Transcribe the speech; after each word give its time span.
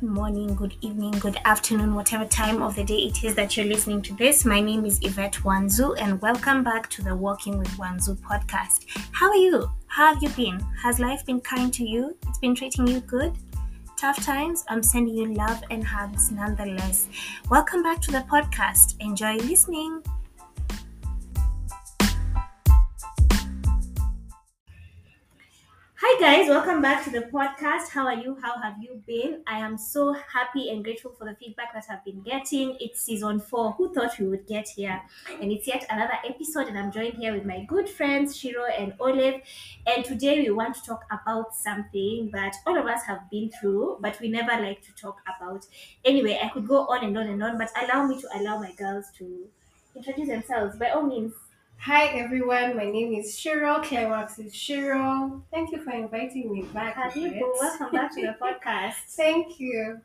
Good 0.00 0.12
morning, 0.12 0.54
good 0.54 0.76
evening, 0.80 1.10
good 1.10 1.36
afternoon, 1.44 1.94
whatever 1.94 2.24
time 2.24 2.62
of 2.62 2.74
the 2.74 2.82
day 2.82 3.00
it 3.00 3.22
is 3.22 3.34
that 3.34 3.54
you're 3.54 3.66
listening 3.66 4.00
to 4.02 4.14
this. 4.14 4.46
My 4.46 4.58
name 4.58 4.86
is 4.86 4.98
Yvette 5.02 5.34
Wanzuu, 5.44 5.94
and 6.00 6.18
welcome 6.22 6.64
back 6.64 6.88
to 6.92 7.02
the 7.02 7.14
Walking 7.14 7.58
with 7.58 7.68
Wanzuu 7.76 8.16
podcast. 8.20 8.86
How 9.12 9.28
are 9.28 9.36
you? 9.36 9.70
How 9.88 10.14
have 10.14 10.22
you 10.22 10.30
been? 10.30 10.58
Has 10.82 11.00
life 11.00 11.26
been 11.26 11.42
kind 11.42 11.70
to 11.74 11.84
you? 11.84 12.16
It's 12.28 12.38
been 12.38 12.54
treating 12.54 12.86
you 12.86 13.00
good? 13.00 13.34
Tough 13.98 14.24
times? 14.24 14.64
I'm 14.70 14.82
sending 14.82 15.14
you 15.14 15.34
love 15.34 15.62
and 15.70 15.84
hugs 15.84 16.32
nonetheless. 16.32 17.08
Welcome 17.50 17.82
back 17.82 18.00
to 18.00 18.10
the 18.10 18.24
podcast. 18.30 18.94
Enjoy 19.00 19.36
listening. 19.36 20.02
Guys, 26.20 26.50
welcome 26.50 26.82
back 26.82 27.02
to 27.04 27.10
the 27.10 27.22
podcast. 27.32 27.88
How 27.88 28.04
are 28.04 28.14
you? 28.14 28.36
How 28.42 28.60
have 28.60 28.74
you 28.78 29.02
been? 29.06 29.42
I 29.46 29.58
am 29.60 29.78
so 29.78 30.12
happy 30.12 30.68
and 30.68 30.84
grateful 30.84 31.12
for 31.12 31.24
the 31.24 31.34
feedback 31.34 31.72
that 31.72 31.86
I've 31.88 32.04
been 32.04 32.20
getting. 32.20 32.76
It's 32.78 33.00
season 33.00 33.40
four. 33.40 33.72
Who 33.72 33.90
thought 33.94 34.18
we 34.18 34.26
would 34.26 34.46
get 34.46 34.68
here? 34.68 35.00
And 35.40 35.50
it's 35.50 35.66
yet 35.66 35.86
another 35.88 36.18
episode, 36.28 36.68
and 36.68 36.78
I'm 36.78 36.92
joined 36.92 37.14
here 37.14 37.32
with 37.32 37.46
my 37.46 37.64
good 37.64 37.88
friends 37.88 38.36
Ciru 38.38 38.66
and 38.78 38.92
Olave. 39.00 39.42
And 39.86 40.04
today 40.04 40.42
we 40.42 40.50
want 40.50 40.74
to 40.74 40.82
talk 40.82 41.06
about 41.10 41.54
something 41.54 42.28
that 42.34 42.54
all 42.66 42.78
of 42.78 42.84
us 42.84 43.02
have 43.04 43.30
been 43.30 43.50
through, 43.58 43.96
but 44.02 44.20
we 44.20 44.28
never 44.28 44.62
like 44.62 44.82
to 44.82 44.94
talk 44.94 45.22
about. 45.34 45.64
Anyway, 46.04 46.38
I 46.42 46.48
could 46.48 46.68
go 46.68 46.86
on 46.88 47.02
and 47.02 47.16
on 47.16 47.28
and 47.28 47.42
on, 47.42 47.56
but 47.56 47.70
allow 47.82 48.06
me 48.06 48.20
to 48.20 48.28
allow 48.38 48.58
my 48.58 48.72
girls 48.72 49.06
to 49.16 49.48
introduce 49.96 50.28
themselves 50.28 50.76
by 50.76 50.90
all 50.90 51.02
means. 51.02 51.32
Hi 51.82 52.08
everyone, 52.08 52.76
my 52.76 52.84
name 52.90 53.14
is 53.14 53.34
Ciru. 53.34 53.82
Climax 53.82 54.38
is 54.38 54.52
Ciru. 54.52 55.40
Thank 55.50 55.72
you 55.72 55.82
for 55.82 55.92
inviting 55.92 56.52
me 56.52 56.62
back. 56.74 56.94
Habibu, 56.94 57.26
Yvette. 57.28 57.42
welcome 57.58 57.90
back 57.92 58.14
to 58.14 58.20
the 58.20 58.36
podcast. 58.42 58.94
Thank 59.16 59.58
you. 59.58 59.98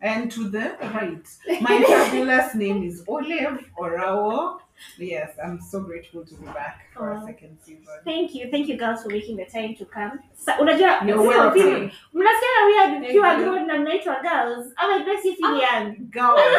And 0.00 0.30
to 0.32 0.48
the 0.48 0.76
right, 0.80 1.24
my 1.60 1.82
fabulous 1.84 2.54
name 2.56 2.82
is 2.82 3.04
Olave 3.06 3.64
Orawo. 3.78 4.58
Yes, 4.98 5.30
I'm 5.44 5.60
so 5.60 5.80
grateful 5.80 6.24
to 6.24 6.34
be 6.34 6.46
back 6.46 6.86
for 6.94 7.12
Aw. 7.12 7.22
a 7.22 7.26
second 7.26 7.58
season. 7.64 7.84
Thank 8.04 8.34
you, 8.34 8.50
thank 8.50 8.68
you 8.68 8.76
girls 8.76 9.02
for 9.02 9.08
making 9.08 9.36
the 9.36 9.46
time 9.46 9.74
to 9.76 9.84
come. 9.84 10.18
Sa, 10.34 10.52
unajua 10.58 11.02
You're 11.06 11.18
sio 11.18 11.28
welcome. 11.28 11.62
vile. 11.62 11.90
Mnasikia 12.12 12.64
weird 12.66 12.90
Thank 12.92 13.04
ukiwa 13.08 13.32
you. 13.32 13.38
grown 13.38 13.66
na 13.66 13.78
mnaitwa 13.78 14.20
girls. 14.22 14.72
Ama 14.76 14.96
it 14.96 15.06
makes 15.06 15.24
you 15.24 15.34
feel 15.34 15.56
young. 15.56 15.94
Girls. 16.10 16.40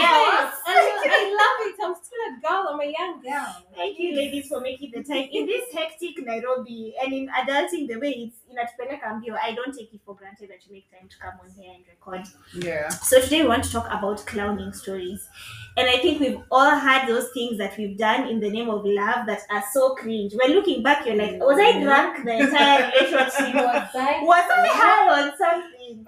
Yes. 0.00 0.52
I 0.66 1.30
love 1.30 1.68
it. 1.68 1.74
I'm 1.84 1.94
still 1.94 2.22
a 2.28 2.40
girl. 2.40 2.68
I'm 2.72 2.80
a 2.80 2.84
young 2.98 3.20
girl. 3.22 3.54
Thank 3.76 3.98
you 3.98 4.14
ladies 4.16 4.48
for 4.48 4.60
making 4.60 4.90
the 4.92 5.02
time. 5.04 5.28
In 5.32 5.46
this 5.46 5.64
hectic 5.72 6.24
Nairobi 6.24 6.94
and 7.02 7.12
in 7.12 7.28
adulting 7.28 7.88
the 7.88 7.96
way 7.98 8.10
it's 8.10 8.38
inatupeleka 8.54 9.14
mbio, 9.14 9.36
I 9.42 9.52
don't 9.54 9.74
take 9.74 9.92
it 9.94 10.00
for 10.04 10.14
granted 10.16 10.48
that 10.50 10.66
you 10.66 10.72
make 10.72 10.90
time 10.90 11.08
to 11.08 11.18
come 11.18 11.34
on 11.42 11.50
here 11.58 11.72
and 11.74 11.84
record. 11.86 12.26
Yeah. 12.54 12.88
So 12.88 13.20
today 13.20 13.42
we 13.42 13.48
want 13.48 13.64
to 13.64 13.72
talk 13.72 13.86
about 13.90 14.24
clowning 14.26 14.72
stories. 14.72 15.28
And 15.76 15.88
I 15.88 15.98
think 15.98 16.20
we've 16.20 16.40
all 16.50 16.70
had 16.70 17.08
those 17.08 17.30
things 17.34 17.58
that 17.58 17.76
we've 17.76 17.98
done 17.98 18.28
in 18.28 18.38
the 18.40 18.48
name 18.50 18.70
of 18.70 18.84
love 18.84 19.26
that 19.26 19.40
are 19.50 19.64
so 19.72 19.94
cringe. 19.96 20.32
When 20.34 20.52
looking 20.52 20.82
back, 20.82 21.04
you're 21.06 21.16
like, 21.16 21.40
was 21.40 21.58
I 21.58 21.82
drunk 21.82 22.24
the 22.24 22.32
entire 22.38 22.90
relationship? 22.92 23.54
Was 23.64 23.90
I? 23.94 24.20
was 24.22 24.44
I 24.50 24.68
high 24.70 25.22
on 25.22 25.36
something? 25.36 26.06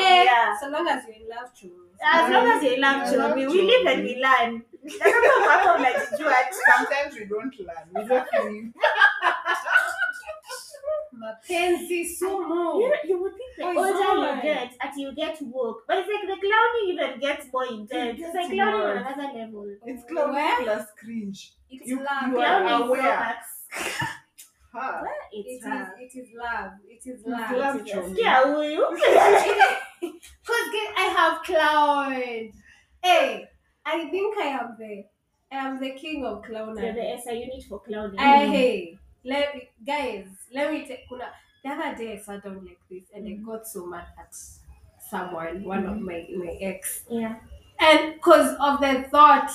Eh, 0.00 0.24
Yeah. 0.24 0.56
So 0.60 0.68
long 0.68 0.86
as 0.88 1.02
you're 1.06 1.16
in 1.16 1.28
love, 1.28 1.50
true. 1.58 1.86
As 2.02 2.30
long 2.32 2.46
as 2.46 2.62
you 2.62 2.76
love 2.80 3.02
I 3.06 3.10
to, 3.10 3.16
love 3.18 3.34
we, 3.36 3.46
we 3.46 3.60
to. 3.60 3.66
live 3.66 3.86
and 3.88 4.02
we 4.04 4.14
learn. 4.22 4.62
That's 4.82 4.98
not 4.98 5.64
what 5.64 5.76
I'm 5.76 5.82
like 5.82 6.08
to 6.08 6.16
do 6.16 6.24
it. 6.26 6.54
Sometimes 6.76 7.14
we 7.14 7.24
don't 7.26 7.54
learn. 7.60 7.86
We 7.94 8.08
just 8.08 8.32
live. 8.32 8.72
Mapenzi 11.20 12.04
sumu. 12.18 12.80
You, 12.80 12.94
you 13.08 13.22
would 13.22 13.32
think 13.32 13.50
the 13.58 13.64
Oh, 13.64 13.84
it's 13.84 14.08
older 14.08 14.36
you 14.36 14.42
get, 14.42 14.72
as 14.80 14.96
you 14.96 15.14
get 15.14 15.38
woke, 15.42 15.82
but 15.86 15.98
it's 15.98 16.08
like 16.08 16.26
the 16.26 16.38
clowning 16.46 16.86
even 16.88 17.20
gets 17.20 17.46
more 17.52 17.66
intense. 17.66 18.18
It's 18.22 18.34
like 18.34 18.50
clowning 18.50 18.80
on 18.80 18.96
another 18.98 19.38
level. 19.38 19.66
It's 19.84 20.04
clown 20.04 20.32
Where? 20.34 20.62
plus 20.62 20.86
cringe. 20.98 21.52
It's 21.70 21.86
You- 21.88 21.98
love. 21.98 22.30
you 22.32 22.38
are 22.38 22.62
Clowning 22.62 22.88
aware. 22.88 23.02
throwbacks. 23.02 24.06
Ha. 24.72 25.02
It's 25.32 25.48
It 25.48 25.50
is, 25.50 25.64
love. 25.64 25.88
it 25.98 26.12
is 26.20 26.28
love. 26.32 26.70
It 26.88 27.02
is 27.10 27.26
love. 27.26 27.56
love, 27.58 27.76
It 27.80 27.86
is 27.88 27.92
Chomi. 27.92 28.16
Yeah, 28.16 28.44
will 28.54 28.70
you? 28.70 28.86
Because 30.00 30.66
I 30.96 31.14
have 31.16 31.42
cloud. 31.42 32.12
Hey, 33.02 33.48
I 33.84 34.08
think 34.10 34.38
I 34.38 34.42
am 34.46 34.76
the 34.78 35.04
I 35.52 35.56
am 35.66 35.80
the 35.80 35.90
king 35.94 36.24
of 36.24 36.44
clown. 36.44 36.78
You're 36.78 36.92
the 36.92 37.18
SI 37.20 37.34
unit 37.34 37.64
for 37.68 37.80
clowning. 37.80 38.18
I 38.20 38.46
hey, 38.46 38.98
let 39.24 39.54
me 39.56 39.68
guys, 39.84 40.28
let 40.52 40.72
me 40.72 40.86
take 40.86 41.08
kuna 41.08 41.30
the 41.62 41.70
other 41.70 41.96
day 41.96 42.14
I 42.14 42.18
sat 42.18 42.42
down 42.44 42.64
like 42.64 42.80
this 42.90 43.04
and 43.14 43.26
Mhm. 43.26 43.32
I 43.40 43.44
got 43.44 43.66
so 43.68 43.86
mad 43.86 44.06
at 44.18 44.34
someone, 45.10 45.64
one 45.64 45.86
of 45.86 46.00
my 46.00 46.26
my 46.36 46.56
ex. 46.60 47.04
Yeah. 47.10 47.40
And 47.80 48.14
because 48.14 48.56
of 48.60 48.80
the 48.80 49.08
thought, 49.10 49.50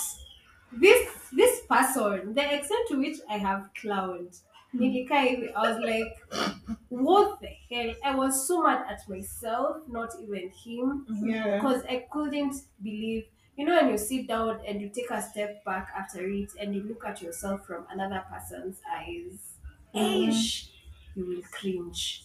this 0.71 1.29
this 1.31 1.61
person, 1.67 2.33
the 2.33 2.55
extent 2.55 2.87
to 2.89 2.97
which 2.99 3.19
I 3.29 3.37
have 3.37 3.69
clowned, 3.81 4.39
nilikaa 4.75 5.21
hivi, 5.29 5.53
I 5.53 5.61
was 5.71 5.79
like, 5.79 6.49
what 6.89 7.39
the 7.41 7.49
hell? 7.71 7.95
I 8.03 8.15
was 8.15 8.47
so 8.47 8.63
mad 8.63 8.85
at 8.89 9.07
myself, 9.09 9.77
not 9.87 10.11
even 10.21 10.49
him 10.49 11.05
Yeah. 11.23 11.57
because 11.57 11.83
I 11.85 12.07
couldn't 12.11 12.55
believe. 12.81 13.25
You 13.57 13.65
know, 13.65 13.75
when 13.81 13.89
you 13.91 13.97
sit 13.97 14.27
down 14.27 14.59
and 14.67 14.81
you 14.81 14.89
take 14.89 15.09
a 15.11 15.21
step 15.21 15.63
back 15.63 15.89
after 15.95 16.27
it 16.27 16.51
and 16.59 16.75
you 16.75 16.83
look 16.83 17.05
at 17.05 17.21
yourself 17.21 17.65
from 17.65 17.85
another 17.89 18.21
person's 18.29 18.81
eyes, 18.89 19.53
Mhm. 19.93 20.27
ish, 20.29 20.71
you 21.15 21.25
will 21.25 21.41
cringe. 21.51 22.23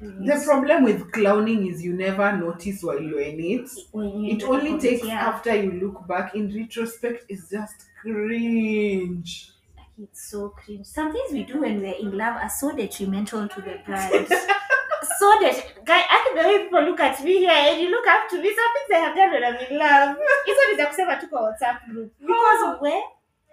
The 0.00 0.42
problem 0.44 0.84
with 0.84 1.10
clowning 1.12 1.66
is 1.66 1.82
you 1.82 1.94
never 1.94 2.36
notice 2.36 2.82
while 2.82 3.00
you're 3.00 3.20
in 3.20 3.40
it. 3.40 3.70
When 3.90 4.20
you 4.20 4.36
It 4.36 4.42
only 4.42 4.78
takes 4.78 5.06
yeah. 5.06 5.28
after 5.28 5.54
you 5.54 5.72
look 5.72 6.06
back. 6.06 6.34
In 6.34 6.54
retrospect, 6.54 7.24
it's 7.30 7.48
just 7.48 7.86
cringe. 8.02 9.52
It's 9.98 10.30
so 10.30 10.50
cringe. 10.50 10.86
Some 10.86 11.10
things 11.12 11.32
we 11.32 11.44
do 11.44 11.60
when 11.62 11.80
we're 11.80 11.94
in 11.94 12.16
love 12.18 12.36
are 12.36 12.50
so 12.50 12.76
detrimental 12.76 13.48
to 13.48 13.60
the 13.62 13.78
bride. 13.86 14.28
so 15.18 15.26
that 15.40 15.84
guy, 15.86 16.00
I 16.00 16.24
can 16.26 16.36
the 16.36 16.48
way 16.48 16.64
people 16.64 16.82
look 16.82 17.00
at 17.00 17.24
me 17.24 17.38
here 17.38 17.50
and 17.50 17.80
you 17.80 17.90
look 17.90 18.06
up 18.06 18.28
to 18.28 18.36
me. 18.36 18.54
Some 18.54 18.72
things 18.74 18.90
I 18.92 18.98
have 18.98 19.16
done 19.16 19.30
when 19.32 19.44
I'm 19.44 19.56
in 19.56 19.78
love. 19.78 20.16
It's 20.46 20.80
is 20.80 20.86
kusema 20.86 21.16
tuko 21.16 21.40
WhatsApp 21.40 21.88
group 21.88 22.12
because 22.20 22.80
where 22.80 23.02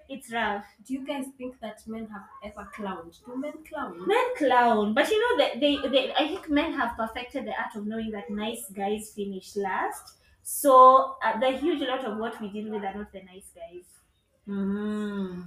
it's 0.09 0.31
rough. 0.31 0.66
Do 0.86 0.94
you 0.94 1.06
guys 1.06 1.25
think 1.38 1.59
that 1.62 1.81
men 1.88 2.08
have 2.08 2.24
ever 2.44 2.68
clowned? 2.75 3.18
Do 3.25 3.36
men 3.38 3.53
clown? 3.68 4.08
Men 4.08 4.25
clown, 4.38 4.94
but 4.94 5.09
you 5.09 5.19
know 5.19 5.44
that 5.46 5.59
they, 5.59 5.78
they 5.90 6.14
I 6.14 6.28
think 6.28 6.50
men 6.50 6.74
have 6.74 6.96
perfected 6.97 7.46
the 7.46 7.52
art 7.52 7.75
of 7.75 7.86
knowing 7.88 8.12
that 8.12 8.30
nice 8.30 8.66
guys 8.75 9.12
finish 9.16 9.56
last. 9.56 10.16
So 10.44 11.16
uh, 11.24 11.40
the 11.40 11.52
huge 11.52 11.81
lot 11.81 12.03
of 12.06 12.18
what 12.18 12.40
we 12.41 12.50
deal 12.50 12.72
with 12.72 12.84
are 12.84 12.94
not 12.94 13.12
the 13.14 13.22
nice 13.24 13.50
guys. 13.56 13.86
Mm. 14.47 15.46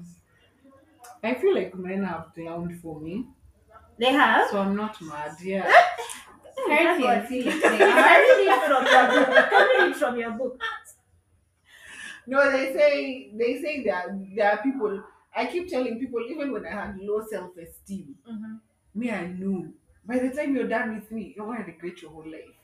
I 1.23 1.34
feel 1.34 1.55
like 1.55 1.75
men 1.75 2.05
have 2.05 2.28
clowned 2.37 2.81
for 2.81 3.00
me, 3.00 3.27
They 3.99 4.12
have. 4.12 4.49
so 4.50 4.61
I'm 4.61 4.75
not 4.77 5.00
mad. 5.03 5.37
Yeah. 5.43 5.71
Apparently, 6.65 7.06
I 7.06 7.21
feel 7.27 7.47
like 7.47 7.61
they 7.61 7.83
I'm 7.83 8.49
it 8.49 8.62
from 8.67 8.87
your 8.87 9.25
book. 9.27 9.49
I'm 9.53 9.91
it 9.91 9.97
from 9.97 10.17
your 10.19 10.31
book. 10.31 10.61
No, 12.26 12.50
they 12.50 12.72
say 12.72 13.31
they 13.34 13.60
say 13.60 13.84
that 13.84 14.06
there 14.34 14.50
are 14.53 14.62
people. 14.62 15.03
I 15.34 15.47
keep 15.47 15.69
telling 15.69 15.98
people, 15.98 16.20
even 16.28 16.50
when 16.53 16.66
I 16.66 16.70
had 16.70 16.98
low 16.98 17.22
self-esteem, 17.31 18.14
me 18.94 19.10
I 19.10 19.26
knew. 19.26 19.72
By 20.04 20.19
the 20.20 20.31
time 20.31 20.54
you're 20.54 20.69
done 20.69 20.94
with 20.94 21.10
me, 21.10 21.34
you're 21.37 21.47
gonna 21.47 21.64
regret 21.64 22.00
your 22.00 22.10
whole 22.12 22.25
life. 22.31 22.54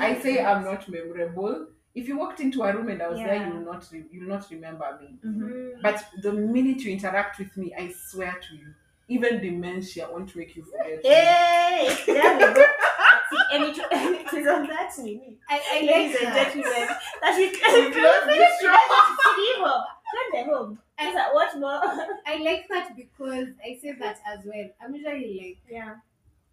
I 0.00 0.18
say 0.20 0.42
I'm 0.44 0.64
not 0.64 0.88
memorable. 0.88 1.68
If 1.94 2.08
you 2.08 2.18
walked 2.18 2.40
into 2.40 2.62
a 2.62 2.72
room 2.74 2.88
and 2.88 3.02
I 3.02 3.08
was 3.08 3.18
there, 3.18 3.46
you 3.46 3.54
will 3.54 3.64
not 3.72 3.86
re- 3.92 4.04
you 4.10 4.20
will 4.20 4.28
not 4.28 4.50
remember 4.50 4.98
me. 5.00 5.18
Mm-hmm. 5.24 5.80
But 5.82 6.04
the 6.22 6.32
minute 6.32 6.80
you 6.82 6.92
interact 6.92 7.38
with 7.38 7.56
me, 7.56 7.72
I 7.76 7.92
swear 7.92 8.38
to 8.48 8.56
you, 8.56 8.74
even 9.08 9.40
dementia 9.40 10.08
won't 10.10 10.34
make 10.36 10.56
you 10.56 10.64
forget. 10.64 11.02
me. 11.02 11.08
Hey, 11.08 11.96
there 12.06 12.38
we 12.38 12.54
go. 12.54 12.64
And 13.52 13.64
it, 13.64 13.78
it 13.78 14.32
is 14.38 14.46
on 14.46 14.66
that 14.66 14.92
mini. 14.98 15.38
I, 15.48 15.60
I 15.72 15.80
Ladies 15.86 16.14
like 16.22 16.22
and 16.24 16.36
that. 16.36 16.54
gentlemen, 16.54 16.88
that 17.22 17.36
We've 17.36 17.52
can 17.60 17.92
finish. 17.92 19.56
Evil. 19.56 19.84
Turn 20.08 20.46
them 20.46 20.54
home. 20.54 20.78
Is 21.00 21.14
that 21.14 21.32
what 21.34 21.58
more? 21.58 21.80
I 22.26 22.38
like 22.42 22.66
that 22.68 22.96
because 22.96 23.48
I 23.64 23.78
say 23.80 23.92
that 24.00 24.18
as 24.26 24.44
well. 24.44 24.68
I'm 24.82 24.94
usually 24.94 25.38
like 25.38 25.58
Yeah. 25.70 25.96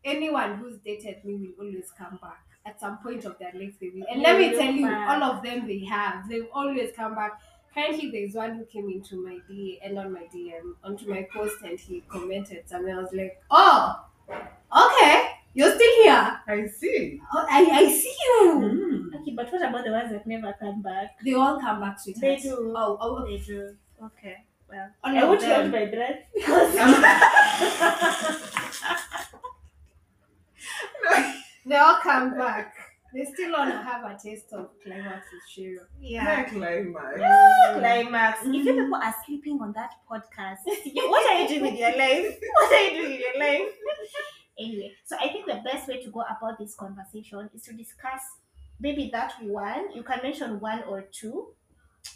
anyone 0.03 0.57
who's 0.57 0.77
dated 0.80 1.24
me 1.25 1.36
will 1.57 1.65
always 1.65 1.92
come 1.97 2.19
back 2.21 2.44
at 2.65 2.80
some 2.80 2.98
point 3.00 3.25
of 3.25 3.38
their 3.39 3.51
life. 3.53 3.74
They 3.80 3.89
will, 3.89 4.06
and 4.09 4.21
Yeah, 4.21 4.31
let 4.33 4.39
me 4.39 4.51
tell 4.57 4.74
you, 4.74 4.88
back. 4.88 5.09
all 5.09 5.24
of 5.31 5.44
them 5.44 5.68
they 5.68 5.80
have. 5.86 6.27
They've 6.30 6.48
always 6.53 6.91
come 6.95 7.15
back. 7.15 7.39
Currently, 7.74 8.09
there's 8.12 8.33
one 8.36 8.56
who 8.56 8.65
came 8.65 8.89
into 8.89 9.18
my 9.25 9.38
DM 9.50 9.80
and 9.83 10.00
on 10.00 10.13
my 10.13 10.24
DM 10.33 10.75
onto 10.83 11.09
my 11.09 11.27
post, 11.33 11.57
and 11.63 11.77
he 11.80 12.01
commented 12.07 12.68
something. 12.69 12.94
I 12.94 13.01
was 13.01 13.12
like, 13.13 13.41
"Oh, 13.51 14.06
okay, 14.30 15.31
you're 15.55 15.73
still 15.73 16.03
here. 16.03 16.39
I 16.47 16.67
see. 16.67 17.19
Oh, 17.33 17.45
I, 17.49 17.67
I 17.71 17.89
see 17.89 18.15
you." 18.27 18.61
Mm. 18.61 19.21
Okay, 19.21 19.33
but 19.35 19.51
what 19.51 19.61
about 19.67 19.83
the 19.85 19.91
ones 19.91 20.11
that 20.11 20.27
never 20.27 20.53
come 20.59 20.81
back? 20.83 21.17
They 21.25 21.33
all 21.33 21.59
come 21.59 21.79
back, 21.81 21.99
sweetheart. 21.99 22.21
They 22.21 22.35
do. 22.37 22.73
Oh, 22.75 22.97
oh, 23.01 23.25
They 23.25 23.37
do. 23.37 23.75
Okay. 24.03 24.37
Well, 24.69 24.89
all 25.03 25.15
I 25.15 25.21
of 25.21 25.29
won't 25.29 25.43
hold 25.43 25.71
my 25.71 25.85
breath 25.85 26.19
because 26.33 26.75
They 31.65 31.75
all 31.77 31.95
come 32.01 32.37
back. 32.37 32.73
they 33.13 33.23
still 33.25 33.51
wanna 33.53 33.81
have 33.81 34.03
a 34.03 34.17
taste 34.21 34.51
of 34.53 34.69
climax 34.83 35.27
with 35.31 35.41
Ciru. 35.49 35.79
Yeah, 36.01 36.43
climax. 36.43 37.17
climax. 37.79 38.39
If 38.43 38.53
you 38.53 38.63
people 38.73 38.95
are 39.01 39.15
sleeping 39.25 39.59
on 39.61 39.71
that 39.73 39.91
podcast, 40.09 40.57
what 40.65 41.31
are 41.31 41.41
you 41.41 41.47
doing 41.47 41.61
with 41.61 41.79
your 41.79 41.95
life? 41.97 42.37
What 42.55 42.73
are 42.73 42.83
you 42.83 42.91
doing 43.01 43.11
with 43.11 43.19
your 43.21 43.39
life? 43.39 43.71
Anyway, 44.59 44.93
so 45.03 45.17
I 45.19 45.29
think 45.29 45.47
the 45.47 45.61
best 45.65 45.87
way 45.87 46.01
to 46.03 46.09
go 46.09 46.21
about 46.21 46.57
this 46.59 46.75
conversation 46.75 47.49
is 47.53 47.63
to 47.63 47.73
discuss 47.73 48.21
maybe 48.79 49.09
that 49.11 49.33
one. 49.43 49.93
You 49.93 50.03
can 50.03 50.19
mention 50.23 50.59
one 50.59 50.83
or 50.83 51.01
two 51.01 51.53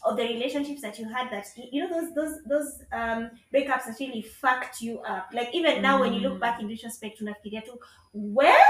of 0.06 0.15
the 0.18 0.24
relationships 0.24 0.81
that 0.81 1.00
you 1.00 1.09
had 1.09 1.31
that 1.31 1.47
you 1.71 1.88
know 1.88 1.89
those 1.89 2.13
those 2.13 2.44
those 2.44 2.81
um 2.91 3.31
breakups 3.53 3.86
that 3.86 3.97
really 4.00 4.21
fucked 4.21 4.81
you 4.81 5.00
up. 5.00 5.30
Like 5.33 5.53
even 5.53 5.81
now 5.81 6.00
when 6.00 6.13
you 6.13 6.21
look 6.21 6.39
back 6.39 6.62
in 6.62 6.68
retrospect, 6.68 7.21
unafikiria 7.21 7.65
tu 7.65 7.80
where 8.13 8.63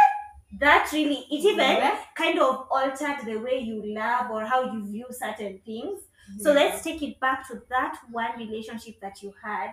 that 0.60 0.90
really 0.94 1.26
it 1.30 1.46
even 1.46 1.58
Where? 1.58 2.00
kind 2.16 2.40
of 2.40 2.68
altered 2.72 3.26
the 3.26 3.38
way 3.38 3.60
you 3.60 3.94
love 3.94 4.32
or 4.32 4.46
how 4.46 4.74
you 4.74 4.86
view 4.86 5.06
certain 5.12 5.60
things. 5.66 6.02
So 6.40 6.54
let's 6.54 6.84
take 6.84 7.02
it 7.02 7.20
back 7.20 7.48
to 7.48 7.62
that 7.70 7.98
one 8.12 8.38
relationship 8.38 9.00
that 9.02 9.22
you 9.24 9.34
had 9.44 9.72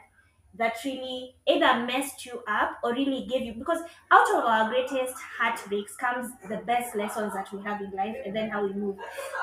that 0.58 0.74
really 0.84 1.34
either 1.46 1.84
messed 1.86 2.24
you 2.26 2.42
up 2.48 2.78
or 2.82 2.92
really 2.92 3.26
gave 3.26 3.42
you 3.42 3.54
because 3.54 3.80
out 4.10 4.28
of 4.34 4.44
our 4.44 4.68
greatest 4.68 5.14
heartbreaks 5.38 5.96
comes 5.96 6.30
the 6.48 6.58
best 6.58 6.96
lessons 6.96 7.32
that 7.34 7.52
we 7.52 7.62
have 7.62 7.80
in 7.80 7.90
life 7.92 8.16
and 8.24 8.34
then 8.34 8.50
how 8.50 8.64
we 8.64 8.72
move. 8.72 8.96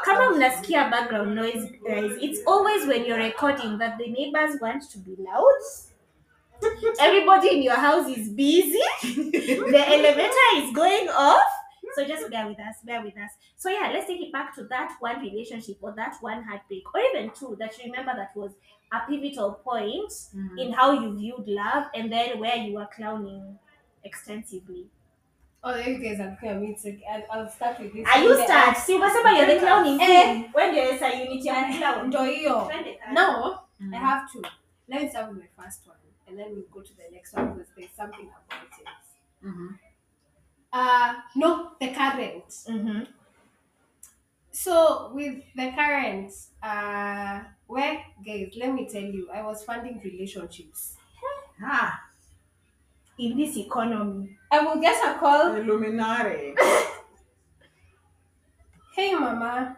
Kama 0.05 0.35
mnasikia 0.35 0.89
background 0.89 1.35
noise 1.35 1.69
guys, 1.87 2.11
it's 2.21 2.41
always 2.47 2.87
when 2.87 3.05
you're 3.05 3.17
recording 3.17 3.77
that 3.77 3.97
the 3.97 4.07
neighbors 4.07 4.59
want 4.61 4.83
to 4.89 4.97
be 4.99 5.15
loud. 5.19 5.43
Everybody 6.99 7.57
in 7.57 7.63
your 7.63 7.75
house 7.75 8.07
is 8.07 8.29
busy. 8.29 8.79
the 9.03 9.83
elevator 9.87 10.49
is 10.55 10.73
going 10.73 11.09
off. 11.09 11.43
So 11.95 12.05
just 12.05 12.29
bear 12.31 12.47
with 12.47 12.59
us, 12.59 12.77
bear 12.83 13.03
with 13.03 13.17
us. 13.17 13.31
So 13.55 13.69
yeah, 13.69 13.91
let's 13.93 14.07
take 14.07 14.21
it 14.21 14.31
back 14.31 14.55
to 14.55 14.63
that 14.65 14.95
one 14.99 15.19
relationship 15.21 15.77
or 15.81 15.93
that 15.95 16.15
one 16.21 16.43
heartbreak, 16.43 16.83
or 16.93 17.01
even 17.01 17.31
two 17.31 17.55
that 17.59 17.77
you 17.77 17.91
remember 17.91 18.13
that 18.15 18.35
was 18.35 18.51
a 18.93 18.99
pivotal 19.09 19.51
point 19.65 20.11
Mm. 20.35 20.59
in 20.61 20.71
how 20.71 20.91
you 21.01 21.17
viewed 21.17 21.47
love 21.47 21.85
and 21.95 22.11
then 22.11 22.39
where 22.39 22.55
you 22.57 22.75
were 22.75 22.87
clowning 22.95 23.57
extensively. 24.03 24.85
Oh, 25.65 25.75
you 25.75 25.97
guys 25.97 26.19
are 26.19 26.35
clear. 26.39 26.55
Me 26.59 26.75
too. 26.81 26.99
I'll, 27.09 27.23
I'll 27.31 27.49
start 27.49 27.79
with 27.79 27.93
this. 27.93 28.05
Are 28.07 28.21
you 28.21 28.35
start? 28.43 28.75
See, 28.77 28.97
whatever 28.99 29.31
you're 29.31 29.47
the 29.53 29.59
clowning 29.59 29.97
Eh. 30.01 30.05
queen. 30.05 30.49
When 30.51 30.75
there 30.75 30.93
is 30.93 31.01
a 31.01 31.09
unity 31.23 31.49
of 31.49 31.77
clown. 31.77 32.11
Twende 32.11 32.99
kazi. 32.99 33.13
Now, 33.13 33.59
Mm. 33.81 33.93
I 33.95 33.97
have 33.97 34.31
to. 34.33 34.41
Let 34.89 35.01
me 35.01 35.09
start 35.09 35.29
with 35.29 35.39
my 35.39 35.49
first 35.63 35.87
one, 35.87 35.97
and 36.27 36.37
then 36.37 36.47
we'll 36.51 36.69
go 36.71 36.81
to 36.81 36.93
the 36.95 37.03
next 37.11 37.33
one 37.33 37.53
because 37.53 37.69
there's 37.75 37.91
something 37.91 38.27
about 38.29 38.63
it. 38.79 39.47
Mhm. 39.47 39.79
Uh, 40.71 41.13
no, 41.35 41.71
the 41.79 41.89
current. 41.93 42.49
Mhm. 42.67 43.07
So 44.51 45.11
with 45.13 45.41
the 45.55 45.71
current, 45.71 46.31
uh, 46.61 47.39
where 47.73 47.99
guys, 48.25 48.53
let 48.57 48.73
me 48.73 48.85
tell 48.87 49.01
you, 49.01 49.29
I 49.33 49.41
was 49.43 49.63
funding 49.63 49.99
relationships. 50.03 50.95
Ah, 51.63 51.99
In 53.17 53.37
this 53.37 53.55
economy. 53.57 54.37
I 54.51 54.59
will 54.65 54.81
get 54.81 54.95
a 55.03 55.17
call. 55.19 55.55
Illuminati. 55.55 56.55
Hey, 58.95 59.15
mama, 59.15 59.75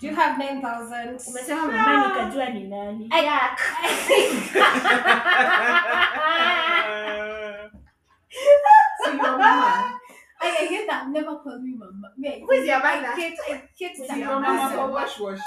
do 0.00 0.06
you 0.08 0.14
have 0.16 0.38
nine 0.38 0.62
thousand? 0.62 1.18
Umesema 1.28 1.66
mama 1.66 2.08
nikajua 2.08 2.50
ni 2.54 2.68
nani. 2.68 3.08
I- 3.12 3.24
Yak. 3.24 3.60
So 9.04 9.12
your 9.12 9.38
mama. 9.38 9.98
I, 10.40 10.48
I 10.48 10.66
hate 10.66 10.86
that. 10.88 11.08
Never 11.08 11.36
call 11.38 11.58
me 11.60 11.74
mama. 11.76 12.10
Me, 12.18 12.40
Who 12.44 12.50
is 12.52 12.66
your 12.66 12.76
I 12.76 13.00
mother? 13.00 13.16
hate, 13.16 13.38
I 13.48 13.62
hate 13.78 13.96
So 13.96 14.06
that. 14.06 14.18
your 14.18 14.40
mama 14.40 14.70
for 14.74 14.88
wash 14.90 15.18
wash. 15.20 15.38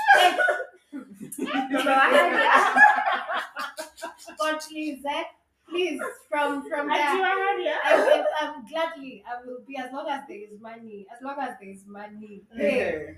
God, 4.40 4.60
please, 4.70 5.04
eh? 5.06 5.24
Please, 5.70 6.00
from 6.30 6.68
from 6.70 6.90
Ati 6.90 6.98
there. 7.02 7.18
waharia. 7.24 7.76
I 7.84 7.96
will, 7.98 8.26
I'm 8.42 8.66
gladly, 8.66 9.24
I 9.28 9.46
will 9.46 9.60
be 9.68 9.78
as 9.78 9.92
long 9.92 10.08
as 10.10 10.22
there 10.28 10.38
is 10.38 10.60
money, 10.62 11.06
as 11.14 11.22
long 11.22 11.36
as 11.42 11.56
there 11.60 11.70
is 11.70 11.84
money. 11.86 12.42
Hey. 12.56 13.18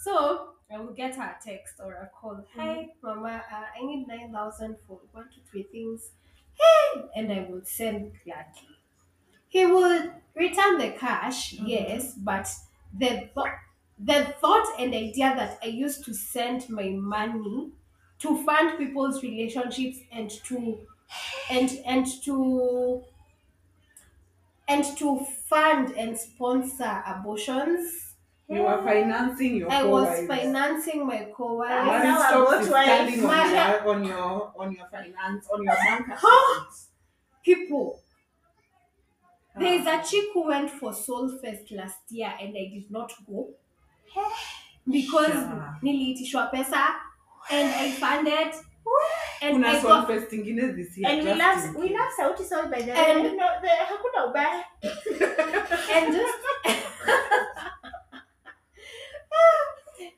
So 0.00 0.48
I 0.72 0.78
will 0.78 0.92
get 0.92 1.14
her 1.14 1.22
a 1.22 1.36
text 1.44 1.74
or 1.78 1.92
a 1.94 2.10
call. 2.20 2.44
Hi, 2.56 2.88
Mama, 3.02 3.42
uh, 3.52 3.64
I 3.80 3.86
need 3.86 4.08
9,000 4.08 4.76
for 4.88 4.98
one 5.12 5.24
to 5.26 5.40
three 5.50 5.62
things. 5.70 6.10
Hey! 6.54 7.02
And 7.14 7.32
I 7.32 7.46
will 7.48 7.62
send 7.64 8.10
gladly. 8.24 8.68
He 9.48 9.66
will 9.66 10.10
return 10.34 10.78
the 10.78 10.90
cash, 10.98 11.54
Mhm. 11.54 11.68
yes, 11.68 12.14
but 12.14 12.48
the, 12.92 13.28
thought 13.34 13.54
the 13.98 14.24
thought 14.40 14.66
and 14.78 14.94
idea 14.94 15.34
that 15.36 15.58
I 15.62 15.66
used 15.66 16.04
to 16.06 16.14
send 16.14 16.68
my 16.68 16.88
money 16.90 17.72
to 18.20 18.44
fund 18.44 18.78
people's 18.78 19.22
relationships 19.22 19.98
and 20.12 20.30
to 20.30 20.86
and 21.50 21.70
and 21.86 22.06
to 22.24 23.04
and 24.68 24.84
to 24.98 25.24
fund 25.24 25.92
and 25.96 26.16
sponsor 26.18 27.02
abortions. 27.06 28.14
You 28.48 28.62
were 28.62 28.82
financing 28.82 29.56
your 29.56 29.70
I 29.70 29.82
was 29.84 30.06
co-wives. 30.08 30.26
financing 30.26 31.06
my 31.06 31.30
co-wives. 31.34 31.86
One 31.88 32.02
now 32.02 32.18
stop 32.18 32.48
about 32.48 32.60
is 32.62 32.68
wife. 32.70 32.84
standing 32.84 33.20
on 33.24 33.26
My- 33.26 33.52
your, 33.52 33.88
on 33.88 34.04
your 34.04 34.52
on 34.58 34.72
your 34.72 34.86
finance 34.88 35.48
on 35.50 35.62
your 35.64 35.74
bank 35.74 36.06
Huh? 36.10 36.60
account. 36.64 36.74
People. 37.44 38.00
There 39.56 39.72
is 39.80 39.86
Ah. 39.86 40.00
a 40.00 40.04
chick 40.04 40.26
who 40.34 40.46
went 40.48 40.70
for 40.70 40.92
Sol 40.92 41.38
Fest 41.38 41.70
last 41.70 42.10
year 42.10 42.32
and 42.40 42.56
I 42.56 42.66
did 42.74 42.90
not 42.90 43.12
go 43.26 43.54
because 44.90 45.34
Yeah. 45.34 45.74
niliitishwa 45.82 46.50
pesa 46.50 46.94
and 47.50 47.68
I 47.74 47.90
funded 47.92 48.54
and 49.42 49.64
I 49.66 49.80
got 49.82 50.06
Fest 50.06 50.30
ingine 50.32 50.74
this 50.76 50.96
year. 50.98 51.08
And 51.08 51.22
we 51.26 51.34
love 51.34 51.74
we 51.76 51.88
love 51.96 52.12
Sauti 52.18 52.44
Sol 52.44 52.68
by 52.70 52.82
the 52.82 52.92
And-. 52.92 53.36
No, 53.36 53.48
the 53.62 53.68
hakuna 53.68 54.26
ubaya. 54.28 54.62
and 55.94 56.12
just 56.12 56.38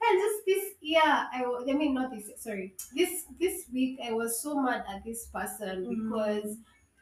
and 0.09 0.19
just 0.21 0.47
this 0.47 0.65
year 0.81 1.01
I, 1.05 1.45
I 1.69 1.73
mean 1.73 1.95
not 1.95 2.11
this 2.11 2.31
sorry 2.43 2.75
this 2.95 3.25
this 3.41 3.65
week 3.73 3.99
I 4.05 4.13
was 4.13 4.41
so 4.43 4.61
mad 4.61 4.85
at 4.89 5.05
this 5.05 5.27
person 5.27 5.87
Mm. 5.87 6.11
because 6.11 6.57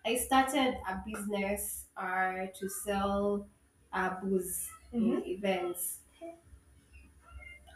I 0.07 0.17
started 0.17 0.75
a 0.87 1.01
business 1.07 1.87
uh, 1.97 2.47
to 2.59 2.69
sell 2.85 3.47
uh, 3.93 4.11
booze 4.23 4.69
in 4.93 5.23
events 5.25 6.01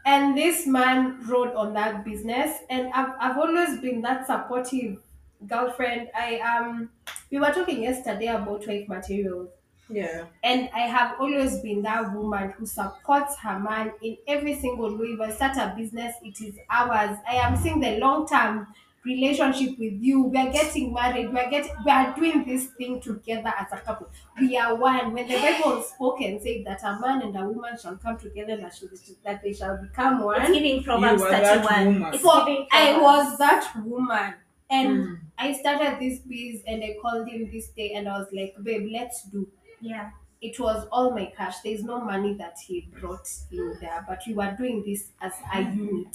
and 0.04 0.36
this 0.36 0.66
man 0.66 1.20
rode 1.26 1.54
on 1.54 1.74
that 1.74 2.04
business 2.04 2.60
and 2.70 2.92
I've, 2.92 3.14
I've 3.20 3.38
always 3.38 3.80
been 3.80 4.00
that 4.02 4.26
supportive 4.26 5.02
girlfriend 5.46 6.10
I 6.14 6.38
um 6.40 6.90
we 7.30 7.38
were 7.38 7.52
talking 7.52 7.82
yesterday 7.82 8.26
about 8.26 8.66
wife 8.66 8.88
materials 8.88 9.50
Yeah. 9.88 10.26
and 10.42 10.68
I 10.74 10.80
have 10.80 11.20
always 11.20 11.60
been 11.60 11.82
that 11.82 12.12
woman 12.14 12.50
who 12.50 12.66
supports 12.66 13.36
her 13.38 13.58
man 13.58 13.92
in 14.02 14.16
every 14.26 14.54
single 14.54 14.96
way. 14.96 15.08
If 15.08 15.20
I 15.20 15.30
start 15.30 15.56
a 15.56 15.74
business, 15.76 16.14
it 16.22 16.40
is 16.40 16.58
ours. 16.70 17.18
I 17.26 17.34
am 17.36 17.56
seeing 17.56 17.80
the 17.80 17.98
long 17.98 18.26
term 18.28 18.72
relationship 19.08 19.78
with 19.78 19.94
you. 20.08 20.22
We 20.24 20.38
are 20.38 20.50
getting 20.52 20.92
married. 20.92 21.32
We 21.32 21.40
are 21.40 21.50
getting. 21.50 21.72
We 21.84 21.90
are 21.90 22.14
doing 22.14 22.44
this 22.44 22.66
thing 22.78 23.00
together 23.00 23.52
as 23.58 23.72
a 23.72 23.78
couple. 23.78 24.08
We 24.40 24.56
are 24.58 24.74
one. 24.76 25.12
When 25.14 25.26
the 25.26 25.36
Bible 25.38 25.82
spoke 25.82 26.20
and 26.20 26.40
said 26.42 26.64
that 26.66 26.82
a 26.84 27.00
man 27.00 27.22
and 27.22 27.36
a 27.36 27.44
woman 27.48 27.76
shall 27.82 27.96
come 27.96 28.18
together 28.18 28.52
and 28.52 28.72
shall- 28.72 28.88
that 29.24 29.42
they 29.42 29.52
shall 29.52 29.76
become 29.86 30.16
It's 30.16 30.24
one. 30.24 30.52
giving 30.52 30.82
Proverbs 30.84 31.22
You 31.22 31.30
that 31.30 31.44
31. 31.64 31.94
woman. 31.94 32.14
It's 32.14 32.22
For, 32.22 32.38
giving 32.44 32.66
I 32.70 32.92
Proverbs. 32.94 33.00
was 33.30 33.38
that 33.38 33.72
woman. 33.84 34.34
And 34.70 34.88
Mm. 34.98 35.18
I 35.38 35.52
started 35.54 35.98
this 35.98 36.18
biz 36.20 36.62
and 36.66 36.84
I 36.84 36.96
called 37.00 37.26
him 37.28 37.50
this 37.50 37.68
day 37.70 37.92
and 37.94 38.06
I 38.08 38.18
was 38.18 38.28
like, 38.32 38.54
babe, 38.62 38.88
let's 38.92 39.22
do 39.32 39.48
Yeah. 39.80 40.10
it 40.42 40.60
was 40.60 40.86
all 40.92 41.10
my 41.12 41.26
cash. 41.36 41.60
There's 41.64 41.82
no 41.82 42.00
money 42.00 42.34
that 42.34 42.56
he 42.66 42.76
brought 43.00 43.26
in 43.50 43.78
there, 43.80 44.04
but 44.06 44.20
we 44.26 44.34
were 44.34 44.54
doing 44.58 44.82
this 44.84 45.08
as 45.22 45.32
a 45.54 45.62
unit. 45.62 46.14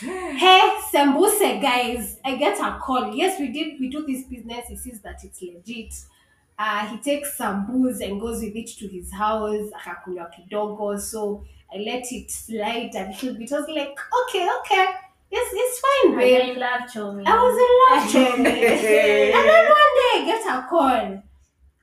Hey, 0.00 0.78
Sembuse 0.92 1.60
guys, 1.60 2.18
I 2.24 2.36
get 2.36 2.58
a 2.60 2.78
call. 2.80 3.12
Yes, 3.14 3.40
we 3.40 3.48
did. 3.48 3.80
We 3.80 3.88
do 3.88 4.06
this 4.06 4.24
business. 4.24 4.68
He 4.68 4.76
sees 4.76 5.00
that 5.00 5.24
it's 5.24 5.42
legit. 5.42 5.92
Uh, 6.56 6.86
he 6.86 6.98
takes 6.98 7.36
some 7.36 7.66
booze 7.66 8.00
and 8.00 8.20
goes 8.20 8.40
with 8.40 8.54
it 8.54 8.68
to 8.78 8.86
his 8.86 9.12
house. 9.12 9.70
Akakunywa 9.72 10.30
kidogo. 10.32 11.00
So 11.00 11.44
I 11.72 11.78
let 11.78 12.04
it 12.12 12.30
slide 12.30 12.90
a 12.94 13.08
little 13.08 13.34
bit. 13.34 13.52
I 13.52 13.58
was 13.58 13.68
like, 13.68 13.98
okay, 14.22 14.48
okay, 14.60 14.86
it's 15.32 15.50
it's 15.52 15.80
fine, 15.80 16.16
babe. 16.16 16.46
you 16.46 16.52
in 16.54 16.60
love, 16.60 16.82
Chomi? 16.82 17.26
I 17.26 17.42
was 17.42 17.56
in 17.66 17.72
love, 17.82 18.12
Johnny. 18.36 18.66
and 18.66 19.48
then 19.48 19.64
one 19.64 19.92
day 19.98 20.12
I 20.14 20.22
get 20.26 20.46
a 20.46 20.66
call. 20.68 21.22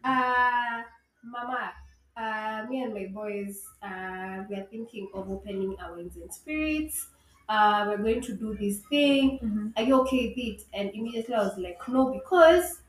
Uh, 0.04 0.84
Mama, 1.24 1.72
uh, 2.16 2.66
me 2.70 2.82
and 2.84 2.94
my 2.94 3.08
boys, 3.14 3.62
uh, 3.84 4.44
we 4.50 4.56
are 4.56 4.68
thinking 4.72 5.10
of 5.14 5.30
opening 5.30 5.76
our 5.82 5.96
wings 5.96 6.16
and 6.16 6.34
spirits. 6.34 7.08
Uh, 7.48 7.86
we're 7.88 7.98
going 7.98 8.22
to 8.22 8.34
do 8.34 8.56
this 8.56 8.80
thing. 8.90 9.40
Mhm. 9.44 9.74
Are 9.78 9.84
you 9.84 10.02
okay 10.02 10.30
with 10.30 10.38
it? 10.38 10.64
And 10.74 10.90
immediately 10.94 11.36
I 11.36 11.44
was 11.44 11.58
like, 11.58 11.80
no, 11.88 12.10
because 12.12 12.82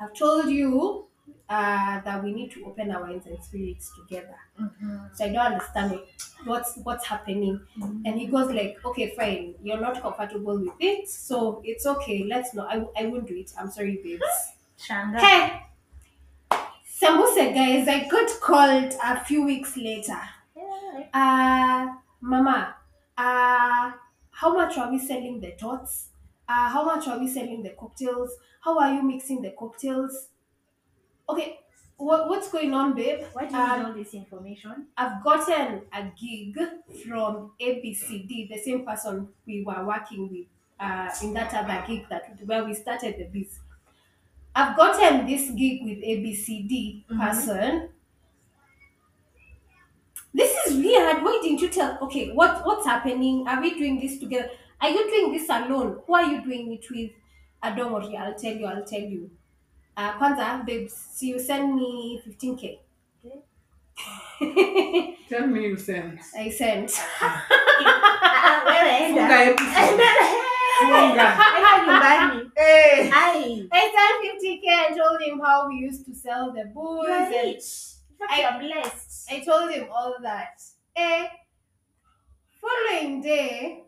I've 0.00 0.14
told 0.14 0.48
you 0.50 1.06
uh, 1.48 2.00
that 2.00 2.24
we 2.24 2.32
need 2.32 2.50
to 2.50 2.64
open 2.64 2.90
our 2.90 3.06
minds 3.06 3.26
and 3.26 3.40
spirits 3.42 3.92
together. 3.96 4.36
Mhm. 4.60 5.14
So 5.16 5.24
I 5.24 5.28
don't 5.28 5.46
understand 5.52 5.92
what, 5.92 6.08
what's 6.44 6.76
what's 6.78 7.06
happening. 7.06 7.60
Mhm. 7.78 8.02
And 8.06 8.18
he 8.18 8.26
goes 8.26 8.50
like, 8.50 8.78
okay, 8.84 9.14
fine, 9.14 9.54
you're 9.62 9.80
not 9.80 10.00
comfortable 10.02 10.58
with 10.58 10.74
it, 10.80 11.08
so 11.08 11.60
it's 11.64 11.84
okay. 11.86 12.24
Let's 12.24 12.54
not. 12.54 12.68
I, 12.74 12.84
I 12.98 13.06
won't 13.06 13.26
do 13.28 13.36
it. 13.36 13.52
I'm 13.58 13.70
sorry, 13.70 14.00
babes. 14.02 14.24
Shanga. 14.78 15.18
Hey, 15.20 15.62
Sambuse 17.00 17.54
guys, 17.54 17.88
I 17.88 18.08
got 18.08 18.30
called 18.40 18.94
a 19.02 19.24
few 19.24 19.44
weeks 19.44 19.76
later. 19.76 20.18
Yeah. 20.56 21.04
Uh, 21.12 21.94
Mama, 22.20 22.74
uh, 23.22 23.92
how 24.40 24.52
much 24.54 24.78
are 24.78 24.90
we 24.90 24.98
selling 24.98 25.40
the 25.40 25.52
tots? 25.52 26.08
Uh, 26.48 26.68
how 26.74 26.84
much 26.84 27.06
are 27.08 27.18
we 27.18 27.28
selling 27.28 27.62
the 27.62 27.70
cocktails? 27.70 28.30
How 28.64 28.78
are 28.78 28.94
you 28.94 29.02
mixing 29.02 29.42
the 29.42 29.50
cocktails? 29.52 30.28
Okay, 31.28 31.60
what, 31.96 32.28
what's 32.28 32.50
going 32.50 32.72
on, 32.74 32.94
babe? 32.94 33.24
Why 33.32 33.46
do 33.46 33.54
you 33.54 33.60
Um, 33.60 33.78
need 33.78 33.86
all 33.86 33.94
this 33.94 34.14
information? 34.14 34.88
I've 34.96 35.22
gotten 35.22 35.82
a 35.92 36.02
gig 36.20 36.56
from 37.06 37.52
ABCD, 37.60 38.48
the 38.48 38.58
same 38.58 38.84
person 38.84 39.28
we 39.46 39.62
were 39.62 39.84
working 39.86 40.28
with 40.30 40.46
uh, 40.80 41.10
in 41.22 41.32
that 41.34 41.54
other 41.54 41.84
gig 41.86 42.08
that 42.10 42.38
where 42.44 42.64
we 42.64 42.74
started 42.74 43.16
the 43.18 43.24
biz. 43.24 43.60
I've 44.54 44.76
gotten 44.76 45.26
this 45.26 45.50
gig 45.50 45.82
with 45.84 45.98
ABCD 46.02 47.04
Mhm. 47.08 47.18
person. 47.18 47.90
This 50.34 50.52
is 50.66 50.76
weird. 50.82 51.22
Why 51.22 51.38
didn't 51.42 51.60
you 51.60 51.68
tell? 51.68 51.98
Okay, 52.02 52.32
what 52.32 52.64
what's 52.64 52.86
happening? 52.86 53.44
Are 53.46 53.60
we 53.60 53.74
doing 53.78 54.00
this 54.00 54.18
together? 54.18 54.50
Are 54.80 54.88
you 54.90 55.04
doing 55.10 55.32
this 55.32 55.48
alone? 55.48 56.00
Who 56.06 56.14
are 56.14 56.24
you 56.24 56.42
doing 56.42 56.72
it 56.72 56.84
with? 56.90 57.10
Uh, 57.62 57.74
don't 57.74 57.92
worry, 57.92 58.16
I'll 58.16 58.34
tell 58.34 58.52
you. 58.52 58.66
I'll 58.66 58.84
tell 58.84 59.00
you. 59.00 59.30
Uh, 59.96 60.12
Kwanza, 60.18 60.64
babes, 60.66 60.94
so 61.14 61.26
you 61.26 61.38
send 61.38 61.74
me 61.76 62.20
15k. 62.26 62.78
Okay. 63.24 63.38
Tell 65.28 65.46
me 65.46 65.62
you 65.68 65.76
sent. 65.76 66.18
I 66.36 66.48
sent. 66.50 66.90
Ah, 67.20 68.64
wewe 68.66 68.90
enda. 69.04 69.22
Funga 69.22 69.38
episode. 69.46 70.02
Funga. 70.80 71.26
Enda 71.56 71.72
nyumbani. 71.86 72.50
Hey. 72.56 73.10
Ai. 73.12 73.68
I 73.70 73.82
sent 73.94 74.16
50k 74.24 74.66
and 74.88 74.96
told 74.96 75.20
him 75.22 75.40
how 75.40 75.68
we 75.68 75.76
used 75.76 76.04
to 76.06 76.14
sell 76.14 76.52
the 76.52 76.64
booze. 76.74 77.06
You 77.06 77.12
are 77.12 77.22
and 77.22 77.34
rich. 77.34 77.64
Fact, 78.28 78.62
you 78.62 78.68
blessed. 78.68 79.28
I 79.30 79.40
told 79.40 79.70
him 79.70 79.88
all 79.92 80.14
that. 80.22 80.62
Eh, 80.96 81.28
following 82.60 83.22
day, 83.22 83.84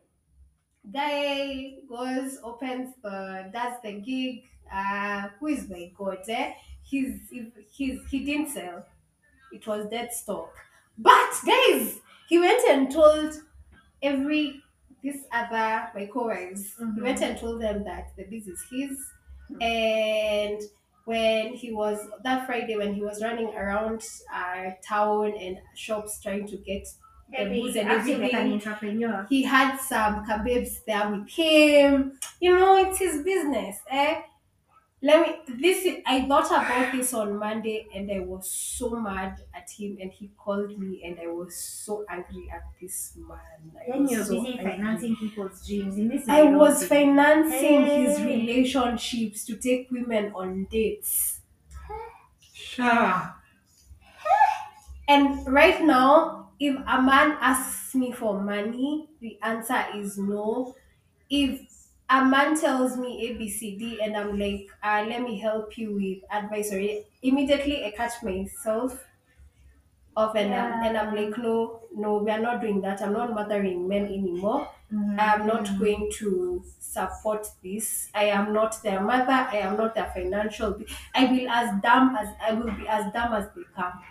guy 0.93 1.75
goes, 1.89 2.39
opens 2.43 2.95
the, 3.03 3.51
does 3.53 3.75
the 3.83 3.93
gig. 3.93 4.45
Uh, 4.73 5.29
who 5.39 5.49
is 5.49 5.69
my 5.69 5.91
god? 5.97 6.19
Eh? 6.29 6.53
He's, 6.83 7.21
he's, 7.71 8.01
he 8.11 8.25
didn't 8.25 8.51
sell. 8.51 8.85
It 9.53 9.67
was 9.67 9.87
dead 9.89 10.13
stock. 10.13 10.53
But 10.99 11.33
guys, 11.47 12.01
he 12.29 12.39
went 12.39 12.63
and 12.69 12.91
told 12.91 13.35
every 14.03 14.63
this 15.03 15.19
other 15.31 15.89
my 15.95 16.09
co-wives. 16.13 16.75
He 16.95 17.03
went 17.03 17.21
and 17.21 17.39
told 17.39 17.61
them 17.61 17.85
that 17.85 18.17
the 18.17 18.25
biz 18.25 18.49
is 18.49 18.65
his. 18.71 18.99
And 19.61 20.63
when 21.05 21.53
he 21.53 21.73
was 21.73 21.99
that 22.23 22.47
Friday 22.47 22.77
when 22.77 22.95
he 22.95 23.03
was 23.03 23.23
running 23.23 23.49
around 23.55 24.03
our 24.33 24.77
town 24.87 25.35
and 25.39 25.59
shops 25.75 26.21
trying 26.23 26.47
to 26.47 26.57
get 26.57 26.87
the 27.37 27.45
booze 27.47 27.77
and 27.77 27.89
acting 27.89 28.21
like 28.21 28.33
an 28.33 28.39
everything, 28.39 28.69
entrepreneur. 28.69 29.27
he 29.29 29.43
had 29.43 29.77
some 29.79 30.25
kabibs 30.27 30.85
there 30.87 31.11
with 31.11 31.29
him. 31.29 32.19
You 32.41 32.57
know, 32.59 32.77
it's 32.77 32.99
his 32.99 33.23
business, 33.23 33.77
eh? 33.91 34.23
Let 35.07 35.19
me 35.49 35.57
this 35.61 35.87
I 36.07 36.27
thought 36.27 36.47
about 36.51 36.93
this 36.93 37.13
on 37.15 37.37
Monday 37.39 37.87
and 37.95 38.11
I 38.11 38.21
was 38.21 38.51
so 38.51 38.91
mad 39.01 39.43
at 39.55 39.69
him 39.71 39.99
and 40.01 40.11
he 40.13 40.29
called 40.37 40.79
me 40.79 41.03
and 41.05 41.19
I 41.21 41.27
was 41.27 41.55
so 41.57 42.05
angry 42.09 42.49
at 42.51 42.63
this 42.81 43.15
man. 43.17 43.73
I 43.79 43.91
Then 43.91 44.03
was 44.03 44.11
you're 44.11 44.25
so 44.27 44.43
busy 44.43 44.59
angry. 44.59 44.75
financing 44.77 45.17
people's 45.17 45.67
dreams. 45.67 45.99
In 45.99 46.09
this 46.09 46.29
I 46.29 46.43
was 46.45 46.87
financing 46.87 47.87
his 47.87 48.19
Hey. 48.19 48.25
relationships 48.25 49.45
to 49.47 49.57
take 49.57 49.91
women 49.91 50.33
on 50.35 50.67
dates. 50.67 51.41
Sha. 52.53 52.95
And 55.09 55.47
right 55.53 55.83
now, 55.83 56.51
if 56.59 56.75
a 56.77 57.03
man 57.03 57.37
asks 57.41 57.95
me 57.95 58.13
for 58.13 58.41
money, 58.41 59.11
the 59.21 59.39
answer 59.43 59.85
is 59.95 60.17
no. 60.19 60.75
If 61.29 61.61
a 62.11 62.25
man 62.25 62.59
tells 62.59 62.97
me 62.97 63.29
ABCD 63.29 63.99
and 64.03 64.17
I'm 64.17 64.39
like, 64.39 64.69
uh, 64.83 65.05
let 65.09 65.23
me 65.23 65.39
help 65.39 65.77
you 65.79 65.95
with 65.95 66.19
advisory, 66.31 67.07
immediately 67.23 67.85
I 67.85 67.91
catch 67.93 68.23
myself 68.23 69.05
off 70.17 70.37
and, 70.37 70.55
I'm, 70.55 70.85
and 70.85 70.97
I'm 70.97 71.15
like, 71.15 71.37
no, 71.39 71.89
no, 71.93 72.19
we 72.19 72.31
are 72.31 72.39
not 72.39 72.61
doing 72.61 72.81
that. 72.83 73.03
I'm 73.03 73.13
not 73.13 73.35
mothering 73.35 73.89
men 73.89 74.05
anymore. 74.07 74.71
Mhm. 74.93 75.19
I 75.19 75.35
am 75.35 75.47
not 75.47 75.69
going 75.79 76.11
to 76.19 76.63
support 76.79 77.49
this. 77.63 78.11
I 78.15 78.27
am 78.27 78.53
not 78.53 78.81
their 78.83 79.01
mother. 79.01 79.33
I 79.33 79.57
am 79.59 79.77
not 79.77 79.95
their 79.97 80.11
financial. 80.15 80.81
I 81.15 81.25
will 81.25 81.49
as 81.49 81.81
dumb 81.83 82.15
as 82.17 82.29
I 82.41 82.53
will 82.53 82.71
be 82.71 82.87
as 82.87 83.13
dumb 83.13 83.33
as 83.33 83.47
they 83.57 83.63
come. 83.75 84.05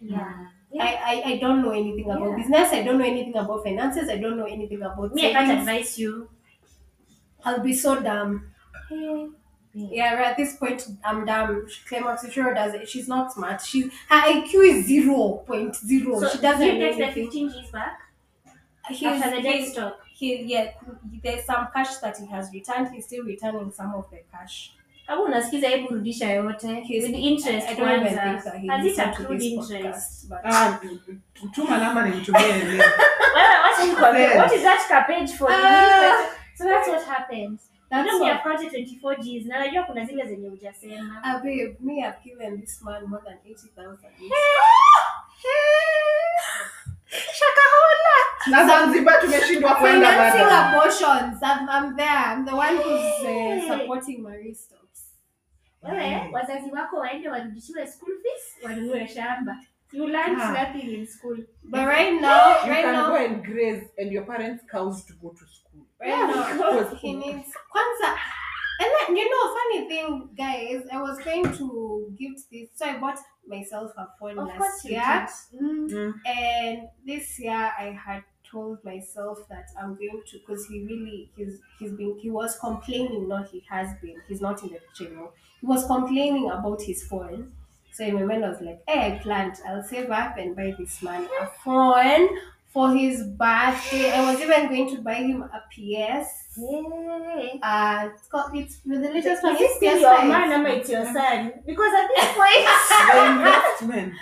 Yeah. 0.00 0.48
I, 0.78 0.94
I, 0.94 1.22
I 1.32 1.38
don't 1.38 1.62
know 1.62 1.70
anything 1.70 2.10
about 2.10 2.30
Yeah. 2.30 2.36
business. 2.36 2.72
I 2.72 2.82
don't 2.82 2.98
know 2.98 3.04
anything 3.06 3.36
about 3.36 3.64
finances. 3.64 4.08
I 4.10 4.18
don't 4.18 4.36
know 4.36 4.44
anything 4.46 4.82
about 4.82 5.14
Me, 5.14 5.26
I 5.26 5.32
can't 5.32 5.48
savings. 5.48 5.60
advise 5.60 5.98
you. 5.98 6.28
I'll 7.46 7.60
be 7.60 7.72
so 7.72 8.00
dumb. 8.02 8.32
Hey. 8.90 9.28
Yeah, 9.78 10.14
right 10.14 10.28
at 10.28 10.36
this 10.38 10.56
point, 10.56 10.86
I'm 11.04 11.26
dumb. 11.26 11.66
Climax 11.88 12.30
sure 12.32 12.54
does 12.54 12.72
it. 12.74 12.88
She's 12.88 13.08
not 13.08 13.32
smart. 13.32 13.60
She 13.60 13.82
her 14.08 14.20
IQ 14.32 14.54
is 14.72 14.86
zero 14.86 15.42
point 15.46 15.76
zero. 15.76 16.18
So 16.20 16.28
she 16.30 16.38
doesn't 16.38 16.66
you 16.66 16.72
know 16.78 16.78
get 16.96 16.96
the 16.98 17.04
anything. 17.04 17.24
15 17.24 17.50
G's 17.52 17.70
back 17.70 17.98
He's, 18.88 19.02
after 19.02 19.42
the 19.42 19.50
he's, 19.50 19.72
stock. 19.72 19.98
he, 20.14 20.42
yeah, 20.44 20.70
there's 21.22 21.44
some 21.44 21.68
cash 21.74 21.96
that 21.96 22.16
he 22.16 22.26
has 22.28 22.50
returned. 22.54 22.88
He's 22.94 23.04
still 23.04 23.24
returning 23.24 23.70
some 23.72 23.92
of 23.94 24.08
the 24.10 24.20
cash. 24.32 24.72
Kama 25.06 25.22
unasikiza 25.22 25.68
hebu 25.68 25.88
rudisha 25.94 26.26
yote 26.30 26.80
He's, 26.84 27.02
with 27.04 27.14
interest 27.14 27.68
I, 27.68 27.72
I 27.72 27.74
don't 27.74 27.88
even 28.00 28.06
think 28.06 28.18
kwanza. 28.18 28.44
that 28.44 28.58
he 28.60 28.68
Has 28.68 28.80
it 28.80 28.84
listened 28.88 29.14
to 29.16 29.22
accrued 29.22 29.40
this 29.40 29.52
interest? 29.52 30.28
podcast. 30.28 30.28
But 30.28 30.40
Ah, 30.44 30.80
tuma 31.54 31.78
namba 31.78 32.02
nimtumie 32.02 32.64
leo. 32.64 32.84
Wewe 33.34 33.56
wacha 33.62 33.84
nikwambie, 33.86 34.20
Yes. 34.22 34.36
what 34.36 34.52
is 34.52 34.62
that 34.62 34.86
ka 34.88 35.04
page 35.06 35.32
for? 35.32 35.48
Ah. 35.50 36.30
So 36.56 36.64
that's 36.64 36.88
what 36.88 37.04
happens. 37.04 37.70
You 37.92 38.04
know 38.04 38.18
what, 38.18 38.32
I've 38.32 38.42
counted 38.42 38.72
24 38.72 39.16
G's 39.22 39.46
na 39.46 39.58
najua 39.58 39.82
kuna 39.82 40.04
zile 40.04 40.26
zenye 40.26 40.48
hujasema. 40.48 41.22
babe, 41.42 41.76
me, 41.80 42.02
I've 42.04 42.22
given 42.24 42.60
this 42.60 42.82
man 42.82 43.04
more 43.06 43.22
than 43.24 43.38
80,000. 43.44 43.98
Na 48.50 48.66
Zanzibar 48.66 49.20
tumeshindwa 49.20 49.74
kwenda 49.74 50.08
Financing 50.08 50.52
abortions. 50.52 51.42
I'm, 51.42 51.68
I'm 51.68 51.96
there. 51.96 52.32
I'm 52.32 52.44
the 52.44 52.54
one 52.56 52.76
who's 52.76 53.24
uh, 53.26 53.78
supporting 53.78 54.22
Marie 54.22 54.54
Stopes. 54.54 55.02
Wewe 55.82 56.28
wazazi 56.32 56.70
wako 56.72 56.96
waende 56.96 57.28
warudishiwe 57.28 57.86
school 57.86 58.12
fees, 58.22 58.64
wanunue 58.64 59.08
shamba. 59.08 59.56
You 59.92 60.06
learned 60.06 60.40
Ah. 60.42 60.52
nothing 60.52 60.94
in 60.94 61.06
school. 61.06 61.36
But 61.64 61.86
right 61.86 62.20
now, 62.20 62.64
You 62.64 62.70
right 62.72 62.84
can 62.84 62.92
now, 62.92 63.08
go 63.08 63.16
and 63.16 63.44
graze 63.44 63.84
and 63.98 64.12
your 64.12 64.24
parents' 64.26 64.64
cows 64.70 65.04
to 65.06 65.12
go 65.22 65.28
to 65.30 65.46
school. 65.46 65.65
Right 66.00 66.08
Yeah, 66.08 66.26
now, 66.26 66.52
because- 66.82 67.00
he 67.00 67.12
needs 67.14 67.48
Kwanzaa. 67.74 68.16
And 68.78 68.90
then, 69.00 69.16
you 69.16 69.24
know, 69.30 69.54
funny 69.54 69.88
thing, 69.88 70.28
guys, 70.36 70.86
I 70.92 71.00
was 71.00 71.18
going 71.20 71.44
to 71.56 72.14
gift 72.18 72.50
this, 72.52 72.68
so 72.74 72.84
I 72.84 72.98
bought 72.98 73.18
myself 73.46 73.92
a 73.96 74.06
phone 74.20 74.38
Of 74.38 74.48
last 74.48 74.84
year. 74.84 75.26
did. 75.50 75.62
Mm. 75.62 76.14
And 76.26 76.88
this 77.06 77.38
year, 77.38 77.72
I 77.78 77.98
had 78.06 78.22
told 78.50 78.84
myself 78.84 79.38
that 79.48 79.64
I'm 79.80 79.94
going 79.94 80.22
to, 80.26 80.38
because 80.38 80.66
he 80.66 80.82
really, 80.84 81.30
he's 81.36 81.58
he's 81.78 81.92
been, 81.92 82.18
he 82.18 82.28
was 82.30 82.58
complaining, 82.58 83.28
not 83.28 83.48
he 83.48 83.64
has 83.70 83.88
been, 84.02 84.16
he's 84.28 84.42
not 84.42 84.62
in 84.62 84.68
the 84.68 84.74
picture 84.78 85.06
anymore. 85.06 85.32
He 85.60 85.66
was 85.66 85.86
complaining 85.86 86.50
about 86.50 86.82
his 86.82 87.02
phone. 87.08 87.52
So 87.92 88.04
in 88.04 88.14
my 88.16 88.24
mind, 88.24 88.44
I 88.44 88.50
was 88.50 88.60
like, 88.60 88.82
hey, 88.86 89.14
I 89.14 89.18
planned, 89.20 89.54
I'll 89.66 89.82
save 89.82 90.10
up 90.10 90.36
and 90.36 90.54
buy 90.54 90.74
this 90.78 91.02
man 91.02 91.26
a 91.40 91.46
phone 91.64 92.28
for 92.76 92.92
his 92.94 93.22
birthday. 93.42 94.12
I 94.12 94.30
was 94.30 94.40
even 94.40 94.68
going 94.68 94.88
to 94.94 95.00
buy 95.02 95.14
him 95.14 95.42
a 95.42 95.60
PS. 95.72 96.28
Hey. 96.56 97.58
Uh, 97.62 98.10
it's 98.14 98.28
got 98.28 98.54
it's 98.54 98.80
with 98.84 99.00
the 99.02 99.08
latest 99.08 99.38
Is 99.38 99.42
one. 99.42 99.54
this 99.54 99.62
It's 99.62 99.76
still 99.76 99.96
PS5. 99.98 100.00
your 100.02 100.24
man 100.32 100.52
ama 100.52 100.68
it's 100.78 100.90
your 100.90 101.04
son? 101.06 101.52
Because 101.66 101.92
at 102.00 102.08
this 102.14 102.28
point, 102.40 102.64
The 103.12 103.26
investment. 103.32 104.14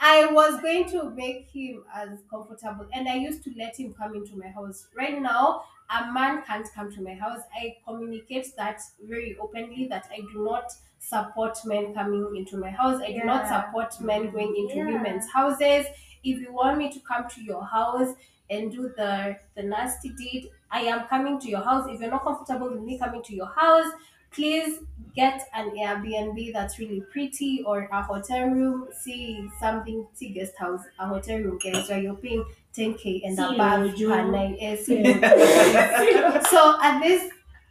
I 0.00 0.26
was 0.26 0.60
going 0.60 0.90
to 0.90 1.10
make 1.10 1.48
him 1.50 1.84
as 1.94 2.08
comfortable, 2.28 2.86
and 2.92 3.08
I 3.08 3.14
used 3.14 3.44
to 3.44 3.52
let 3.56 3.78
him 3.78 3.94
come 3.94 4.16
into 4.16 4.36
my 4.36 4.48
house. 4.48 4.88
Right 4.96 5.20
now, 5.22 5.62
a 5.96 6.12
man 6.12 6.42
can't 6.44 6.66
come 6.74 6.92
to 6.96 7.00
my 7.00 7.14
house. 7.14 7.42
I 7.54 7.76
communicate 7.86 8.48
that 8.56 8.80
very 9.12 9.36
openly 9.40 9.86
that 9.90 10.06
I 10.12 10.18
do 10.32 10.44
not 10.50 10.72
support 10.98 11.56
men 11.64 11.94
coming 11.94 12.34
into 12.36 12.56
my 12.56 12.70
house. 12.70 13.00
I 13.00 13.12
do 13.12 13.22
not 13.24 13.44
Yeah. 13.44 13.52
support 13.66 14.00
men 14.00 14.30
going 14.32 14.54
into 14.56 14.76
Yeah. 14.78 14.86
women's 14.86 15.30
houses. 15.30 15.86
If 16.24 16.40
you 16.40 16.52
want 16.52 16.78
me 16.78 16.92
to 16.92 17.00
come 17.00 17.28
to 17.28 17.42
your 17.42 17.64
house 17.64 18.14
and 18.50 18.70
do 18.70 18.92
the 18.96 19.36
the 19.54 19.62
nasty 19.62 20.10
deed, 20.10 20.50
I 20.70 20.80
am 20.82 21.06
coming 21.08 21.38
to 21.40 21.48
your 21.48 21.62
house. 21.62 21.88
If 21.88 22.00
you're 22.00 22.10
not 22.10 22.24
comfortable 22.24 22.70
with 22.70 22.82
me 22.82 22.98
coming 22.98 23.22
to 23.22 23.34
your 23.34 23.46
house, 23.46 23.92
please 24.30 24.80
get 25.14 25.46
an 25.54 25.70
Airbnb 25.70 26.52
that's 26.52 26.78
really 26.78 27.02
pretty 27.12 27.62
or 27.66 27.88
a 27.92 28.02
hotel 28.02 28.48
room. 28.48 28.88
See 28.98 29.48
something, 29.60 30.06
see 30.14 30.30
guest 30.30 30.56
house, 30.58 30.82
a 30.98 31.06
hotel 31.06 31.38
room, 31.38 31.58
guys, 31.58 31.88
where 31.88 31.98
you're 32.00 32.14
paying 32.16 32.44
10k 32.74 33.20
and 33.24 33.36
See 33.36 33.54
above 33.54 33.94
per 33.96 34.30
night. 34.30 34.56
Eh, 34.60 34.76
see 34.76 35.02
so 36.50 36.78
at 36.82 37.00
this 37.00 37.30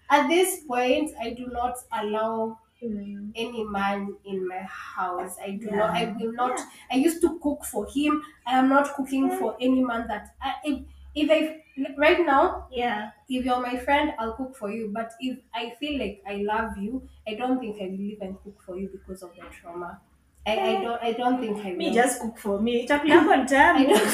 at 0.10 0.27
this 0.27 0.60
point, 0.67 1.12
I 1.22 1.31
do 1.31 1.48
not 1.48 1.77
allow 1.93 2.60
Mm. 2.83 3.31
any 3.35 3.63
man 3.63 4.15
in 4.25 4.47
my 4.47 4.61
house. 4.67 5.38
I 5.39 5.51
do 5.51 5.67
Yeah. 5.69 5.75
not. 5.77 5.89
I 5.91 6.15
will 6.19 6.31
not. 6.33 6.57
Yeah. 6.57 6.65
I 6.91 6.95
used 6.95 7.21
to 7.21 7.38
cook 7.39 7.63
for 7.65 7.85
him. 7.85 8.21
I 8.47 8.57
am 8.57 8.69
not 8.69 8.93
cooking 8.95 9.29
for 9.38 9.55
any 9.61 9.83
man 9.83 10.07
that. 10.07 10.33
I, 10.41 10.53
if 10.63 10.79
if 11.13 11.29
I 11.29 11.61
right 11.97 12.25
now, 12.25 12.65
Yeah. 12.71 13.11
if 13.29 13.45
you're 13.45 13.59
my 13.61 13.77
friend, 13.77 14.13
I'll 14.17 14.33
cook 14.33 14.55
for 14.55 14.71
you. 14.71 14.89
But 14.93 15.11
if 15.19 15.38
I 15.53 15.75
feel 15.79 16.00
like 16.00 16.23
I 16.25 16.41
love 16.41 16.77
you, 16.77 17.03
I 17.27 17.35
don't 17.35 17.59
think 17.59 17.77
I 17.81 17.85
will 17.85 18.01
even 18.01 18.35
cook 18.43 18.57
for 18.65 18.75
you 18.77 18.89
because 18.89 19.21
of 19.21 19.29
the 19.35 19.43
trauma. 19.61 20.01
I, 20.47 20.57
I 20.57 20.81
don't. 20.83 21.01
I 21.03 21.11
don't 21.13 21.39
think 21.39 21.57
I 21.63 21.69
will. 21.71 21.77
Me 21.77 21.93
just 21.93 22.19
cook 22.19 22.38
for 22.38 22.59
me. 22.59 22.88
Chakula 22.88 23.13
yako 23.21 23.35
ni 23.38 23.45
tamu. 23.45 23.79
I 23.79 23.85
don't. 23.93 24.09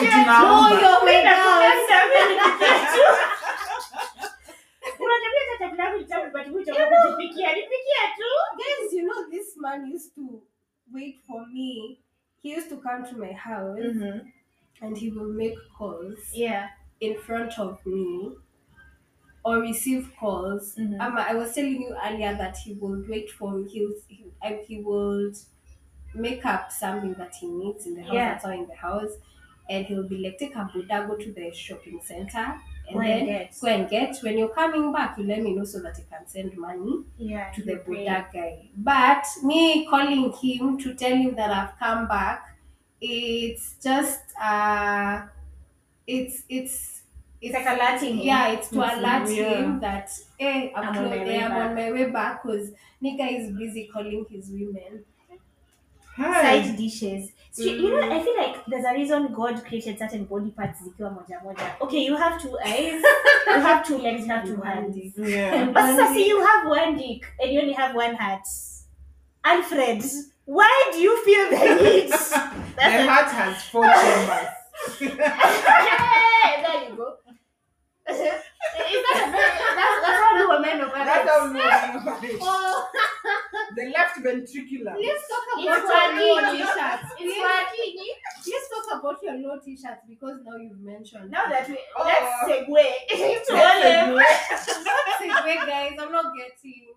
Tunaomba. 0.00 0.40
no, 0.40 0.80
you're 0.80 1.04
my 1.04 1.20
house. 1.28 1.68
ni 1.68 1.84
tamu, 1.90 2.16
nipikie 2.32 2.80
tu. 2.96 3.04
Unaniambia 5.00 5.42
hata 5.52 5.76
chakula 5.76 6.24
yako 6.24 6.38
ni 6.38 6.49
tamu, 6.64 6.78
but 6.78 6.88
huyu 6.88 6.88
chakula 6.88 7.16
kujipikia, 7.16 7.48
nipikie 7.56 8.02
tu. 8.16 8.30
Guys, 8.58 8.92
you 8.92 9.02
know 9.06 9.30
this 9.30 9.56
man 9.56 9.86
used 9.94 10.14
to 10.14 10.42
wait 10.92 11.16
for 11.26 11.46
me. 11.46 11.98
He 12.42 12.50
used 12.56 12.68
to 12.70 12.76
come 12.76 13.04
to 13.04 13.16
my 13.18 13.32
house 13.32 13.80
and 14.82 14.96
he 14.98 15.10
will 15.10 15.32
make 15.32 15.56
calls. 15.78 16.18
Yeah. 16.34 16.68
in 17.00 17.16
front 17.18 17.58
of 17.58 17.78
me 17.86 18.30
or 19.42 19.58
receive 19.60 20.12
calls. 20.20 20.74
Mhm. 20.76 21.00
Um, 21.00 21.16
I 21.16 21.34
was 21.34 21.54
telling 21.54 21.80
you 21.80 21.96
earlier 22.04 22.34
that 22.36 22.58
he 22.58 22.74
would 22.74 23.08
wait 23.08 23.30
for 23.30 23.52
me. 23.52 23.66
He, 23.68 23.86
was- 23.86 24.04
he, 24.08 24.24
he 24.66 24.82
would 24.82 25.34
make 26.14 26.44
up 26.44 26.70
something 26.70 27.14
that 27.14 27.34
he 27.36 27.46
needs 27.46 27.86
in 27.86 27.94
the 27.94 28.02
house, 28.02 28.12
Yeah. 28.12 28.32
that's 28.32 28.44
all 28.44 28.50
in 28.52 28.66
the 28.66 28.74
house. 28.74 29.12
And 29.70 29.86
he'll 29.86 30.06
be 30.08 30.18
like, 30.18 30.38
take 30.38 30.54
a 30.56 30.58
boda, 30.74 31.06
go 31.08 31.16
to 31.16 31.32
the 31.32 31.50
shopping 31.54 32.00
center. 32.02 32.60
And 32.90 33.00
Go 33.00 33.00
and 33.00 33.20
then 33.20 33.26
get. 33.26 33.56
go 33.60 33.66
and 33.68 33.88
get. 33.90 34.18
When 34.22 34.38
you're 34.38 34.48
coming 34.60 34.92
back, 34.92 35.16
you 35.18 35.24
let 35.24 35.42
me 35.42 35.54
know 35.54 35.64
so 35.64 35.80
that 35.80 35.96
I 35.98 36.16
can 36.16 36.26
send 36.26 36.56
money 36.56 37.04
Yeah. 37.18 37.50
to 37.52 37.62
the. 37.62 37.76
boda 37.76 38.32
guy. 38.32 38.68
But 38.76 39.26
me 39.42 39.86
calling 39.86 40.32
him 40.32 40.78
to 40.78 40.94
tell 40.94 41.16
him 41.16 41.34
that 41.36 41.50
I've 41.50 41.78
come 41.78 42.08
back, 42.08 42.56
it's 43.00 43.76
just 43.82 44.22
uh 44.40 45.22
it's 46.06 46.42
it's 46.48 47.02
It's 47.40 47.54
like 47.54 47.66
alerting 47.66 48.18
him. 48.18 48.26
yeah, 48.26 48.48
it's 48.52 48.68
to 48.70 48.82
It's 48.82 48.94
alert 48.96 49.28
him 49.28 49.80
that 49.80 50.10
hey, 50.38 50.72
I'm, 50.76 50.88
I'm 50.88 50.98
on 50.98 51.10
my 51.10 51.24
way 51.24 51.36
eh, 51.36 51.44
I'm 51.44 51.50
back. 51.50 51.68
on 51.70 51.74
my 51.74 51.92
way 51.92 52.10
back 52.10 52.42
because 52.42 52.70
nigga 53.02 53.26
is 53.40 53.56
busy 53.56 53.88
calling 53.92 54.26
his 54.30 54.50
women. 54.50 55.04
Side 56.16 56.76
dishes. 56.76 57.30
So, 57.52 57.64
You 57.64 57.90
know, 57.90 58.00
I 58.00 58.20
mm. 58.20 58.24
feel 58.24 58.36
like 58.36 58.64
there's 58.66 58.84
a 58.84 58.92
reason 58.94 59.32
God 59.32 59.64
created 59.64 59.98
certain 59.98 60.24
body 60.24 60.50
parts 60.50 60.80
zikiwa 60.82 61.10
moja 61.10 61.42
moja. 61.42 61.80
Okay, 61.80 61.98
you 62.04 62.16
have 62.16 62.40
two 62.40 62.56
eyes, 62.64 63.02
you 63.46 63.52
have 63.60 63.84
two 63.86 63.98
legs, 63.98 64.22
you 64.22 64.28
have 64.28 64.44
two 64.46 64.60
hands. 64.60 64.96
Yeah. 65.16 65.64
But 65.74 65.96
sasa 65.96 66.14
see, 66.14 66.28
you 66.28 66.40
have 66.44 66.68
one 66.68 66.96
dick 66.96 67.26
and 67.40 67.52
you 67.52 67.60
only 67.60 67.72
have 67.72 67.94
one 67.94 68.14
heart. 68.14 68.46
Alfred, 69.44 70.04
why 70.44 70.90
do 70.92 70.98
you 71.00 71.24
feel 71.24 71.50
the 71.50 71.74
need? 71.82 72.10
My 72.10 72.52
That's 72.76 73.08
heart 73.08 73.30
has 73.32 73.62
four 73.64 73.84
chambers. 73.84 74.48
a, 75.00 76.62
there 76.62 76.88
you 76.88 76.96
go. 76.96 77.16
Is 78.60 79.02
that 79.06 79.16
a 79.24 79.30
very, 79.32 79.56
that's, 79.78 79.96
that's 80.04 80.20
how 80.20 80.32
do 80.36 80.44
women 80.52 80.80
operate. 80.84 81.06
That's 81.08 81.28
how 81.28 81.48
we 81.48 81.60
operate. 81.60 82.38
Oh, 82.42 82.88
The 83.76 83.84
left 83.96 84.16
ventricular. 84.20 84.94
let's 85.00 85.24
talk 85.30 85.44
about 85.54 85.64
your 85.64 86.10
low 86.20 86.52
t-shirts. 86.52 87.08
It's 87.18 87.36
working. 87.40 87.94
let's 88.50 88.66
talk 88.68 88.86
about 89.00 89.18
your 89.22 89.36
low 89.40 89.56
t-shirts 89.64 90.02
because 90.08 90.36
now 90.44 90.56
you've 90.56 90.80
mentioned. 90.80 91.30
Now 91.30 91.48
that 91.48 91.68
we 91.68 91.78
Oh. 91.96 92.04
let's 92.04 92.30
segue 92.44 92.84
into 93.10 93.52
Let's 93.54 94.08
Olave. 94.10 94.24
Say, 95.18 95.56
guys, 95.66 95.92
I'm 96.00 96.12
not 96.12 96.32
getting. 96.36 96.92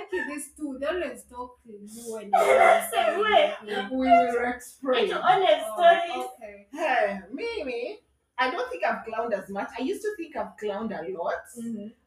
Okay, 0.00 0.22
these 0.26 0.50
two, 0.56 0.76
they 0.80 0.86
always 0.86 1.22
talk 1.30 1.62
to 1.62 1.70
you 1.70 2.16
and 2.16 2.32
Segue. 2.90 3.90
We 3.92 3.96
will 3.96 4.50
explain. 4.54 5.04
Into 5.04 5.18
Olave's 5.18 5.66
stories. 5.70 6.10
Oh, 6.10 6.30
okay. 6.42 6.66
Hey, 6.72 7.20
Mimi, 7.32 7.98
I 8.36 8.50
don't 8.50 8.68
think 8.70 8.82
I've 8.84 9.04
clowned 9.06 9.32
as 9.32 9.48
much. 9.48 9.68
I 9.78 9.82
used 9.82 10.02
to 10.02 10.08
think 10.16 10.36
I've 10.36 10.56
clowned 10.60 10.90
a 10.92 11.02
lot. 11.16 11.44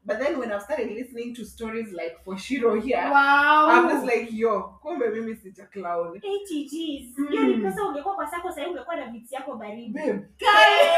But 0.06 0.20
then 0.20 0.38
when 0.40 0.52
I've 0.52 0.62
started 0.62 0.92
listening 0.92 1.34
to 1.36 1.46
stories 1.46 1.94
like 1.94 2.18
for 2.26 2.38
Shiro 2.38 2.80
here, 2.82 3.10
Wow. 3.12 3.68
I'm 3.70 3.90
just 3.90 4.06
like, 4.06 4.28
yo, 4.32 4.80
kumbe 4.84 5.10
mimi 5.14 5.36
sija 5.36 5.66
clown. 5.72 6.18
ATGs. 6.18 7.18
Mm. 7.18 7.28
Hiyo 7.30 7.44
ni 7.44 7.54
pesa 7.58 7.86
ungekuwa 7.86 8.16
kwa 8.16 8.28
sako 8.28 8.50
sasa 8.50 8.68
ungekuwa 8.68 8.96
na 8.96 9.06
viti 9.06 9.36
yako 9.36 9.56
baridi. 9.56 9.90
Babe. 10.00 10.14
Guys, 10.40 10.92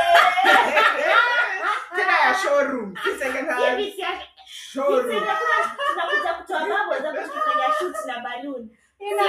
Tena 1.95 2.19
ya 2.25 2.33
showroom. 2.43 2.95
Si 3.03 3.09
second 3.19 3.47
Hiyo 3.49 3.65
hand. 3.65 3.77
viti 3.77 4.01
yake. 4.01 4.25
Showroom. 4.45 5.03
tunakuja 5.03 5.75
tunakuja 5.93 6.33
kutoa 6.33 6.59
mambo 6.67 6.93
za 6.93 7.11
tukifanya 7.13 7.65
shoot 7.79 7.95
na 8.05 8.19
balloon. 8.19 8.69
Ina 8.99 9.25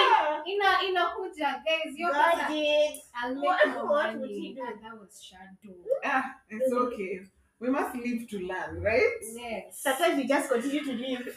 ina 0.46 0.82
inakuja 0.88 1.62
guys 1.64 1.94
yo 1.96 2.08
God 2.08 2.14
pasa 2.34 2.48
did. 2.48 3.00
I'll 3.14 3.34
make 3.34 3.44
What- 3.44 3.68
more 3.68 3.86
what 3.86 4.06
would 4.14 4.20
money 4.20 4.40
he 4.40 4.54
do? 4.54 4.62
and 4.66 4.82
that 4.82 4.94
was 4.98 5.22
shadow 5.22 5.76
Ah, 6.04 6.24
it's 6.48 6.72
okay. 6.72 7.20
We 7.60 7.68
must 7.68 7.94
live 7.94 8.26
to 8.30 8.38
learn, 8.40 8.80
right? 8.82 9.20
yes 9.20 9.82
Sometimes 9.82 10.16
we 10.16 10.24
just 10.26 10.48
continue 10.48 10.80
to 10.84 10.92
live. 10.92 11.36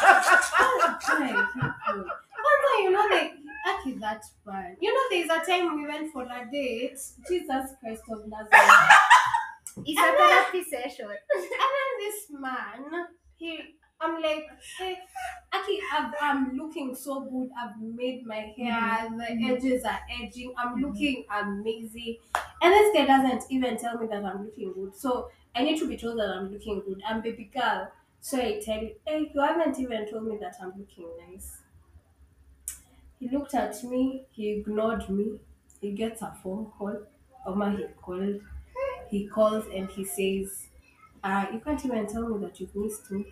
Hi, 0.00 1.28
people. 1.54 2.04
Kwanza, 2.40 2.70
you 2.84 2.90
know 2.90 3.06
like 3.10 3.32
aki 3.70 3.92
that 4.00 4.22
bad 4.46 4.76
you 4.80 4.92
know 4.94 5.04
there's 5.10 5.28
a 5.28 5.44
time 5.44 5.76
we 5.76 5.86
went 5.86 6.10
for 6.12 6.22
a 6.24 6.48
date 6.50 6.96
jesus 7.28 7.66
christ 7.80 8.02
of 8.10 8.24
nazareth 8.26 8.50
It's 9.86 10.00
a 10.00 10.12
therapy 10.16 10.62
session. 10.64 11.08
and 11.10 11.70
then 11.76 11.90
this 12.00 12.18
man 12.30 13.06
he 13.36 13.50
i'm 14.00 14.22
like 14.22 14.48
hey 14.78 14.96
aki 15.52 15.80
I've, 15.92 16.12
i'm 16.20 16.56
looking 16.56 16.94
so 16.94 17.20
good. 17.22 17.50
I've 17.58 17.80
made 17.80 18.26
my 18.26 18.52
hair. 18.56 18.80
Mm-hmm. 18.80 19.18
The 19.18 19.24
mm-hmm. 19.24 19.50
edges 19.54 19.84
are 19.84 20.00
edging. 20.20 20.54
I'm 20.56 20.74
mm-hmm. 20.74 20.84
looking 20.84 21.24
amazing. 21.30 22.16
And 22.62 22.72
this 22.72 22.94
guy 22.94 23.06
doesn't 23.06 23.44
even 23.50 23.76
tell 23.76 23.98
me 23.98 24.06
that 24.08 24.24
i'm 24.24 24.44
looking 24.44 24.72
good. 24.72 24.94
So 24.96 25.30
i 25.54 25.62
need 25.62 25.78
to 25.80 25.88
be 25.88 25.96
told 25.96 26.18
that 26.18 26.28
i'm 26.28 26.52
looking 26.52 26.80
good. 26.80 27.02
I'm 27.06 27.20
baby 27.20 27.50
girl. 27.52 27.90
So 28.20 28.38
i 28.38 28.60
tell 28.64 28.82
you 28.82 28.92
hey 29.06 29.30
you 29.34 29.40
haven't 29.40 29.78
even 29.78 30.10
told 30.10 30.26
me 30.26 30.38
that 30.40 30.56
i'm 30.62 30.72
looking 30.78 31.08
nice. 31.28 31.58
He 33.18 33.28
looked 33.28 33.54
at 33.54 33.82
me. 33.84 34.24
He 34.30 34.50
ignored 34.50 35.08
me. 35.10 35.40
He 35.80 35.92
gets 35.92 36.22
a 36.22 36.34
phone 36.42 36.66
call. 36.78 37.02
Oma 37.46 37.70
he 37.76 37.84
called. 38.00 38.40
He 39.10 39.26
calls 39.26 39.64
and 39.74 39.90
he 39.90 40.04
says 40.04 40.68
uh, 41.22 41.46
you 41.52 41.60
can't 41.60 41.84
even 41.84 42.06
tell 42.06 42.28
me 42.28 42.46
that 42.46 42.58
you've 42.60 42.74
missed 42.74 43.10
me 43.10 43.26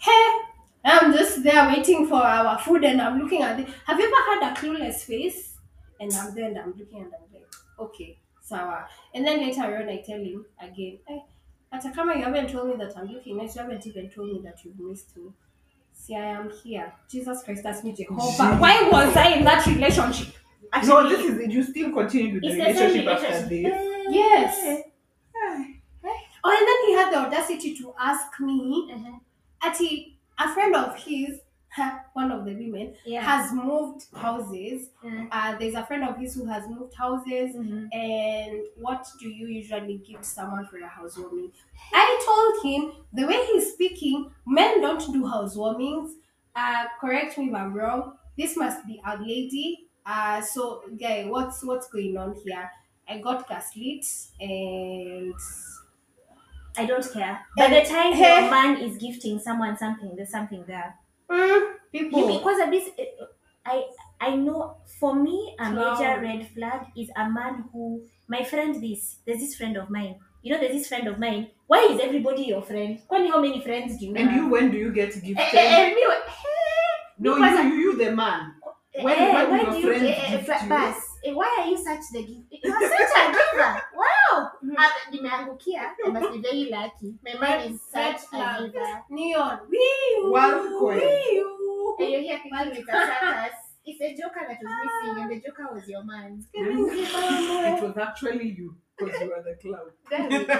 Hey, 0.00 0.38
I'm 0.84 1.12
just 1.12 1.42
there 1.42 1.66
waiting 1.68 2.06
for 2.06 2.16
our 2.22 2.58
food 2.58 2.84
and 2.84 3.00
I'm 3.00 3.18
looking 3.18 3.42
at 3.42 3.58
it. 3.60 3.68
Have 3.86 3.98
you 3.98 4.06
ever 4.06 4.44
had 4.44 4.52
a 4.52 4.56
clueless 4.60 5.00
face? 5.02 5.54
And 6.00 6.12
I'm 6.14 6.34
there 6.34 6.46
and 6.48 6.58
I'm 6.58 6.74
looking 6.78 6.98
and 7.02 7.12
I'm 7.12 7.32
like, 7.32 7.48
okay, 7.78 8.18
sawa. 8.40 8.86
And 9.14 9.26
then 9.26 9.40
later 9.40 9.62
on, 9.62 9.88
I 9.88 10.00
tell 10.06 10.18
him 10.20 10.46
again, 10.60 10.98
hey, 11.06 11.24
Atakama, 11.72 12.16
you 12.16 12.24
haven't 12.24 12.50
told 12.50 12.68
me 12.68 12.76
that 12.76 12.96
I'm 12.96 13.08
looking 13.08 13.36
nice. 13.36 13.56
You 13.56 13.62
haven't 13.62 13.86
even 13.86 14.08
told 14.08 14.28
me 14.32 14.40
that 14.44 14.64
you've 14.64 14.78
missed 14.78 15.16
me. 15.16 15.30
See, 15.92 16.14
I 16.14 16.26
am 16.26 16.50
here. 16.62 16.92
Jesus 17.10 17.42
Christ, 17.42 17.64
that's 17.64 17.82
me, 17.82 17.92
Jehovah. 17.92 18.56
Why 18.58 18.88
was 18.88 19.16
I 19.16 19.30
in 19.34 19.44
that 19.44 19.66
relationship? 19.66 20.34
no, 20.84 21.08
this 21.08 21.20
is 21.20 21.38
it. 21.40 21.50
You 21.50 21.62
still 21.64 21.92
continue 21.92 22.34
with 22.34 22.42
the 22.42 22.48
It's 22.48 22.56
the 22.56 22.74
same 22.78 23.06
relationship 23.06 23.08
after 23.08 23.48
relationship. 23.48 24.04
this. 24.06 24.14
Yes. 24.14 24.82
Oh, 26.48 26.56
and 26.58 26.66
then 26.68 26.80
he 26.86 26.92
had 26.94 27.12
the 27.12 27.18
audacity 27.26 27.76
to 27.78 27.92
ask 27.98 28.40
me, 28.40 28.90
Uh-huh. 28.94 29.18
Ati, 29.68 30.18
a 30.38 30.48
friend 30.54 30.74
of 30.74 30.96
his, 30.96 31.40
one 32.14 32.30
of 32.32 32.44
the 32.46 32.54
women, 32.54 32.94
Yeah. 33.04 33.22
has 33.22 33.52
moved 33.52 34.06
houses. 34.16 34.88
Mm. 35.04 35.28
Uh, 35.30 35.58
there's 35.58 35.74
a 35.74 35.84
friend 35.84 36.04
of 36.04 36.16
his 36.16 36.34
who 36.34 36.46
has 36.46 36.66
moved 36.68 36.94
houses. 36.94 37.54
Mhm. 37.56 37.88
And 37.92 38.62
what 38.80 39.06
do 39.20 39.28
you 39.28 39.46
usually 39.46 39.98
give 39.98 40.24
someone 40.24 40.66
for 40.66 40.78
a 40.78 40.88
housewarming? 40.88 41.52
I 41.92 42.08
told 42.28 42.54
him 42.64 42.92
the 43.12 43.26
way 43.26 43.44
he's 43.52 43.72
speaking, 43.74 44.30
men 44.46 44.80
don't 44.80 45.04
do 45.12 45.22
housewarmings. 45.24 46.12
Uh, 46.56 46.86
correct 47.00 47.36
me 47.38 47.48
if 47.48 47.54
I'm 47.54 47.74
wrong. 47.74 48.16
This 48.38 48.56
must 48.56 48.86
be 48.86 49.00
a 49.04 49.16
lady. 49.18 49.88
Uh, 50.06 50.40
so 50.40 50.82
guy, 50.98 51.26
what's 51.28 51.62
what's 51.62 51.88
going 51.90 52.16
on 52.16 52.34
here? 52.44 52.70
I 53.10 53.18
got 53.18 53.48
gaslit 53.48 54.06
and 54.40 55.34
I 56.78 56.86
don't 56.86 57.12
care. 57.12 57.40
By 57.56 57.68
the 57.68 57.82
time 57.88 58.12
your 58.16 58.50
man 58.50 58.80
is 58.80 58.96
gifting 58.98 59.38
someone 59.40 59.76
something, 59.76 60.14
there's 60.16 60.30
something 60.30 60.64
there. 60.66 60.94
mm, 61.30 61.74
people. 61.92 62.20
You 62.20 62.38
because 62.38 62.60
of 62.64 62.70
this, 62.70 62.88
uh, 62.98 63.24
I 63.66 63.84
I 64.20 64.36
know 64.36 64.76
for 65.00 65.14
me 65.14 65.54
a 65.58 65.70
major 65.70 66.20
red 66.22 66.48
flag 66.54 66.86
is 66.96 67.10
a 67.16 67.28
man 67.28 67.64
who 67.72 68.02
my 68.28 68.42
friend 68.44 68.80
this 68.82 69.16
there's 69.26 69.40
this 69.40 69.54
friend 69.56 69.76
of 69.76 69.90
mine 69.90 70.16
you 70.40 70.52
know, 70.54 70.60
there's 70.60 70.72
this 70.72 70.86
friend 70.88 71.08
of 71.08 71.18
mine. 71.18 71.50
Why 71.66 71.88
is 71.90 72.00
everybody 72.00 72.42
your 72.44 72.62
friend? 72.62 73.00
Kwani, 73.10 73.28
how 73.28 73.40
many 73.40 73.60
friends 73.60 73.98
do 73.98 74.06
you 74.06 74.14
And 74.14 74.28
have? 74.30 74.36
you, 74.36 74.48
when 74.48 74.70
do 74.70 74.78
you 74.78 74.92
get 74.92 75.08
Eh, 75.16 75.20
gifted? 75.20 75.36
eh, 75.36 75.90
eh, 75.90 75.94
me, 75.94 76.02
no, 77.18 77.34
because 77.34 77.64
you, 77.64 77.70
you, 77.70 77.74
you, 77.92 77.96
the 78.04 78.12
man. 78.14 78.54
eh, 78.94 79.02
When- 79.02 79.18
eh, 79.18 79.44
when 79.50 79.60
your 79.60 79.70
do 79.72 79.78
you, 79.78 79.86
friends 79.88 80.02
eh, 80.04 80.06
eh, 80.06 80.36
gift 80.36 80.48
you? 80.48 80.76
Eh, 80.76 80.92
Eh, 81.24 81.32
why 81.32 81.48
are 81.60 81.66
you 81.68 81.76
such 81.76 82.00
the 82.12 82.22
gift? 82.22 82.46
Eh, 82.52 82.58
you 82.62 82.72
are 82.72 82.88
such 82.88 83.14
a 83.16 83.32
giver. 83.32 83.82
Wow. 83.96 84.50
Ah, 84.78 84.92
nimeangukia. 85.12 85.92
I 86.06 86.08
must 86.10 86.32
be 86.32 86.40
very 86.40 86.68
lucky. 86.70 87.14
My 87.24 87.34
mom 87.40 87.72
is 87.72 87.80
such 87.82 88.20
a 88.32 88.36
Love. 88.38 88.72
giver. 88.72 89.02
Neon. 89.10 89.58
Wee 89.70 90.30
Wild 90.30 90.78
coin. 90.78 91.00
And 91.98 92.10
you're 92.10 92.20
here 92.22 92.38
thinking 92.42 92.76
it's 92.78 92.88
a 92.88 92.92
circus. 92.92 93.56
It's 93.84 94.00
a 94.02 94.10
joker 94.14 94.44
that 94.46 94.58
was 94.62 94.72
missing, 94.84 95.22
and 95.22 95.30
the 95.32 95.40
joker 95.40 95.66
was 95.74 95.88
your 95.88 96.04
man. 96.04 96.44
it 96.52 97.82
was 97.82 97.96
actually 97.96 98.50
you 98.56 98.76
because 98.98 99.20
you 99.20 99.32
are 99.32 99.42
the 99.42 99.56
clown. 99.62 99.90
There 100.10 100.28
we 100.28 100.44
go. 100.44 100.54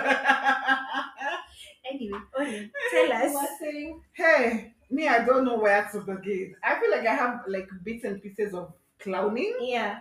Anyway, 1.90 2.18
Oni, 2.38 2.70
tell 2.90 3.12
us. 3.12 3.48
saying 3.60 4.00
hey, 4.12 4.74
me, 4.90 5.08
I 5.08 5.24
don't 5.24 5.44
know 5.44 5.58
where 5.58 5.88
to 5.92 6.00
begin. 6.00 6.54
I 6.64 6.78
feel 6.80 6.90
like 6.90 7.06
I 7.06 7.14
have 7.14 7.40
like 7.48 7.68
bits 7.84 8.04
and 8.04 8.20
pieces 8.22 8.54
of 8.54 8.72
clowning, 8.98 9.56
Yeah. 9.60 9.98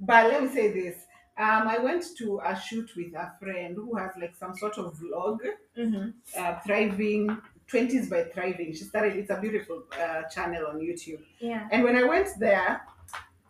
But 0.00 0.26
let 0.30 0.42
me 0.42 0.48
say 0.48 0.72
this. 0.72 0.96
Um, 1.36 1.68
I 1.68 1.78
went 1.78 2.04
to 2.18 2.40
a 2.44 2.58
shoot 2.58 2.90
with 2.96 3.14
a 3.14 3.32
friend 3.40 3.76
who 3.76 3.94
has 3.96 4.10
like 4.20 4.34
some 4.36 4.56
sort 4.56 4.76
of 4.78 4.94
vlog, 4.98 5.38
Mm-hmm. 5.78 6.08
uh, 6.36 6.54
thriving 6.66 7.38
20s 7.70 8.08
by 8.10 8.24
thriving. 8.24 8.72
She 8.74 8.84
started. 8.84 9.14
It's 9.16 9.30
a 9.30 9.40
beautiful 9.40 9.84
uh, 10.00 10.22
channel 10.24 10.66
on 10.66 10.78
YouTube. 10.80 11.20
Yeah. 11.38 11.68
And 11.70 11.84
when 11.84 11.94
I 11.96 12.02
went 12.04 12.28
there, 12.40 12.80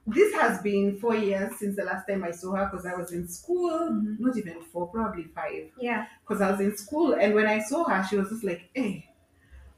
this 0.07 0.35
has 0.35 0.61
been 0.61 0.99
four 0.99 1.15
years 1.15 1.53
since 1.59 1.77
the 1.77 1.85
last 1.85 2.07
time 2.07 2.25
I 2.25 2.31
saw 2.33 2.55
her 2.57 2.67
because 2.71 2.85
I 2.85 2.95
was 2.95 3.13
in 3.13 3.27
school. 3.29 3.71
Mhm. 3.71 4.17
Not 4.21 4.37
even 4.37 4.61
four, 4.73 4.89
probably 4.89 5.25
five. 5.35 5.71
Yeah. 5.81 6.07
Because 6.27 6.43
I 6.43 6.51
was 6.51 6.61
in 6.61 6.77
school, 6.77 7.15
and 7.15 7.35
when 7.35 7.47
I 7.47 7.61
saw 7.61 7.85
her, 7.85 8.03
she 8.09 8.17
was 8.17 8.29
just 8.29 8.45
like, 8.45 8.69
"Hey, 8.75 9.07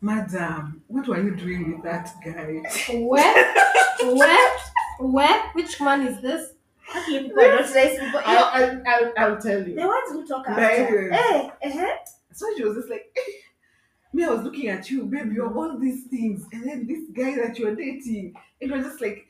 madam, 0.00 0.82
what 0.88 1.06
were 1.06 1.20
you 1.22 1.36
doing 1.36 1.72
with 1.72 1.82
that 1.84 2.10
guy?" 2.24 2.62
where? 2.92 3.54
where? 4.02 4.58
Where? 5.00 5.42
Which 5.52 5.80
man 5.80 6.06
is 6.06 6.20
this? 6.22 6.52
Okay, 6.96 7.22
people 7.24 7.40
are 7.40 7.54
not 7.60 7.74
nice 7.74 7.98
people. 7.98 8.20
I'll, 8.24 8.44
I'll, 8.52 8.82
I'll, 8.86 9.12
I'll 9.18 9.40
tell 9.40 9.58
you. 9.66 9.74
The 9.74 9.82
you. 9.82 9.86
ones 9.88 10.10
who 10.12 10.26
talk 10.26 10.48
after. 10.48 11.08
Right. 11.10 11.20
Hey, 11.20 11.50
uh-huh. 11.70 11.96
So 12.32 12.46
she 12.56 12.64
was 12.64 12.76
just 12.76 12.90
like. 12.90 13.16
"Me, 14.12 14.24
I 14.24 14.30
was 14.30 14.42
looking 14.42 14.68
at 14.68 14.90
you, 14.90 15.04
babe. 15.04 15.32
You're 15.32 15.54
all 15.56 15.78
these 15.78 16.04
things, 16.04 16.44
and 16.52 16.68
then 16.68 16.86
this 16.86 17.04
guy 17.12 17.36
that 17.46 17.58
you're 17.58 17.74
dating." 17.76 18.34
It 18.60 18.70
was 18.70 18.84
just 18.84 19.00
like. 19.00 19.26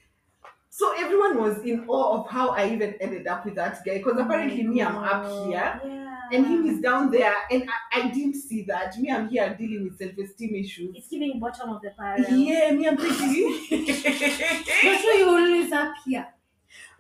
So 0.73 0.93
everyone 0.97 1.39
was 1.39 1.59
in 1.65 1.85
awe 1.89 2.21
of 2.21 2.31
how 2.31 2.51
I 2.51 2.71
even 2.71 2.95
ended 3.01 3.27
up 3.27 3.45
with 3.45 3.57
that 3.57 3.85
guy 3.85 3.99
because 3.99 4.19
apparently 4.19 4.63
me 4.63 4.81
I'm 4.83 4.97
up 4.99 5.25
here 5.47 5.81
Yeah. 5.85 6.21
and 6.33 6.47
him 6.47 6.65
is 6.67 6.81
down 6.81 7.11
there 7.11 7.35
and 7.51 7.69
I, 7.93 8.01
I 8.01 8.09
didn't 8.09 8.37
see 8.37 8.63
that 8.69 8.97
me 8.97 9.11
i'm 9.11 9.29
here 9.29 9.53
dealing 9.59 9.83
with 9.85 9.99
self-esteem 9.99 10.55
issues 10.55 10.95
It's 10.97 11.09
giving 11.09 11.41
bottom 11.41 11.71
of 11.71 11.83
the 11.83 11.91
pile. 11.91 12.21
yeah 12.21 12.71
me 12.71 12.87
i'm 12.87 12.97
thinking 12.97 13.51
Not 14.85 15.01
sure 15.01 15.15
you 15.17 15.29
always 15.29 15.73
up 15.73 15.93
here. 16.07 16.27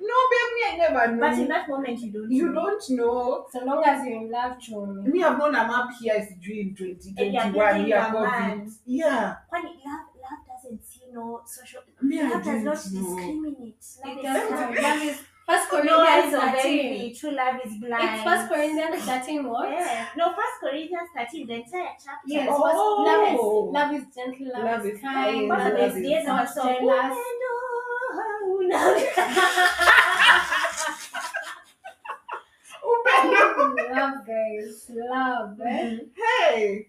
No 0.02 0.16
babe 0.30 0.50
me 0.54 0.60
i 0.66 0.76
never 0.78 1.12
know 1.14 1.20
But 1.28 1.38
in 1.38 1.48
that 1.48 1.68
moment, 1.68 1.98
you 2.00 2.10
don't. 2.12 2.30
you 2.32 2.46
know. 2.52 2.54
don't 2.66 2.90
know 2.90 3.46
So 3.52 3.64
long 3.64 3.84
as 3.84 4.04
you're 4.06 4.22
in 4.22 4.30
love, 4.30 4.52
Chomi. 4.58 5.04
me 5.06 5.22
i've 5.22 5.38
known 5.38 5.54
i'm 5.54 5.70
up 5.70 5.88
here 6.00 6.14
is 6.14 6.28
in 6.30 6.36
And 6.36 7.34
you're 7.34 7.44
2021 7.44 7.74
dating 7.74 7.88
yeah 7.88 8.12
your 8.12 8.20
covid 8.20 8.70
yeah 8.86 9.36
Kwani 9.52 9.72
love, 9.84 10.06
love 10.24 10.40
doesn't 10.48 10.82
see 10.86 11.02
no 11.12 11.40
social. 11.44 11.80
me 12.02 12.20
i 12.20 12.28
Love 12.28 12.42
does 12.44 12.46
not 12.46 12.54
didn't 12.54 12.64
know 12.64 12.72
discriminate. 12.72 13.84
Love 14.04 14.16
It 14.16 14.18
is 14.18 14.22
doesn't. 14.24 14.56
kind. 14.56 14.82
Love 14.82 15.02
is 15.02 15.18
First 15.50 15.68
Corinthians 15.68 16.00
eyes 16.08 16.34
are 16.34 16.52
13. 16.52 17.14
True 17.16 17.30
love 17.34 17.56
is 17.64 17.72
blind. 17.82 18.08
It's 18.14 18.22
First 18.22 18.48
Corinthians 18.52 19.02
13 19.04 19.48
what? 19.48 19.68
Yeah. 19.70 20.06
No, 20.16 20.26
First 20.30 20.56
Corinthians 20.62 21.08
13, 21.16 21.46
the 21.48 21.54
entire 21.54 21.88
chapter. 22.04 22.26
Yes. 22.26 22.48
Oh. 22.48 22.62
first- 22.62 23.08
love 23.08 23.22
is 23.34 23.40
love 23.74 23.90
is 23.98 24.04
gentle, 24.14 24.48
love, 24.54 24.64
Love 24.64 24.86
is 24.86 24.94
is 24.94 25.00
kind, 25.00 25.14
kind, 25.14 25.48
But 25.48 25.58
love 25.58 25.72
there's 25.76 25.96
is 25.96 26.02
days 26.08 26.24
not 26.26 26.40
also. 26.46 26.62
jealous. 26.62 27.16
Oh, 32.82 32.98
love 33.92 34.14
guys, 34.26 34.79
love. 34.94 35.60
Eh? 35.60 35.98
hey 36.16 36.86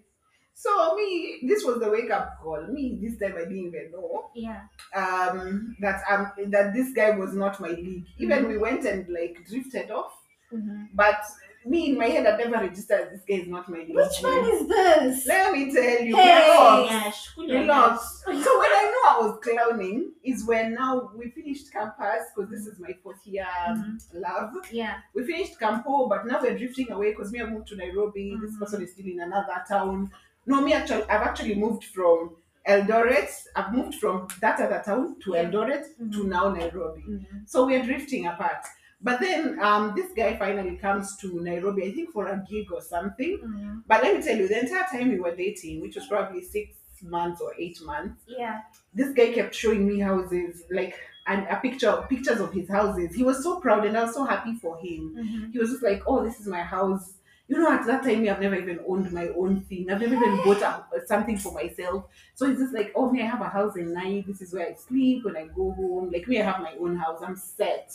so 0.54 0.96
me 0.96 1.40
this 1.44 1.64
was 1.66 1.80
the 1.80 1.90
wake-up 1.90 2.40
call 2.42 2.62
me 2.68 3.00
this 3.02 3.18
time 3.20 3.34
i 3.38 3.42
didn't 3.42 3.68
even 3.68 3.92
know 3.92 4.30
yeah. 4.36 4.62
um 4.96 5.76
that 5.80 6.02
um 6.10 6.32
that 6.50 6.74
this 6.74 6.94
guy 6.94 7.12
was 7.12 7.34
not 7.34 7.60
my 7.60 7.70
league 7.70 8.06
even 8.20 8.46
Mhm. 8.46 8.48
we 8.48 8.58
went 8.58 8.86
and 8.86 9.08
like 9.10 9.38
drifted 9.48 9.92
off 9.92 10.14
Mm-hmm. 10.54 10.84
but 10.94 11.16
me 11.66 11.90
in 11.92 11.98
my 11.98 12.06
head 12.08 12.26
i 12.26 12.36
never 12.38 12.58
registered 12.66 13.12
this 13.12 13.22
guy 13.28 13.36
is 13.36 13.48
not 13.48 13.70
my 13.70 13.80
Which 13.80 14.18
one 14.22 14.46
is 14.54 14.68
this? 14.68 15.26
let 15.28 15.52
me 15.54 15.72
tell 15.74 16.02
you 16.02 16.16
Hey. 16.16 16.88
relax, 16.90 17.34
Yeah, 17.38 18.44
so 18.44 18.60
when 18.60 18.72
i 18.72 18.84
know 18.94 19.04
i 19.12 19.18
was 19.28 19.40
clowning 19.44 20.12
is 20.24 20.46
when 20.46 20.74
now 20.74 21.12
we 21.16 21.30
finished 21.30 21.72
campus 21.72 22.24
because 22.36 22.50
this 22.52 22.66
is 22.66 22.80
my 22.80 22.94
fourth 23.04 23.26
year 23.26 23.46
um, 23.68 24.00
love 24.14 24.52
Yeah. 24.72 24.96
we 25.14 25.24
finished 25.26 25.60
campo 25.60 26.08
but 26.08 26.26
now 26.26 26.40
we're 26.42 26.58
drifting 26.58 26.92
away 26.92 27.12
because 27.12 27.32
me 27.32 27.42
i 27.42 27.46
moved 27.46 27.68
to 27.70 27.76
nairobi 27.76 28.38
this 28.42 28.52
Mhm. 28.52 28.60
person 28.60 28.82
is 28.82 28.92
still 28.94 29.06
in 29.06 29.20
another 29.20 29.64
town 29.68 30.12
no 30.46 30.62
me 30.62 30.74
actually 30.74 31.04
i've 31.04 31.22
actually 31.32 31.56
moved 31.56 31.84
from 31.86 32.32
eldoret 32.68 33.30
i've 33.56 33.72
moved 33.74 33.96
from 33.96 34.28
that 34.40 34.60
other 34.60 34.82
town 34.86 35.16
to 35.24 35.32
eldoret 35.32 35.86
to 35.98 36.20
Mhm. 36.24 36.26
now 36.26 36.50
nairobi 36.52 37.02
Mm-hmm. 37.08 37.38
so 37.46 37.66
we're 37.66 37.84
drifting 37.84 38.28
apart 38.28 38.64
but 39.04 39.20
then 39.20 39.60
um, 39.60 39.94
this 39.96 40.12
guy 40.16 40.36
finally 40.38 40.76
comes 40.78 41.18
to 41.18 41.42
nairobi 41.42 41.84
i 41.88 41.92
think 41.92 42.12
for 42.12 42.28
a 42.28 42.44
gig 42.50 42.72
or 42.72 42.82
something 42.82 43.40
Mm-hmm. 43.44 43.80
but 43.88 44.04
let 44.04 44.16
me 44.18 44.22
tell 44.24 44.38
you 44.38 44.48
the 44.48 44.60
entire 44.60 44.86
time 44.92 45.10
we 45.10 45.20
were 45.20 45.36
dating 45.36 45.82
which 45.82 45.96
was 45.96 46.06
probably 46.08 46.42
six 46.44 46.76
months 47.04 47.42
or 47.42 47.54
eight 47.58 47.80
months 47.84 48.22
Yeah. 48.28 48.62
this 48.94 49.12
guy 49.14 49.32
kept 49.34 49.56
showing 49.56 49.88
me 49.88 50.00
houses 50.00 50.64
like 50.72 50.96
and 51.28 51.48
a 51.50 51.56
picture 51.56 52.04
pictures 52.10 52.40
of 52.40 52.52
his 52.54 52.68
houses 52.70 53.16
he 53.16 53.24
was 53.24 53.44
so 53.44 53.60
proud 53.60 53.86
and 53.86 53.98
i 53.98 54.04
was 54.04 54.14
so 54.14 54.24
happy 54.26 54.54
for 54.56 54.78
him 54.78 55.16
Mm-hmm. 55.18 55.52
he 55.52 55.58
was 55.60 55.70
just 55.72 55.84
like, 55.84 56.02
"Oh, 56.08 56.24
this 56.24 56.40
is 56.40 56.48
my 56.48 56.62
house." 56.62 57.14
You 57.48 57.58
know, 57.60 57.70
at 57.72 57.86
that 57.86 58.04
time, 58.04 58.22
I've 58.30 58.40
never 58.40 58.56
even 58.56 58.80
owned 58.88 59.12
my 59.12 59.28
own 59.42 59.62
thing. 59.70 59.90
I've 59.92 60.00
never 60.00 60.16
even 60.16 60.38
bought 60.46 60.62
a, 60.62 61.06
something 61.06 61.38
for 61.38 61.52
myself. 61.54 62.06
So 62.34 62.48
he's 62.48 62.60
just 62.64 62.74
like, 62.74 62.90
"Oh, 62.96 63.10
me, 63.12 63.22
I 63.22 63.26
have 63.26 63.42
a 63.42 63.50
house 63.50 63.76
in 63.76 63.94
night. 63.94 64.26
This 64.28 64.42
is 64.42 64.54
where 64.54 64.68
I 64.70 64.74
sleep 64.76 65.26
when 65.26 65.36
I 65.36 65.46
go 65.48 65.72
home. 65.72 66.10
Like 66.14 66.28
me, 66.30 66.40
I 66.40 66.46
have 66.46 66.62
my 66.62 66.74
own 66.80 66.96
house. 66.96 67.20
I'm 67.28 67.36
set." 67.36 67.88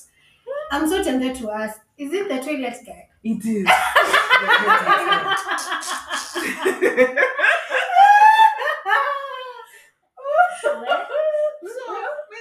I'm 0.70 0.88
so 0.88 1.02
tempted 1.02 1.37
to 1.37 1.50
ask, 1.50 1.80
is 1.96 2.12
it 2.12 2.28
the 2.28 2.38
toilet 2.40 2.76
guy? 2.85 3.09
It 3.22 3.44
is. 3.44 3.66
so, 10.62 10.80
me, 10.80 10.87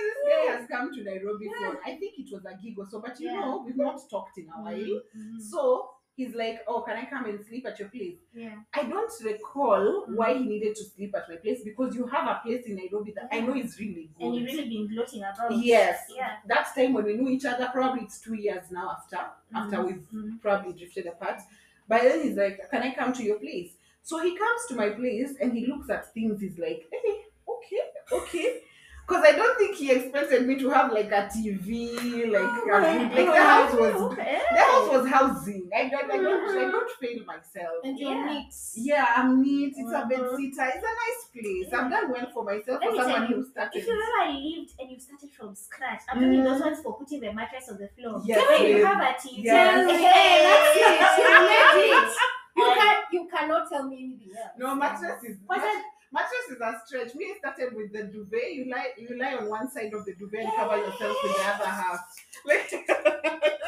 this 0.01 0.17
guy 0.27 0.51
has 0.57 0.67
come 0.69 0.93
to 0.93 1.03
Nairobi 1.03 1.47
for, 1.57 1.79
I 1.85 1.95
think 1.97 2.13
it 2.19 2.31
was 2.31 2.45
a 2.45 2.55
gig 2.61 2.77
or 2.77 2.85
so, 2.89 3.01
but 3.01 3.19
you 3.19 3.27
Yeah. 3.29 3.39
know, 3.41 3.63
we've 3.65 3.77
not 3.77 3.99
talked 4.09 4.37
in 4.37 4.47
a 4.49 4.61
while. 4.61 4.73
Mm-hmm. 4.75 5.39
So 5.39 5.89
he's 6.15 6.33
like, 6.35 6.61
"Oh, 6.67 6.81
can 6.81 6.97
I 6.97 7.05
come 7.05 7.25
and 7.25 7.43
sleep 7.45 7.65
at 7.67 7.77
your 7.79 7.89
place?" 7.89 8.17
Yeah. 8.33 8.55
I 8.73 8.83
don't 8.83 9.11
recall 9.23 10.05
Mhm. 10.07 10.15
why 10.15 10.33
he 10.37 10.45
needed 10.45 10.75
to 10.75 10.83
sleep 10.83 11.15
at 11.15 11.27
my 11.29 11.35
place 11.37 11.61
because 11.63 11.95
you 11.95 12.05
have 12.07 12.27
a 12.27 12.39
place 12.43 12.65
in 12.65 12.75
Nairobi 12.75 13.11
that 13.13 13.27
I 13.31 13.41
know 13.41 13.55
is 13.55 13.79
really 13.79 14.09
good. 14.17 14.25
And 14.25 14.35
you've 14.35 14.45
really 14.51 14.69
been 14.69 14.87
gloating 14.87 15.23
about. 15.23 15.51
It. 15.51 15.59
Yes. 15.65 15.99
Yeah. 16.15 16.37
That 16.47 16.67
time 16.75 16.93
when 16.93 17.05
we 17.05 17.15
knew 17.17 17.29
each 17.29 17.45
other, 17.45 17.69
probably 17.73 18.03
it's 18.03 18.19
two 18.19 18.35
years 18.35 18.71
now 18.71 18.89
after 18.91 19.19
after 19.53 19.77
Mhm. 19.77 19.85
we've 19.85 20.07
Mhm. 20.13 20.41
probably 20.41 20.73
drifted 20.73 21.05
apart. 21.07 21.39
But 21.87 22.01
then 22.03 22.23
he's 22.23 22.35
like, 22.37 22.69
"Can 22.71 22.81
I 22.81 22.93
come 22.95 23.13
to 23.13 23.23
your 23.23 23.39
place?" 23.39 23.77
So 24.01 24.19
he 24.19 24.35
comes 24.37 24.65
to 24.67 24.75
my 24.75 24.89
place 24.91 25.35
and 25.41 25.53
he 25.53 25.65
looks 25.65 25.89
at 25.89 26.13
things. 26.13 26.39
He's 26.41 26.57
like, 26.59 26.87
"Hey, 26.91 27.25
okay, 27.47 27.81
okay." 28.11 28.61
Because 29.07 29.23
I 29.23 29.33
don't 29.33 29.55
think 29.59 29.75
he 29.75 29.91
expected 29.91 30.47
me 30.47 30.57
to 30.57 30.69
have 30.71 30.91
like 30.91 31.11
a 31.11 31.29
TV, 31.31 32.31
like 32.31 32.41
Oh, 32.43 32.69
a, 32.73 32.81
my 32.81 33.13
like 33.13 33.25
the 33.37 33.43
house 33.43 33.73
was 33.73 33.93
Okay. 34.13 34.41
the 34.51 34.57
house 34.59 34.89
was 34.89 35.07
housing. 35.07 35.69
I 35.75 35.89
don't, 35.89 36.11
I 36.11 36.17
don't, 36.17 36.57
I 36.57 36.71
don't 36.71 36.89
fail 36.99 37.23
myself. 37.25 37.83
And 37.83 37.99
your 37.99 38.13
Yeah. 38.15 38.33
needs. 38.33 38.73
Yeah, 38.75 39.05
I'm 39.15 39.43
neat. 39.43 39.73
It's 39.77 39.91
a 39.91 40.01
Mhm. 40.01 40.09
bed 40.09 40.17
sitter. 40.17 40.71
It's 40.73 40.85
a 40.91 40.93
nice 41.03 41.21
place. 41.33 41.73
I've 41.73 41.91
done 41.91 42.11
well 42.11 42.27
for 42.33 42.43
myself 42.43 42.79
Let 42.81 42.83
for 42.83 42.91
me 42.93 42.97
tell 42.97 43.09
someone 43.09 43.29
you, 43.29 43.35
who 43.37 43.45
started. 43.45 43.77
If 43.79 43.85
you 43.87 43.93
ever 43.93 44.31
lived 44.31 44.71
and 44.79 44.89
you 44.91 44.99
started 44.99 45.31
from 45.37 45.53
scratch, 45.55 46.01
I'm 46.09 46.17
talking 46.21 46.39
Mm. 46.41 46.43
those 46.43 46.61
ones 46.61 46.81
for 46.81 46.93
putting 46.97 47.19
the 47.21 47.31
mattress 47.31 47.69
on 47.69 47.77
the 47.77 47.87
floor. 47.89 48.21
Yes, 48.25 48.47
Where 48.49 48.67
you 48.67 48.85
have 48.85 49.01
a 49.01 49.13
TV. 49.21 49.43
Yes. 49.43 49.91
Hey, 49.91 50.41
that's 50.49 50.77
it. 50.77 51.21
You 51.21 51.39
made 51.45 51.93
it. 51.93 52.13
You 52.57 52.63
can 52.73 52.95
you 53.11 53.27
cannot 53.27 53.69
tell 53.69 53.83
me 53.87 53.97
anything 53.97 54.35
else. 54.37 54.51
No, 54.57 54.73
mattress 54.75 55.23
is 55.23 55.37
What's 55.45 55.61
mat- 55.61 55.73
that? 55.73 55.83
Mattress 56.15 56.47
is 56.53 56.59
a 56.61 56.71
stretch. 56.85 57.11
I 57.15 57.37
started 57.41 57.69
with 57.77 57.89
the 57.95 58.03
duvet. 58.13 58.47
You 58.57 58.63
lie 58.73 58.91
you 58.97 59.17
lie 59.21 59.35
on 59.39 59.45
one 59.57 59.67
side 59.75 59.91
of 59.97 60.05
the 60.07 60.13
duvet 60.19 60.45
and 60.45 60.53
cover 60.55 60.77
yourself 60.77 61.15
with 61.23 61.35
the 61.37 61.45
other 61.53 61.71
half. 61.81 61.99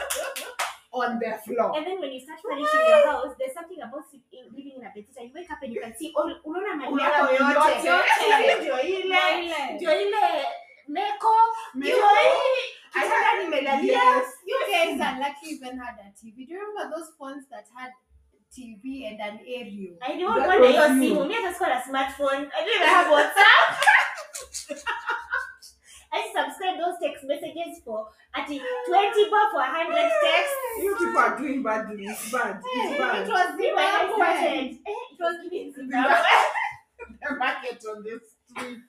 On 0.97 1.19
the 1.19 1.29
floor. 1.45 1.77
And 1.77 1.85
then 1.85 1.99
when 1.99 2.11
you 2.11 2.19
start 2.25 2.39
furnishing 2.41 2.85
your 2.89 3.05
house, 3.05 3.35
there's 3.37 3.53
something 3.53 3.77
about 3.77 4.05
living 4.55 4.81
in 4.81 4.83
a 4.87 4.89
bedsitter. 4.89 5.27
You 5.27 5.31
wake 5.35 5.51
up 5.51 5.61
and 5.61 5.71
you 5.73 5.81
can 5.81 5.93
see 5.95 6.11
all 6.17 6.31
unaona 6.45 6.75
mali 6.75 7.03
yako 7.03 7.33
yote. 7.33 7.87
yote. 7.87 8.55
Ndio 8.61 8.81
ile. 8.81 9.17
Ile. 9.45 9.73
Ndio 9.75 10.01
ile 10.01 10.45
meko. 10.87 11.35
Ndio 11.75 11.95
Meko. 11.95 12.07
hii 12.15 12.73
I 12.93 13.01
kitanda 13.01 13.15
had- 13.15 13.43
nimelalia. 13.43 13.93
Yes. 14.03 14.25
You 14.45 14.57
guys 14.71 15.01
are 15.01 15.19
lucky 15.19 15.47
even 15.55 15.77
had 15.79 15.95
a 15.99 16.11
TV. 16.21 16.45
Do 16.45 16.53
you 16.53 16.59
remember 16.59 16.95
those 16.97 17.11
phones 17.17 17.49
that 17.49 17.65
had 17.75 17.91
TV 18.55 19.07
and 19.09 19.19
an 19.21 19.39
aerial. 19.45 19.97
I 20.01 20.17
don't 20.17 20.39
That 20.39 20.47
want 20.47 20.59
was 20.61 20.69
hiyo 20.71 20.87
you. 21.03 21.15
simu. 21.15 21.27
Me 21.27 21.35
just 21.41 21.59
got 21.59 21.71
a 21.71 21.81
smartphone. 21.81 22.49
I 22.51 22.53
don't 22.63 22.75
even 22.75 22.87
have 22.87 23.07
WhatsApp. 23.07 23.77
I 26.13 26.15
subscribe 26.33 26.77
those 26.79 26.95
text 27.03 27.23
messages 27.27 27.81
for 27.83 28.07
at 28.33 28.45
20 28.47 28.59
baht 28.59 29.51
for 29.51 29.59
100 29.59 30.11
texts. 30.23 30.55
You 30.81 30.95
people 30.95 31.17
are 31.19 31.37
doing 31.37 31.61
badly. 31.63 32.05
It's 32.05 32.31
bad. 32.31 32.61
It's 32.63 32.91
It 32.91 32.97
bad. 32.97 33.27
was 33.27 33.47
See, 33.59 33.71
when 33.75 33.85
I 33.85 33.87
Zimbabwe. 34.07 34.15
started, 34.15 34.79
it 34.87 35.19
was 35.19 35.35
giving 35.43 35.73
Zimbabwe. 35.73 36.17
The 37.21 37.29
market 37.35 37.83
on 37.89 38.03
the 38.03 38.19
street. 38.19 38.83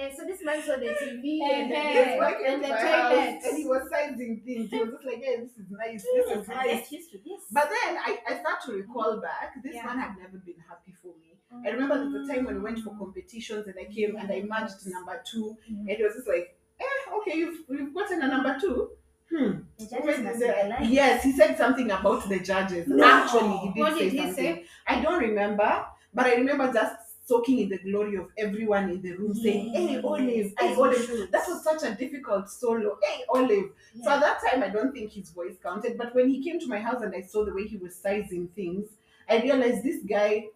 Eh, 0.00 0.10
so 0.16 0.24
this 0.24 0.42
man 0.42 0.62
saw 0.62 0.76
the 0.76 0.86
TV 0.86 1.40
and. 1.52 1.70
This 1.70 2.20
and 2.48 2.64
the 2.64 2.68
my 2.68 2.80
toilets. 2.80 3.46
and 3.46 3.58
he 3.58 3.64
was 3.66 3.82
sizing 3.90 4.40
things. 4.44 4.70
He 4.70 4.78
was 4.80 4.90
just 4.90 5.04
like, 5.04 5.22
hey, 5.22 5.36
this 5.42 5.52
is 5.60 5.66
nice. 5.70 6.02
This 6.14 6.38
is 6.38 6.48
nice. 6.48 6.66
get 6.88 6.92
used 6.92 7.12
to. 7.12 7.18
But 7.52 7.68
then 7.68 7.98
I, 7.98 8.18
I 8.28 8.40
start 8.40 8.58
to 8.66 8.72
recall 8.72 9.20
back, 9.20 9.62
this 9.62 9.74
Yeah. 9.74 9.84
man 9.86 9.98
had 9.98 10.16
never 10.18 10.38
been 10.38 10.56
happy 10.68 10.94
for 11.02 11.12
me. 11.20 11.36
I 11.66 11.70
remember 11.70 11.98
there 11.98 12.08
was 12.20 12.28
a 12.30 12.32
time 12.32 12.44
when 12.46 12.54
we 12.56 12.60
went 12.62 12.78
for 12.78 12.96
competitions 12.96 13.66
and 13.66 13.74
I 13.78 13.92
came 13.92 14.16
and 14.16 14.30
I 14.32 14.40
matched 14.42 14.86
number 14.86 15.20
two. 15.30 15.56
Mhm. 15.70 15.80
And 15.80 15.90
it 15.90 16.02
was 16.02 16.14
just 16.14 16.28
like, 16.28 16.56
eh, 16.80 17.14
okay, 17.18 17.36
you've, 17.36 17.58
you've 17.68 17.92
gotten 17.92 18.22
a 18.22 18.28
number 18.28 18.56
two. 18.60 18.90
Hmm. 19.30 19.50
The 19.78 19.86
judges 19.86 20.16
did 20.16 20.24
must 20.24 20.40
they- 20.40 20.46
be 20.46 20.60
alive. 20.66 20.84
Yes, 20.84 21.22
he 21.24 21.32
said 21.32 21.56
something 21.58 21.90
about 21.90 22.28
the 22.28 22.38
judges. 22.40 22.86
No. 22.88 23.04
Actually, 23.04 23.56
he 23.58 23.68
did 23.74 23.80
What 23.80 23.92
say 23.94 24.04
did 24.04 24.12
he 24.12 24.18
something. 24.18 24.34
say? 24.56 24.64
I 24.86 25.00
don't 25.02 25.20
remember, 25.20 25.84
but 26.14 26.26
I 26.26 26.34
remember 26.36 26.72
just 26.72 26.99
soaking 27.30 27.58
in 27.64 27.68
the 27.68 27.78
glory 27.78 28.16
of 28.16 28.28
everyone 28.44 28.90
in 28.90 29.00
the 29.02 29.12
room 29.12 29.34
saying, 29.34 29.72
Hey, 29.74 29.96
Olave, 29.98 30.54
hey, 30.58 30.74
Olave. 30.74 31.06
should. 31.06 31.32
That 31.32 31.46
was 31.48 31.62
such 31.64 31.82
a 31.90 31.94
difficult 31.94 32.50
solo. 32.50 32.98
Hey, 33.02 33.22
Olave. 33.34 33.64
So 34.02 34.10
at 34.10 34.20
that 34.20 34.40
time, 34.46 34.62
I 34.62 34.68
don't 34.68 34.92
think 34.92 35.12
his 35.12 35.30
voice 35.30 35.56
counted. 35.62 35.96
But 35.98 36.14
when 36.14 36.28
he 36.28 36.42
came 36.42 36.58
to 36.60 36.66
my 36.66 36.80
house 36.80 37.02
and 37.02 37.14
I 37.14 37.22
saw 37.22 37.44
the 37.44 37.54
way 37.54 37.66
he 37.66 37.76
was 37.76 37.94
sizing 37.94 38.48
things, 38.48 38.86
I 39.28 39.42
realized 39.42 39.82
this 39.84 40.02
guy 40.16 40.46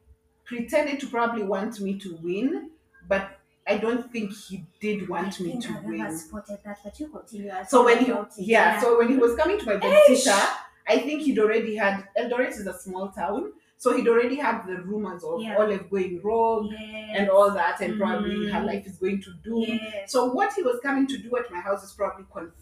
pretended 0.44 1.00
to 1.00 1.06
probably 1.06 1.42
want 1.44 1.80
me 1.80 1.98
to 2.00 2.16
win, 2.22 2.70
but 3.08 3.38
I 3.66 3.78
don't 3.78 4.10
think 4.12 4.32
he 4.34 4.66
did 4.80 5.08
want 5.08 5.40
I 5.40 5.42
me 5.44 5.58
to 5.60 5.68
I've 5.68 5.84
never 5.87 5.88
win. 6.08 6.18
spotted 6.18 6.58
that, 6.64 6.78
but 6.84 6.98
you 7.00 7.08
continue. 7.08 7.50
So 7.68 7.84
when 7.84 7.98
he, 8.04 8.10
it. 8.10 8.26
yeah, 8.38 8.80
so 8.80 8.98
when 8.98 9.08
he 9.08 9.16
was 9.16 9.34
coming 9.37 9.58
to 9.58 9.66
my 9.66 9.76
babysitter, 9.76 10.48
I 10.87 10.98
think 10.98 11.22
he'd 11.22 11.38
already 11.38 11.76
had 11.76 12.06
Eldoret 12.18 12.50
is 12.50 12.66
a 12.66 12.78
small 12.78 13.08
town, 13.08 13.52
so 13.76 13.96
he'd 13.96 14.08
already 14.08 14.37
had 14.37 14.66
the 14.66 14.76
rumors 14.82 15.22
of 15.24 15.40
Yeah. 15.40 15.56
Olave 15.58 15.84
going 15.90 16.20
rogue 16.22 16.70
yes. 16.70 17.14
and 17.18 17.28
all 17.30 17.50
that, 17.50 17.80
and 17.80 17.98
probably 17.98 18.48
her 18.50 18.60
Mhm. 18.60 18.66
life 18.66 18.87
is 18.87 18.96
going 18.98 19.20
to 19.22 19.30
do. 19.42 19.64
Yes. 19.66 20.10
So 20.12 20.32
what 20.32 20.52
he 20.54 20.62
was 20.62 20.80
coming 20.80 21.06
to 21.06 21.18
do 21.18 21.37
at 21.37 21.50
my 21.50 21.60
house 21.60 21.82
is 21.84 21.92
probably 21.92 22.24
confirm 22.32 22.52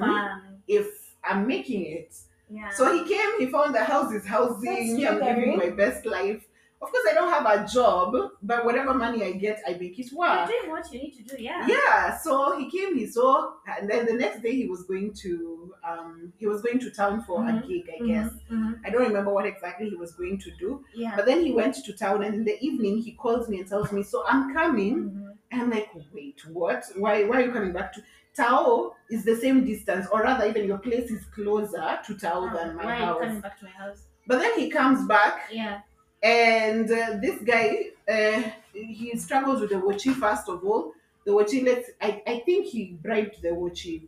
Confirm. 0.00 0.60
if 0.68 0.86
I'm 1.24 1.46
making 1.46 1.84
it. 1.86 2.14
Yeah. 2.50 2.70
So 2.70 2.92
he 2.96 3.04
came, 3.06 3.38
he 3.38 3.46
found 3.46 3.74
the 3.74 3.84
house 3.84 4.12
is 4.12 4.26
housing, 4.26 5.06
I'm 5.06 5.20
living 5.20 5.56
my 5.58 5.70
best 5.70 6.06
life. 6.06 6.47
Of 6.80 6.92
course, 6.92 7.06
I 7.10 7.14
don't 7.14 7.28
have 7.30 7.44
a 7.44 7.66
job, 7.66 8.14
but 8.40 8.64
whatever 8.64 8.94
money 8.94 9.24
I 9.24 9.32
get, 9.32 9.60
I 9.66 9.72
make 9.74 9.98
it 9.98 10.12
work. 10.12 10.48
You're 10.48 10.60
doing 10.60 10.70
what 10.70 10.92
you 10.92 11.00
need 11.00 11.14
to 11.16 11.22
do, 11.24 11.42
yeah. 11.42 11.66
Yeah, 11.66 12.16
so 12.18 12.56
he 12.56 12.70
came, 12.70 12.96
he 12.96 13.06
saw, 13.06 13.54
and 13.66 13.90
then 13.90 14.06
the 14.06 14.12
next 14.12 14.42
day 14.42 14.54
he 14.54 14.66
was 14.66 14.84
going 14.84 15.12
to, 15.14 15.74
um, 15.82 16.32
he 16.38 16.46
was 16.46 16.62
going 16.62 16.78
to 16.78 16.90
town 16.92 17.22
for 17.24 17.40
Mhm. 17.40 17.64
a 17.64 17.66
gig, 17.66 17.90
I 17.96 18.00
Mhm, 18.00 18.06
guess. 18.06 18.32
mhm. 18.50 18.78
I 18.84 18.90
don't 18.90 19.02
remember 19.02 19.32
what 19.32 19.44
exactly 19.44 19.90
he 19.90 19.96
was 19.96 20.12
going 20.12 20.38
to 20.38 20.50
do, 20.52 20.84
Yeah. 20.94 21.16
but 21.16 21.26
then 21.26 21.40
he 21.44 21.50
went 21.52 21.74
to 21.84 21.92
town, 21.92 22.22
and 22.22 22.32
in 22.36 22.44
the 22.44 22.56
evening 22.64 22.98
he 22.98 23.12
calls 23.12 23.48
me 23.48 23.58
and 23.58 23.68
tells 23.68 23.90
me, 23.90 24.04
"So 24.04 24.24
I'm 24.28 24.54
coming." 24.54 24.94
Mhm. 25.10 25.34
And 25.50 25.62
I'm 25.62 25.70
like, 25.70 25.88
"Wait, 26.12 26.40
what? 26.52 26.84
Why? 26.96 27.24
Why 27.24 27.36
are 27.38 27.46
you 27.46 27.52
coming 27.52 27.72
back 27.72 27.92
to?" 27.94 28.02
Tao 28.36 28.94
is 29.10 29.24
the 29.24 29.34
same 29.34 29.64
distance, 29.64 30.06
or 30.12 30.22
rather, 30.22 30.46
even 30.46 30.64
your 30.64 30.78
place 30.78 31.10
is 31.10 31.24
closer 31.34 31.98
to 32.06 32.14
Tao 32.14 32.44
Ah, 32.46 32.54
than 32.54 32.76
my 32.76 32.84
Why 32.84 32.94
are 33.02 33.14
you 33.14 33.18
coming 33.18 33.40
back 33.40 33.58
to 33.58 33.64
my 33.64 33.70
house? 33.72 34.04
But 34.28 34.38
then 34.42 34.52
he 34.60 34.70
comes 34.70 35.04
back, 35.08 35.48
Yeah. 35.50 35.80
And 36.22 36.90
uh, 36.90 37.16
this 37.20 37.40
guy, 37.42 37.90
uh, 38.08 38.42
he 38.72 39.16
struggles 39.16 39.60
with 39.60 39.70
the 39.70 39.76
Wachi 39.76 40.14
first 40.14 40.48
of 40.48 40.64
all. 40.64 40.92
The 41.24 41.32
Wachi, 41.32 41.64
let's, 41.64 41.90
I, 42.00 42.22
I 42.26 42.38
think 42.40 42.66
he 42.66 42.96
bribed 43.02 43.42
the 43.42 43.48
Wachi. 43.48 44.02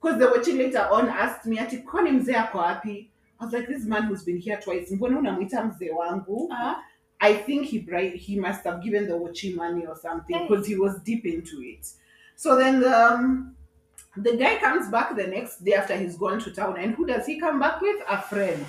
Because 0.00 0.18
the 0.18 0.26
Wachi 0.26 0.56
later 0.58 0.86
on 0.90 1.08
asked 1.08 1.46
me, 1.46 1.58
ati 1.58 1.78
kwani 1.78 2.10
mzee 2.10 2.34
ako 2.34 2.58
wapi? 2.58 3.08
I 3.38 3.44
was 3.44 3.52
like, 3.52 3.68
this 3.68 3.84
man 3.84 4.04
who's 4.04 4.22
been 4.22 4.38
here 4.38 4.58
twice, 4.62 4.90
mbona 4.90 5.18
unamwita 5.18 5.64
mzee 5.64 5.90
wangu? 5.90 6.48
Uh-huh. 6.50 6.74
I 7.20 7.34
think 7.34 7.66
he 7.66 7.78
bribed, 7.78 8.16
he 8.16 8.38
must 8.38 8.64
have 8.64 8.82
given 8.82 9.06
the 9.06 9.14
Wachi 9.14 9.54
money 9.54 9.86
or 9.86 9.96
something 9.96 10.46
because 10.46 10.66
he 10.66 10.76
was 10.76 10.98
deep 11.00 11.24
into 11.24 11.62
it. 11.62 11.86
So 12.34 12.56
then 12.56 12.80
the, 12.80 12.92
um, 12.94 13.56
the 14.16 14.36
guy 14.36 14.56
comes 14.56 14.88
back 14.90 15.16
the 15.16 15.26
next 15.26 15.64
day 15.64 15.74
after 15.74 15.96
he's 15.96 16.16
gone 16.16 16.40
to 16.40 16.50
town, 16.50 16.76
and 16.78 16.94
who 16.94 17.06
does 17.06 17.26
he 17.26 17.38
come 17.38 17.58
back 17.60 17.80
with? 17.80 17.96
A 18.08 18.20
friend. 18.20 18.64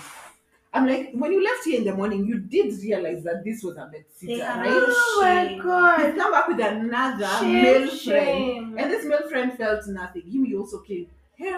I'm 0.77 0.87
like, 0.87 1.11
when 1.13 1.31
you 1.31 1.43
left 1.43 1.65
here 1.65 1.79
in 1.79 1.85
the 1.85 1.93
morning, 1.95 2.25
you 2.25 2.39
did 2.39 2.73
realize 2.81 3.23
that 3.23 3.43
this 3.43 3.63
was 3.63 3.77
a 3.77 3.85
bed 3.87 4.05
They 4.21 4.37
sitter, 4.37 4.43
right? 4.43 4.69
Oh 4.69 5.19
my 5.21 5.57
god. 5.63 6.15
come 6.15 6.31
back 6.31 6.47
with 6.47 6.59
another 6.59 7.27
Shame, 7.39 7.63
male 7.63 7.97
friend, 7.97 8.79
and 8.79 8.91
this 8.91 9.05
male 9.05 9.27
friend 9.29 9.53
felt 9.57 9.87
nothing. 9.87 10.23
He 10.25 10.55
also 10.55 10.81
came. 10.81 11.07
Hey, 11.35 11.51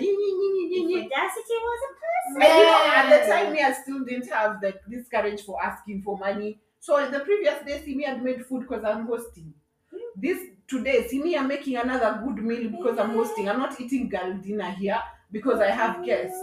yee, 0.00 0.86
yee. 0.88 0.96
Audacity 0.96 1.54
was 1.66 1.80
a 1.88 1.92
person. 2.02 2.42
And 2.42 2.58
you 2.58 2.64
know, 2.64 2.92
at 2.94 3.20
the 3.20 3.26
time, 3.32 3.52
me, 3.52 3.62
I 3.62 3.72
still 3.72 4.04
didn't 4.04 4.28
have 4.28 4.60
the, 4.60 4.74
this 4.86 5.08
courage 5.08 5.42
for 5.42 5.62
asking 5.62 6.02
for 6.02 6.18
money. 6.18 6.60
So 6.80 7.10
the 7.10 7.20
previous 7.20 7.64
day, 7.64 7.82
me 7.94 8.04
had 8.04 8.22
made 8.22 8.44
food 8.46 8.62
because 8.68 8.84
I'm 8.84 9.06
hosting. 9.06 9.54
Hmm? 9.90 10.20
This 10.20 10.38
today, 10.68 11.08
me, 11.12 11.36
I'm 11.36 11.48
making 11.48 11.76
another 11.76 12.20
good 12.24 12.42
meal 12.44 12.70
because 12.70 12.98
I'm 12.98 13.10
hosting. 13.10 13.48
I'm 13.48 13.58
not 13.58 13.80
eating 13.80 14.08
girl 14.08 14.36
dinner 14.36 14.70
here 14.70 15.00
because 15.32 15.60
I 15.60 15.70
have 15.70 16.04
guests. 16.04 16.38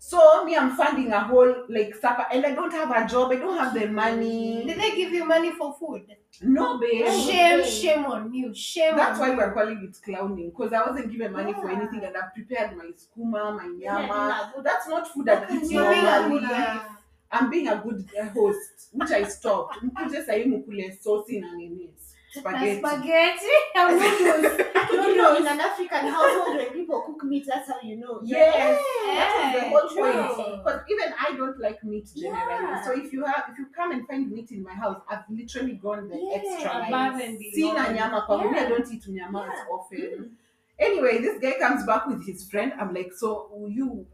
So 0.00 0.44
me, 0.44 0.56
I'm 0.56 0.76
funding 0.76 1.12
a 1.12 1.20
whole 1.20 1.64
like 1.68 1.94
supper, 1.96 2.24
and 2.32 2.46
I 2.46 2.54
don't 2.54 2.72
have 2.72 2.90
a 2.90 3.06
job. 3.08 3.32
I 3.32 3.36
don't 3.36 3.58
have 3.58 3.74
the 3.74 3.88
money. 3.88 4.64
Did 4.64 4.78
they 4.80 4.94
give 4.94 5.12
you 5.12 5.24
money 5.24 5.50
for 5.52 5.74
food? 5.78 6.06
No, 6.40 6.78
babe. 6.78 7.06
Shame, 7.06 7.64
shame 7.64 8.06
on 8.06 8.32
you. 8.32 8.54
Shame 8.54 8.96
That's 8.96 9.18
on 9.18 9.20
why 9.20 9.30
you. 9.32 9.36
we're 9.38 9.52
calling 9.52 9.82
it 9.90 9.98
clowning 10.04 10.50
because 10.50 10.72
I 10.72 10.88
wasn't 10.88 11.10
given 11.10 11.32
money 11.32 11.52
for 11.52 11.70
Yeah. 11.70 11.78
anything, 11.78 12.04
and 12.04 12.16
I've 12.16 12.32
prepared 12.32 12.76
my 12.76 12.90
skuma, 12.96 13.56
my 13.56 13.66
nyama. 13.66 14.52
That's 14.62 14.88
not 14.88 15.08
food 15.08 15.28
I 15.28 15.44
eat 15.52 15.70
You're 15.70 15.92
being 15.92 16.06
a 16.06 16.20
normally. 16.20 16.40
good 16.40 16.50
wife. 16.50 16.82
I'm 17.30 17.50
being 17.50 17.68
a 17.68 17.76
good 17.76 18.08
uh, 18.18 18.28
host, 18.28 18.88
which 18.92 19.10
I 19.10 19.24
stopped. 19.24 19.82
Mkuje 19.82 20.22
sahi 20.22 20.98
sosi 21.02 21.40
na 21.40 21.52
nini 21.54 21.90
Spaghetti. 22.30 22.78
spaghetti 22.78 23.56
and 23.74 23.98
noodles. 24.00 24.60
You 24.92 25.16
know, 25.16 25.36
in 25.36 25.46
an 25.46 25.60
African 25.60 26.06
household, 26.08 26.56
when 26.56 26.70
people 26.70 27.00
cook 27.02 27.24
meat, 27.24 27.46
that's 27.46 27.68
how 27.68 27.80
you 27.82 27.96
know. 27.96 28.20
Yes, 28.22 28.78
that 29.06 29.54
is 29.54 29.62
the 29.62 29.68
whole 29.70 29.88
point. 30.36 30.58
Because 30.64 30.80
even 30.90 31.14
I 31.18 31.36
don't 31.36 31.58
like 31.58 31.82
meat 31.84 32.06
generally. 32.14 32.36
Yeah. 32.64 32.84
So 32.84 32.92
if 32.92 33.12
you 33.12 33.24
have, 33.24 33.44
if 33.50 33.58
you 33.58 33.66
come 33.74 33.92
and 33.92 34.06
find 34.06 34.30
meat 34.30 34.50
in 34.52 34.62
my 34.62 34.74
house, 34.74 35.00
I've 35.08 35.24
literally 35.30 35.72
gone 35.74 36.08
the 36.08 36.16
Yeah, 36.16 36.36
extra 36.36 36.90
mile. 36.90 37.14
and 37.20 37.38
Sina 37.40 37.72
beyond. 37.74 37.94
nyama 37.96 38.20
kwangu. 38.26 38.52
Me, 38.52 38.58
I 38.58 38.68
don't 38.68 38.92
eat 38.92 39.08
nyama 39.08 39.48
as 39.50 39.58
Yeah. 39.58 39.74
often. 39.74 40.36
Anyway, 40.78 41.18
this 41.18 41.38
guy 41.40 41.58
comes 41.58 41.84
back 41.86 42.06
with 42.06 42.24
his 42.26 42.44
friend. 42.48 42.72
I'm 42.78 42.94
like, 42.94 43.12
so 43.14 43.48
you, 43.68 44.06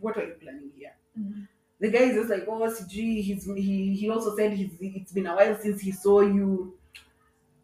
what 0.00 0.16
are 0.16 0.24
you 0.24 0.34
planning 0.40 0.70
here? 0.76 0.92
Mhm. 1.18 1.46
The 1.80 1.90
guy 1.90 1.98
is 2.10 2.14
just 2.16 2.30
like, 2.30 2.44
oh, 2.48 2.60
CG. 2.70 3.22
He's 3.22 3.44
he 3.44 3.94
he 3.96 4.10
also 4.10 4.34
said 4.36 4.52
he's 4.52 4.70
it's 4.80 5.12
been 5.12 5.26
a 5.26 5.34
while 5.36 5.56
since 5.60 5.80
he 5.80 5.92
saw 5.92 6.20
you. 6.22 6.74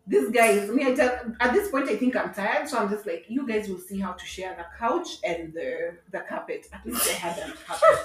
This 0.06 0.28
guy 0.30 0.48
is 0.48 0.70
me. 0.70 0.86
I 0.86 0.94
tell, 0.94 1.18
at 1.40 1.52
this 1.54 1.70
point, 1.70 1.88
I 1.88 1.96
think 1.96 2.14
I'm 2.14 2.32
tired, 2.34 2.68
so 2.68 2.76
I'm 2.78 2.90
just 2.90 3.06
like, 3.06 3.24
you 3.28 3.46
guys 3.46 3.68
will 3.70 3.78
see 3.78 4.00
how 4.00 4.12
to 4.12 4.24
share 4.26 4.54
the 4.54 4.66
couch 4.78 5.08
and 5.24 5.52
the 5.54 5.96
the 6.12 6.20
carpet. 6.28 6.66
At 6.72 6.84
least 6.86 7.08
I 7.08 7.12
had 7.14 7.38
a 7.38 7.52
carpet. 7.66 7.88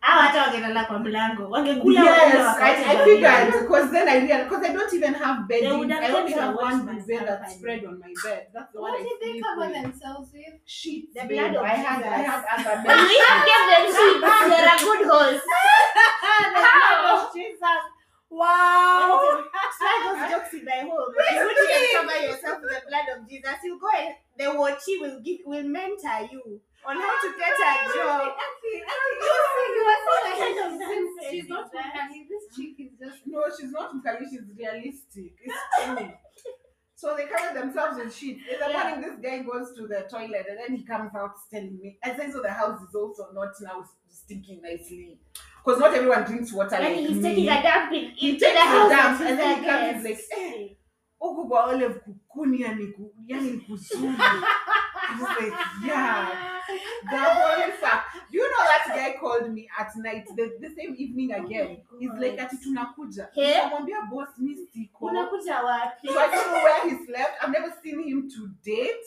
Hawa 0.00 0.22
hata 0.22 0.42
wangelala 0.42 0.84
kwa 0.84 0.98
mlango 0.98 1.50
wangekula 1.50 2.00
yes, 2.04 2.34
wale 2.34 2.44
wakati 2.44 2.82
I, 2.84 2.92
I 2.92 2.96
wa 2.96 3.04
figured 3.04 3.52
because 3.60 3.90
then 3.90 4.08
I 4.08 4.16
realized 4.18 4.48
because 4.48 4.64
I 4.70 4.72
don't 4.72 4.92
even 4.94 5.14
have 5.14 5.48
They 5.48 5.60
bedding. 5.60 5.78
would 5.78 5.90
have 5.90 6.04
I 6.04 6.12
only 6.20 6.32
have 6.32 6.54
one 6.54 6.64
watchman's 6.64 7.06
duvet 7.06 7.26
that's 7.26 7.54
spread 7.54 7.84
on 7.84 7.98
my 7.98 8.12
bed. 8.24 8.46
That's 8.54 8.72
the 8.72 8.80
one 8.80 8.92
What 8.92 9.00
I 9.00 9.02
did 9.02 9.18
they 9.22 9.40
cover 9.40 9.66
with. 9.66 9.82
themselves 9.82 10.30
with? 10.32 10.54
Sheets. 10.64 11.12
The 11.14 11.20
babe. 11.26 11.38
blood 11.38 11.54
of 11.56 11.62
I 11.64 11.68
had 11.86 12.02
I 12.02 12.18
Jesus. 12.18 12.30
had 12.30 12.66
other 12.66 12.76
When 12.88 12.96
beds. 12.96 13.10
we 13.10 13.16
give 13.50 13.64
them 13.70 13.84
sheets, 13.98 14.24
you're 14.50 14.70
a 14.74 14.78
good 14.86 15.02
host. 15.12 15.44
Oh, 17.10 17.30
Jesus. 17.34 17.82
Wow. 18.30 19.42
Try 19.78 19.94
those 20.04 20.30
jokes 20.30 20.54
in 20.54 20.64
thy 20.64 20.80
home. 20.82 20.90
You 20.92 21.40
wouldn't 21.44 21.70
even 21.70 21.88
cover 21.96 22.18
yourself 22.26 22.58
with 22.62 22.70
the 22.70 22.82
blood 22.88 23.06
of 23.16 23.28
Jesus. 23.28 23.56
You 23.64 23.78
go 23.80 23.88
and 23.96 24.14
the 24.36 24.44
watchy 24.58 25.00
will 25.00 25.20
give 25.20 25.40
will 25.46 25.64
mentor 25.64 26.28
you 26.30 26.60
on 26.86 26.96
how 26.96 27.14
to 27.22 27.28
get 27.38 27.52
a 27.52 27.64
ah, 27.64 27.92
job. 27.94 28.32
Actually, 28.36 28.80
actually, 28.84 29.18
you 29.18 29.36
see, 29.54 29.68
you 29.74 29.82
were 29.84 30.00
What 30.04 30.22
saying 30.24 30.38
kind 30.38 30.56
like 30.56 30.64
of 30.64 30.70
she's- 30.72 30.88
nonsense 30.88 31.30
she's 31.30 31.44
is 31.44 31.48
not 31.50 31.72
that? 31.72 31.84
Mkali. 31.94 32.20
This 32.28 32.44
chick 32.54 32.74
is 32.78 32.92
just. 33.00 33.18
No, 33.26 33.44
she's 33.58 33.72
not 33.72 33.92
Mkali, 33.96 34.24
she's 34.30 34.46
realistic. 34.56 35.32
It's 35.42 35.62
true. 35.84 36.12
So 37.00 37.14
they 37.16 37.26
cover 37.26 37.54
themselves 37.54 37.96
with 38.02 38.12
sheets. 38.12 38.42
In 38.52 38.58
the 38.58 38.72
morning, 38.72 39.00
this 39.02 39.20
guy 39.22 39.38
goes 39.42 39.72
to 39.76 39.86
the 39.86 40.08
toilet 40.10 40.46
and 40.50 40.58
then 40.58 40.76
he 40.76 40.84
comes 40.84 41.12
out 41.14 41.30
telling 41.48 41.78
me. 41.80 41.96
I 42.02 42.16
say, 42.16 42.28
so 42.32 42.42
the 42.42 42.50
house 42.50 42.80
is 42.82 42.92
also 42.92 43.28
not 43.32 43.52
now 43.62 43.84
stinking 44.08 44.60
nicely. 44.62 45.20
Because 45.64 45.78
not 45.78 45.94
everyone 45.94 46.24
drinks 46.24 46.52
water 46.52 46.74
And 46.74 46.84
like 46.96 47.06
he's 47.06 47.16
me. 47.18 47.22
taking 47.22 47.48
a 47.48 47.62
dump 47.62 47.92
in, 47.92 48.10
He 48.16 48.30
into 48.30 48.40
takes 48.44 48.52
the 48.54 48.58
a 48.58 48.64
house 48.66 48.90
dump 48.90 49.20
and 49.20 49.38
then 49.38 49.62
he 49.62 49.68
comes 49.68 50.04
like, 50.04 50.12
like, 50.16 50.38
eh, 50.38 50.68
huku 51.20 51.48
kwa 51.48 51.64
Olave 51.64 52.00
kukuni 52.00 52.60
yani 52.62 52.92
ku- 52.96 53.14
yani 53.26 53.60
kuzuri. 53.60 54.16
Was 55.20 55.36
like, 55.40 55.52
yeah. 55.86 56.47
The 57.10 57.16
whole 57.16 57.72
sa- 57.80 58.04
Do 58.30 58.38
you 58.38 58.44
know 58.50 58.64
that 58.64 58.84
guy 58.96 59.16
called 59.20 59.50
me 59.54 59.68
at 59.78 59.96
night 59.96 60.26
the, 60.36 60.52
the 60.60 60.68
same 60.76 60.94
evening 60.98 61.32
oh 61.34 61.44
again? 61.44 61.82
Oh 61.92 61.98
He's 62.00 62.10
like 62.20 62.38
ati 62.42 62.56
tunakuja. 62.56 63.28
Hey? 63.34 63.54
Nikamwambia 63.54 64.00
boss 64.10 64.28
mi 64.38 64.56
siko. 64.56 65.06
unakuja 65.06 65.62
wapi 65.62 66.08
So 66.08 66.20
I 66.20 66.28
don't 66.30 66.46
know 66.52 66.62
where 66.64 66.90
he 66.90 67.06
slept. 67.06 67.42
I've 67.44 67.52
never 67.52 67.72
seen 67.82 68.02
him 68.02 68.28
to 68.30 68.48
date. 68.64 69.06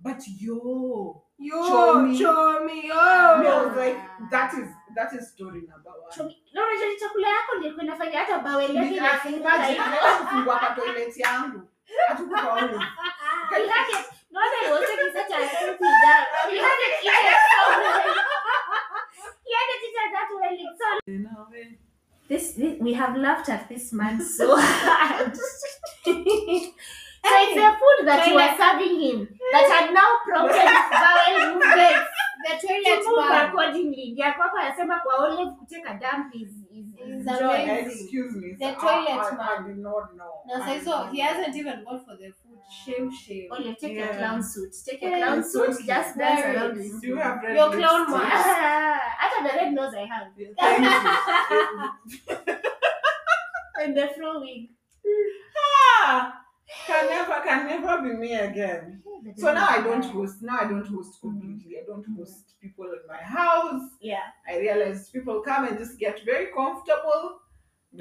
But 0.00 0.22
yo, 0.40 1.22
Yo, 1.38 1.56
Chomi. 1.68 2.18
chomi, 2.18 2.66
me, 2.82 2.90
I 2.90 3.40
was 3.42 3.76
like, 3.76 3.98
that 4.30 4.52
is 4.54 4.68
that 4.94 5.12
is 5.12 5.28
story 5.30 5.60
number 5.60 5.90
one. 5.90 6.10
Chomi- 6.16 6.36
unajua 6.52 6.88
ni 6.88 6.96
chakula 6.96 7.28
yako 7.28 7.54
ndio 7.54 7.66
ilikuwa 7.66 7.84
inafanya 7.84 8.18
hata 8.18 8.38
baweli 8.38 8.76
yake 8.76 8.94
inafunguka 8.96 9.54
imagine, 9.56 9.78
anaenda 9.80 10.18
kufungua 10.18 10.58
kwa 10.58 10.68
toilet 10.70 11.16
yangu. 11.16 11.60
Hatukufaulu. 12.08 12.78
He 13.50 13.66
had 13.68 13.90
it. 13.90 14.06
No 14.30 14.40
one 14.40 14.72
was 14.72 14.88
taking 14.88 15.12
such 15.12 15.30
a 15.32 15.46
healthy 15.46 15.84
diet. 15.84 16.28
He 16.50 16.58
had 16.58 16.80
it 16.86 17.04
eaten 17.04 17.38
so 17.50 17.70
well. 17.70 18.14
He 19.44 19.54
had 19.54 19.68
it 19.74 19.82
eaten 19.86 20.12
that 20.12 20.30
well. 20.34 20.54
It's 20.54 20.78
so 20.78 20.88
this, 22.28 22.52
this 22.52 22.80
we 22.80 22.87
have 22.98 23.16
laughed 23.16 23.48
at 23.48 23.68
this 23.68 23.92
man 23.92 24.20
so 24.20 24.56
hard. 24.58 25.36
so 25.36 27.34
it's 27.44 27.54
the 27.54 27.70
food 27.80 28.06
that 28.06 28.26
you 28.28 28.34
were 28.34 28.54
serving 28.62 29.00
him 29.00 29.28
that 29.52 29.66
had 29.74 29.92
now 29.94 30.10
prompted 30.24 30.68
his 30.76 30.86
bowel 31.02 31.54
movements 31.54 32.08
The 32.48 32.54
to 32.60 33.10
move 33.10 33.28
man. 33.30 33.46
accordingly. 33.48 34.10
Ndio 34.12 34.32
kwako 34.32 34.56
anasema 34.56 35.00
kwa 35.00 35.14
Olave 35.14 35.50
kuteka 35.58 35.94
dump 35.94 36.34
is 36.34 36.40
is, 36.42 36.86
Is 37.08 37.26
is 37.26 37.28
amazing. 37.28 37.90
Excuse 37.90 38.32
me. 38.40 38.48
The 38.58 38.64
sir. 38.74 38.80
toilet 38.80 39.08
I, 39.08 39.36
I, 39.36 39.58
I 39.58 39.62
did 39.68 39.78
not 39.78 40.04
know. 40.16 40.32
No, 40.46 40.54
I 40.54 40.56
so, 40.66 40.74
did 40.74 40.84
so 40.84 40.90
not 40.90 41.10
he 41.12 41.18
know. 41.18 41.26
hasn't 41.28 41.56
even 41.56 41.84
gone 41.84 42.00
for 42.06 42.16
the 42.16 42.28
food. 42.42 42.58
Shame, 42.84 43.10
shame. 43.22 43.48
Olave, 43.52 43.76
take 43.80 43.92
your 43.96 44.06
Yeah. 44.06 44.18
clown 44.18 44.42
suit. 44.42 44.72
Take 44.86 45.02
your 45.02 45.10
Yeah, 45.10 45.24
clown 45.26 45.38
it's 45.40 45.52
suit. 45.52 45.68
okay. 45.70 45.86
Just 45.86 46.18
dance 46.18 46.40
Very 46.42 46.56
around 46.56 46.74
good. 46.74 46.82
with 46.92 47.00
Do 47.02 47.06
you 47.08 47.16
have 47.16 47.42
red 47.42 47.56
Your 47.56 47.70
clown 47.70 48.00
lipstick? 48.00 48.28
mask. 48.28 48.48
Ah, 48.48 49.00
After 49.24 49.40
the 49.46 49.52
red 49.58 49.72
nose 49.72 49.94
I 49.94 50.04
have. 50.12 50.26
Thank 50.58 50.82
you. 52.46 52.54
And 53.80 53.96
the 53.96 54.08
flow 54.08 54.40
wig. 54.40 54.68
ah, 56.04 56.40
can 56.86 57.06
never, 57.06 57.40
can 57.44 57.66
never 57.66 58.02
be 58.02 58.14
me 58.16 58.34
again. 58.34 59.02
So 59.36 59.52
now 59.52 59.68
I 59.68 59.80
don't 59.82 60.04
host. 60.04 60.42
Now 60.42 60.58
I 60.60 60.64
don't 60.68 60.86
host 60.86 61.20
completely. 61.20 61.78
I 61.78 61.84
don't 61.86 62.04
host 62.16 62.54
people 62.60 62.84
in 62.86 63.06
my 63.08 63.16
house. 63.22 63.82
Yeah. 64.00 64.22
I 64.48 64.58
realize 64.58 65.08
people 65.10 65.40
come 65.40 65.66
and 65.66 65.78
just 65.78 65.98
get 65.98 66.20
very 66.24 66.46
comfortable. 66.52 67.40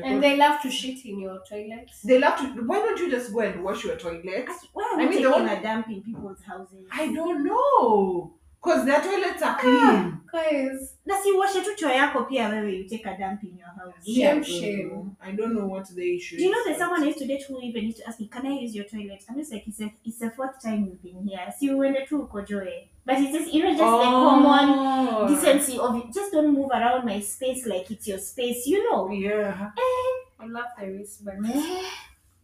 And 0.03 0.21
they 0.21 0.35
love 0.35 0.61
to 0.63 0.69
shit 0.69 1.05
in 1.05 1.19
your 1.19 1.39
toilets. 1.49 2.01
they 2.03 2.19
love 2.19 2.37
to. 2.39 2.45
Why 2.67 2.79
don't 2.79 2.99
you 2.99 3.09
just 3.09 3.33
go 3.33 3.39
and 3.39 3.63
wash 3.63 3.83
your 3.85 3.95
toilet? 3.95 4.47
Why 4.73 4.83
are 4.83 4.99
I 4.99 5.05
we 5.05 5.09
mean, 5.09 5.23
the 5.23 5.29
taking 5.29 5.41
only- 5.41 5.53
a 5.53 5.61
dump 5.61 5.87
in 5.87 6.01
people's 6.03 6.43
houses? 6.43 6.85
I 6.91 7.11
don't 7.13 7.43
know. 7.45 8.33
Cause 8.61 8.85
their 8.85 8.99
toilets 9.01 9.41
are 9.43 9.55
ah, 9.55 9.59
clean. 9.61 10.21
Guys, 10.31 10.95
Na 11.05 11.15
si 11.21 11.31
washe 11.31 11.63
tu 11.63 11.75
choo 11.77 11.87
yako 11.87 12.27
pia 12.27 12.49
wewe 12.49 12.77
you 12.79 12.87
take 12.89 13.05
a 13.05 13.17
dump 13.17 13.41
in 13.43 13.57
your 13.57 13.67
house. 13.67 14.03
Shame, 14.05 14.35
don't 14.35 14.45
shame. 14.45 15.15
I 15.21 15.31
don't 15.31 15.55
know 15.55 15.67
what 15.67 15.87
the 15.95 16.15
issue 16.15 16.37
Do 16.37 16.43
you 16.43 16.51
know 16.51 16.59
is, 16.59 16.65
there's 16.65 16.77
someone 16.79 17.01
I 17.03 17.05
used 17.07 17.19
to 17.19 17.27
date 17.27 17.43
who 17.47 17.61
even 17.61 17.85
used 17.85 17.99
to 17.99 18.07
ask 18.07 18.19
me, 18.19 18.27
Can 18.27 18.45
I 18.45 18.49
use 18.59 18.75
your 18.75 18.83
toilet? 18.85 19.23
I'm 19.29 19.35
just 19.37 19.53
like, 19.53 19.65
It's 19.67 19.79
a, 19.79 19.91
it's 20.03 20.19
the 20.19 20.31
fourth 20.31 20.61
time 20.61 20.85
you've 20.85 21.01
been 21.01 21.25
here. 21.25 21.53
Si 21.57 21.69
uende 21.69 22.05
tu 22.07 22.23
uko 22.27 22.45
joe. 22.45 22.65
But 23.05 23.19
it's 23.19 23.31
just, 23.31 23.53
you 23.53 23.63
know, 23.63 23.69
just 23.69 23.79
the 23.79 23.85
common 23.85 24.69
Oh. 24.77 25.27
decency 25.29 25.79
of 25.79 25.95
it. 25.95 26.13
Just 26.13 26.33
don't 26.33 26.53
move 26.53 26.69
around 26.71 27.05
my 27.05 27.21
space 27.21 27.65
like 27.65 27.89
it's 27.89 28.05
your 28.07 28.17
space, 28.17 28.65
you 28.67 28.83
know. 28.89 29.09
Yeah. 29.09 29.71
Eh. 29.77 30.43
I 30.43 30.45
love 30.47 30.65
the 30.77 30.87
wristband. 30.87 31.45
Uh-uh. 31.45 31.53
Eh. 31.55 31.83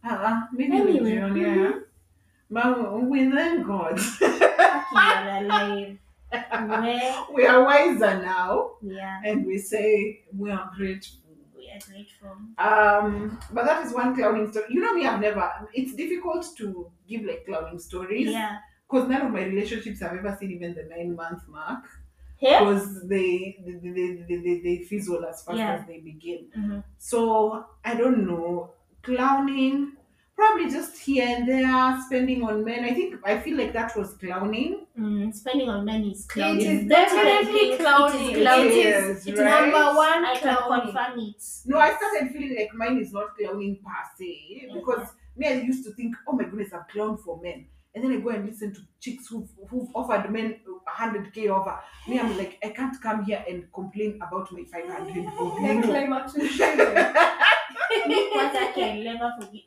Ah, 0.04 0.20
ah, 0.24 0.48
maybe 0.52 0.76
Anyway. 0.76 1.10
Mm-hmm. 1.10 1.34
we 1.34 1.40
do, 1.40 1.60
yeah. 1.60 1.72
But 2.50 3.02
we 3.02 3.30
thank 3.30 3.66
God. 3.66 4.00
Fucking 4.00 4.40
you're 5.26 5.44
alive. 5.44 5.98
We 7.34 7.46
are 7.46 7.64
wiser 7.64 8.22
now, 8.22 8.72
Yeah, 8.82 9.20
and 9.24 9.46
we 9.46 9.58
say 9.58 10.22
we 10.36 10.50
are 10.50 10.70
grateful. 10.76 11.20
we 11.56 11.70
are 11.70 11.80
grateful. 11.90 12.36
Um, 12.58 13.38
but 13.52 13.64
that 13.66 13.84
is 13.86 13.92
one 13.92 14.14
clowning 14.14 14.50
story. 14.50 14.66
You 14.70 14.80
know 14.80 14.94
me, 14.94 15.06
I've 15.06 15.20
never. 15.20 15.50
It's 15.72 15.94
difficult 15.94 16.46
to 16.58 16.90
give 17.08 17.22
like 17.22 17.44
clowning 17.46 17.78
stories 17.78 18.28
Yeah. 18.28 18.58
because 18.88 19.08
none 19.08 19.22
of 19.22 19.32
my 19.32 19.44
relationships 19.44 20.00
have 20.00 20.12
ever 20.12 20.36
seen 20.38 20.50
even 20.52 20.74
the 20.74 20.84
nine 20.94 21.14
month 21.16 21.42
mark 21.48 21.84
because 22.40 23.06
they 23.08 23.56
they, 23.64 23.90
they, 23.90 24.24
they, 24.28 24.36
they 24.44 24.60
they 24.60 24.76
fizzle 24.84 25.24
as 25.24 25.42
fast 25.42 25.58
Yeah. 25.58 25.74
as 25.74 25.86
they 25.86 25.98
begin. 26.00 26.46
Mm-hmm. 26.56 26.78
So 26.98 27.64
I 27.84 27.94
don't 27.94 28.26
know. 28.26 28.72
Clowning, 29.02 29.96
probably 30.36 30.68
just 30.70 30.98
here 30.98 31.26
and 31.36 31.48
there, 31.48 31.98
spending 32.06 32.42
on 32.42 32.64
men. 32.64 32.84
I 32.84 32.92
think 32.94 33.14
I 33.24 33.38
feel 33.38 33.56
like 33.56 33.72
that 33.72 33.96
was 33.96 34.14
clowning. 34.14 34.86
Mm, 34.98 35.32
spending 35.34 35.68
on 35.68 35.84
men 35.84 36.04
is 36.04 36.26
clowning. 36.26 36.60
It 36.60 36.66
is 36.66 36.88
Definitely 36.88 37.30
definitely 37.30 37.76
clowning. 37.78 38.30
It 38.30 38.36
is 38.36 38.42
clowning. 38.42 38.70
It 38.70 38.76
Yes, 38.76 39.04
is 39.18 39.26
it's 39.28 39.40
right? 39.40 39.60
number 39.72 39.96
one 39.96 40.24
I 40.24 40.34
can 40.36 40.56
clowning. 40.56 40.92
confirm 40.92 41.18
it. 41.20 41.42
No, 41.66 41.78
I 41.78 41.94
started 41.96 42.32
feeling 42.32 42.56
like 42.58 42.74
mine 42.74 42.98
is 43.00 43.12
not 43.12 43.36
clowning 43.36 43.76
per 43.84 44.02
se 44.18 44.68
because 44.74 45.08
me, 45.36 45.48
I 45.48 45.52
used 45.54 45.84
to 45.84 45.92
think, 45.92 46.14
oh 46.28 46.32
my 46.32 46.44
goodness, 46.44 46.72
I'm 46.72 46.84
clown 46.92 47.16
for 47.18 47.40
men. 47.40 47.66
And 47.96 48.02
then 48.02 48.10
I 48.10 48.16
go 48.16 48.30
and 48.30 48.44
listen 48.44 48.74
to 48.74 48.80
chicks 49.00 49.28
who've, 49.28 49.48
who've 49.68 49.88
offered 49.94 50.28
men 50.32 50.56
100k 50.98 51.46
over. 51.48 51.78
Me, 52.08 52.18
I'm 52.18 52.36
like, 52.36 52.58
I 52.64 52.70
can't 52.70 53.00
come 53.00 53.24
here 53.24 53.44
and 53.48 53.72
complain 53.72 54.16
about 54.20 54.50
my 54.50 54.64
500 54.64 55.14
The 55.14 55.22
bob. 55.30 55.84
climate 55.84 56.32
change. 56.34 56.60
Me 58.08 58.16
kwanza 58.32 58.60
I 58.60 58.72
can 58.72 59.04
never 59.04 59.32
forget. 59.40 59.64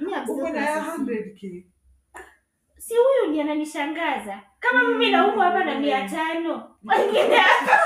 Me, 0.00 0.14
I'm 0.14 0.24
still 0.24 0.36
Uko 0.38 0.48
na 0.52 0.96
100k. 0.96 1.64
si 2.78 2.94
huyu 2.96 3.26
ndiye 3.28 3.42
ananishangaza 3.44 4.42
kama 4.60 4.82
mimi 4.88 5.10
na 5.10 5.22
huko 5.22 5.40
hapa 5.40 5.64
na 5.64 5.80
mia 5.80 6.08
tano 6.08 6.76
wengine 6.84 7.36
hapa 7.46 7.78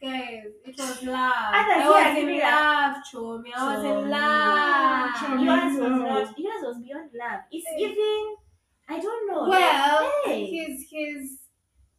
Guys, 0.00 0.44
it 0.64 0.78
was 0.78 1.02
love. 1.02 1.52
I 1.52 1.88
was 1.88 2.18
in 2.18 2.38
love, 2.38 2.96
Chomi. 3.10 3.50
I 3.56 3.64
was 3.66 3.84
in 3.84 4.10
love. 4.10 5.42
Yours 5.42 5.80
was 5.80 5.90
not 5.90 6.38
yours 6.38 6.62
was 6.62 6.76
beyond 6.78 7.10
love 7.14 7.40
it's 7.50 7.66
giving 7.78 8.36
I 8.88 9.00
don't 9.00 9.26
know 9.26 9.48
Well, 9.48 10.10
Hey. 10.26 10.44
his 10.46 10.86
his 10.90 11.40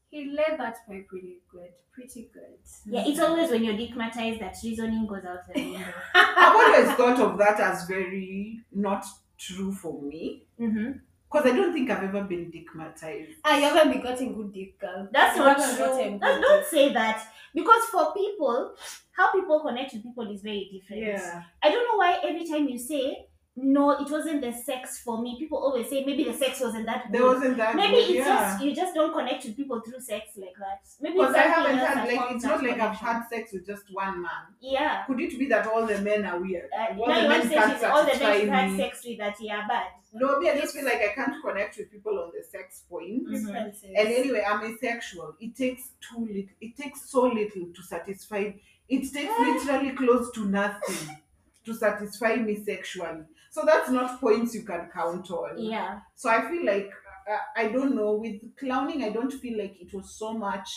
he 0.10 0.32
led 0.36 0.58
that 0.60 0.78
way 0.88 1.02
pretty 1.08 1.40
good, 1.52 1.70
pretty 1.94 2.30
good. 2.34 2.58
yeah 2.86 3.04
it's 3.06 3.20
always 3.20 3.50
when 3.50 3.64
you're 3.64 3.74
dickmatized 3.76 4.40
that 4.40 4.56
reasoning 4.64 5.06
goes 5.08 5.26
out 5.26 5.40
the 5.54 5.62
window 5.62 5.86
I've 6.16 6.56
always 6.56 6.92
thought 6.96 7.20
of 7.20 7.38
that 7.40 7.60
as 7.60 7.86
very 7.88 8.62
not 8.72 9.06
true 9.38 9.74
for 9.74 10.02
me 10.02 10.44
mm-hmm. 10.60 10.92
because 11.32 11.52
I 11.52 11.56
don't 11.56 11.74
think 11.74 11.90
I've 11.92 12.04
ever 12.04 12.24
been 12.24 12.52
dickmatized. 12.52 13.34
Ah, 13.44 13.58
you 13.58 13.64
haven't 13.64 13.92
been 13.92 14.02
getting 14.02 14.34
good 14.36 14.52
dick, 14.54 14.80
girl. 14.80 15.08
That's 15.12 15.38
You 15.38 15.44
not 15.44 15.60
haven't 15.60 15.76
true. 15.76 15.86
gotten 15.86 16.20
Don't, 16.20 16.20
good 16.20 16.42
don't 16.42 16.60
dick. 16.62 16.70
say 16.70 16.94
that 16.94 17.24
because 17.54 17.84
for 17.92 18.14
people, 18.14 18.76
how 19.16 19.32
people 19.32 19.60
connect 19.60 19.94
with 19.94 20.04
people 20.04 20.32
is 20.32 20.42
very 20.42 20.70
different. 20.72 21.04
Yeah. 21.04 21.44
I 21.62 21.70
don't 21.70 21.86
know 21.88 21.98
why 21.98 22.20
every 22.24 22.48
time 22.48 22.68
you 22.68 22.80
say 22.80 23.28
no, 23.60 23.90
it 23.90 24.10
wasn't 24.12 24.42
the 24.42 24.54
sex 24.54 25.00
for 25.00 25.20
me. 25.20 25.36
People 25.40 25.58
always 25.58 25.90
say 25.90 26.06
maybe 26.06 26.24
the 26.24 26.34
sex 26.34 26.62
wasn't 26.62 26.86
that 26.86 27.06
There 27.12 27.24
wasn't 27.26 27.58
that. 27.58 27.76
Maybe 27.76 27.94
good, 27.94 28.02
it's 28.02 28.28
yeah. 28.28 28.52
just 28.52 28.64
you 28.64 28.76
just 28.76 28.94
don't 28.94 29.12
connect 29.12 29.46
with 29.46 29.58
people 29.58 29.82
through 29.82 30.00
sex 30.00 30.38
like 30.38 30.54
that. 30.60 30.82
Maybe 31.02 31.16
Because 31.16 31.32
it's 31.32 31.40
I 31.40 31.48
haven't 31.48 31.78
had 31.78 32.08
like 32.08 32.36
it's 32.36 32.44
not 32.44 32.64
like 32.64 32.80
I've 32.80 32.96
had 32.96 33.24
sex 33.28 33.54
with 33.54 33.66
just 33.66 33.86
one 33.92 34.22
man. 34.22 34.32
Yeah. 34.62 35.06
Could 35.06 35.20
it 35.22 35.40
be 35.40 35.48
that 35.48 35.66
all 35.66 35.88
the 35.88 36.00
men 36.02 36.24
are 36.26 36.40
weird? 36.40 36.70
Uh, 36.72 37.00
all 37.00 37.08
now 37.08 37.22
the 37.24 37.30
men 37.30 37.48
say 37.48 37.56
can't 37.56 37.74
she's, 37.74 37.84
all 37.84 38.04
the 38.06 38.20
men 38.20 38.40
she's 38.42 38.50
had 38.50 38.78
sex 38.78 39.06
with 39.06 39.18
that 39.18 39.36
yeah 39.42 39.68
bad. 39.68 39.88
No, 40.14 40.40
me, 40.40 40.52
I 40.52 40.60
just 40.60 40.76
feel 40.76 40.86
like 40.86 41.02
I 41.02 41.14
can't 41.16 41.44
connect 41.44 41.78
with 41.78 41.92
people 41.92 42.20
on 42.20 42.32
the 42.38 42.44
sex 42.44 42.84
point. 42.88 43.28
Mhm. 43.28 43.44
Differences. 43.44 43.84
And 43.86 44.08
anyway, 44.08 44.46
I'm 44.48 44.72
asexual. 44.72 45.36
It 45.40 45.56
takes 45.56 45.94
too 46.00 46.20
little. 46.20 46.56
It 46.62 46.78
takes 46.78 47.10
so 47.10 47.24
little 47.24 47.74
to 47.74 47.82
satisfy. 47.82 48.52
It 48.88 49.12
takes 49.12 49.40
literally 49.40 49.92
close 49.96 50.30
to 50.34 50.46
nothing 50.46 51.18
to 51.66 51.74
satisfy 51.74 52.36
me 52.36 52.64
sexually. 52.64 53.24
So 53.58 53.64
that's 53.66 53.90
not 53.90 54.22
points 54.22 54.54
you 54.54 54.62
can 54.62 54.88
count 54.94 55.32
on. 55.32 55.58
Yeah. 55.58 56.02
So 56.16 56.30
I 56.30 56.48
feel 56.48 56.64
like 56.64 56.92
uh, 57.32 57.38
I 57.56 57.70
don't 57.70 57.96
know 57.96 58.12
with 58.14 58.36
clowning. 58.56 59.04
I 59.04 59.10
don't 59.10 59.32
feel 59.34 59.58
like 59.58 59.76
it 59.82 59.92
was 59.96 60.12
so 60.12 60.34
much 60.34 60.70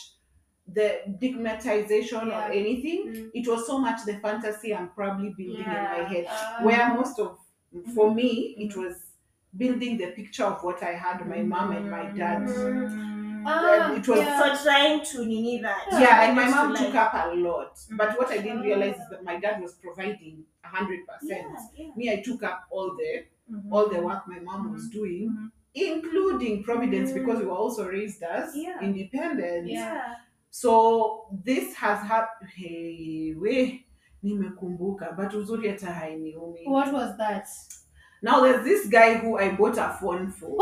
the 0.66 0.88
stigmatization 1.18 2.28
Yeah. 2.28 2.48
or 2.48 2.52
anything. 2.52 3.00
Mm. 3.12 3.30
It 3.34 3.46
was 3.52 3.66
so 3.66 3.76
much 3.78 3.98
the 4.06 4.14
fantasy 4.26 4.74
I'm 4.74 4.88
probably 5.00 5.34
building 5.36 5.66
in 5.66 5.82
my 5.96 6.04
head. 6.12 6.24
Ah. 6.30 6.60
Where 6.62 6.94
most 6.94 7.18
of 7.18 7.36
for 7.94 8.14
me 8.14 8.30
it 8.64 8.72
Mhm. 8.72 8.82
was 8.84 8.96
building 9.62 9.98
the 9.98 10.08
picture 10.18 10.44
of 10.52 10.64
what 10.64 10.82
I 10.82 10.94
had 11.04 11.26
my 11.34 11.42
mom 11.42 11.72
and 11.72 11.90
my 11.90 12.04
dad. 12.22 12.42
Mm. 12.48 13.09
Ah, 13.46 13.94
it 13.94 14.08
was- 14.08 14.18
yeah. 14.18 14.56
So 14.56 14.64
trying 14.64 15.04
to 15.04 15.24
nini 15.26 15.60
that. 15.62 15.86
Yeah, 15.92 16.22
and 16.24 16.36
my 16.36 16.48
mom 16.48 16.74
to, 16.74 16.84
took 16.84 16.94
like- 16.94 17.14
up 17.14 17.26
a 17.26 17.34
lot. 17.34 17.78
But 17.96 18.18
what 18.18 18.30
I 18.30 18.38
didn't 18.38 18.60
realize 18.62 18.94
is 18.96 19.02
Ah. 19.06 19.10
that 19.10 19.24
my 19.24 19.36
dad 19.40 19.60
was 19.62 19.74
providing 19.74 20.44
hundred 20.62 21.00
Yeah, 21.00 21.14
percent. 21.18 21.58
yeah. 21.76 21.90
Me, 21.96 22.12
I 22.12 22.22
took 22.22 22.42
up 22.42 22.60
all 22.70 22.96
the 22.96 23.24
Mhm. 23.50 23.72
all 23.72 23.88
the 23.88 24.00
work 24.00 24.26
my 24.28 24.38
mom 24.40 24.72
was 24.72 24.88
doing, 24.90 25.28
Mhm. 25.30 25.50
including 25.74 26.62
providence 26.62 27.10
Mm. 27.10 27.14
because 27.14 27.38
we 27.40 27.46
were 27.46 27.56
also 27.58 27.88
raised 27.88 28.22
as 28.22 28.56
Yeah. 28.56 28.80
independent. 28.82 29.66
Yeah. 29.68 30.14
So 30.50 31.26
this 31.44 31.74
has 31.74 32.02
happened. 32.06 32.50
Hey, 32.50 33.34
we 33.40 33.86
nimekumbuka, 34.22 35.16
but 35.16 35.32
uzuri 35.34 35.68
hata 35.68 35.86
hainiumi. 35.86 36.66
What 36.66 36.92
was 36.92 37.16
that? 37.16 37.46
Now 38.22 38.40
there's 38.42 38.64
this 38.64 38.86
guy 38.88 39.14
who 39.14 39.38
I 39.38 39.50
bought 39.52 39.78
a 39.78 39.96
phone 40.00 40.30
for. 40.30 40.56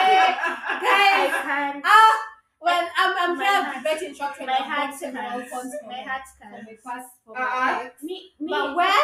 I 0.00 1.28
can't. 1.42 1.82
ah, 1.84 2.14
well, 2.60 2.88
I'm, 2.98 3.14
I'm 3.18 3.38
My 3.38 3.44
sure 3.44 3.54
I'll 3.54 3.62
heart- 3.64 3.76
be 3.76 3.82
better 3.82 4.04
in 4.06 4.14
shock 4.14 4.38
when 4.38 4.46
My 4.46 4.54
I 4.54 4.56
heart 4.62 4.90
bought 4.90 4.98
several 5.00 5.40
phones 5.46 5.50
can't. 5.50 5.82
for 5.82 5.86
My 5.88 5.96
my, 5.96 6.02
heart 6.02 6.22
for 6.38 6.50
my 6.50 6.56
can't. 6.58 6.84
past, 6.84 7.08
for 7.24 7.38
Uh-uh. 7.38 7.80
ex. 7.84 8.02
Me, 8.02 8.32
me. 8.40 8.46
But 8.50 8.76
where? 8.76 9.02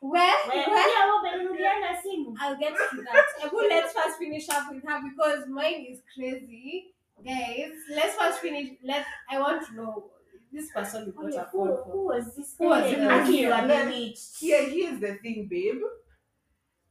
Where? 0.00 0.34
Where? 0.48 0.66
Where? 0.68 0.88
Yeah, 0.88 1.12
umenunuliana 1.14 1.96
simu. 2.02 2.34
I'll 2.40 2.56
get 2.58 2.74
to 2.74 2.96
that. 3.12 3.26
Uh, 3.44 3.48
well, 3.52 3.68
let's 3.68 3.92
first 3.92 4.18
finish 4.18 4.48
up 4.48 4.64
with 4.72 4.82
her 4.84 5.00
because 5.02 5.46
mine 5.48 5.86
is 5.88 6.00
crazy. 6.14 6.94
Guys, 7.24 7.70
let's 7.94 8.16
first 8.16 8.40
finish. 8.40 8.70
Let 8.82 9.06
I 9.30 9.38
want 9.38 9.64
to 9.68 9.74
know 9.76 10.10
this 10.52 10.70
person 10.70 11.06
you 11.06 11.12
got 11.12 11.34
a 11.34 11.48
Who, 11.50 11.58
phone 11.58 11.76
for. 11.84 11.92
who 11.92 12.04
was 12.06 12.36
this? 12.36 12.54
Who 12.58 12.66
was 12.66 12.84
Hey, 12.84 12.94
it? 13.02 13.10
Aki, 13.10 13.36
you 13.38 13.52
are 13.52 13.66
Let- 13.66 13.88
bewitched. 13.88 14.38
Here, 14.38 14.68
here's 14.68 15.00
the 15.00 15.14
thing, 15.14 15.46
babe. 15.50 15.80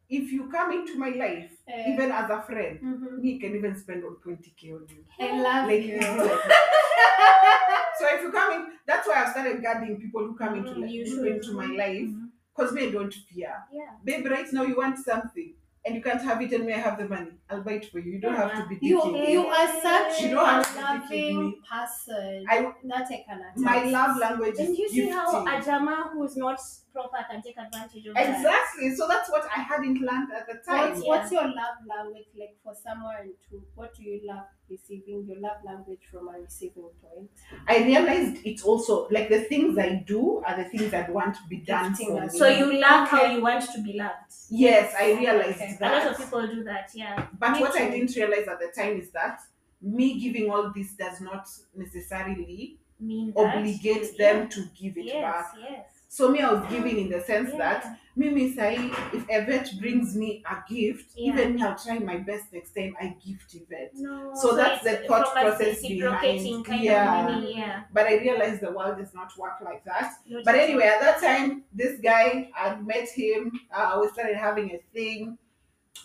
If 0.10 0.32
you 0.32 0.50
come 0.50 0.72
into 0.74 0.98
my 0.98 1.10
life, 1.10 1.52
Eh. 1.68 1.94
even 1.94 2.12
as 2.12 2.30
a 2.30 2.42
friend, 2.42 2.80
Mhm. 2.82 3.20
me 3.22 3.40
can 3.40 3.56
even 3.56 3.76
spend 3.78 4.04
on 4.04 4.18
20k 4.24 4.74
on 4.74 4.86
you. 4.90 5.06
I 5.20 5.42
love 5.42 5.68
Like, 5.68 5.84
you. 5.84 6.00
like 6.00 6.42
so 8.00 8.06
if 8.16 8.22
you 8.24 8.32
come 8.32 8.52
in, 8.54 8.68
that's 8.86 9.08
why 9.08 9.24
I've 9.24 9.30
started 9.32 9.62
guarding 9.62 10.00
people 10.02 10.22
who 10.28 10.36
come 10.36 10.56
into, 10.56 10.72
Mm, 10.72 10.82
like, 10.82 11.36
into 11.36 11.54
my 11.54 11.68
life. 11.68 12.10
Because 12.54 12.74
me, 12.74 12.88
I 12.88 12.92
don't 12.92 13.14
fear. 13.14 13.54
Yeah. 13.72 13.92
Babe, 14.04 14.26
right 14.26 14.52
now 14.52 14.64
you 14.64 14.76
want 14.76 14.98
something 15.00 15.54
and 15.86 15.96
you 15.96 16.02
can't 16.02 16.22
have 16.22 16.42
it 16.42 16.52
and 16.54 16.66
me, 16.66 16.74
I 16.74 16.78
have 16.78 16.98
the 16.98 17.08
money. 17.08 17.32
I'll 17.50 17.64
buy 17.64 17.74
it 17.74 17.86
for 17.92 18.00
you. 18.00 18.12
You 18.14 18.20
don't 18.22 18.36
have 18.36 18.54
to 18.56 18.68
be 18.68 18.78
You 18.82 19.18
you 19.18 19.48
are 19.48 19.68
such 19.82 20.22
You 20.22 20.28
a 20.28 20.32
don't 20.32 20.46
have 20.46 20.76
to 20.76 20.82
loving 20.82 21.62
person 21.70 22.46
I- 22.50 22.74
that 22.92 23.08
I 23.12 23.24
can 23.28 23.40
attest. 23.42 23.58
My 23.58 23.84
love 23.86 24.18
language 24.18 24.54
is 24.54 24.60
And 24.60 24.78
you 24.78 24.90
see 24.90 25.10
how 25.10 25.44
gifting. 25.44 25.60
a 25.62 25.66
Jama 25.66 26.10
who's 26.14 26.38
not 26.38 26.60
proper 26.94 27.18
can 27.30 27.42
take 27.42 27.58
advantage 27.58 28.06
of 28.08 28.14
that. 28.16 28.30
Exactly. 28.38 28.96
So 28.96 29.08
that's 29.08 29.30
what 29.30 29.46
I 29.56 29.62
hadn't 29.62 30.00
learned 30.02 30.30
at 30.36 30.48
the 30.48 30.56
time. 30.66 30.92
What's, 30.94 31.06
what's 31.06 31.32
your 31.32 31.44
love 31.48 31.78
language 31.88 32.28
like 32.40 32.56
for 32.64 32.74
someone 32.76 33.32
to 33.50 33.64
what 33.76 33.96
do 33.96 34.04
you 34.04 34.22
love 34.24 34.46
receiving 34.70 35.26
your 35.28 35.40
love 35.40 35.58
language 35.66 36.00
from 36.12 36.28
a 36.30 36.40
receiving 36.40 36.90
point? 37.02 37.30
I 37.68 37.84
realized 37.84 38.42
it's 38.46 38.64
also 38.64 39.08
like 39.10 39.30
the 39.30 39.42
things 39.42 39.78
I 39.78 40.04
do 40.08 40.42
are 40.46 40.58
the 40.64 40.70
things 40.70 40.94
I 40.94 41.10
want 41.10 41.36
to 41.36 41.42
be 41.50 41.58
done 41.58 41.92
Gifting 41.92 42.08
for 42.16 42.24
us. 42.24 42.34
me. 42.34 42.40
So 42.40 42.48
you 42.48 42.80
love 42.80 43.08
how 43.08 43.26
you 43.26 43.42
want 43.42 43.64
to 43.74 43.82
be 43.84 43.94
loved. 43.94 44.34
yes, 44.50 44.94
I 45.00 45.14
realized 45.14 45.62
Okay. 45.62 45.78
A 45.82 45.90
lot 45.92 46.08
of 46.08 46.18
people 46.18 46.48
do 46.48 46.64
that, 46.64 46.90
yeah. 46.94 47.28
But 47.38 47.54
Me 47.54 47.62
what 47.62 47.76
I 47.80 47.90
didn't 47.90 48.16
realize 48.16 48.48
at 48.48 48.60
the 48.60 48.72
time 48.76 49.00
is 49.00 49.12
that 49.12 49.40
me 49.82 50.20
giving 50.20 50.50
all 50.52 50.72
this 50.76 50.94
does 50.94 51.20
not 51.22 51.48
necessarily 51.76 52.78
Mean 53.00 53.34
that. 53.36 53.58
obligate 53.58 54.10
Yeah. 54.18 54.34
them 54.34 54.50
to 54.50 54.66
give 54.80 54.98
it 54.98 55.06
yes, 55.06 55.22
back. 55.24 55.54
Yes. 55.60 55.86
So 56.14 56.28
me, 56.30 56.42
I 56.42 56.52
was 56.52 56.70
giving 56.70 56.98
in 57.00 57.10
the 57.10 57.22
sense 57.22 57.52
Yeah. 57.54 57.58
that 57.60 57.98
Mimi 58.18 58.54
Sai, 58.54 58.74
if 59.14 59.24
Yvette 59.30 59.70
brings 59.80 60.14
me 60.14 60.44
a 60.46 60.58
gift, 60.70 61.14
Yeah. 61.16 61.32
even 61.32 61.56
me, 61.56 61.62
I'll 61.64 61.78
try 61.78 62.00
my 62.00 62.18
best 62.18 62.52
next 62.52 62.74
time 62.74 62.94
I 63.00 63.16
gift 63.26 63.56
Yvette. 63.56 63.92
No, 63.96 64.34
So 64.36 64.54
that's 64.58 64.84
the 64.84 64.98
thought 65.08 65.32
process 65.32 65.82
behind- 65.82 66.68
yeah. 66.84 67.40
yeah. 67.40 67.84
But 67.94 68.08
I 68.08 68.16
realized 68.18 68.60
the 68.60 68.72
world 68.74 68.98
does 68.98 69.14
not 69.14 69.32
work 69.38 69.58
like 69.64 69.86
that. 69.86 70.12
Not 70.28 70.44
But 70.44 70.56
anyway, 70.56 70.88
at 70.96 71.00
that 71.00 71.22
time, 71.22 71.64
this 71.74 72.02
guy, 72.02 72.52
I'd 72.62 72.86
met 72.86 73.08
him. 73.08 73.58
Uh, 73.74 74.00
we 74.02 74.10
started 74.10 74.36
having 74.36 74.68
a 74.72 74.80
thing. 74.94 75.38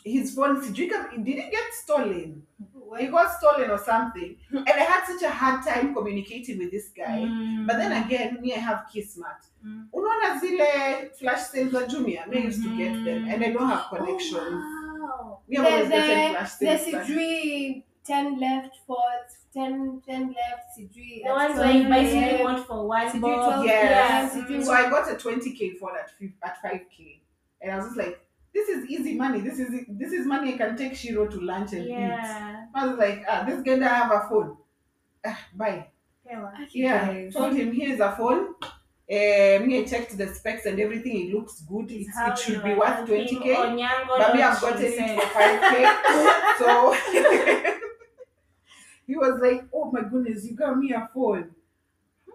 His 0.05 0.35
phone, 0.35 0.61
sijui 0.63 0.89
kama- 0.91 1.19
did 1.25 1.37
it 1.39 1.51
get 1.51 1.73
stolen? 1.75 2.43
It 3.01 3.11
got 3.11 3.31
stolen 3.33 3.71
or 3.71 3.79
something. 3.79 4.37
And 4.53 4.69
I 4.69 4.85
had 4.85 5.05
such 5.05 5.23
a 5.23 5.31
hard 5.31 5.65
time 5.65 5.93
communicating 5.95 6.59
with 6.59 6.71
this 6.71 6.89
guy. 6.91 7.23
Mm. 7.25 7.67
But 7.67 7.77
then 7.79 7.93
again, 8.05 8.39
me, 8.41 8.55
I 8.55 8.59
have 8.59 8.87
Kismat. 8.93 9.41
Mm. 9.65 9.89
Unaona 9.93 10.39
zile 10.41 11.11
flash 11.19 11.41
sales 11.51 11.73
za 11.73 11.87
Jumia? 11.87 12.27
Me, 12.29 12.39
I 12.39 12.43
used 12.47 12.63
to 12.63 12.77
get 12.77 12.93
them. 13.05 13.29
And 13.29 13.45
I 13.45 13.53
don't 13.53 13.69
have 13.69 13.87
connections. 13.91 14.63
Oh, 14.65 14.99
wow. 15.03 15.39
Me, 15.49 15.57
I'm 15.59 15.67
always 15.67 15.89
The- 15.89 15.97
getting 15.97 16.25
the- 16.25 16.39
flash 16.39 16.51
sales. 16.53 16.87
but- 16.93 17.07
Sijui 17.07 17.83
10 18.05 18.39
left 18.39 18.77
for 18.87 19.03
10, 19.53 20.01
10 20.07 20.29
left, 20.29 20.67
Sijui. 20.79 21.23
The 21.25 21.29
at 21.29 21.35
ones 21.37 21.59
where 21.59 21.73
you 21.73 21.89
buy 21.89 21.97
a.m. 21.99 22.13
something 22.29 22.45
want 22.45 22.67
for 22.67 22.87
one 22.89 23.07
Did 23.07 23.15
you 23.15 23.21
bob. 23.21 23.65
Yes. 23.65 24.37
Yeah, 24.37 24.45
Mm. 24.47 24.65
So 24.65 24.73
I 24.73 24.89
got 24.89 25.11
a 25.11 25.17
20k 25.17 25.79
phone 25.81 25.97
at, 25.99 26.11
at 26.45 26.63
5k. 26.63 27.21
And 27.61 27.73
I 27.73 27.77
was 27.77 27.87
just 27.87 27.97
like, 27.97 28.21
this 28.57 28.69
is 28.75 28.81
easy 28.95 29.15
money. 29.15 29.41
This 29.41 29.59
is 29.59 29.71
this 29.89 30.13
is 30.13 30.27
money 30.27 30.55
I 30.55 30.57
can 30.57 30.77
take 30.77 30.93
Ciru 31.01 31.29
to 31.31 31.41
lunch 31.41 31.73
and 31.73 31.87
eat. 31.87 31.93
I 32.75 32.87
was 32.87 32.97
like, 32.99 33.25
ah, 33.29 33.45
this 33.49 33.61
guy 33.63 33.77
doesn't 33.77 33.83
have 34.01 34.13
a 34.13 34.21
phone. 34.29 34.57
Ah, 35.25 35.39
bye. 35.55 35.87
Yeah. 36.25 36.51
Yeah. 36.73 37.07
Guys. 37.07 37.33
Told 37.35 37.55
him 37.55 37.73
here's 37.73 38.01
a 38.01 38.13
phone. 38.13 38.55
Uh, 39.09 39.61
me, 39.65 39.79
I 39.81 39.85
checked 39.85 40.17
the 40.19 40.27
specs 40.35 40.67
and 40.67 40.81
everything. 40.81 41.15
It 41.23 41.31
looks 41.35 41.61
good. 41.61 41.89
It's 41.91 42.09
It's, 42.09 42.19
it 42.19 42.39
should 42.45 42.63
be 42.65 42.75
worth 42.75 43.09
20k. 43.09 43.55
Onyango 43.65 44.19
But 44.19 44.35
me, 44.35 44.43
I've 44.43 44.61
gotten 44.61 44.83
it 44.85 44.95
said. 44.97 45.21
for 45.21 45.29
5k. 45.39 45.75
so 46.59 46.69
he 49.07 49.15
was 49.17 49.39
like, 49.41 49.65
oh 49.73 49.91
my 49.93 50.03
goodness, 50.03 50.45
you 50.45 50.57
got 50.57 50.77
me 50.79 50.93
a 50.93 51.09
phone. 51.15 51.51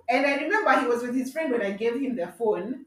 And 0.07 0.25
I 0.25 0.35
remember 0.35 0.79
he 0.79 0.87
was 0.87 1.01
with 1.01 1.15
his 1.15 1.31
friend 1.33 1.51
when 1.51 1.61
I 1.61 1.71
gave 1.71 1.95
him 1.95 2.15
the 2.15 2.27
phone. 2.27 2.85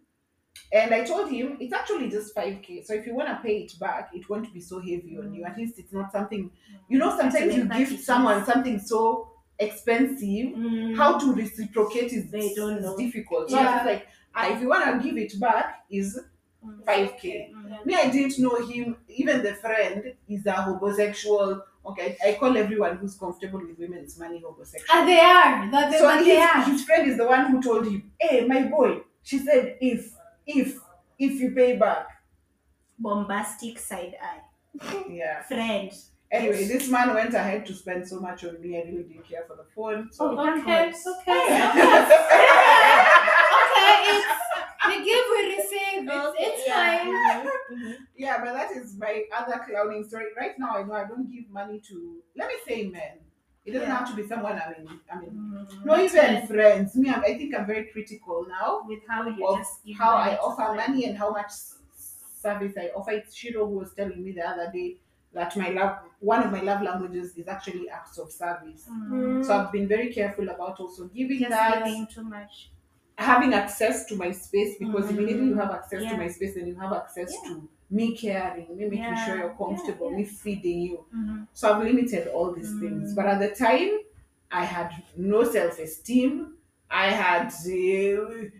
And 0.72 0.92
I 0.94 1.05
told 1.05 1.30
him 1.30 1.57
it's 1.61 1.72
actually 1.72 2.11
just 2.11 2.34
5k. 2.34 2.82
So 2.82 2.94
if 2.94 3.07
you 3.07 3.14
want 3.14 3.28
to 3.28 3.36
pay 3.42 3.59
it 3.59 3.78
back, 3.78 4.11
it 4.14 4.28
won't 4.28 4.52
be 4.52 4.61
so 4.61 4.80
heavy 4.80 5.16
on 5.18 5.32
you. 5.34 5.44
At 5.44 5.57
least 5.57 5.78
it's 5.78 5.92
not 5.92 6.11
something, 6.12 6.50
you 6.88 6.98
know, 6.98 7.16
sometimes 7.16 7.55
you 7.57 7.64
Like 7.64 7.78
gift 7.78 7.90
that 7.90 8.00
it 8.00 8.05
someone 8.05 8.44
something 8.44 8.78
so 8.80 9.32
expensive. 9.59 10.55
Mm. 10.57 10.96
How 10.96 11.18
to 11.18 11.32
reciprocate 11.32 12.12
is, 12.12 12.30
They 12.30 12.55
don't 12.55 12.80
know. 12.82 12.96
difficult. 12.96 13.50
So 13.50 13.59
I 13.59 13.76
was 13.78 13.86
like, 13.86 14.09
ah, 14.34 14.52
if 14.52 14.61
you 14.61 14.68
want 14.68 15.00
to 15.02 15.07
give 15.09 15.16
it 15.16 15.38
back, 15.40 15.84
is 15.90 16.18
Mm. 16.64 16.82
5k. 16.86 17.50
Mm. 17.55 17.84
Me, 17.86 17.94
I 17.94 18.09
didn't 18.11 18.38
know 18.38 18.57
him. 18.66 18.96
Even 19.09 19.42
the 19.42 19.52
friend 19.55 20.14
is 20.26 20.46
a 20.46 20.52
homosexual. 20.52 21.62
Okay, 21.84 22.16
I 22.26 22.38
call 22.40 22.57
everyone 22.57 22.96
who's 22.96 23.14
comfortable 23.18 23.61
with 23.61 23.78
women's 23.78 24.18
money 24.18 24.40
homosexual. 24.40 24.86
Ah, 24.90 25.05
they 25.05 25.20
are. 25.20 25.70
That 25.70 25.90
they, 25.90 25.98
so 25.98 26.05
but 26.09 26.24
they 26.24 26.40
are. 26.40 26.62
his, 26.62 26.68
his 26.80 26.84
friend 26.86 27.11
is 27.11 27.18
the 27.18 27.26
one 27.26 27.50
who 27.50 27.61
told 27.62 27.84
him, 27.86 28.11
"Hey, 28.18 28.46
my 28.46 28.62
boy," 28.62 29.02
she 29.22 29.38
said, 29.40 29.76
"If, 29.82 30.13
if, 30.47 30.78
if 31.18 31.40
you 31.40 31.51
pay 31.53 31.76
back." 31.76 32.07
Bombastic 32.99 33.78
side 33.78 34.16
eye. 34.22 34.40
Yeah. 35.11 35.42
Friend. 35.49 35.92
Anyway, 36.30 36.64
this 36.66 36.88
man 36.88 37.14
went 37.14 37.32
ahead 37.34 37.64
to 37.66 37.72
spend 37.74 38.07
so 38.09 38.18
much 38.18 38.45
on 38.45 38.61
me. 38.61 38.76
I 38.76 38.82
really 38.82 39.05
didn't 39.05 39.28
care 39.28 39.45
for 39.47 39.57
the 39.57 39.64
phone. 39.74 40.09
So. 40.11 40.36
Oh, 40.36 40.45
thank 40.45 40.62
Okay, 40.66 40.90
God. 40.90 40.95
okay. 41.18 41.61
okay, 43.61 43.97
it's 44.11 44.26
we 44.88 45.05
give, 45.05 45.24
we 45.30 45.57
receive. 45.57 46.09
It's, 46.09 46.26
Okay, 46.26 46.45
it's 46.45 46.62
yeah. 46.66 47.42
fine. 47.45 47.97
Yeah, 48.16 48.38
but 48.45 48.53
that 48.55 48.72
is 48.72 48.97
my 48.99 49.22
other 49.36 49.64
clowning 49.68 50.05
story. 50.09 50.26
Right 50.36 50.59
now, 50.59 50.76
I 50.76 50.82
know 50.82 50.95
I 50.95 51.05
don't 51.07 51.30
give 51.30 51.49
money 51.51 51.80
to. 51.88 52.16
Let 52.36 52.49
me 52.49 52.55
say, 52.66 52.84
men. 52.88 53.18
It 53.64 53.72
doesn't 53.72 53.88
Yeah. 53.88 53.96
have 53.98 54.10
to 54.10 54.16
be 54.16 54.26
someone 54.28 54.52
I 54.60 54.74
mean. 54.78 55.00
I 55.10 55.20
mean, 55.20 55.30
Mhm. 55.30 55.84
not 55.86 56.00
even 56.00 56.34
right. 56.34 56.48
friends. 56.48 56.94
Me, 56.96 57.08
I'm, 57.08 57.20
I 57.22 57.34
think 57.38 57.54
I'm 57.54 57.66
very 57.66 57.86
critical 57.86 58.46
now. 58.48 58.82
with 58.86 59.00
how 59.08 59.26
you 59.26 59.56
just 59.58 59.80
how 59.98 60.16
I 60.16 60.36
offer 60.36 60.74
money 60.74 61.06
and 61.06 61.16
how 61.16 61.30
much 61.30 61.50
service 62.44 62.74
I 62.76 62.90
offer. 62.94 63.12
It's 63.12 63.34
Ciru 63.38 63.60
who 63.68 63.78
was 63.78 63.94
telling 63.94 64.22
me 64.22 64.32
the 64.32 64.46
other 64.46 64.70
day 64.72 64.98
that 65.32 65.56
my 65.56 65.70
love, 65.70 65.98
one 66.20 66.42
of 66.44 66.52
my 66.52 66.60
love 66.60 66.82
languages 66.82 67.36
is 67.36 67.48
actually 67.48 67.88
acts 67.88 68.18
of 68.18 68.30
service. 68.30 68.86
Mm. 68.88 69.44
So 69.44 69.58
I've 69.58 69.72
been 69.72 69.88
very 69.88 70.12
careful 70.12 70.48
about 70.48 70.78
also 70.78 71.06
giving 71.06 71.38
Just 71.40 71.50
that, 71.50 71.84
giving 71.84 72.06
too 72.06 72.22
much. 72.24 72.70
having 73.16 73.54
access 73.54 74.04
to 74.06 74.16
my 74.16 74.30
space 74.30 74.76
because 74.78 75.06
Mm. 75.06 75.10
immediately 75.10 75.46
you 75.48 75.54
have 75.54 75.70
access 75.70 76.02
Yeah. 76.02 76.10
to 76.10 76.16
my 76.18 76.28
space 76.28 76.54
then 76.56 76.66
you 76.66 76.74
have 76.76 76.92
access 76.92 77.32
Yeah. 77.32 77.48
to 77.50 77.68
me 77.99 78.07
caring, 78.16 78.68
me 78.76 78.84
making 78.84 78.99
Yeah. 78.99 79.24
sure 79.24 79.36
you're 79.40 79.55
comfortable, 79.62 80.11
Yeah, 80.11 80.16
me 80.18 80.24
feeding 80.24 80.80
you. 80.88 80.99
Mhm. 81.14 81.47
So 81.53 81.62
I've 81.72 81.82
limited 81.90 82.28
all 82.28 82.53
these 82.53 82.72
things. 82.80 83.12
Mm. 83.12 83.16
But 83.16 83.26
at 83.32 83.38
the 83.45 83.51
time, 83.66 83.90
I 84.51 84.64
had 84.64 84.90
no 85.16 85.45
self 85.45 85.78
esteem. 85.78 86.32
I 86.90 87.07
had. 87.22 87.49
Uh, 87.66 88.51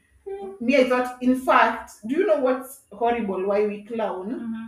me, 0.61 0.77
I 0.79 0.85
thought, 0.89 1.19
in 1.23 1.37
fact, 1.49 1.91
do 2.07 2.15
you 2.19 2.27
know 2.27 2.41
what's 2.41 2.83
horrible? 2.91 3.45
Why 3.47 3.67
we 3.67 3.85
clown? 3.85 4.64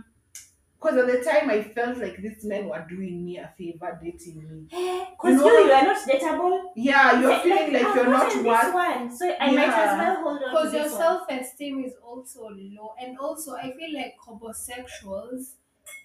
Because 0.87 1.09
at 1.09 1.19
the 1.19 1.29
time, 1.29 1.49
I 1.49 1.61
felt 1.63 1.97
like 1.97 2.17
these 2.21 2.45
men 2.45 2.69
were 2.69 2.85
doing 2.89 3.25
me 3.25 3.37
a 3.37 3.53
favor 3.57 3.99
dating 4.01 4.37
me. 4.47 4.67
Eh, 4.71 5.05
because 5.11 5.31
You 5.33 5.37
know- 5.37 5.59
you, 5.59 5.65
you 5.65 5.71
are 5.73 5.83
not 5.83 5.97
dateable. 6.07 6.61
Yeah, 6.75 7.19
you're 7.19 7.29
Like, 7.31 7.43
feeling 7.43 7.73
like, 7.73 7.83
I've 7.85 7.95
you're 7.95 8.07
not 8.07 8.35
worth. 8.45 8.73
one, 8.73 9.11
so 9.11 9.35
I 9.39 9.51
might 9.51 9.67
as 9.69 9.97
well 9.99 10.15
hold 10.23 10.37
on 10.37 10.39
to 10.41 10.45
Because 10.49 10.73
your 10.73 10.87
self 10.89 11.21
esteem 11.29 11.83
is 11.83 11.93
also 12.03 12.49
low, 12.49 12.93
and 13.01 13.17
also 13.19 13.55
I 13.55 13.73
feel 13.73 13.93
like 13.93 14.15
homosexuals 14.19 15.55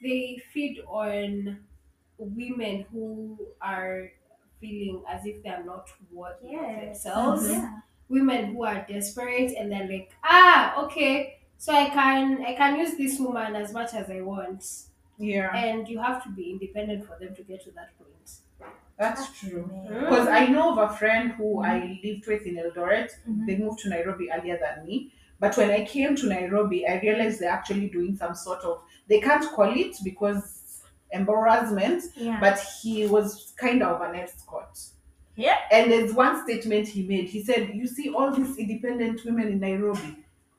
they 0.02 0.42
feed 0.52 0.80
on 0.88 1.58
women 2.18 2.86
who 2.92 3.38
are 3.60 4.10
feeling 4.60 5.02
as 5.08 5.26
if 5.26 5.42
they 5.42 5.50
are 5.50 5.64
not 5.64 5.88
worthy 6.12 6.46
of 6.48 6.52
Yes. 6.62 6.84
themselves. 7.02 7.50
Yeah. 7.50 7.78
Women 8.08 8.54
who 8.54 8.64
are 8.64 8.84
desperate 8.88 9.52
and 9.58 9.72
they're 9.72 9.88
like, 9.88 10.10
ah, 10.22 10.84
okay, 10.84 11.38
so 11.64 11.68
I 11.84 11.86
can 11.98 12.24
I 12.50 12.52
can 12.60 12.72
use 12.82 12.94
this 13.02 13.14
woman 13.24 13.50
as 13.62 13.68
much 13.78 13.90
as 14.00 14.06
I 14.10 14.20
want, 14.32 14.60
Yeah, 15.18 15.50
and 15.66 15.80
you 15.92 15.98
have 16.08 16.18
to 16.24 16.30
be 16.38 16.44
independent 16.54 17.00
for 17.08 17.14
them 17.20 17.32
to 17.38 17.42
get 17.50 17.60
to 17.66 17.70
that 17.78 17.90
point. 17.98 18.08
that's 19.02 19.24
true. 19.40 19.64
Because 20.00 20.28
I 20.40 20.42
know 20.54 20.66
of 20.72 20.78
a 20.90 20.90
friend 21.00 21.26
who 21.38 21.48
I 21.72 21.76
lived 22.06 22.24
with 22.30 22.44
in 22.50 22.56
Eldoret. 22.62 23.10
Mhm. 23.28 23.46
They 23.46 23.56
moved 23.62 23.78
to 23.82 23.88
Nairobi 23.94 24.26
earlier 24.36 24.58
than 24.64 24.76
me. 24.86 24.96
But 25.42 25.52
when 25.58 25.70
I 25.78 25.80
came 25.94 26.12
to 26.20 26.26
Nairobi, 26.36 26.78
I 26.92 26.94
realized 27.06 27.36
they're 27.40 27.56
actually 27.60 27.88
doing 27.96 28.12
some 28.22 28.34
sort 28.46 28.62
of 28.70 28.74
they 29.10 29.20
can't 29.28 29.46
call 29.56 29.70
it 29.84 29.94
because 30.08 30.44
embarrassment, 31.10 32.00
Yeah. 32.16 32.38
but 32.46 32.58
he 32.80 32.94
was 33.14 33.52
kind 33.64 33.80
of 33.82 34.00
an 34.06 34.14
escort. 34.24 34.74
Yeah. 35.36 35.58
And 35.70 35.90
there's 35.90 36.12
one 36.24 36.34
statement 36.44 36.84
he 36.96 37.02
made. 37.12 37.26
He 37.36 37.40
said, 37.48 37.62
You 37.80 37.86
see, 37.96 38.06
all 38.16 38.30
these 38.38 38.56
independent 38.64 39.16
women 39.24 39.46
in 39.54 39.58
Nairobi, 39.68 40.12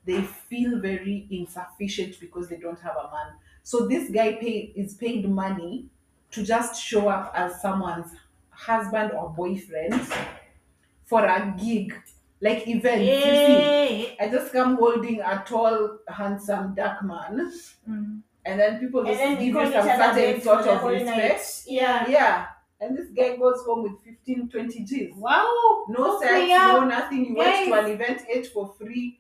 they 0.06 0.22
feel 0.54 0.80
very 0.80 1.28
insufficient 1.32 2.20
because 2.20 2.48
they 2.50 2.58
don't 2.66 2.80
have 2.88 2.96
a 2.96 3.08
man. 3.16 3.30
So 3.64 3.88
this 3.88 4.10
guy 4.12 4.34
pay, 4.34 4.72
is 4.76 4.94
paid 4.94 5.28
money 5.30 5.88
to 6.32 6.44
just 6.44 6.82
show 6.90 7.08
up 7.10 7.32
as 7.36 7.60
someone's 7.62 8.12
husband 8.50 9.12
or 9.14 9.30
boyfriend 9.30 9.94
for 11.06 11.26
a 11.26 11.56
gig, 11.60 11.94
like 12.42 12.68
events. 12.68 13.06
You 13.10 13.22
see. 13.22 13.54
Yay. 14.12 14.18
I 14.20 14.30
just 14.30 14.52
come 14.54 14.76
holding 14.78 15.22
a 15.22 15.44
tall, 15.48 15.98
handsome, 16.08 16.76
dark 16.76 17.04
man, 17.04 17.36
Mm. 17.90 18.22
and 18.46 18.60
then 18.60 18.80
people 18.80 19.04
just 19.04 19.20
give 19.22 19.42
you 19.42 19.54
some 19.54 19.72
certain 19.90 20.16
babes 20.16 20.44
sort 20.44 20.60
for 20.60 20.64
the 20.66 20.72
of 20.74 20.82
whole 20.82 20.92
respect. 20.92 21.18
night. 21.18 21.64
Yeah. 21.68 22.10
Yeah. 22.10 22.46
And 22.82 22.98
this 22.98 23.10
guy 23.16 23.38
goes 23.38 23.64
home 23.66 23.84
with 23.84 23.98
15, 24.04 24.50
20 24.50 24.84
G's. 24.84 25.14
Wow. 25.16 25.86
No 25.88 26.20
sex, 26.20 26.50
no 26.50 26.84
nothing. 26.96 27.26
You 27.28 27.36
went 27.36 27.66
to 27.66 27.72
Guys. 27.72 27.86
an 27.86 27.92
event, 27.92 28.22
ate 28.36 28.48
for 28.48 28.66
free. 28.78 29.20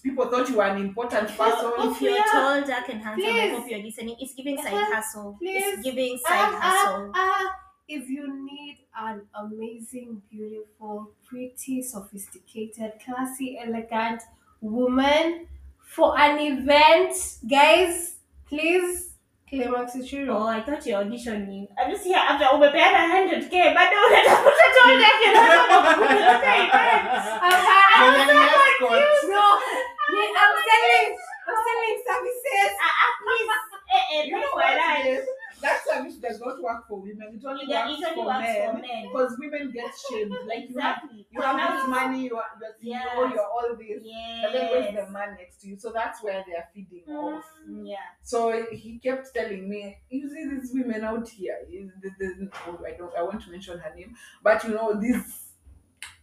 People 0.00 0.26
thought 0.30 0.48
you 0.48 0.56
were 0.56 0.64
an 0.64 0.78
important 0.80 1.28
person. 1.36 1.72
If 1.78 2.00
you're 2.00 2.12
Yeah. 2.16 2.24
tall, 2.32 2.62
dark, 2.62 2.88
and 2.88 3.02
handsome, 3.02 3.34
I 3.34 3.48
hope 3.48 3.68
you're 3.70 3.82
listening. 3.82 4.16
It's 4.20 4.34
giving 4.34 4.56
side 4.56 4.74
Uh-huh. 4.74 4.94
hustle. 4.94 5.36
Please. 5.38 5.62
It's 5.64 5.82
giving 5.82 6.18
side 6.18 6.52
Ah, 6.54 6.60
hustle. 6.60 7.10
ah, 7.14 7.38
ah. 7.42 7.56
If 7.88 8.08
you 8.08 8.24
need 8.44 8.78
an 8.96 9.22
amazing, 9.34 10.22
beautiful, 10.30 11.10
pretty, 11.28 11.82
sophisticated, 11.82 12.92
classy, 13.04 13.58
elegant 13.58 14.22
woman 14.60 15.46
for 15.80 16.16
an 16.18 16.38
event, 16.38 17.12
guys, 17.48 18.16
please 18.46 19.06
Climax 19.50 19.96
is 19.96 20.08
true. 20.08 20.28
Oh, 20.30 20.46
I 20.46 20.60
thought 20.62 20.86
you're 20.86 21.02
auditioning. 21.02 21.66
I'm 21.76 21.90
just 21.90 22.04
here 22.04 22.14
after 22.16 22.44
umepeana 22.54 23.10
100k 23.10 23.74
bado 23.74 23.96
unatafuta 24.06 24.66
tall, 24.78 24.94
dark, 25.02 25.22
and 25.26 25.36
handsome 25.36 26.04
kutoka 26.06 26.52
event. 26.54 27.10
I'm, 27.42 27.58
I'm, 27.98 28.14
You're 28.14 28.30
an 28.30 28.48
escort. 28.54 29.02
no, 29.26 29.42
me- 30.12 30.34
I'm 30.36 30.54
selling, 30.68 31.08
I'm 31.46 31.58
selling 31.66 31.96
services. 32.06 32.70
Ah, 32.80 32.94
ah, 33.04 33.12
please. 33.22 33.50
Eh, 33.90 34.20
eh, 34.20 34.22
You 34.26 34.30
know 34.30 34.38
pay 34.38 34.46
for 34.50 34.54
what 34.54 34.74
that. 34.78 35.24
That 35.62 35.80
service 35.84 36.14
does 36.18 36.38
not 36.40 36.62
work 36.62 36.86
for 36.86 37.00
women. 37.00 37.34
It 37.34 37.44
only 37.44 37.64
It 37.64 37.70
it 37.70 37.74
works, 37.74 37.90
only 37.90 38.14
for, 38.14 38.24
works 38.24 38.38
men, 38.38 38.70
for 38.70 38.78
men. 38.80 39.02
Because 39.10 39.36
women 39.38 39.72
get 39.72 39.90
shamed. 40.08 40.30
Like 40.46 40.70
you 40.70 40.78
have, 40.78 40.98
Exactly. 41.02 41.26
you 41.28 41.40
have 41.42 41.74
this 41.74 41.88
money, 41.88 42.24
you 42.26 42.36
are 42.36 42.44
you're 42.80 42.94
CEO, 42.94 43.34
you're 43.34 43.40
all 43.44 43.74
this. 43.76 44.02
And 44.06 44.54
then 44.54 44.70
where's 44.70 44.94
the 44.94 45.10
man 45.10 45.36
next 45.38 45.60
to 45.62 45.68
you? 45.68 45.76
So 45.76 45.90
that's 45.92 46.22
where 46.22 46.44
they're 46.46 46.68
feeding 46.72 47.02
off. 47.12 47.42
Mm, 47.68 47.88
Yeah. 47.88 47.96
So 48.22 48.64
he 48.70 49.00
kept 49.02 49.34
telling 49.34 49.68
me, 49.68 49.98
you 50.08 50.28
see 50.28 50.48
these 50.48 50.70
women 50.72 51.02
out 51.02 51.28
here. 51.28 51.58
The, 51.68 52.10
the, 52.20 52.48
oh, 52.68 52.78
I 52.86 52.92
don't. 52.96 53.12
I 53.18 53.22
want 53.22 53.42
to 53.42 53.50
mention 53.50 53.76
her 53.80 53.92
name, 53.94 54.14
but 54.44 54.62
you 54.62 54.70
know 54.70 54.94
these 55.00 55.49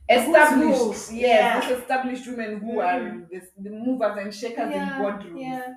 established, 0.09 1.11
yes, 1.11 1.11
Yeah. 1.11 1.59
these 1.61 1.79
established 1.79 2.27
women 2.27 2.59
who 2.59 2.79
are 2.79 2.99
the, 3.31 3.41
the 3.57 3.69
movers 3.69 4.17
and 4.17 4.33
shakers 4.33 4.73
in 4.73 4.79
boardrooms. 4.99 5.41
yeah, 5.41 5.73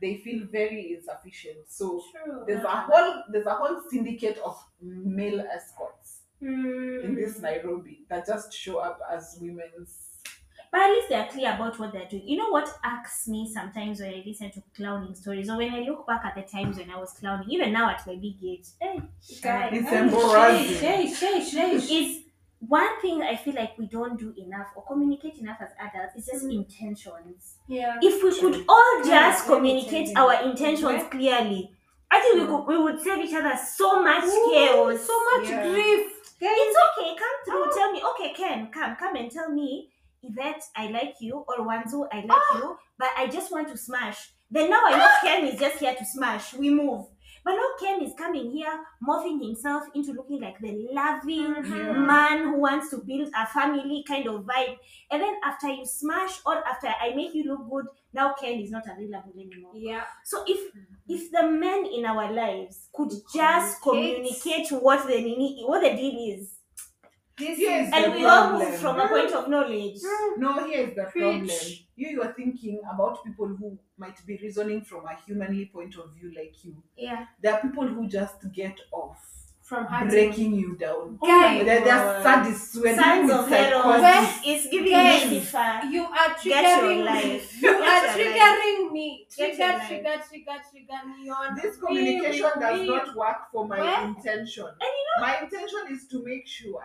They 0.00 0.16
feel 0.18 0.46
very 0.50 0.94
insufficient. 0.96 1.58
So 1.68 2.02
true. 2.12 2.44
there's 2.46 2.64
a 2.64 2.68
whole 2.68 3.22
there's 3.30 3.46
a 3.46 3.54
whole 3.54 3.80
syndicate 3.90 4.38
of 4.44 4.56
male 4.80 5.40
escorts 5.40 6.20
Mm. 6.42 7.04
in 7.04 7.14
this 7.14 7.38
Nairobi 7.40 8.04
that 8.10 8.26
just 8.26 8.52
show 8.52 8.78
up 8.78 8.98
as 9.10 9.38
women's. 9.40 10.10
But 10.70 10.80
at 10.82 10.90
least 10.90 11.08
they're 11.08 11.28
clear 11.28 11.54
about 11.54 11.78
what 11.78 11.92
they're 11.92 12.08
doing. 12.08 12.26
You 12.28 12.36
know 12.38 12.50
what 12.50 12.68
irks 12.84 13.28
me 13.28 13.48
sometimes 13.50 14.00
when 14.00 14.10
I 14.12 14.22
listen 14.26 14.50
to 14.50 14.62
clowning 14.76 15.14
stories, 15.14 15.48
or 15.48 15.56
when 15.56 15.72
I 15.72 15.78
look 15.80 16.06
back 16.06 16.22
at 16.24 16.34
the 16.34 16.42
times 16.42 16.76
when 16.76 16.90
I 16.90 16.98
was 16.98 17.12
clowning, 17.12 17.48
even 17.48 17.72
now 17.72 17.88
at 17.88 18.04
my 18.06 18.16
big 18.16 18.34
age, 18.44 18.66
eh, 18.82 18.98
guy, 19.42 19.68
It's 19.72 19.88
Hey, 19.88 19.98
embarrassing. 20.00 20.76
Shay, 20.76 21.14
Shay, 21.14 21.40
Shay, 21.44 21.80
Shay. 21.80 21.94
is 21.94 22.23
one 22.68 23.00
thing 23.00 23.22
I 23.22 23.36
feel 23.36 23.54
like 23.54 23.76
we 23.78 23.86
don't 23.86 24.18
do 24.18 24.32
enough 24.36 24.68
or 24.76 24.84
communicate 24.86 25.38
enough 25.38 25.58
as 25.60 25.70
adults 25.80 26.16
is 26.16 26.26
just 26.26 26.44
Mm. 26.44 26.56
intentions. 26.64 27.56
Yeah. 27.68 27.98
If 28.02 28.22
we 28.22 28.38
could 28.40 28.64
all 28.68 29.02
just 29.04 29.48
let 29.48 29.60
me 29.62 29.68
communicate 29.70 30.14
tell 30.14 30.30
our 30.30 30.42
intentions 30.42 31.02
Yeah. 31.02 31.08
clearly, 31.08 31.70
I 32.10 32.20
think 32.20 32.34
we 32.40 32.46
could 32.46 32.64
we 32.66 32.78
would 32.78 33.00
save 33.00 33.24
each 33.24 33.34
other 33.34 33.56
so 33.56 34.02
much 34.02 34.24
chaos. 34.24 35.00
So 35.06 35.16
much 35.32 35.48
Yeah. 35.48 35.68
grief. 35.68 36.10
Guys, 36.40 36.50
It's 36.56 36.76
okay, 36.98 37.16
come 37.16 37.36
through. 37.44 37.72
Tell 37.78 37.92
me, 37.92 38.02
okay, 38.10 38.32
Ken, 38.34 38.70
come, 38.70 38.96
come 38.96 39.16
and 39.16 39.30
tell 39.30 39.50
me, 39.50 39.90
Yvette, 40.22 40.62
I 40.76 40.88
like 40.88 41.14
you, 41.20 41.44
or 41.48 41.58
Wanzuu, 41.66 42.06
I 42.12 42.20
like 42.20 42.48
you, 42.62 42.76
but 42.98 43.08
I 43.16 43.28
just 43.28 43.50
want 43.52 43.68
to 43.68 43.76
smash. 43.78 44.32
Then 44.50 44.68
now 44.70 44.82
I 44.84 44.98
know 44.98 45.08
Ken 45.22 45.46
is 45.46 45.58
just 45.58 45.76
here 45.78 45.94
to 45.94 46.04
smash. 46.04 46.52
We 46.54 46.70
move. 46.70 47.06
But 47.44 47.52
now 47.56 47.68
Ken 47.78 48.02
is 48.02 48.14
coming 48.16 48.50
here, 48.50 48.72
morphing 49.06 49.38
himself 49.46 49.84
into 49.94 50.12
looking 50.12 50.40
like 50.40 50.58
the 50.60 50.88
loving 50.92 51.54
Yeah. 51.64 51.92
man 51.92 52.38
who 52.48 52.58
wants 52.58 52.88
to 52.90 52.98
build 52.98 53.28
a 53.36 53.46
family 53.46 54.02
kind 54.08 54.26
of 54.26 54.44
vibe. 54.44 54.78
And 55.10 55.20
then 55.22 55.34
after 55.44 55.68
you 55.68 55.84
smash 55.84 56.40
or 56.46 56.56
after 56.66 56.88
I 56.88 57.14
make 57.14 57.34
you 57.34 57.44
look 57.44 57.68
good, 57.70 57.86
now 58.14 58.32
Ken 58.40 58.58
is 58.60 58.70
not 58.70 58.84
available 58.86 59.32
anymore. 59.38 59.72
yeah. 59.74 60.04
So 60.24 60.42
if 60.46 60.58
mm-hmm. 60.74 60.94
if 61.14 61.30
the 61.32 61.42
men 61.48 61.84
in 61.86 62.06
our 62.06 62.32
lives 62.32 62.88
could 62.94 63.10
just 63.34 63.82
Communicate. 63.82 64.40
communicate 64.42 64.82
what 64.82 65.06
the 65.06 65.20
nini- 65.20 65.62
what 65.66 65.82
the 65.82 65.90
deal 65.96 66.38
is, 66.38 66.50
This 67.36 67.58
Yes, 67.58 67.88
is 67.88 67.92
and 67.94 68.04
the 68.12 68.18
we 68.18 68.24
all 68.24 68.48
problem. 68.50 68.70
move 68.70 68.78
from 68.80 69.00
a 69.00 69.08
point 69.08 69.32
of 69.32 69.48
knowledge. 69.48 69.98
No, 70.38 70.64
here's 70.68 70.94
the 70.94 71.02
Preach. 71.10 71.22
problem. 71.22 71.48
You 71.96 72.08
you're 72.14 72.32
thinking 72.32 72.80
about 72.92 73.24
people 73.24 73.48
who 73.48 73.76
might 73.96 74.24
be 74.26 74.38
reasoning 74.42 74.82
from 74.82 75.06
a 75.06 75.16
humanly 75.26 75.66
point 75.66 75.96
of 75.96 76.12
view 76.14 76.32
like 76.36 76.64
you. 76.64 76.82
Yeah. 76.96 77.26
There 77.40 77.54
are 77.54 77.60
people 77.60 77.86
who 77.86 78.08
just 78.08 78.52
get 78.52 78.80
off 78.92 79.44
from 79.62 79.86
hurting. 79.86 80.08
breaking 80.08 80.54
you 80.54 80.76
down. 80.76 81.18
Oh 81.22 81.26
Guys, 81.26 81.64
They're, 81.64 81.84
they're 81.84 82.22
sadists. 82.22 82.76
We're 82.80 82.94
Sons 82.94 83.30
of 83.32 83.48
with 83.48 83.58
heroes. 83.58 84.40
It's 84.44 84.68
giving 84.68 84.92
Guys. 84.92 85.30
Lucifer. 85.30 85.80
You 85.90 86.04
are 86.04 86.30
triggering 86.34 87.04
me. 87.14 87.42
You 87.62 87.70
are 87.70 88.06
triggering 88.08 88.92
me. 88.92 89.26
Trigger, 89.34 89.80
trigger, 89.88 90.22
trigger, 90.28 90.56
trigger 90.70 91.00
me 91.08 91.30
on. 91.30 91.56
This 91.56 91.76
communication 91.76 92.50
me, 92.56 92.60
does 92.60 92.80
me. 92.80 92.86
not 92.86 93.16
work 93.16 93.36
for 93.50 93.66
my 93.66 94.04
intention. 94.04 94.66
my 95.20 95.38
intention 95.38 95.80
is 95.90 96.06
to 96.08 96.22
make 96.22 96.46
sure 96.46 96.82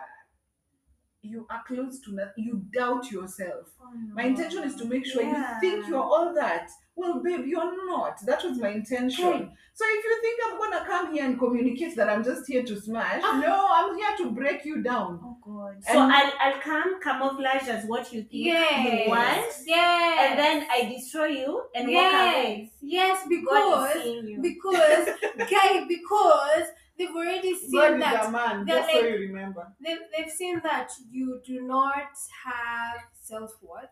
you 1.22 1.46
are 1.50 1.62
close 1.66 2.00
to 2.00 2.14
nothing. 2.14 2.44
You 2.44 2.62
doubt 2.72 3.10
yourself. 3.10 3.66
My 4.14 4.24
intention 4.24 4.62
is 4.64 4.74
to 4.76 4.84
make 4.86 5.04
sure 5.04 5.22
Yeah. 5.22 5.54
you 5.54 5.60
think 5.60 5.88
you're 5.88 6.02
all 6.02 6.32
that. 6.34 6.70
Well, 6.96 7.22
babe, 7.22 7.46
you're 7.46 7.86
not. 7.86 8.18
That 8.26 8.42
was 8.44 8.58
my 8.58 8.68
intention. 8.70 9.26
Okay. 9.26 9.48
So 9.74 9.84
if 9.88 10.04
you 10.04 10.18
think 10.22 10.40
I'm 10.46 10.58
gonna 10.58 10.84
come 10.86 11.14
here 11.14 11.24
and 11.24 11.38
communicate 11.38 11.96
that 11.96 12.08
I'm 12.10 12.22
just 12.24 12.46
here 12.46 12.62
to 12.62 12.80
smash, 12.80 13.22
Ah. 13.24 13.38
no, 13.40 13.66
I'm 13.70 13.96
here 13.96 14.16
to 14.18 14.30
break 14.32 14.64
you 14.64 14.82
down. 14.82 15.20
Oh 15.22 15.36
God. 15.42 15.76
So 15.84 15.98
I'll, 15.98 16.32
I'll 16.40 16.60
come 16.60 17.00
camouflage 17.02 17.68
as 17.68 17.84
what 17.86 18.12
you 18.12 18.20
think 18.22 18.46
Yes. 18.46 19.04
you 19.04 19.10
want, 19.10 19.52
Yes. 19.66 20.30
and 20.30 20.38
then 20.38 20.66
I 20.70 20.88
destroy 20.94 21.26
you 21.26 21.62
and 21.74 21.84
walk 21.88 22.12
yes. 22.12 22.34
away. 22.34 22.72
Yes, 22.82 23.26
God 23.26 23.32
is 23.32 23.40
because 23.40 24.02
seeing 24.02 24.26
you. 24.28 24.42
because 24.42 25.08
guy 25.50 25.84
because 25.88 26.66
they've 27.00 27.16
already 27.22 27.54
seen 27.58 27.72
God 27.72 27.94
is 27.94 28.00
that 28.00 28.26
a 28.26 28.30
man, 28.30 28.64
they're 28.66 28.76
just 28.80 28.90
so 28.92 29.00
like- 29.00 29.10
you 29.10 29.18
remember. 29.28 29.66
they've, 29.84 29.98
they've 30.16 30.30
seen 30.40 30.60
that 30.62 30.88
you 31.10 31.40
do 31.46 31.62
not 31.62 32.12
have 32.44 33.00
self-worth 33.30 33.88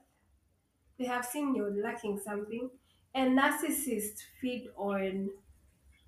they 0.99 1.05
have 1.07 1.25
seen 1.25 1.55
you're 1.55 1.77
lacking 1.83 2.21
something 2.25 2.69
and 3.15 3.39
narcissists 3.39 4.21
feed 4.41 4.69
on 4.77 5.31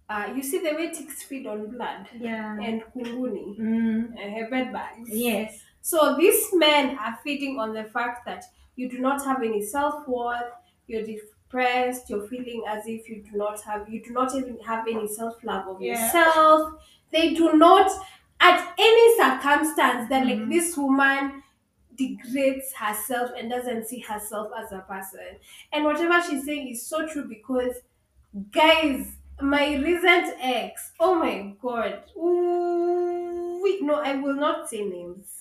uh, 0.09 0.26
you 0.34 0.42
see 0.42 0.59
the 0.59 0.74
way 0.74 0.90
ticks 0.90 1.22
feed 1.22 1.46
on 1.46 1.70
blood 1.70 2.09
Yeah. 2.18 2.59
and 2.61 2.82
kunguni 2.92 3.57
Mm. 3.59 4.44
uh, 4.46 4.51
bed 4.51 4.72
bugs 4.72 5.09
Yes. 5.12 5.61
so 5.80 6.16
these 6.16 6.42
men 6.53 6.98
are 6.98 7.18
feeding 7.24 7.59
on 7.59 7.72
the 7.74 7.84
fact 7.84 8.26
that 8.26 8.44
you 8.76 8.88
do 8.90 8.98
not 8.98 9.24
have 9.24 9.42
any 9.51 9.62
self-worth 9.62 10.53
you're 10.88 11.07
depressed 11.51 12.09
you're 12.09 12.26
feeling 12.28 12.62
as 12.68 12.86
if 12.86 13.09
you 13.09 13.22
do 13.30 13.36
not 13.36 13.61
have 13.62 13.88
you 13.88 14.03
do 14.03 14.12
not 14.12 14.34
even 14.34 14.59
have 14.61 14.86
any 14.88 15.07
self-love 15.09 15.66
of 15.68 15.82
Yeah. 15.82 15.92
yourself 16.05 16.72
they 17.11 17.34
do 17.34 17.53
not 17.55 17.90
at 18.40 18.74
any 18.78 19.16
circumstance 19.16 20.09
that 20.09 20.24
like 20.26 20.38
Mhm. 20.38 20.51
this 20.51 20.76
woman 20.76 21.42
degrades 21.96 22.72
herself 22.74 23.30
and 23.36 23.51
doesn't 23.51 23.86
see 23.86 23.98
herself 24.01 24.53
as 24.57 24.72
a 24.72 24.78
person 24.80 25.36
and 25.72 25.84
whatever 25.84 26.22
she's 26.22 26.44
saying 26.44 26.68
is 26.68 26.86
so 26.86 27.07
true 27.07 27.24
because 27.28 27.74
guys 28.53 29.16
my 29.42 29.74
recent 29.76 30.34
ex 30.40 30.92
oh 31.01 31.14
my 31.16 31.55
god 31.61 32.05
Ooh, 32.16 33.61
wait, 33.62 33.82
no 33.82 33.94
i 33.96 34.14
will 34.16 34.34
not 34.34 34.68
say 34.68 34.82
names 34.84 35.40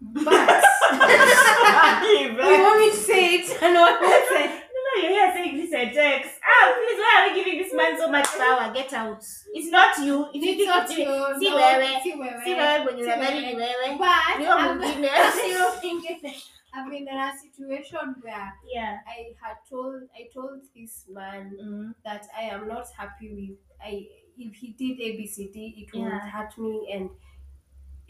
but 0.00 0.64
you 0.92 2.62
want 2.62 2.80
me 2.80 2.90
to 2.90 2.96
say 2.96 3.34
it 3.36 3.62
and 3.62 3.74
what 3.80 3.98
I 4.02 4.26
say 4.28 4.62
No, 4.70 5.02
you're 5.02 5.10
here 5.12 5.32
saying 5.34 5.56
this 5.56 5.72
and 5.72 5.92
text. 5.94 6.30
Ah, 6.42 6.72
please, 6.74 6.98
why 6.98 7.12
are 7.20 7.28
we 7.28 7.34
giving 7.44 7.58
this 7.62 7.72
man 7.74 7.96
so 7.98 8.10
much 8.10 8.26
power? 8.26 8.72
Get 8.74 8.92
out. 8.92 9.22
It's 9.54 9.70
not 9.70 9.96
you. 9.98 10.26
If 10.34 10.42
you 10.42 10.50
it's 10.52 10.58
think 10.58 10.68
not 10.68 10.90
you 10.90 10.96
See 11.38 11.50
no, 11.50 11.56
wewe. 11.56 12.02
see 12.02 12.12
wewe. 12.14 12.44
See 12.44 12.54
wewe 12.54 12.86
when 12.86 12.98
you 12.98 13.04
See 13.04 13.10
are 13.10 13.18
married, 13.18 13.56
wewe. 13.56 13.98
but 13.98 14.38
wewe 14.38 14.48
I'm- 14.48 14.78
mwingine. 14.78 15.08
Sio 15.32 15.72
mwingine. 15.82 16.34
I've 16.72 16.88
been 16.90 17.06
in 17.08 17.16
a 17.18 17.32
situation 17.38 18.14
where 18.22 18.52
Yeah. 18.72 18.98
I 19.06 19.34
had 19.42 19.56
told 19.68 20.02
I 20.16 20.28
told 20.34 20.60
this 20.74 21.06
man 21.08 21.52
Mm. 21.62 21.94
that 22.04 22.26
I 22.36 22.42
am 22.54 22.66
not 22.68 22.86
happy 22.96 23.28
with 23.34 23.58
I 23.84 24.06
if 24.38 24.54
he 24.56 24.68
did 24.78 24.98
ABCD 25.00 25.74
it 25.82 25.94
would 25.94 26.12
hurt 26.12 26.56
me 26.58 26.90
and 26.94 27.10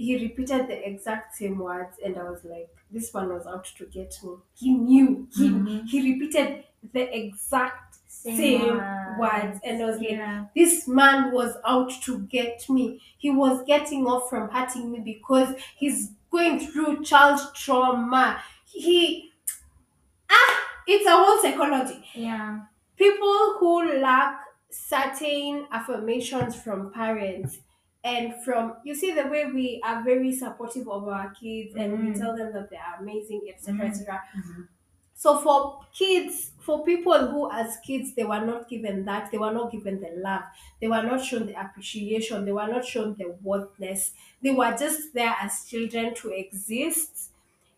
he 0.01 0.16
repeated 0.26 0.68
the 0.68 0.88
exact 0.88 1.34
same 1.36 1.59
words 1.59 1.96
and 2.05 2.16
I 2.18 2.24
was 2.24 2.44
like 2.44 2.68
this 2.90 3.12
one 3.12 3.28
was 3.28 3.46
out 3.46 3.64
to 3.78 3.86
get 3.86 4.14
me. 4.24 4.34
He 4.55 4.70
knew. 4.74 5.28
He 5.36 5.48
Mhm. 5.51 5.86
he 5.88 6.12
repeated 6.12 6.64
the 6.92 7.05
exact 7.16 7.96
Same, 8.07 8.36
same 8.36 8.76
words. 8.76 9.18
words 9.18 9.61
and 9.64 9.82
I 9.82 9.86
was 9.86 10.01
like 10.01 10.20
this 10.55 10.88
man 10.88 11.32
was 11.32 11.57
out 11.64 11.90
to 12.07 12.18
get 12.36 12.68
me. 12.68 13.01
He 13.18 13.30
was 13.30 13.62
getting 13.66 14.07
off 14.07 14.28
from 14.30 14.48
hurting 14.51 14.90
me 14.92 15.01
because 15.01 15.55
he's 15.76 16.12
going 16.30 16.59
through 16.61 17.05
child 17.05 17.40
trauma. 17.55 18.40
He 18.66 19.32
ah 20.30 20.57
it's 20.86 21.07
a 21.07 21.11
whole 21.16 21.38
psychology 21.42 22.05
Yeah. 22.14 22.61
people 22.96 23.57
who 23.59 23.98
lack 24.01 24.40
certain 24.70 25.66
affirmations 25.72 26.55
from 26.62 26.92
parents 26.92 27.59
and 28.03 28.34
from 28.44 28.76
you 28.84 28.94
see 28.94 29.12
the 29.12 29.26
way 29.26 29.44
we 29.46 29.80
are 29.84 30.03
very 30.03 30.32
supportive 30.34 30.88
of 30.88 31.07
our 31.09 31.30
kids 31.34 31.74
and 31.76 31.98
we 32.01 32.09
Mhm. 32.09 32.18
tell 32.18 32.34
them 32.36 32.53
that 32.53 32.70
they 32.70 32.76
are 32.76 32.96
amazing 33.01 33.42
etc 33.48 33.86
etc 33.88 34.22
Mhm. 34.36 34.68
so 35.14 35.38
for 35.38 35.84
kids 35.92 36.53
for 36.61 36.82
people 36.84 37.26
who 37.28 37.51
as 37.53 37.76
kids 37.78 38.14
they 38.14 38.24
were 38.24 38.44
not 38.44 38.68
given 38.68 39.05
that 39.05 39.30
they 39.30 39.38
were 39.38 39.53
not 39.53 39.70
given 39.70 40.01
the 40.01 40.11
love 40.16 40.42
they 40.80 40.88
were 40.88 41.03
not 41.03 41.22
shown 41.22 41.46
the 41.46 41.61
appreciation 41.61 42.44
they 42.44 42.53
were 42.53 42.66
not 42.66 42.84
shown 42.84 43.14
the 43.16 43.28
worthness 43.42 44.14
they 44.42 44.51
were 44.51 44.74
just 44.76 45.12
there 45.12 45.36
as 45.40 45.66
children 45.66 46.14
to 46.14 46.30
exist 46.30 47.30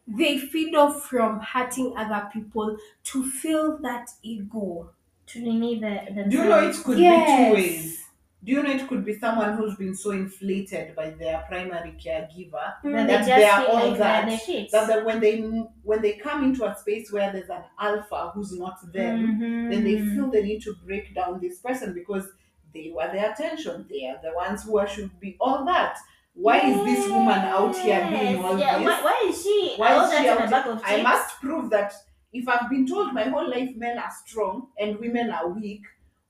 they 0.07 0.39
feed 0.39 0.75
off 0.75 1.05
from 1.07 1.41
hurting 1.41 1.97
other 1.97 2.29
people 2.33 2.77
to 3.05 3.29
fill 3.31 3.79
that 3.79 4.11
ego 4.23 4.91
To 5.27 5.41
nini 5.41 5.79
the, 5.81 6.13
the 6.15 6.25
Do 6.29 6.37
you 6.39 6.45
know 6.45 6.69
it 6.69 6.77
could 6.85 6.97
be 6.99 7.03
two 7.05 7.53
ways? 7.53 8.02
Do 8.45 8.51
you 8.51 8.63
know 8.63 8.71
it 8.71 8.89
could 8.89 9.05
be 9.05 9.17
someone 9.19 9.57
who's 9.57 9.77
been 9.77 9.95
so 9.95 10.11
inflated 10.11 10.97
by 10.97 11.11
their 11.11 11.45
primary 11.49 11.93
caregiver 12.05 12.75
that 12.83 13.07
they, 13.07 13.13
just 13.15 13.27
they 13.29 13.45
are 13.49 13.67
all 13.67 13.91
like 13.91 13.99
that, 13.99 14.27
the 14.47 14.69
that 14.73 15.05
when 15.05 15.21
they 15.21 15.39
when 15.85 16.03
they 16.03 16.15
come 16.15 16.43
into 16.43 16.65
a 16.65 16.77
space 16.77 17.13
where 17.13 17.31
there's 17.33 17.51
an 17.51 17.63
alpha 17.79 18.33
who's 18.35 18.53
not 18.59 18.79
them, 18.93 19.39
Mhm. 19.39 19.71
then 19.71 19.85
they 19.85 19.99
feel 20.01 20.29
the 20.29 20.43
need 20.43 20.61
to 20.63 20.75
break 20.85 21.15
down 21.15 21.41
this 21.41 21.61
person 21.61 21.95
because 21.95 22.27
they 22.75 22.91
were 22.93 23.09
the 23.13 23.31
attention. 23.33 23.87
They 23.89 24.07
are 24.07 24.19
the 24.23 24.33
ones 24.35 24.65
who 24.65 24.77
are, 24.79 24.89
should 24.89 25.21
be 25.21 25.37
all 25.41 25.65
that. 25.67 25.97
Why 26.35 26.59
is 26.61 26.85
this 26.85 27.09
woman 27.11 27.39
out 27.39 27.77
here 27.77 28.01
doing 28.09 28.13
Yes. 28.37 28.45
all 28.45 28.59
yeah. 28.59 28.79
this? 28.79 28.87
Why, 28.87 29.03
why 29.03 29.29
is 29.29 29.43
she 29.43 29.75
Why 29.77 30.03
is 30.05 30.11
that 30.11 30.23
she 30.23 30.29
out 30.29 30.39
a 30.39 30.47
here? 30.49 30.73
of 30.73 30.83
I 30.85 31.03
must 31.03 31.41
prove 31.41 31.71
that 31.71 31.93
if 32.33 32.49
I've 32.49 32.69
been 32.71 32.87
told 32.87 33.13
my 33.13 33.25
whole 33.25 33.49
life 33.49 33.77
men 33.77 33.99
are 33.99 34.11
strong 34.25 34.69
and 34.81 34.99
women 34.99 35.31
are 35.31 35.49
weak, 35.49 35.83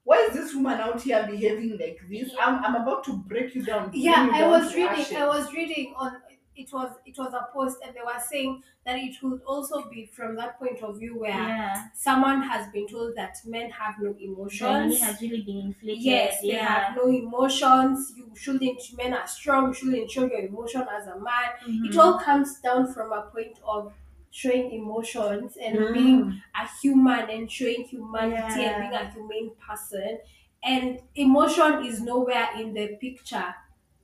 why 0.05 0.19
is 0.29 0.35
this 0.35 0.55
woman 0.55 0.81
out 0.81 1.01
here 1.01 1.25
behaving 1.31 1.79
like 1.79 1.99
this? 2.11 2.31
I'm, 2.41 2.65
I'm 2.65 2.75
about 2.75 3.05
to 3.05 3.13
break 3.17 3.55
you 3.55 3.63
down. 3.63 3.91
bring 3.91 4.03
yeah 4.03 4.27
you 4.27 4.33
i 4.33 4.41
down 4.41 4.51
was 4.51 4.71
to 4.73 4.77
reading 4.77 4.89
ashes. 5.05 5.17
i 5.17 5.27
was 5.27 5.53
reading 5.53 5.95
on 5.97 6.17
it 6.55 6.71
was 6.71 6.91
it 7.07 7.17
was 7.17 7.33
a 7.33 7.49
post 7.53 7.79
and 7.85 7.95
they 7.97 8.01
were 8.05 8.21
saying 8.29 8.63
that 8.85 8.97
it 8.99 9.15
would 9.23 9.41
also 9.47 9.89
be 9.89 10.05
from 10.05 10.37
that 10.37 10.59
point 10.59 10.83
of 10.83 10.99
view 10.99 11.19
where 11.19 11.31
Yeah. 11.31 11.87
someone 11.95 12.43
has 12.43 12.71
been 12.73 12.87
told 12.89 13.15
that 13.17 13.37
men 13.47 13.71
have 13.71 13.95
no 14.01 14.13
Germany 14.13 14.25
emotions 14.35 15.01
has 15.01 15.21
really 15.23 15.41
been 15.43 15.61
inflated. 15.69 16.03
yes 16.03 16.43
they 16.43 16.51
have 16.51 16.95
no 16.97 17.07
emotions 17.09 18.13
you 18.17 18.31
shouldn't 18.35 18.81
men 18.97 19.15
are 19.15 19.27
strong 19.27 19.69
you 19.69 19.75
shouldn't 19.75 20.11
show 20.11 20.27
your 20.27 20.41
emotion 20.41 20.85
as 20.97 21.07
a 21.07 21.19
man 21.19 21.49
it 21.67 21.93
Mhm. 21.93 21.99
all 21.99 22.19
comes 22.19 22.61
down 22.61 22.93
from 22.93 23.13
a 23.13 23.23
point 23.23 23.59
of 23.65 23.93
showing 24.33 24.73
emotions 24.73 25.57
and 25.57 25.79
Mm. 25.79 25.95
being 25.95 26.43
a 26.55 26.69
human 26.81 27.31
and 27.31 27.51
showing 27.51 27.85
humanity 27.85 28.63
Yeah. 28.63 28.71
and 28.71 28.91
being 28.91 28.95
a 29.03 29.11
humane 29.11 29.51
person 29.69 30.19
and 30.65 31.01
emotion 31.15 31.85
is 31.85 32.01
nowhere 32.01 32.49
in 32.59 32.73
the 32.75 32.97
picture 32.97 33.55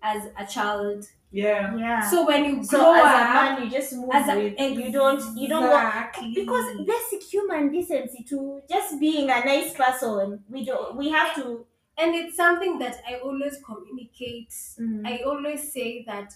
as 0.02 0.28
a 0.38 0.46
child 0.46 1.04
yeah. 1.30 1.76
Yeah. 1.76 2.00
so 2.08 2.26
when 2.26 2.44
you 2.44 2.64
So 2.64 2.78
grow 2.78 2.94
as 2.94 3.02
a 3.02 3.04
up 3.04 3.34
man, 3.34 3.62
you 3.64 3.70
just 3.70 3.92
move 3.92 4.08
as 4.12 4.28
a- 4.28 4.36
with 4.36 4.58
you 4.78 4.90
don't 4.92 5.36
you 5.36 5.48
don't 5.48 5.68
want 5.70 6.14
because 6.34 6.66
basic 6.86 7.22
human 7.22 7.70
decency 7.70 8.24
to 8.30 8.62
just 8.70 8.98
being 8.98 9.24
a 9.30 9.40
nice 9.44 9.74
person. 9.74 10.42
We 10.48 10.64
don't 10.64 10.96
we 10.96 11.10
have 11.10 11.34
to. 11.36 11.66
and 12.00 12.14
it's 12.14 12.36
something 12.36 12.78
that 12.78 12.96
i 13.10 13.14
always 13.16 13.56
communicate 13.66 14.50
Mm. 14.80 15.04
i 15.04 15.18
always 15.30 15.72
say 15.72 16.04
that 16.06 16.32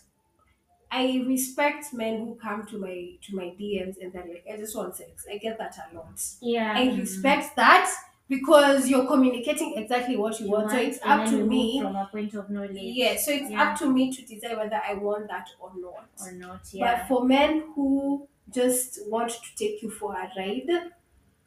I 0.94 1.24
respect 1.26 1.92
men 1.94 2.18
who 2.26 2.34
come 2.34 2.66
to 2.66 2.78
my 2.78 3.12
to 3.26 3.34
my 3.36 3.44
DMs 3.58 3.96
and 4.00 4.12
they're 4.12 4.26
like, 4.26 4.44
I 4.52 4.56
just 4.58 4.76
want 4.76 4.94
sex. 4.96 5.26
I 5.32 5.38
get 5.38 5.58
that 5.58 5.76
a 5.90 5.96
lot. 5.96 6.20
yeah. 6.42 6.74
I 6.76 6.94
respect 6.96 7.56
that 7.56 7.90
because 8.28 8.88
you're 8.88 9.06
communicating 9.06 9.74
exactly 9.76 10.16
what 10.16 10.38
you, 10.38 10.46
You 10.46 10.52
want. 10.52 10.70
So 10.70 10.76
want, 10.76 10.88
it's 10.88 10.98
and 10.98 11.12
up 11.12 11.18
then 11.20 11.30
to 11.30 11.36
you 11.38 11.40
move 11.42 11.50
me. 11.50 11.80
from 11.82 11.96
a 11.96 12.08
point 12.12 12.34
of 12.34 12.50
knowledge. 12.50 12.76
Yeah, 13.02 13.16
so 13.16 13.30
it's 13.32 13.50
Yeah. 13.50 13.62
up 13.72 13.78
to 13.78 13.86
me 13.90 14.12
to 14.12 14.22
decide 14.22 14.56
whether 14.56 14.80
I 14.86 14.94
want 14.94 15.28
that 15.28 15.48
or 15.60 15.72
not. 15.76 16.08
Or 16.20 16.32
not. 16.32 16.60
But 16.62 16.72
Yeah. 16.72 17.06
for 17.08 17.24
men 17.24 17.72
who 17.74 18.28
just 18.50 19.00
want 19.08 19.30
to 19.30 19.56
take 19.56 19.82
you 19.82 19.90
for 19.90 20.14
a 20.14 20.30
ride 20.36 20.92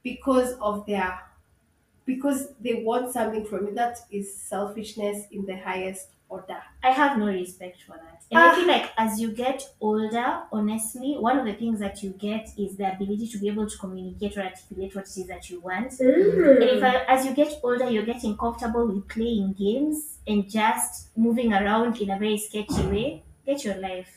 because 0.03 0.53
of 0.53 0.85
their 0.87 1.19
because 2.05 2.53
they 2.59 2.75
want 2.83 3.11
something 3.11 3.45
from 3.45 3.67
you, 3.67 3.73
that 3.75 3.97
is 4.11 4.35
selfishness 4.35 5.25
in 5.31 5.45
the 5.45 5.57
highest 5.57 6.09
order. 6.35 6.61
I 6.83 6.91
have 6.91 7.17
no 7.17 7.27
respect 7.27 7.77
for 7.87 7.95
that. 8.03 8.21
And 8.31 8.39
Ah. 8.39 8.51
I 8.51 8.55
feel 8.55 8.67
like 8.75 8.87
as 8.97 9.11
you 9.21 9.29
get 9.45 9.59
older, 9.79 10.29
honestly, 10.51 11.11
one 11.27 11.37
of 11.39 11.45
the 11.45 11.53
things 11.61 11.79
that 11.85 12.01
you 12.03 12.09
get 12.27 12.45
is 12.57 12.75
the 12.79 12.87
ability 12.95 13.27
to 13.33 13.37
be 13.37 13.47
able 13.53 13.67
to 13.73 13.77
communicate 13.77 14.37
or 14.37 14.43
articulate 14.49 14.95
what 14.95 15.05
it 15.05 15.17
is 15.21 15.27
that 15.27 15.49
you 15.49 15.57
want. 15.61 15.91
And 15.99 16.63
if 16.75 16.83
I, 16.83 16.93
as 17.15 17.25
you 17.25 17.33
get 17.41 17.51
older, 17.63 17.89
you're 17.89 18.09
getting 18.13 18.35
comfortable 18.37 18.85
with 18.87 19.07
playing 19.07 19.53
games 19.53 20.17
and 20.27 20.49
just 20.49 21.15
moving 21.25 21.53
around 21.53 22.01
in 22.01 22.09
a 22.09 22.17
very 22.19 22.37
sketchy 22.37 22.85
way. 22.95 23.07
Get 23.45 23.63
your 23.63 23.75
life. 23.89 24.11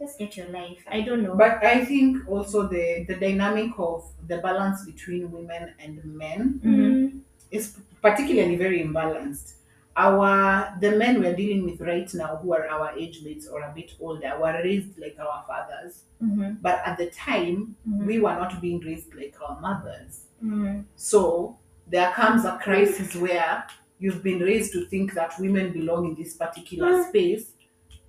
Just 0.00 0.18
get 0.18 0.36
your 0.36 0.48
life. 0.48 0.80
I 0.90 1.00
don't 1.00 1.22
know. 1.24 1.34
But 1.34 1.54
I 1.74 1.84
think 1.84 2.10
also 2.34 2.58
the 2.74 3.04
the 3.08 3.16
dynamic 3.26 3.72
of 3.78 4.00
the 4.30 4.38
balance 4.38 4.78
between 4.90 5.22
women 5.36 5.62
and 5.84 5.94
men 6.22 6.40
Mhm. 6.64 7.20
is 7.58 7.64
particularly 8.06 8.56
very 8.64 8.78
imbalanced. 8.86 9.46
Our 9.98 10.78
the 10.80 10.92
men 10.92 11.18
we're 11.20 11.34
dealing 11.34 11.64
with 11.64 11.80
right 11.80 12.08
now, 12.14 12.36
who 12.36 12.54
are 12.54 12.68
our 12.68 12.96
age 12.96 13.20
mates 13.24 13.48
or 13.48 13.62
a 13.62 13.72
bit 13.74 13.90
older, 14.00 14.32
were 14.40 14.60
raised 14.62 14.96
like 14.96 15.16
our 15.18 15.44
fathers. 15.48 16.04
Mhm. 16.22 16.62
But 16.62 16.80
at 16.86 16.98
the 16.98 17.10
time, 17.10 17.74
Mhm. 17.86 18.06
we 18.06 18.20
were 18.20 18.34
not 18.42 18.60
being 18.60 18.78
raised 18.80 19.12
like 19.14 19.34
our 19.44 19.60
mothers. 19.60 20.26
Mhm. 20.42 20.84
So 20.94 21.58
there 21.88 22.12
comes 22.12 22.44
a 22.44 22.56
crisis 22.62 23.16
where 23.16 23.64
you've 23.98 24.22
been 24.22 24.38
raised 24.38 24.72
to 24.74 24.86
think 24.86 25.14
that 25.14 25.32
women 25.40 25.72
belong 25.72 26.10
in 26.10 26.14
this 26.14 26.34
particular 26.36 27.02
space, 27.08 27.50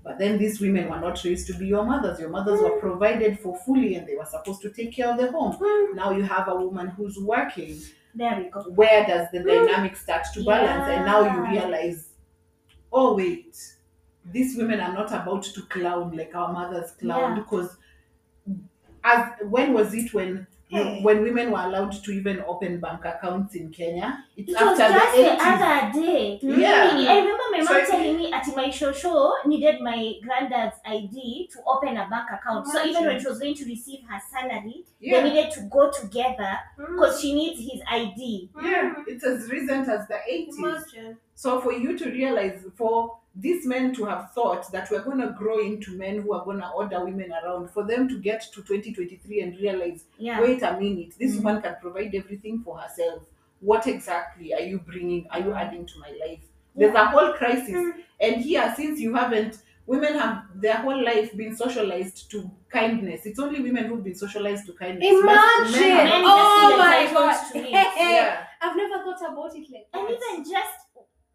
but 0.04 0.20
then 0.20 0.38
these 0.38 0.62
women 0.62 0.90
were 0.92 1.00
not 1.00 1.24
raised 1.24 1.48
to 1.48 1.58
be 1.58 1.66
your 1.66 1.84
mothers. 1.84 2.20
Your 2.20 2.30
mothers 2.30 2.60
were 2.62 2.80
provided 2.80 3.40
for 3.40 3.58
fully 3.66 3.96
and 3.96 4.06
they 4.08 4.16
were 4.16 4.26
supposed 4.26 4.62
to 4.62 4.70
take 4.70 4.92
care 4.96 5.10
of 5.10 5.18
the 5.18 5.32
home. 5.32 5.58
Now 5.96 6.12
you 6.12 6.22
have 6.22 6.48
a 6.48 6.56
woman 6.56 6.90
who's 6.90 7.18
working. 7.18 7.76
There 8.16 8.38
we 8.38 8.50
go. 8.50 8.70
Where 8.72 9.06
does 9.06 9.28
the 9.32 9.40
mm. 9.40 9.66
dynamic 9.66 9.96
start 9.96 10.26
to 10.34 10.44
balance? 10.44 10.90
And 10.90 11.06
now 11.06 11.34
you 11.34 11.52
realize, 11.52 12.10
oh, 12.92 13.16
wait, 13.16 13.56
these 14.26 14.58
women 14.58 14.80
are 14.80 14.94
not 14.94 15.12
about 15.12 15.44
to 15.44 15.62
clown 15.64 16.16
like 16.16 16.36
our 16.36 16.52
mothers 16.52 16.92
clowned 17.02 17.36
Yeah. 17.38 17.44
because 17.44 17.78
as 19.04 19.32
when 19.44 19.74
was 19.74 19.94
it 19.94 20.14
when 20.14 20.46
Hey. 20.70 21.02
when 21.02 21.24
women 21.24 21.50
were 21.52 21.60
allowed 21.60 21.92
to 22.04 22.12
even 22.12 22.44
open 22.48 22.80
bank 22.80 23.04
accounts 23.04 23.56
in 23.56 23.72
Kenya? 23.72 24.24
It's 24.38 24.50
It 24.52 24.54
was 24.54 24.78
just 24.78 25.16
the 25.16 25.24
the 25.24 25.32
other 25.50 25.92
day. 26.00 26.40
Yeah. 26.44 26.92
Really, 26.94 27.08
I 27.08 27.16
remember 27.18 27.44
my 27.52 27.58
mom 27.64 27.76
I- 27.76 27.86
telling 27.90 28.18
me 28.18 28.32
at 28.32 28.46
my 28.56 28.70
show 28.70 28.92
show 28.92 29.34
needed 29.46 29.82
my 29.82 30.14
granddad's 30.24 30.78
ID 30.86 31.50
to 31.54 31.60
open 31.66 31.98
a 31.98 32.08
bank 32.08 32.30
account. 32.32 32.68
So 32.68 32.86
even 32.86 33.04
when 33.06 33.20
she 33.20 33.28
was 33.28 33.40
going 33.40 33.56
to 33.56 33.66
receive 33.66 34.02
her 34.08 34.22
salary, 34.32 34.86
they 35.02 35.24
needed 35.24 35.52
to 35.54 35.62
go 35.72 35.90
together 35.92 36.54
Mm. 36.78 36.86
because 36.96 37.20
she 37.20 37.34
needs 37.34 37.60
his 37.60 37.82
ID. 37.90 38.52
yeah, 38.62 38.94
it's 39.08 39.24
as 39.24 39.50
recent 39.50 39.88
as 39.90 40.08
the 40.08 40.20
80s. 40.28 40.58
Imagine. 40.60 41.18
So 41.40 41.62
for 41.62 41.72
you 41.72 41.98
to 41.98 42.10
realize, 42.12 42.66
for 42.76 43.18
these 43.34 43.66
men 43.66 43.94
to 43.96 44.04
have 44.04 44.34
thought 44.34 44.70
that 44.74 44.92
we're 44.92 45.04
going 45.04 45.20
to 45.22 45.30
grow 45.38 45.58
into 45.60 45.92
men 45.98 46.22
who 46.22 46.34
are 46.34 46.44
going 46.44 46.60
to 46.60 46.68
order 46.72 47.06
women 47.06 47.32
around, 47.32 47.70
for 47.70 47.86
them 47.86 48.10
to 48.10 48.20
get 48.20 48.42
to 48.52 48.62
2023 48.62 49.40
and 49.40 49.58
realize, 49.58 50.04
Yeah. 50.18 50.42
wait 50.42 50.62
a 50.64 50.74
minute, 50.78 51.14
this 51.18 51.32
Mhm. 51.38 51.44
woman 51.44 51.62
can 51.62 51.78
provide 51.82 52.14
everything 52.14 52.60
for 52.62 52.78
herself. 52.80 53.24
What 53.62 53.88
exactly 53.88 54.54
are 54.54 54.60
you 54.60 54.80
bringing? 54.80 55.28
Are 55.32 55.40
you 55.40 55.54
adding 55.54 55.86
to 55.86 55.94
my 56.00 56.12
life? 56.28 56.44
There's 56.76 56.94
a 56.94 57.06
whole 57.06 57.32
crisis. 57.32 57.70
Mm. 57.70 57.94
And 58.20 58.36
here, 58.42 58.74
since 58.76 59.00
you 59.00 59.14
haven't, 59.16 59.60
women 59.88 60.16
have 60.20 60.44
their 60.56 60.76
whole 60.76 61.02
life 61.02 61.36
been 61.38 61.56
socialized 61.56 62.30
to 62.32 62.52
kindness. 62.70 63.26
It's 63.26 63.40
only 63.40 63.62
women 63.62 63.86
who've 63.86 64.04
been 64.04 64.16
socialized 64.26 64.66
to 64.66 64.74
kindness. 64.74 65.08
Imagine. 65.10 65.72
men 65.72 65.96
Men 65.96 66.08
have- 66.08 66.24
just 66.26 66.52
oh 66.52 66.76
my 66.78 67.10
god. 67.14 67.52
to 67.54 67.58
it. 67.60 67.72
yeah. 67.72 68.46
I've 68.62 68.76
never 68.76 68.98
thought 69.06 69.22
about 69.32 69.56
it 69.56 69.66
like 69.72 69.88
that. 69.94 70.00
And 70.00 70.10
even 70.10 70.44
just, 70.44 70.76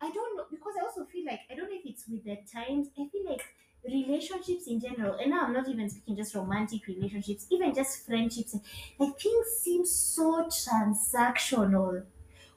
I 0.04 0.10
don't 0.10 0.36
know, 0.36 0.44
because 0.50 0.74
I 0.80 0.84
also 0.84 1.04
feel 1.04 1.24
like, 1.26 1.40
I 1.50 1.54
don't 1.54 1.70
know 1.70 1.76
if 1.78 1.86
it's 1.86 2.06
with 2.08 2.24
the 2.24 2.36
times, 2.52 2.88
I 2.98 3.08
feel 3.08 3.24
like 3.30 3.44
relationships 3.84 4.66
in 4.66 4.80
general, 4.80 5.14
and 5.16 5.30
now 5.30 5.44
I'm 5.44 5.52
not 5.52 5.68
even 5.68 5.88
speaking 5.90 6.16
just 6.16 6.34
romantic 6.34 6.86
relationships, 6.86 7.46
even 7.50 7.74
just 7.74 8.06
friendships, 8.06 8.54
like 8.98 9.18
things 9.18 9.46
seem 9.62 9.84
so 9.84 10.44
transactional. 10.46 12.04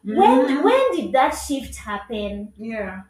When 0.04 0.48
Mhm. 0.48 0.64
when 0.64 0.96
did 0.96 1.12
that 1.14 1.32
shift 1.32 1.76
happen? 1.78 2.54
yeah. 2.58 3.04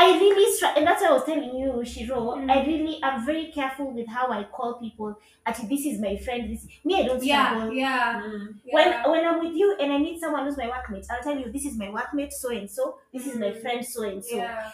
I 0.00 0.18
really 0.18 0.46
str- 0.56 0.74
and 0.76 0.86
that's 0.86 1.02
why 1.02 1.08
I 1.08 1.12
was 1.12 1.24
telling 1.24 1.54
you, 1.58 1.70
Ciru. 1.92 2.18
Mm. 2.38 2.50
I 2.50 2.64
really 2.66 2.98
am 3.02 3.26
very 3.26 3.46
careful 3.52 3.90
with 3.92 4.06
how 4.08 4.28
I 4.30 4.44
call 4.44 4.74
people. 4.80 5.18
Actually, 5.44 5.68
this 5.74 5.86
is 5.86 6.00
my 6.00 6.16
friend. 6.16 6.50
This 6.50 6.66
me, 6.84 6.94
I 7.00 7.02
don't 7.08 7.22
Yeah, 7.22 7.48
struggle. 7.50 7.72
yeah. 7.72 8.22
Mm. 8.24 8.54
When 8.76 8.88
yeah. 8.88 9.08
when 9.08 9.24
I'm 9.26 9.40
with 9.44 9.54
you 9.54 9.76
and 9.80 9.92
I 9.92 9.98
meet 9.98 10.20
someone 10.20 10.44
who's 10.44 10.56
my 10.56 10.66
workmate, 10.74 11.06
I'll 11.10 11.22
tell 11.22 11.36
you 11.38 11.50
this 11.50 11.64
is 11.64 11.76
my 11.76 11.86
workmate 11.88 12.32
so 12.32 12.50
and 12.50 12.70
so. 12.70 12.98
This 13.12 13.26
is 13.26 13.36
my 13.36 13.50
Mm. 13.50 13.60
friend 13.62 13.84
so 13.84 14.02
and 14.04 14.24
so. 14.24 14.36
yeah. 14.36 14.70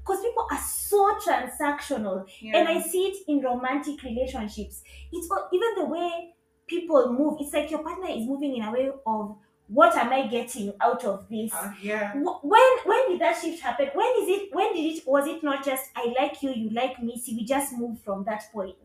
Because 0.00 0.20
people 0.22 0.46
are 0.50 0.58
so 0.58 1.00
transactional, 1.26 2.26
Yeah. 2.40 2.56
and 2.58 2.68
I 2.68 2.80
see 2.80 3.02
it 3.10 3.16
in 3.28 3.40
romantic 3.42 4.02
relationships. 4.02 4.82
It's 5.12 5.30
all, 5.30 5.48
even 5.52 5.74
the 5.76 5.84
way 5.84 6.34
people 6.66 7.12
move. 7.12 7.36
It's 7.40 7.52
like 7.52 7.70
your 7.70 7.82
partner 7.82 8.08
is 8.08 8.26
moving 8.26 8.56
in 8.56 8.62
a 8.62 8.72
way 8.72 8.90
of 9.06 9.36
what 9.72 9.94
am 9.96 10.12
I 10.12 10.26
getting 10.26 10.72
out 10.80 11.04
of 11.04 11.28
this? 11.28 11.52
Uh, 11.54 11.72
yeah. 11.80 12.12
When 12.14 12.70
when 12.84 13.08
did 13.08 13.20
that 13.20 13.40
shift 13.40 13.62
happen 13.62 13.88
when 13.94 14.06
is 14.20 14.28
it 14.28 14.54
when 14.54 14.72
did 14.74 14.96
it 14.96 15.06
was 15.06 15.26
it 15.28 15.42
not 15.44 15.64
just 15.64 15.84
i 15.94 16.12
like 16.18 16.42
you 16.42 16.50
you 16.50 16.70
like 16.70 17.00
me 17.02 17.16
see 17.18 17.36
we 17.36 17.44
just 17.44 17.72
moved 17.78 18.00
from 18.02 18.24
that 18.24 18.42
point 18.52 18.76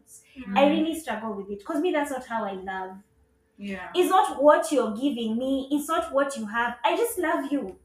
i 0.55 0.61
Mm. 0.63 0.69
really 0.69 0.99
struggle 0.99 1.33
with 1.33 1.49
it 1.49 1.59
because 1.59 1.81
me 1.81 1.91
that's 1.91 2.11
not 2.11 2.25
how 2.27 2.43
i 2.45 2.51
love 2.53 2.97
Yeah. 3.57 3.89
it's 3.95 4.09
not 4.09 4.43
what 4.43 4.71
you're 4.71 4.93
giving 4.95 5.37
me 5.37 5.67
it's 5.71 5.87
not 5.87 6.11
what 6.13 6.35
you 6.37 6.45
have 6.45 6.77
i 6.83 6.95
just 6.95 7.17
love 7.17 7.51
you 7.51 7.77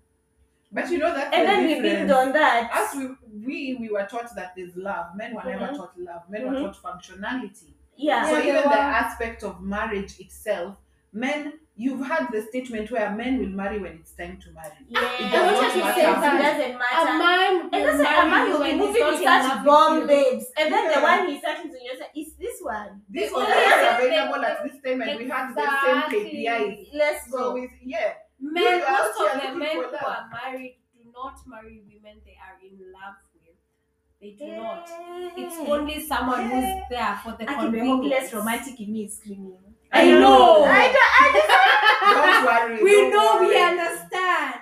But 0.72 0.90
you 0.90 0.98
know 0.98 1.12
that 1.14 1.32
and 1.34 1.48
then 1.48 1.66
we 1.66 1.80
build 1.80 2.10
on 2.10 2.32
that 2.32 2.70
As 2.72 2.94
we, 2.96 3.06
we 3.46 3.76
we 3.80 3.88
were 3.90 4.06
taught 4.06 4.34
that 4.36 4.54
there's 4.56 4.76
love. 4.76 5.06
Men 5.16 5.34
were 5.34 5.44
never 5.44 5.66
Mhm. 5.68 5.76
taught 5.76 5.98
love. 5.98 6.22
Men 6.28 6.42
Mhm. 6.42 6.50
were 6.50 6.60
taught 6.72 6.78
functionality. 6.88 7.70
yeah 7.96 8.24
so 8.28 8.34
Yeah, 8.38 8.42
even 8.50 8.54
they 8.70 8.76
the 8.76 8.84
aspect 9.04 9.42
of 9.42 9.60
marriage 9.60 10.12
itself, 10.20 10.76
men, 11.12 11.40
you've 11.82 12.04
had 12.12 12.24
the 12.34 12.40
statement 12.50 12.90
where 12.94 13.08
men 13.20 13.38
will 13.40 13.54
marry 13.60 13.78
when 13.84 13.92
it's 14.00 14.12
time 14.20 14.36
to 14.44 14.48
marry. 14.58 14.76
yeah 14.88 15.22
It 15.22 15.28
does 15.34 15.46
not 15.60 15.76
it 15.76 15.84
matter. 15.84 16.42
doesn't 16.46 16.74
A 16.76 17.18
man 17.26 17.52
and 17.62 17.72
will 17.72 17.84
that's 17.86 18.02
like 18.06 18.24
a 18.24 18.28
man 18.32 18.50
will 18.50 18.58
be 18.58 18.62
when 18.64 18.70
he's 18.78 18.80
moving 18.86 19.02
not 19.02 19.12
with 19.12 19.20
in 19.22 19.26
such 19.50 19.64
bomb 19.68 19.96
you. 20.00 20.06
babes 20.12 20.46
and 20.58 20.66
then 20.74 20.84
the 20.94 21.00
one 21.08 21.20
he's 21.28 21.40
starting 21.44 21.70
to 21.74 21.78
you 21.86 21.94
say 22.00 22.08
is 22.20 22.28
this 22.44 22.56
one 22.60 22.92
This 23.08 23.30
The 23.30 23.36
was 23.36 23.46
only- 23.48 24.06
available 24.06 24.40
the- 24.42 24.50
at 24.50 24.58
this 24.64 24.76
time, 24.84 25.00
and 25.06 25.18
we 25.20 25.28
had 25.36 25.46
the 25.54 25.66
same 25.84 25.96
Exactly. 25.96 26.24
KPIs. 26.24 26.88
let's 27.02 27.30
So 27.30 27.38
go 27.38 27.66
yeah, 27.82 28.12
Men, 28.40 28.78
You 28.78 28.92
most 28.98 29.16
of 29.24 29.42
the 29.42 29.50
men 29.62 29.76
who 29.76 29.82
love. 29.82 30.02
are 30.12 30.24
married 30.38 30.76
do 30.96 31.02
not 31.18 31.36
marry 31.46 31.76
women 31.90 32.16
they 32.26 32.36
are 32.46 32.56
in 32.68 32.76
love 32.98 33.18
with. 33.34 33.56
They 34.20 34.32
do 34.40 34.46
not. 34.62 34.84
It's 35.42 35.56
only 35.74 35.96
someone 36.12 36.42
who's 36.50 36.70
there 36.90 37.14
for 37.22 37.32
the 37.38 37.44
I 37.50 37.54
can 37.54 37.70
be 37.72 37.80
hopeless 37.80 38.32
romantic 38.34 38.78
in 38.80 38.92
me 38.92 39.04
is 39.04 39.16
screaming. 39.18 39.64
I 39.92 40.10
know. 40.12 40.64
I 40.66 40.92
don't 42.14 42.44
worry. 42.46 42.82
we 42.84 43.10
don't 43.10 43.42
know, 43.42 43.48
we 43.48 43.60
understand. 43.60 44.60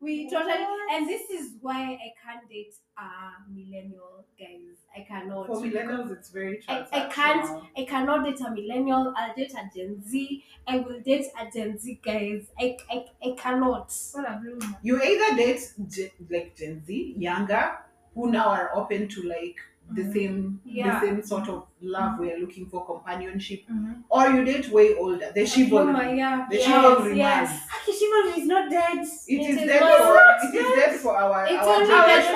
We 0.00 0.30
totally, 0.30 0.64
and 0.92 1.08
this 1.08 1.28
is 1.28 1.54
why 1.60 1.82
I 1.94 2.12
can't 2.22 2.48
date 2.48 2.74
a 2.96 3.50
millennial 3.52 4.24
guys. 4.38 4.76
I 4.96 5.00
cannot. 5.00 5.48
For 5.48 5.56
millennials, 5.56 6.12
it's 6.12 6.30
very 6.30 6.62
I- 6.68 6.86
I 6.92 7.08
can't- 7.08 7.64
I 7.76 7.84
cannot 7.84 8.24
date 8.24 8.40
a 8.40 8.50
millennial. 8.52 9.12
I'll 9.16 9.34
date 9.34 9.52
a 9.54 9.68
Gen 9.76 10.00
Z. 10.08 10.44
I 10.68 10.78
will 10.78 11.00
date 11.00 11.26
a 11.40 11.50
Gen 11.50 11.78
Z 11.78 12.00
guys. 12.02 12.46
I, 12.58 12.76
I, 12.90 13.06
I 13.24 13.34
cannot. 13.36 13.92
What 14.12 14.28
a 14.30 14.38
blue 14.40 14.56
man. 14.60 14.76
You 14.82 15.02
either 15.02 15.36
date 15.36 15.72
Gen, 15.88 16.10
like 16.30 16.54
Gen 16.56 16.80
Z, 16.86 17.14
younger, 17.18 17.78
who 18.14 18.30
now 18.30 18.48
are 18.50 18.70
open 18.76 19.08
to 19.08 19.22
like 19.24 19.56
the 19.90 20.02
Mhm. 20.02 20.12
same 20.12 20.60
Yeah. 20.64 21.00
the 21.00 21.06
same 21.06 21.22
sort 21.22 21.48
of 21.48 21.66
love 21.80 22.18
we're 22.18 22.38
looking 22.38 22.66
for 22.66 22.84
companionship, 22.84 23.60
Mm-hmm. 23.70 23.92
or 24.10 24.28
you 24.28 24.44
date 24.44 24.68
way 24.70 24.94
older. 24.96 25.30
The 25.34 25.46
chivalry. 25.46 25.84
Humor, 25.94 26.14
yeah. 26.14 26.46
The 26.50 26.56
Yes, 26.56 26.66
chivalry 26.66 27.16
yes. 27.16 27.48
man. 27.50 27.60
Aki 27.76 27.92
chivalry 27.98 28.40
is 28.42 28.46
not 28.46 28.70
dead. 28.70 28.98
It 28.98 29.06
It 29.28 29.40
is 29.50 29.56
is 29.56 29.66
dead 29.66 29.80
not 29.80 29.98
for 29.98 30.14
dead. 30.14 30.54
it 30.54 30.60
is 30.60 30.74
dead 30.76 30.94
for 31.00 31.16
our 31.16 31.46
It's 31.46 31.52
our 31.66 31.74
only 31.74 31.86
generation 31.86 32.34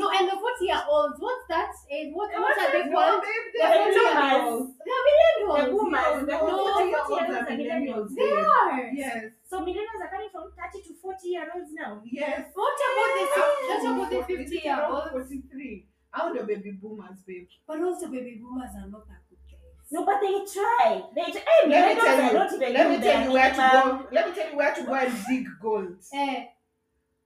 No, 0.00 0.08
and 0.10 0.24
the 0.28 0.36
40 0.40 0.64
year 0.64 0.82
olds, 0.88 1.16
what's 1.20 1.44
that 1.52 1.72
age? 1.92 2.10
What, 2.16 2.32
what 2.32 2.40
What 2.40 2.58
are 2.58 2.72
they 2.72 2.84
called? 2.90 3.20
babe, 3.20 3.46
The 3.52 3.60
they're 3.60 3.84
millennials. 3.92 4.72
They're 4.86 5.04
millennials. 5.10 5.60
The 5.60 5.70
boomers. 5.70 6.18
The 6.26 6.32
No, 6.32 6.46
no, 6.48 6.56
no, 6.56 6.72
40 6.72 6.88
year 6.88 6.98
olds 6.98 7.10
olds 7.10 7.30
are 7.30 7.36
are 7.36 7.46
millennials. 7.46 8.08
millennials. 8.08 8.08
They 8.16 8.32
are. 8.32 8.90
Yes, 8.92 9.18
So 9.50 9.54
millennials 9.60 10.00
are 10.04 10.10
coming 10.14 10.30
from 10.32 10.44
30 10.56 10.82
to 10.88 10.92
40 11.02 11.28
year 11.28 11.46
olds 11.54 11.70
now. 11.72 11.92
yes. 12.04 12.50
What 12.54 12.74
about 12.88 13.10
the 13.14 13.24
what 13.68 14.10
about 14.10 14.28
the 14.28 14.36
50 14.36 14.56
year 14.64 14.78
olds? 14.88 15.10
43. 15.12 15.86
How 16.12 16.32
the 16.34 16.42
baby 16.42 16.72
boomers, 16.72 17.18
babe. 17.26 17.46
But 17.68 17.82
also, 17.82 18.08
baby 18.08 18.40
boomers 18.42 18.70
are 18.74 18.88
not 18.90 19.06
that 19.06 19.22
good 19.30 19.38
guys. 19.46 19.86
No, 19.92 20.04
but 20.04 20.18
they 20.20 20.32
try. 20.52 21.02
They 21.14 21.30
try. 21.30 21.42
Hey, 21.62 21.68
Let 21.68 21.94
me 21.94 22.00
tell 22.02 22.18
you. 22.32 22.72
Let 22.74 22.90
me 22.90 22.98
tell 22.98 23.24
you 23.26 23.32
where 23.32 23.50
to 23.50 23.56
go. 23.56 24.06
Let 24.10 24.28
me 24.28 24.34
tell 24.34 24.50
you 24.50 24.56
where 24.56 24.74
to 24.74 24.82
go 24.84 24.94
and 24.94 25.14
dig 25.28 25.46
gold. 25.62 25.96
Eh, 26.12 26.44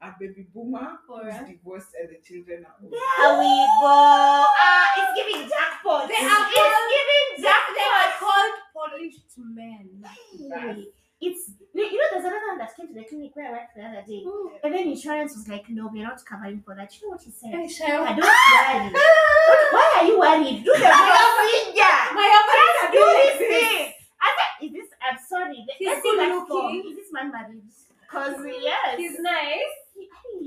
A 0.05 0.13
baby 0.21 0.45
boomer 0.53 0.99
who's 1.09 1.33
divorced 1.49 1.97
and 1.99 2.11
the 2.13 2.21
children 2.21 2.67
are 2.69 2.77
old. 2.83 2.93
There 2.93 3.39
we 3.41 3.53
go. 3.81 3.89
Ah, 3.89 4.85
it's 5.01 5.13
giving 5.17 5.49
jackpot. 5.49 6.09
They 6.13 6.21
are 6.21 6.45
it's 6.45 6.53
called- 6.53 6.93
giving 6.93 7.27
they, 7.41 7.57
they 7.73 7.89
are 7.89 8.13
called 8.21 8.55
polished 8.77 9.33
men. 9.39 10.05
Hey, 10.05 10.85
It's 11.25 11.53
you 11.73 11.85
you 11.89 11.97
know 11.99 12.09
there's 12.13 12.25
another 12.29 12.49
one 12.53 12.59
that 12.59 12.77
came 12.77 12.89
to 12.89 12.93
the 12.95 13.05
clinic 13.09 13.33
where 13.35 13.49
I 13.49 13.53
worked 13.53 13.75
the 13.77 13.83
other 13.83 14.05
day. 14.07 14.23
And 14.63 14.75
then 14.75 14.89
insurance 14.93 15.33
was 15.37 15.49
like, 15.49 15.71
no, 15.71 15.89
we're 15.91 16.05
not 16.05 16.21
covering 16.27 16.61
for 16.61 16.75
that. 16.75 16.93
You 17.01 17.09
know 17.09 17.13
what 17.17 17.23
he 17.23 17.31
said? 17.33 17.55
Hey, 17.57 17.65
I 17.65 18.13
don't 18.13 18.29
worry. 18.29 18.93
Don't- 18.93 19.73
Why 19.73 19.87
are 19.97 20.05
you 20.05 20.19
worried? 20.21 20.65
Do 20.69 20.73
the 20.85 20.85
procedure. 20.85 21.97
My 22.13 22.29
husband 22.29 22.93
Do 22.93 23.01
this 23.01 23.39
this. 23.41 23.49
thing. 23.57 23.93
I 24.21 24.29
said, 24.37 24.67
is 24.69 24.73
this? 24.77 24.89
I'm 25.01 25.19
sorry. 25.33 25.65
He's 25.79 25.89
Let's 25.89 26.03
see 26.03 26.11
good 26.13 26.21
that 26.21 26.47
looking. 26.49 26.93
Is 26.93 26.97
this 26.97 27.11
man 27.13 27.33
married? 27.33 27.63
Cause 28.11 28.37
yes. 28.61 28.99
He's 28.99 29.19
nice. 29.21 29.75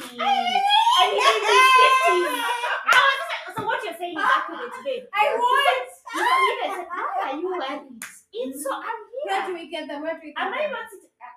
Hey. 0.01 0.53
And 0.99 1.09
he's 1.13 1.35
in 1.37 1.41
his 1.47 1.71
fifties. 1.77 2.27
I 2.85 2.97
was 2.97 3.19
just- 3.29 3.57
So 3.57 3.65
what 3.65 3.79
you're 3.83 3.97
saying 3.97 4.17
is 4.17 4.23
accurate, 4.23 4.73
babe. 4.85 5.03
I 5.13 5.23
want. 5.35 5.87
You 6.15 6.21
know, 6.23 6.37
he 6.37 6.47
even 6.53 6.69
said, 6.77 6.87
why 6.87 7.31
are 7.31 7.35
you 7.37 7.47
worried? 7.47 8.03
It's 8.33 8.63
so 8.63 8.71
I'm 8.75 8.99
Where 9.25 9.41
do 9.47 9.55
here. 9.55 9.65
we 9.65 9.69
get 9.71 9.87
them? 9.87 10.01
Where 10.03 10.13
do 10.13 10.21
we 10.23 10.33
get 10.33 10.41
Am 10.43 10.53
I 10.53 10.61
them? 10.63 10.71
not? 10.71 10.87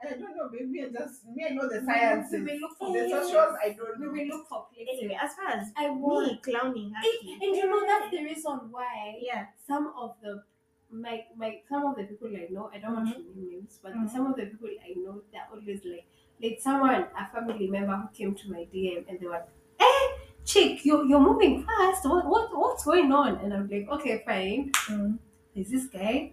I 0.02 0.08
I 0.08 0.12
don't 0.16 0.36
know, 0.36 0.48
babe. 0.52 0.68
Me, 0.70 0.84
I 0.84 0.88
just 0.88 1.26
me, 1.28 1.44
I 1.44 1.50
know 1.54 1.68
the 1.68 1.80
science. 1.84 2.28
We 2.32 2.58
look 2.60 2.76
for 2.78 2.92
The 2.92 3.08
Yeah. 3.08 3.22
socials, 3.22 3.56
I 3.64 3.68
don't 3.76 3.98
We 4.00 4.06
know. 4.06 4.12
will 4.12 4.28
look 4.38 4.48
for 4.48 4.66
places. 4.72 4.98
Anyway, 5.00 5.18
as 5.20 5.34
far 5.34 5.48
as 5.48 5.72
I 5.76 5.90
want. 5.90 6.26
me 6.28 6.40
clowning, 6.44 6.92
It, 7.02 7.42
and 7.42 7.56
you 7.56 7.66
know 7.68 7.80
that's 7.86 8.10
the 8.10 8.22
reason 8.24 8.58
why 8.70 9.16
yeah. 9.20 9.46
some 9.66 9.92
of 9.96 10.16
the 10.22 10.42
my 10.90 11.24
my 11.36 11.60
some 11.68 11.84
of 11.86 11.96
the 11.96 12.04
people 12.04 12.28
I 12.28 12.48
know 12.50 12.70
I 12.74 12.78
don't 12.78 12.94
want 12.94 13.08
to 13.12 13.18
name 13.20 13.48
names, 13.50 13.78
but 13.82 13.92
Mhm. 13.94 14.08
some 14.10 14.26
of 14.26 14.36
the 14.36 14.46
people 14.46 14.68
I 14.82 14.92
know 14.96 15.22
they're 15.32 15.48
always 15.52 15.84
like 15.84 16.06
like 16.42 16.58
someone 16.60 17.06
a 17.18 17.26
family 17.32 17.66
member 17.68 17.96
who 17.96 18.08
came 18.16 18.34
to 18.34 18.50
my 18.50 18.66
DM 18.72 19.04
and 19.08 19.18
they 19.20 19.26
were 19.26 19.42
eh 19.78 20.06
chick 20.44 20.84
you 20.84 21.06
you're 21.08 21.20
moving 21.20 21.64
fast. 21.64 22.04
What 22.04 22.26
what 22.26 22.48
what's 22.56 22.84
going 22.84 23.12
on? 23.12 23.36
And 23.42 23.52
I'm 23.54 23.68
like 23.68 23.88
okay 23.90 24.22
fine. 24.26 24.70
Mm. 24.88 25.18
there's 25.54 25.68
this 25.70 25.86
guy 25.86 26.32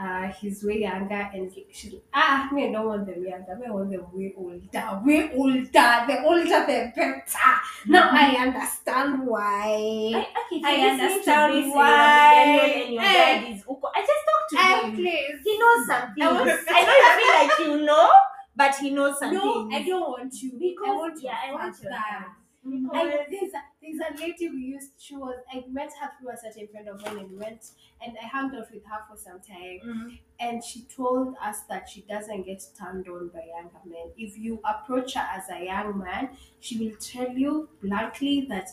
uh 0.00 0.28
he's 0.40 0.64
way 0.64 0.80
younger 0.80 1.28
and 1.34 1.52
he- 1.52 1.66
she's 1.70 1.92
like, 1.92 2.02
ah 2.14 2.48
me 2.52 2.68
I 2.68 2.72
don't 2.72 2.86
want 2.86 3.06
them 3.06 3.22
younger. 3.24 3.54
Me 3.56 3.66
I 3.66 3.70
want 3.70 3.90
them 3.90 4.06
way 4.12 4.32
older 4.36 5.00
way 5.04 5.30
older. 5.36 5.68
The 6.08 6.22
older 6.24 6.44
the 6.66 6.92
better. 6.96 7.24
Now 7.86 8.08
I 8.12 8.36
understand 8.46 9.26
why. 9.26 10.12
I, 10.16 10.26
okay, 10.40 10.60
I 10.64 10.72
if 10.72 10.80
you're 10.80 11.08
listening 11.08 11.24
to 11.24 11.30
understand 11.30 11.52
this 11.52 11.64
and 11.64 11.66
you're 11.66 11.74
a 11.74 11.76
why. 11.76 12.46
millennial 12.46 12.84
and 12.86 12.92
your 12.94 13.02
Eh. 13.02 13.12
dad 13.12 13.52
is 13.54 13.62
Uko, 13.64 13.86
I 13.94 14.00
just 14.00 14.24
talked 14.28 14.50
to 14.50 14.56
I 14.58 14.80
him. 14.88 14.96
please. 14.96 15.38
He 15.44 15.58
knows 15.58 15.86
something. 15.86 16.22
I 16.22 16.26
I, 16.26 16.32
was- 16.32 16.46
know 16.86 16.96
you 17.04 17.10
feel 17.20 17.34
like 17.40 17.58
you 17.60 17.86
know, 17.86 18.10
but 18.60 18.74
he 18.76 18.90
knows 18.90 19.18
something. 19.18 19.38
No, 19.38 19.70
I 19.70 19.82
don't 19.82 20.00
want 20.10 20.34
you. 20.42 20.52
Because 20.58 20.86
I 20.88 20.96
want 20.96 21.22
yeah, 21.22 21.38
I 21.46 21.52
want 21.52 21.74
faster. 21.74 21.88
dad. 21.88 22.26
I, 22.92 23.26
there's, 23.30 23.52
a, 23.54 23.62
there's 23.80 24.00
a 24.10 24.20
lady 24.20 24.48
we 24.50 24.58
used. 24.62 24.92
She 24.98 25.16
was. 25.16 25.36
I 25.50 25.64
met 25.68 25.90
her 26.00 26.10
through 26.18 26.30
a 26.30 26.36
certain 26.36 26.68
friend 26.68 26.88
of 26.88 27.00
mine, 27.00 27.18
and 27.18 27.30
we 27.30 27.36
went 27.36 27.70
and 28.04 28.16
I 28.22 28.26
hung 28.26 28.54
out 28.54 28.70
with 28.72 28.84
her 28.84 29.00
for 29.08 29.16
some 29.16 29.40
time. 29.40 29.80
Mhm. 29.84 30.18
And 30.38 30.62
she 30.64 30.82
told 30.84 31.36
us 31.40 31.62
that 31.64 31.88
she 31.88 32.02
doesn't 32.02 32.42
get 32.44 32.62
turned 32.78 33.08
on 33.08 33.28
by 33.28 33.44
younger 33.46 33.80
men. 33.84 34.12
If 34.16 34.36
you 34.38 34.60
approach 34.64 35.14
her 35.14 35.20
as 35.20 35.48
a 35.50 35.64
young 35.64 35.98
man, 35.98 36.36
she 36.60 36.78
will 36.78 36.96
tell 36.96 37.30
you 37.30 37.68
bluntly 37.82 38.46
that 38.48 38.68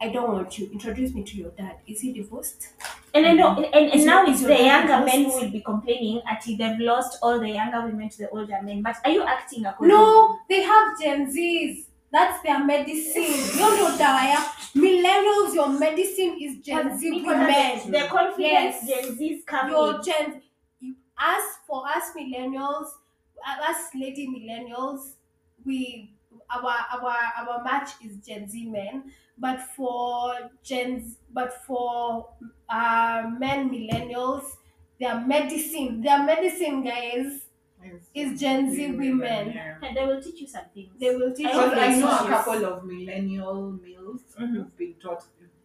I 0.00 0.08
don't 0.10 0.30
want 0.30 0.58
you. 0.58 0.68
Introduce 0.72 1.14
me 1.14 1.22
to 1.24 1.36
your 1.36 1.50
dad. 1.52 1.76
Is 1.86 2.00
he 2.00 2.12
divorced? 2.12 2.68
And 3.14 3.26
I 3.26 3.32
know, 3.32 3.56
and, 3.56 3.64
and, 3.74 3.94
Is 3.94 4.04
now 4.04 4.22
your- 4.22 4.30
it's 4.30 4.40
is 4.40 4.46
the 4.46 4.48
your 4.48 4.58
dad 4.58 4.88
younger 4.88 5.06
men 5.06 5.16
who 5.24 5.24
divorced? 5.24 5.44
will 5.44 5.50
be 5.52 5.60
complaining 5.62 6.20
until 6.26 6.56
they've 6.58 6.78
lost 6.80 7.18
all 7.22 7.40
the 7.40 7.48
younger 7.48 7.80
women 7.86 8.08
to 8.10 8.18
the 8.18 8.28
older 8.30 8.60
men. 8.62 8.82
But 8.82 8.96
are 9.04 9.10
you 9.10 9.22
acting 9.22 9.64
according? 9.64 9.96
No, 9.96 10.38
they 10.50 10.62
have 10.62 11.00
Gen 11.00 11.26
Zs. 11.32 11.84
That's 12.12 12.42
their 12.42 12.62
medicine. 12.64 13.22
You 13.22 13.58
know, 13.76 13.96
Dawaya. 13.98 14.38
Millennials, 14.74 15.54
your 15.54 15.68
medicine 15.68 16.36
is 16.40 16.58
Gen 16.58 16.98
Z 16.98 17.10
Because 17.10 17.26
women. 17.36 17.90
The 17.90 18.08
confidence 18.08 18.76
Yes. 18.84 18.88
Gen 18.88 19.16
Z's 19.16 19.44
come 19.46 19.70
Your 19.70 19.96
with. 19.96 20.04
Gen, 20.06 20.42
you, 20.80 20.94
us 21.18 21.44
for 21.66 21.86
us 21.88 22.12
millennials, 22.16 22.88
uh, 23.46 23.70
us 23.70 23.88
lady 23.94 24.26
millennials, 24.28 25.14
we 25.64 26.15
our 26.50 26.76
our 26.94 27.16
our 27.40 27.64
match 27.64 27.90
is 28.04 28.16
Gen 28.26 28.48
Z 28.48 28.64
men, 28.66 29.12
but 29.38 29.60
for 29.76 30.34
Gen 30.62 31.02
Z, 31.02 31.16
but 31.32 31.52
for 31.66 32.28
uh, 32.68 33.30
men 33.38 33.70
millennials, 33.70 34.56
their 35.00 35.20
medicine, 35.20 36.00
their 36.02 36.22
medicine 36.24 36.82
guys 36.84 37.42
is 38.14 38.40
Gen 38.40 38.72
Z 38.74 38.92
women. 38.92 39.52
Yeah. 39.54 39.76
And 39.82 39.96
they 39.96 40.04
will 40.06 40.20
teach 40.22 40.40
you 40.40 40.46
some 40.48 40.64
things. 40.74 40.90
They 40.98 41.14
will 41.14 41.32
teach 41.34 41.46
I 41.46 41.52
you 41.64 41.70
Because 41.70 41.78
I 41.78 42.00
know 42.00 42.10
a 42.26 42.28
couple 42.28 42.64
of 42.64 42.84
millennial 42.84 43.72
males 43.72 44.20
who've 44.36 44.76
been 44.76 44.94
taught 45.02 45.22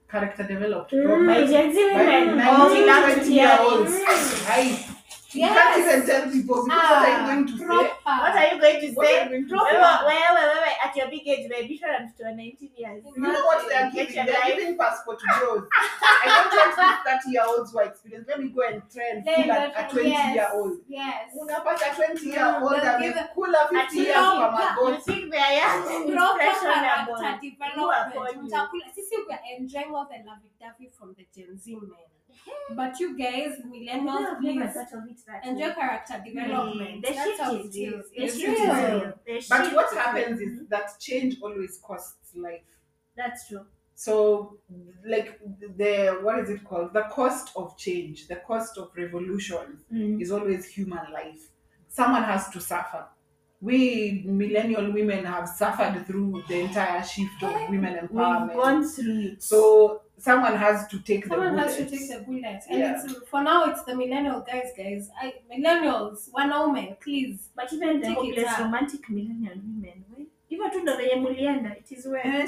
character 0.10 0.44
developed 0.44 0.92
Mm, 0.92 1.06
properly. 1.26 1.48
Gen 1.48 1.74
Z 1.74 1.94
By 1.94 2.04
women. 2.06 2.38
19, 2.38 2.62
Oh, 2.62 2.74
we 2.74 2.86
love 2.86 3.10
to 3.10 3.16
20 3.16 3.30
hear 3.34 3.44
year 3.48 3.58
olds. 3.60 3.92
Mm. 3.92 4.96
I, 5.34 5.38
you 5.38 5.48
can't 5.48 5.80
even 5.80 6.06
tell 6.08 6.24
people 6.32 6.64
because 6.66 6.90
what 6.90 7.08
are 7.08 7.22
you 7.22 7.28
going 7.28 7.48
to 7.48 7.58
say? 7.58 7.66
What 7.66 8.36
are 8.36 8.46
you 8.54 8.60
going 8.60 8.80
to 8.82 8.88
What 8.94 9.08
say? 9.08 9.30
going 9.30 9.48
to 9.48 9.56
Wait, 9.56 9.72
say? 9.72 9.80
wait, 9.80 10.28
wait, 10.36 10.48
wait, 10.52 10.62
wait. 10.66 10.78
At 10.84 10.96
your 10.96 11.08
big 11.10 11.28
age, 11.28 11.50
baby, 11.50 11.78
sure 11.78 11.94
I'm 11.94 12.12
to 12.18 12.36
19 12.36 12.70
years. 12.76 13.04
You 13.16 13.22
know 13.22 13.46
what 13.46 13.64
they're 13.70 13.92
Get 13.92 14.08
giving? 14.10 14.26
They're 14.26 14.36
life. 14.36 14.56
giving 14.58 14.78
passport 14.78 15.20
to 15.20 15.26
bros. 15.40 15.64
I 15.72 16.26
don't 16.28 16.52
want 16.52 16.76
these 16.76 17.32
30 17.32 17.32
year 17.32 17.46
olds 17.48 17.72
who 17.72 17.80
are 17.80 17.86
experienced. 17.86 18.28
Let 18.30 18.40
me 18.44 18.50
go 18.50 18.62
and 18.68 18.82
try 18.92 19.08
and 19.16 19.24
They 19.24 19.36
fool 19.36 19.52
a, 19.52 19.72
a 19.72 19.84
20 19.90 20.10
yes, 20.10 20.36
year 20.36 20.50
old. 20.54 20.78
Yes. 20.88 21.32
Unapata 21.40 21.88
20 21.96 22.26
year 22.28 22.40
Mm, 22.42 22.62
old 22.62 22.72
they'll 22.82 22.86
and 22.92 23.04
give 23.04 23.16
a 23.16 23.30
cooler 23.34 23.64
50 23.72 23.96
years 23.98 24.14
Proper. 24.14 24.58
from 24.58 24.74
ago. 24.76 24.84
You 24.92 25.00
think 25.02 25.32
they 25.32 25.38
are 25.40 25.54
young 25.56 25.80
and 25.88 26.12
Proper 26.12 26.42
impressionable. 26.44 27.16
character 27.16 27.24
are 27.24 27.40
development. 27.40 28.14
calling 28.14 28.38
you? 28.44 28.52
Utakula. 28.52 28.86
Sisi 28.92 29.16
we 29.28 29.32
are 29.34 29.46
enjoying 29.58 29.92
all 29.96 30.08
the 30.12 30.20
lovey-dovey 30.28 30.90
from 30.92 31.16
the 31.16 31.26
Gen 31.34 31.56
Z 31.58 31.72
men. 31.76 32.11
But 32.76 33.00
you 33.00 33.18
guys, 33.18 33.58
millennials, 33.66 34.26
I've 34.36 34.42
never 34.42 34.72
please 34.72 34.74
thought 34.74 34.94
of 34.94 35.44
enjoy 35.50 35.68
way. 35.68 35.74
character 35.74 36.24
development. 36.26 37.06
The 37.06 37.14
shift 37.14 37.42
how 37.42 37.56
is 37.56 37.76
it 37.76 37.80
real. 37.80 38.00
is. 38.00 38.10
The 38.12 38.40
shift 38.40 38.60
is 38.60 38.66
real. 38.68 38.76
real. 39.00 39.14
The 39.26 39.46
But 39.50 39.64
shift 39.64 39.76
what 39.76 39.92
is 39.92 39.98
happens 39.98 40.42
is 40.42 40.68
that 40.70 41.00
change 41.00 41.38
always 41.42 41.80
costs 41.84 42.36
life. 42.36 42.62
That's 43.16 43.48
true. 43.48 43.66
So, 43.96 44.58
like 45.06 45.40
the 45.78 46.20
what 46.24 46.40
is 46.40 46.50
it 46.50 46.64
called? 46.64 46.94
The 46.94 47.04
cost 47.12 47.52
of 47.56 47.78
change, 47.78 48.28
the 48.28 48.38
cost 48.38 48.78
of 48.78 48.92
revolution 48.96 49.80
Mm. 49.94 50.22
is 50.22 50.32
always 50.32 50.66
human 50.66 51.12
life. 51.12 51.50
Someone 51.90 52.24
has 52.24 52.50
to 52.52 52.60
suffer. 52.62 53.06
We 53.60 54.24
millennial 54.26 54.92
women 54.92 55.24
have 55.26 55.48
suffered 55.48 56.08
through 56.08 56.44
the 56.48 56.62
entire 56.62 57.04
shift 57.04 57.44
of 57.44 57.54
women 57.70 57.94
empowerment. 57.96 58.10
We've 58.12 58.20
empowerment. 58.20 58.54
gone 58.56 58.88
through 58.88 59.20
it. 59.34 59.44
So 59.44 60.02
someone 60.22 60.56
has 60.56 60.88
to 60.88 61.00
take 61.00 61.26
Someone 61.26 61.56
the 61.56 61.62
has 61.62 61.76
to 61.78 61.86
take 61.86 62.08
the 62.10 62.20
bullet. 62.26 62.62
And 62.70 62.80
Yeah. 62.80 62.94
it's 63.04 63.14
for 63.30 63.42
now 63.44 63.66
it's 63.72 63.84
the 63.86 63.96
millennial 63.96 64.42
guys, 64.42 64.70
guys. 64.78 65.10
I 65.22 65.34
millennials, 65.52 66.30
wanaume, 66.32 67.00
please. 67.00 67.50
but 67.56 67.72
even 67.74 68.00
the 68.02 68.08
Take 68.08 68.18
it 68.18 68.38
hopeless 68.38 68.60
romantic 68.60 69.10
millennial 69.10 69.56
women, 69.56 70.06
we- 70.18 70.28
hivyo 70.50 70.70
tu 70.70 70.80
ndo 70.80 70.98
venye 70.98 71.16
mulienda 71.16 71.76
it 71.78 71.92
is 71.92 72.06
well. 72.06 72.46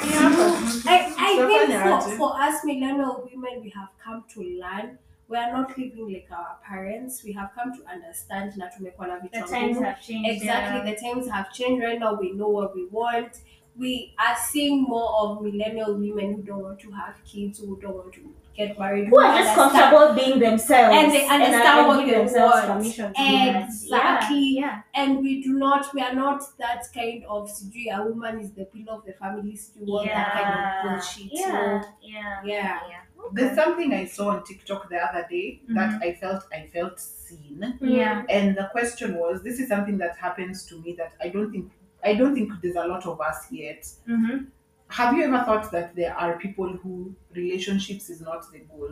I, 0.88 1.13
I 1.17 1.36
think 1.47 1.71
for, 1.84 2.01
for 2.17 2.32
us 2.49 2.63
millennial 2.65 3.30
women, 3.32 3.61
we 3.61 3.69
have 3.69 3.89
come 4.05 4.24
to 4.34 4.41
learn. 4.41 4.97
We 5.30 5.38
are 5.39 5.51
not 5.51 5.78
living 5.78 6.07
like 6.13 6.28
our 6.32 6.57
parents. 6.69 7.24
We 7.24 7.32
have 7.34 7.49
come 7.55 7.71
to 7.78 7.84
understand 7.95 8.57
na 8.57 8.67
tumekuwa 8.67 9.07
na 9.07 9.19
The 9.19 9.28
vichwa 9.30 9.47
times 9.47 9.78
ngumu. 9.78 9.86
have 9.86 10.01
changed. 10.01 10.30
Exactly, 10.30 10.78
yeah. 10.80 10.86
the 10.95 10.95
times 11.01 11.30
have 11.30 11.49
changed. 11.53 11.84
Right 11.84 11.99
now, 11.99 12.13
we 12.19 12.32
know 12.34 12.49
what 12.49 12.76
we 12.76 12.88
want. 12.91 13.32
We 13.76 14.13
are 14.19 14.36
seeing 14.38 14.84
more 14.84 15.09
of 15.21 15.41
millennial 15.41 15.95
women 15.97 16.36
who 16.36 16.41
don't 16.43 16.61
want 16.63 16.80
to 16.82 16.91
have 16.91 17.15
kids, 17.26 17.59
who 17.59 17.80
don't 17.82 17.95
want 17.95 18.13
to 18.13 18.34
get 18.55 18.78
married, 18.78 19.07
Who 19.07 19.19
are 19.19 19.36
just 19.36 19.55
comfortable 19.55 20.13
being 20.13 20.39
themselves 20.39 20.95
And 20.95 21.11
they 21.11 21.26
understand 21.28 21.80
and, 21.80 21.88
what 21.88 22.05
give 22.05 22.09
they 22.13 22.19
themselves 22.19 22.53
want. 22.55 22.67
permission 22.67 23.13
to 23.13 23.19
do 23.19 23.24
that. 23.24 23.63
Exactly. 23.63 24.55
Yeah, 24.59 24.82
and 24.93 25.17
we 25.19 25.41
do 25.41 25.53
not 25.53 25.91
we 25.93 26.01
are 26.01 26.13
not 26.13 26.43
that 26.59 26.84
kind 26.93 27.24
of 27.26 27.49
sijui 27.49 27.86
a 27.97 28.03
woman 28.03 28.39
is 28.39 28.51
the 28.51 28.65
pillar 28.65 28.93
of 28.99 29.05
the 29.05 29.13
family 29.13 29.53
sijui 29.63 29.88
yeah. 29.88 29.93
all 29.95 30.05
that 30.05 30.32
kind 30.34 30.53
of 30.53 30.59
yeah. 30.59 30.82
bullshit 30.84 31.32
Yeah, 31.32 31.51
no. 31.51 31.82
yeah, 32.01 32.41
Yeah. 32.45 32.80
yeah. 32.91 32.99
There's 33.36 33.55
something 33.55 33.93
I 33.93 34.05
saw 34.05 34.30
on 34.36 34.43
TikTok 34.43 34.89
the 34.89 34.97
other 35.07 35.26
day 35.30 35.61
that 35.69 35.91
Mhm. 35.93 36.03
I 36.07 36.13
felt 36.21 36.43
I 36.53 36.67
felt 36.67 36.99
seen. 36.99 37.61
Yeah. 37.82 38.26
And 38.30 38.55
the 38.57 38.67
question 38.71 39.15
was, 39.15 39.41
this 39.47 39.59
is 39.61 39.67
something 39.69 39.97
that 40.03 40.17
happens 40.17 40.65
to 40.69 40.80
me 40.82 40.93
that 41.01 41.13
I 41.26 41.30
don't 41.30 41.49
think 41.51 41.71
I 42.04 42.14
don't 42.16 42.34
think 42.36 42.51
there's 42.62 42.76
a 42.76 42.86
lot 42.88 43.06
of 43.06 43.20
us 43.22 43.47
yet. 43.51 43.84
Mm-hmm. 44.10 44.45
Have 44.89 45.16
you 45.18 45.24
ever 45.24 45.43
thought 45.43 45.72
that 45.72 45.95
there 45.95 46.16
are 46.16 46.38
people 46.38 46.68
who 46.84 47.16
relationships 47.36 48.10
is 48.10 48.22
not 48.22 48.45
the 48.51 48.60
goal? 48.60 48.89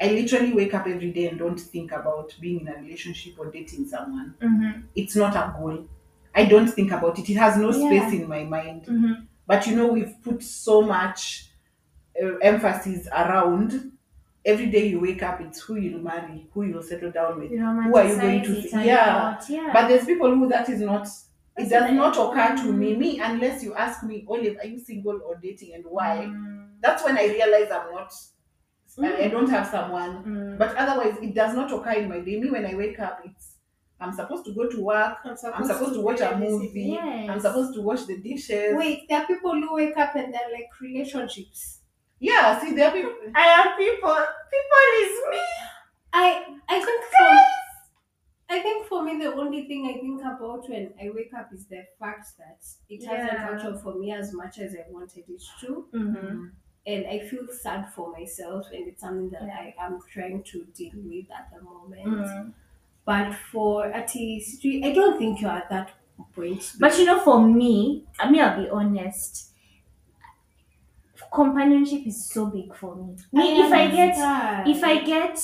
I 0.00 0.10
literally 0.12 0.52
wake 0.52 0.74
up 0.74 0.86
every 0.86 1.10
day 1.12 1.28
and 1.28 1.38
don't 1.38 1.58
think 1.60 1.92
about 1.92 2.34
being 2.40 2.60
in 2.60 2.68
a 2.68 2.76
relationship 2.76 3.34
or 3.38 3.50
dating 3.50 3.86
someone. 3.88 4.34
Mm-hmm. 4.40 4.80
It's 4.94 5.16
not 5.16 5.34
a 5.36 5.54
goal. 5.58 5.86
I 6.34 6.44
don't 6.44 6.68
think 6.68 6.92
about 6.92 7.18
it. 7.18 7.28
It 7.28 7.34
has 7.36 7.56
no 7.56 7.70
Yeah. 7.72 7.88
space 8.08 8.20
in 8.20 8.28
my 8.28 8.44
mind. 8.44 8.84
Mm-hmm. 8.84 9.12
But 9.46 9.66
you 9.66 9.76
know, 9.76 9.88
we've 9.88 10.14
put 10.22 10.42
so 10.42 10.82
much 10.82 11.50
uh, 12.22 12.36
emphasis 12.38 13.08
around. 13.08 13.92
Every 14.44 14.66
day 14.66 14.86
you 14.88 15.00
wake 15.00 15.22
up, 15.22 15.40
it's 15.40 15.60
who 15.60 15.76
you'll 15.76 16.00
marry, 16.00 16.48
who 16.54 16.62
you'll 16.64 16.82
settle 16.82 17.10
down 17.10 17.40
with. 17.40 17.50
Who 17.50 17.96
are 17.96 18.04
you 18.08 18.16
going 18.20 18.42
to 18.44 18.62
see? 18.62 18.86
Yeah. 18.86 19.40
yeah. 19.48 19.70
But 19.72 19.88
there's 19.88 20.04
people 20.04 20.32
who 20.34 20.48
that 20.48 20.68
is 20.68 20.80
not. 20.80 21.08
It 21.58 21.68
does 21.68 21.92
not 21.92 22.16
occur 22.16 22.56
to 22.62 22.72
me. 22.72 22.94
Mm. 22.94 22.98
Me, 22.98 23.20
unless 23.20 23.62
you 23.64 23.74
ask 23.74 24.02
me, 24.04 24.24
Olave, 24.28 24.58
are 24.58 24.66
you 24.66 24.78
single 24.78 25.20
or 25.26 25.36
dating, 25.36 25.74
and 25.74 25.84
why? 25.88 26.26
Mm. 26.28 26.68
That's 26.80 27.04
when 27.04 27.18
I 27.18 27.26
realize 27.26 27.70
I'm 27.70 27.92
not. 27.92 28.12
I- 29.00 29.24
I 29.24 29.28
Mm. 29.28 29.30
don't 29.30 29.50
have 29.50 29.66
someone. 29.66 30.24
Mm. 30.24 30.58
But 30.58 30.76
otherwise, 30.76 31.16
it 31.22 31.34
does 31.34 31.54
not 31.54 31.70
occur 31.72 31.92
in 31.92 32.08
my 32.08 32.20
day. 32.20 32.40
Me, 32.40 32.50
when 32.50 32.66
I 32.66 32.74
wake 32.74 32.98
up, 33.00 33.20
it's 33.24 33.54
I'm 34.00 34.12
supposed 34.12 34.44
to 34.46 34.52
go 34.54 34.68
to 34.68 34.80
work. 34.80 35.18
I'm 35.24 35.36
I'm 35.54 35.64
supposed 35.64 35.94
to 35.94 36.00
watch 36.00 36.20
a 36.20 36.36
movie. 36.38 36.90
Yes. 36.98 37.28
I'm 37.30 37.40
supposed 37.40 37.74
to 37.74 37.82
wash 37.82 38.04
the 38.04 38.16
dishes. 38.18 38.76
Wait, 38.76 39.08
there 39.08 39.20
are 39.20 39.26
people 39.26 39.52
who 39.60 39.74
wake 39.74 39.96
up 39.96 40.14
and 40.14 40.32
they're 40.32 40.52
like 40.52 40.68
relationships. 40.80 41.80
Yeah, 42.20 42.58
see, 42.60 42.74
there 42.74 42.88
are 42.88 42.92
people. 42.92 43.12
I 43.34 43.42
have 43.56 43.76
people. 43.76 44.16
People 44.54 44.84
is 45.04 45.12
me. 45.32 45.42
I 46.12 46.26
I 46.68 46.80
think 46.80 47.04
for 47.04 47.30
I 48.50 48.60
think 48.60 48.86
for 48.86 49.02
me 49.02 49.18
the 49.18 49.34
only 49.34 49.66
thing 49.66 49.86
I 49.86 50.00
think 50.00 50.20
about 50.22 50.68
when 50.68 50.94
I 51.00 51.10
wake 51.10 51.32
up 51.38 51.52
is 51.52 51.66
the 51.66 51.84
fact 52.00 52.28
that 52.38 52.64
it 52.88 53.04
hasn't 53.04 53.32
Yeah. 53.32 53.50
worked 53.50 53.64
out 53.64 53.82
for 53.82 53.94
me 53.94 54.12
as 54.12 54.32
much 54.32 54.58
as 54.58 54.74
I 54.74 54.90
wanted 54.90 55.24
it 55.28 55.42
to. 55.60 55.86
Mm-hmm. 55.92 56.46
And 56.86 57.06
I 57.06 57.18
feel 57.28 57.46
sad 57.48 57.92
for 57.92 58.10
myself 58.10 58.66
and 58.72 58.88
it's 58.88 59.02
something 59.02 59.28
that 59.30 59.42
Yeah. 59.42 59.58
I 59.58 59.74
am 59.84 59.98
trying 60.10 60.42
to 60.44 60.64
deal 60.74 60.92
with 60.96 61.26
at 61.30 61.50
the 61.54 61.60
moment. 61.62 62.06
Mm. 62.06 62.52
But 63.04 63.34
for 63.34 63.92
artists, 63.92 64.64
I 64.64 64.92
don't 64.94 65.18
think 65.18 65.40
you're 65.42 65.50
at 65.50 65.68
that 65.70 65.90
point. 66.34 66.72
But 66.80 66.98
you 66.98 67.04
know, 67.04 67.20
for 67.20 67.40
me, 67.46 68.06
I 68.18 68.30
mean, 68.30 68.40
I'll 68.42 68.62
be 68.62 68.68
honest. 68.70 69.50
Companionship 71.32 72.06
is 72.06 72.30
so 72.30 72.46
big 72.46 72.74
for 72.74 72.94
me. 72.96 73.16
Me, 73.32 73.60
if 73.60 73.72
I 73.72 73.86
get, 73.88 74.08
understand. 74.16 74.68
if 74.68 74.84
I 74.84 75.04
get, 75.04 75.38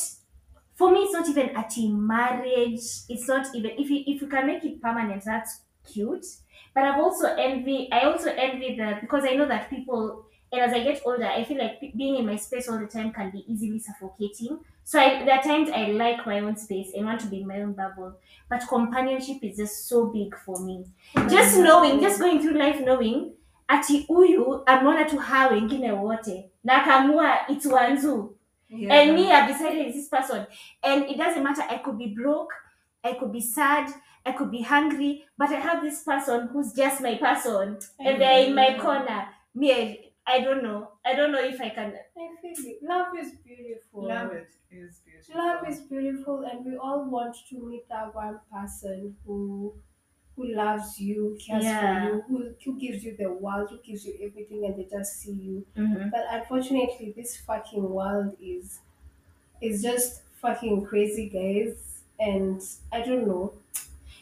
for 0.75 0.91
me, 0.93 1.01
it's 1.01 1.13
not 1.13 1.29
even 1.29 1.57
a 1.57 1.69
team 1.69 2.07
marriage. 2.07 2.83
It's 3.09 3.29
not 3.29 3.47
even 3.55 3.73
if 3.73 3.91
you 3.91 4.05
if 4.07 4.21
you 4.23 4.29
can 4.29 4.47
make 4.47 4.65
it 4.65 4.83
permanent, 4.83 5.25
that's 5.25 5.61
cute. 5.93 6.27
But 6.75 6.85
I've 6.85 7.01
also 7.01 7.35
envy. 7.35 7.89
I 7.93 8.01
also 8.01 8.31
envy 8.31 8.77
the 8.77 8.99
because 9.01 9.25
I 9.25 9.35
know 9.35 9.47
that 9.47 9.71
people. 9.71 10.27
And 10.53 10.63
as 10.63 10.73
I 10.73 10.85
get 10.85 11.03
older, 11.05 11.27
I 11.27 11.43
feel 11.43 11.59
like 11.59 11.81
being 11.97 12.15
in 12.15 12.27
my 12.27 12.37
space 12.37 12.69
all 12.69 12.79
the 12.79 12.87
time 12.87 13.13
can 13.13 13.31
be 13.31 13.45
easily 13.49 13.81
suffocating. 13.81 14.61
So 14.85 15.01
I, 15.01 15.25
there 15.25 15.35
are 15.35 15.43
times 15.43 15.69
I 15.69 15.87
like 15.87 16.25
my 16.27 16.39
own 16.39 16.57
space 16.57 16.93
and 16.95 17.07
want 17.07 17.21
to 17.23 17.27
be 17.27 17.41
in 17.41 17.49
my 17.49 17.61
own 17.61 17.73
bubble. 17.73 18.15
But 18.49 18.69
companionship 18.69 19.39
is 19.43 19.57
just 19.57 19.89
so 19.89 20.07
big 20.07 20.37
for 20.45 20.65
me. 20.65 20.85
just 21.29 21.57
mm-hmm. 21.57 21.65
knowing 21.65 22.01
just 22.01 22.21
going 22.21 22.41
through 22.41 22.57
life 22.57 22.81
knowing 22.81 23.33
ati 23.69 24.07
huyu 24.09 24.63
ameona 24.67 25.05
tu 25.05 25.19
haa 25.19 25.49
wengine 25.49 25.93
wote 25.93 26.51
na 26.65 26.83
akamua 26.83 27.49
it's 27.49 27.67
Wanzuu 27.67 28.34
Yeah. 28.75 28.95
and 28.95 29.15
me 29.15 29.31
I've 29.31 29.49
decided 29.49 29.87
it's 29.87 29.97
this 29.97 30.09
person 30.09 30.47
and 30.83 31.05
it 31.05 31.17
doesn't 31.17 31.43
matter 31.43 31.63
I 31.63 31.79
could 31.79 31.99
be 31.99 32.09
broke 32.09 32.53
I 33.03 33.15
could 33.15 33.33
be 33.33 33.41
sad 33.41 33.93
I 34.27 34.33
could 34.33 34.51
be 34.51 34.63
hungry 34.63 35.25
but 35.39 35.51
I 35.51 35.61
have 35.61 35.83
this 35.83 36.03
person 36.03 36.49
who's 36.49 36.73
just 36.73 37.01
my 37.01 37.15
person 37.17 37.79
and 37.99 38.09
mm-hmm. 38.09 38.19
they're 38.19 38.47
in 38.47 38.55
my 38.55 38.79
corner 38.79 39.29
me 39.55 39.73
I, 39.73 39.99
I 40.27 40.41
don't 40.41 40.63
know 40.63 40.91
I 41.05 41.15
don't 41.15 41.33
know 41.33 41.43
if 41.43 41.61
I 41.61 41.69
can 41.71 41.95
I 41.95 42.41
feel 42.41 42.67
it. 42.67 42.79
Love 42.83 43.09
is 43.21 43.33
beautiful. 43.45 44.09
Love 44.09 44.33
it 44.33 44.49
is 44.71 45.01
beautiful. 45.05 45.37
Love 45.37 45.69
is 45.69 45.81
beautiful, 45.81 46.45
and 46.51 46.65
we 46.65 46.77
all 46.77 47.05
want 47.09 47.37
to 47.51 47.69
meet 47.69 47.89
that 47.89 48.15
one 48.15 48.41
person 48.53 49.17
who 49.27 49.75
who 50.37 50.47
loves 50.55 50.99
you, 51.01 51.37
cares 51.45 51.65
Yeah. 51.65 51.81
for 51.81 52.15
you, 52.17 52.23
who, 52.29 52.55
who 52.65 52.79
gives 52.81 53.05
you 53.05 53.17
the 53.17 53.31
world, 53.33 53.71
who 53.71 53.79
gives 53.83 54.05
you 54.05 54.15
everything, 54.23 54.65
and 54.65 54.77
they 54.77 54.85
just 54.91 55.21
see 55.21 55.33
you. 55.33 55.67
Mm-hmm. 55.77 56.11
But 56.11 56.25
unfortunately, 56.31 57.13
this 57.17 57.37
fucking 57.39 57.89
world 57.89 58.37
is 58.41 58.81
is 59.61 59.83
just 59.83 60.23
fucking 60.41 60.85
crazy, 60.87 61.29
guys. 61.29 62.03
And 62.21 62.61
I 62.93 63.03
don't 63.03 63.27
know. 63.27 63.55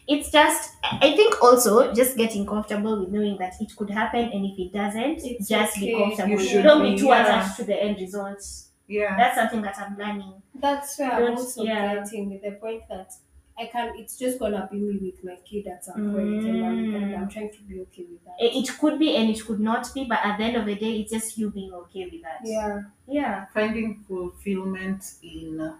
it's 0.09 0.31
just 0.31 0.73
I 0.83 1.15
think 1.17 1.41
also 1.43 1.93
just 1.95 2.17
getting 2.17 2.47
comfortable 2.47 2.99
with 3.01 3.11
knowing 3.11 3.39
that 3.39 3.55
it 3.61 3.75
could 3.77 3.91
happen 3.91 4.31
and 4.33 4.45
if 4.47 4.59
it 4.59 4.73
doesn't, 4.73 5.21
It's 5.25 5.49
just 5.49 5.81
be 5.81 5.93
comfortable. 5.93 6.31
You 6.31 6.39
You, 6.41 6.47
should 6.49 6.63
don't 6.63 6.83
be 6.83 6.95
be, 6.95 6.97
too 6.97 7.07
yeah. 7.07 7.23
attached 7.23 7.57
to 7.59 7.65
the 7.65 7.81
end 7.81 7.99
results. 8.01 8.71
Yeah. 8.89 9.17
That's 9.17 9.37
something 9.37 9.63
that 9.63 9.79
I'm 9.79 9.97
learning. 9.97 10.43
That's 10.55 10.99
where 10.99 11.13
I'm 11.13 11.29
also 11.37 11.63
yeah. 11.63 11.95
getting 11.95 12.31
with 12.31 12.43
the 12.43 12.53
point 12.53 12.83
that 12.89 13.13
I 13.59 13.67
can't. 13.67 13.99
It's 14.01 14.19
just 14.19 14.39
gonna 14.39 14.67
be 14.71 14.79
me 14.79 14.99
with 15.03 15.23
my 15.25 15.37
kid 15.45 15.67
at 15.67 15.85
some 15.85 16.13
point, 16.13 16.45
and, 16.47 16.65
I'm, 16.65 16.95
and 16.95 17.05
Mm. 17.13 17.19
I'm 17.19 17.29
trying 17.29 17.51
to 17.53 17.63
be 17.63 17.81
okay 17.81 18.07
with 18.11 18.25
that. 18.25 18.35
It 18.41 18.57
it 18.69 18.79
could 18.79 18.99
be 18.99 19.15
and 19.17 19.29
it 19.31 19.45
could 19.47 19.61
not 19.61 19.93
be, 19.95 20.05
but 20.05 20.21
at 20.25 20.39
the 20.39 20.45
end 20.45 20.57
of 20.57 20.65
the 20.67 20.75
day, 20.75 21.01
it's 21.01 21.13
just 21.13 21.37
you 21.39 21.51
being 21.51 21.73
okay 21.73 22.05
with 22.11 22.23
that. 22.23 22.41
yeah. 22.45 22.81
Yeah. 23.07 23.45
Finding 23.53 24.03
fulfillment 24.09 25.05
in 25.23 25.75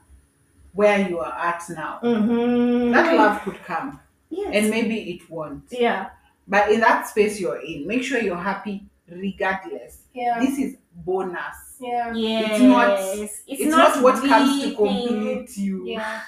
where 0.75 1.09
you 1.09 1.19
are 1.21 1.33
at 1.33 1.63
now. 1.71 1.99
Mm-hmm. 2.03 2.93
That 2.93 3.17
love 3.17 3.41
could 3.43 3.63
come, 3.65 4.01
Yes. 4.31 4.51
and 4.55 4.71
maybe 4.71 4.97
it 5.15 5.31
won't. 5.31 5.65
yeah. 5.71 6.11
But 6.47 6.71
in 6.73 6.81
that 6.81 7.09
space 7.09 7.41
you're 7.41 7.61
in, 7.63 7.87
make 7.87 8.03
sure 8.03 8.21
you're 8.21 8.37
happy 8.37 8.85
regardless. 9.09 9.99
Yeah. 10.13 10.41
This 10.41 10.59
is 10.59 10.77
bonus. 10.95 11.77
Yeah. 11.81 12.13
Yes. 12.15 12.51
It's 12.53 12.63
not- 12.63 12.99
It's, 13.19 13.43
It's, 13.47 13.65
not, 13.77 14.03
what 14.03 14.17
comes 14.25 14.63
to 14.63 14.69
the 14.71 14.77
thing. 14.77 15.09
complete 15.09 15.57
you. 15.57 15.87
Yeah. 15.87 16.21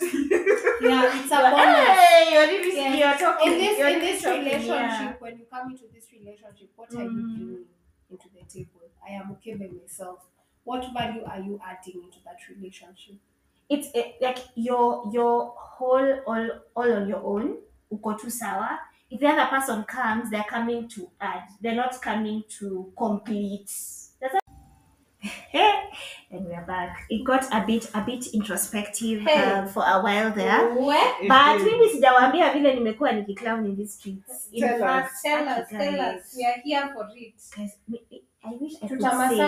yeah. 0.80 1.20
It's 1.22 1.30
a 1.32 1.36
bonus. 1.36 1.88
hey, 1.88 2.28
you're 2.32 2.46
really 2.46 2.98
you're 2.98 3.18
talking. 3.18 3.52
in 3.52 3.58
this 3.58 3.78
in 3.78 3.98
this 4.00 4.22
talking, 4.22 4.44
relationship 4.44 4.70
yeah. 4.70 5.12
when 5.18 5.38
you 5.38 5.44
come 5.50 5.70
into 5.70 5.84
this 5.94 6.06
relationship 6.12 6.68
what 6.76 6.92
are 6.94 7.02
you 7.02 7.10
Mm. 7.10 7.36
bringing 7.36 7.64
into 8.10 8.28
the 8.34 8.44
table 8.52 8.80
i 9.06 9.12
am 9.12 9.30
okay 9.32 9.54
by 9.54 9.68
myself 9.68 10.20
what 10.64 10.84
value 10.92 11.24
are 11.24 11.40
you 11.40 11.60
adding 11.66 12.02
into 12.04 12.18
that 12.24 12.36
relationship 12.54 13.16
it's 13.68 13.88
eh, 13.94 14.12
like 14.20 14.38
your 14.54 15.10
your 15.12 15.52
whole 15.56 16.20
all 16.26 16.48
all 16.76 16.92
on 16.92 17.08
your 17.08 17.22
own 17.24 17.56
uko 17.92 18.18
tu 18.18 18.30
sawa 18.30 18.78
if 19.10 19.20
the 19.20 19.26
other 19.26 19.46
person 19.46 19.84
comes 19.84 20.30
they're 20.30 20.44
coming 20.48 20.86
to 20.88 21.08
add 21.20 21.42
they're 21.60 21.74
not 21.74 22.00
coming 22.02 22.42
to 22.48 22.92
complete 22.96 23.70
and 26.30 26.46
we're 26.46 26.64
back 26.66 27.04
it 27.08 27.24
got 27.24 27.44
a 27.54 27.66
bit 27.66 27.90
a 27.94 28.00
bit 28.00 28.26
introspective 28.34 29.20
Hey. 29.22 29.42
uh, 29.52 29.66
for 29.66 29.82
a 29.86 30.00
while 30.02 30.30
there 30.32 30.74
Where? 30.74 31.22
It 31.22 31.28
but 31.28 31.56
is. 31.56 31.62
mimi 31.64 31.88
sijawaambia 31.88 32.52
vile 32.52 32.74
nimekuwa 32.74 33.12
nikiclown 33.12 33.66
in 33.66 33.76
these 33.76 33.92
streets 33.92 34.48
in 34.52 34.60
Tell 34.60 34.82
us. 34.82 35.22
tell 35.22 35.48
us 35.48 35.68
tell 35.68 36.00
us 36.00 36.36
we 36.36 36.44
are 36.46 36.60
here 36.64 36.88
for 36.94 37.08
it 37.16 37.34
guys, 37.56 37.78
I 38.46 38.56
wish 38.60 38.72
I 38.82 38.88
could 38.88 39.00
say 39.02 39.40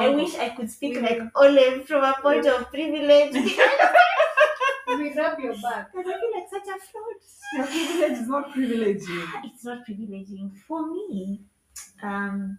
I 0.00 0.08
wish 0.14 0.34
I 0.38 0.50
could 0.50 0.68
speak 0.70 0.94
We 0.94 1.00
like 1.02 1.22
Olive 1.34 1.84
from 1.86 2.04
a 2.04 2.14
point 2.22 2.46
of 2.46 2.70
privilege. 2.72 3.32
we 4.98 5.12
rub 5.14 5.38
your 5.38 5.54
back 5.62 5.92
Because 5.92 6.06
I 6.06 6.18
feel 6.20 6.30
like 6.34 6.48
such 6.50 6.66
a 6.66 6.78
fraud. 6.90 7.20
Your 7.56 7.66
privilege 7.66 8.18
is 8.18 8.28
not 8.28 8.50
privileging. 8.52 9.28
It's 9.44 9.64
not 9.64 9.86
privileging 9.86 10.50
for 10.66 10.86
me. 10.90 11.40
Um, 12.02 12.58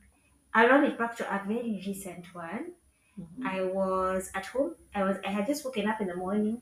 I'll 0.53 0.69
run 0.69 0.83
it 0.83 0.97
back 0.97 1.15
to 1.17 1.23
a 1.33 1.41
very 1.47 1.81
recent 1.85 2.25
one. 2.33 2.73
I 3.45 3.61
was 3.61 4.31
at 4.33 4.47
home. 4.47 4.75
I 4.95 5.03
was. 5.03 5.17
I 5.25 5.29
had 5.29 5.45
just 5.47 5.63
woken 5.65 5.87
up 5.87 6.01
in 6.01 6.07
the 6.07 6.15
morning. 6.15 6.61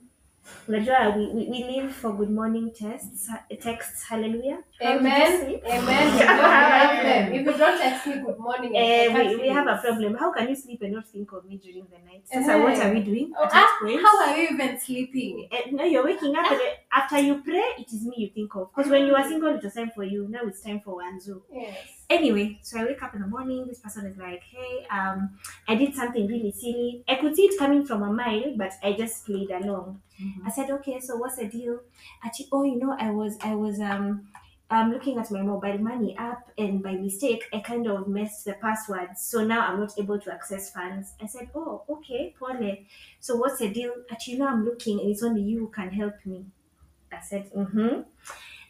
We, 0.67 0.79
we, 0.79 1.47
we 1.49 1.63
live 1.63 1.93
for 1.93 2.11
good 2.13 2.31
morning 2.31 2.71
tests, 2.75 3.29
texts, 3.61 4.03
hallelujah. 4.09 4.59
How 4.81 4.97
amen 4.97 5.61
amen 5.63 6.13
we 6.13 6.19
don't 6.19 6.27
have 6.27 7.03
them 7.03 7.33
if 7.33 7.45
you 7.45 7.57
don't 7.57 7.77
text 7.79 8.07
me 8.07 8.13
good 8.25 8.39
morning 8.39 8.71
I 8.75 8.79
Eh, 8.79 9.07
we, 9.29 9.35
we 9.35 9.49
have 9.49 9.67
a 9.67 9.77
problem. 9.77 10.15
How 10.15 10.31
can 10.33 10.49
you 10.49 10.55
sleep 10.55 10.81
and 10.81 10.93
not 10.93 11.07
think 11.07 11.31
of 11.33 11.45
me 11.45 11.57
during 11.57 11.85
the 11.91 11.99
night? 11.99 12.23
So 12.31 12.63
what 12.63 12.77
are 12.79 12.93
we 12.93 13.01
doing 13.01 13.31
Oh, 13.37 13.43
at 13.43 13.51
ah, 13.53 13.53
that 13.53 13.79
point? 13.81 14.01
how 14.01 14.21
are 14.25 14.37
you 14.37 14.49
even 14.49 14.79
sleeping 14.79 15.47
And 15.51 15.73
no, 15.77 15.83
you're 15.83 16.05
waking 16.05 16.35
up 16.35 16.51
and 16.51 16.61
after 16.91 17.19
you 17.19 17.41
pray, 17.43 17.67
it 17.77 17.91
is 17.93 18.05
me 18.05 18.15
you 18.17 18.29
think 18.29 18.55
of. 18.55 18.71
Because 18.73 18.89
when 18.89 19.05
you 19.05 19.13
were 19.13 19.23
single, 19.23 19.49
it 19.55 19.63
was 19.63 19.73
time 19.73 19.91
for 19.93 20.03
you. 20.03 20.27
Now 20.29 20.41
it's 20.45 20.61
time 20.61 20.81
for 20.83 20.97
Wanzuu. 21.01 21.41
yes 21.51 21.99
Anyway, 22.10 22.57
so 22.64 22.80
I 22.80 22.86
wake 22.86 23.03
up 23.03 23.14
in 23.14 23.22
the 23.22 23.28
morning. 23.28 23.68
This 23.68 23.80
person 23.80 24.07
is 24.07 24.18
like, 24.18 24.41
"Hey, 24.43 24.86
um, 24.89 25.38
I 25.68 25.76
did 25.76 25.93
something 25.93 26.26
really 26.26 26.51
silly. 26.51 27.03
I 27.07 27.16
could 27.16 27.36
see 27.36 27.43
it 27.43 27.60
coming 27.60 27.86
from 27.86 28.01
a 28.01 28.12
mile, 28.12 28.55
but 28.57 28.74
I 28.82 28.93
just 28.93 29.26
played 29.26 29.51
along." 29.51 30.01
I 30.43 30.49
said, 30.49 30.72
"Okay, 30.72 30.99
so 30.99 31.18
what's 31.18 31.36
the 31.38 31.45
deal?" 31.45 31.82
Actually, 32.24 32.47
oh, 32.51 32.64
you 32.64 32.78
know, 32.78 32.95
I 32.99 33.12
was, 33.12 33.38
I 33.41 33.53
was, 33.53 33.80
um, 33.80 34.28
I'm 34.72 34.91
looking 34.91 35.20
at 35.20 35.30
my 35.30 35.43
mobile 35.43 35.78
money 35.78 36.16
app, 36.18 36.49
and 36.57 36.82
by 36.82 36.93
mistake, 36.93 37.43
I 37.53 37.60
kind 37.60 37.86
of 37.88 38.07
messed 38.07 38.45
the 38.45 38.53
password. 38.53 39.16
So 39.18 39.43
now 39.45 39.68
I'm 39.68 39.80
not 39.80 39.93
able 39.99 40.20
to 40.20 40.34
access 40.34 40.72
funds. 40.72 41.14
I 41.22 41.28
said, 41.28 41.49
"Oh, 41.53 41.84
okay, 41.89 42.34
Pole. 42.39 42.78
So 43.20 43.36
what's 43.36 43.60
the 43.60 43.70
deal?" 43.70 43.93
Actually, 44.12 44.34
you 44.34 44.39
know, 44.39 44.47
I'm 44.47 44.66
looking, 44.66 44.99
and 44.99 45.12
it's 45.12 45.22
only 45.22 45.43
you 45.43 45.60
who 45.60 45.68
can 45.68 45.89
help 45.91 46.26
me. 46.26 46.45
I 47.12 47.22
said, 47.22 47.51
"Mm-hmm." 47.53 48.01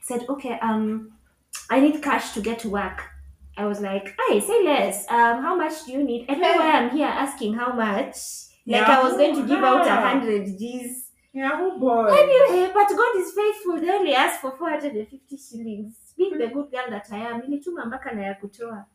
Said, 0.02 0.26
"Okay, 0.30 0.60
um, 0.62 1.14
I 1.70 1.80
need 1.82 2.02
cash 2.04 2.34
to 2.34 2.42
get 2.42 2.60
to 2.60 2.70
work." 2.70 3.04
I 3.60 3.66
was 3.66 3.80
like, 3.82 4.06
"Hey, 4.28 4.40
say 4.40 4.64
less. 4.64 5.06
Um, 5.10 5.36
how 5.46 5.56
much 5.56 5.76
do 5.86 5.92
you 5.92 6.04
need?" 6.04 6.28
Know 6.30 6.54
why 6.60 6.72
I'm 6.78 6.90
here 6.98 7.08
asking 7.26 7.54
how 7.62 7.72
much. 7.74 8.16
Like 8.66 8.84
I 8.84 9.04
was 9.04 9.14
going 9.18 9.36
to 9.36 9.44
give 9.48 9.64
out 9.64 9.88
a 9.88 9.96
hundred 10.10 10.46
G's. 10.60 11.12
Yeah, 11.34 11.52
oh 11.54 11.80
boy. 11.80 12.08
Anyway, 12.24 12.72
but 12.74 12.88
God 13.02 13.14
is 13.22 13.32
faithful. 13.34 13.80
They 13.82 13.90
only 13.92 14.14
asked 14.16 14.42
for 14.42 14.52
450 14.58 15.38
shillings. 15.38 16.14
Being 16.18 16.38
the 16.38 16.48
good 16.48 16.72
girl 16.72 16.90
that 16.90 17.08
I 17.12 17.18
am, 17.30 17.42
nilituma 17.42 17.86
mpaka 17.86 18.12
na 18.12 18.22
ya 18.26 18.34
kutoa. 18.34 18.86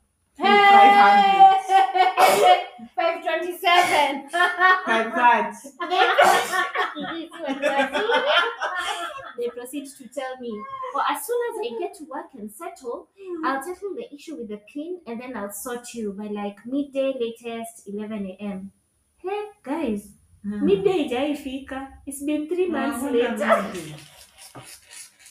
Five 2.95 3.23
twenty-seven. 3.23 4.29
Like 4.87 5.15
that. 5.15 5.55
they 9.39 9.49
proceed 9.49 9.87
to 9.99 10.09
tell 10.09 10.37
me, 10.41 10.61
well, 10.95 11.05
as 11.09 11.25
soon 11.27 11.39
as 11.51 11.57
I 11.61 11.79
get 11.79 11.95
to 11.99 12.05
work 12.05 12.27
and 12.39 12.51
settle, 12.51 13.09
hmm. 13.19 13.47
I'll 13.47 13.63
settle 13.63 13.95
the 13.95 14.13
issue 14.15 14.37
with 14.37 14.49
the 14.49 14.61
pin 14.73 15.01
and 15.07 15.21
then 15.21 15.37
I'll 15.37 15.53
sort 15.53 15.93
you 15.95 16.13
by 16.13 16.27
like 16.27 16.59
midday, 16.67 17.13
latest 17.19 17.89
11 17.89 18.37
a.m. 18.39 18.73
Hey, 19.19 19.45
guys, 19.63 20.09
hmm. 20.43 20.65
midday 20.65 21.09
ijaifika. 21.09 21.89
It's 22.07 22.23
been 22.23 22.49
three 22.49 22.69
months 22.69 23.03
later. 23.05 23.65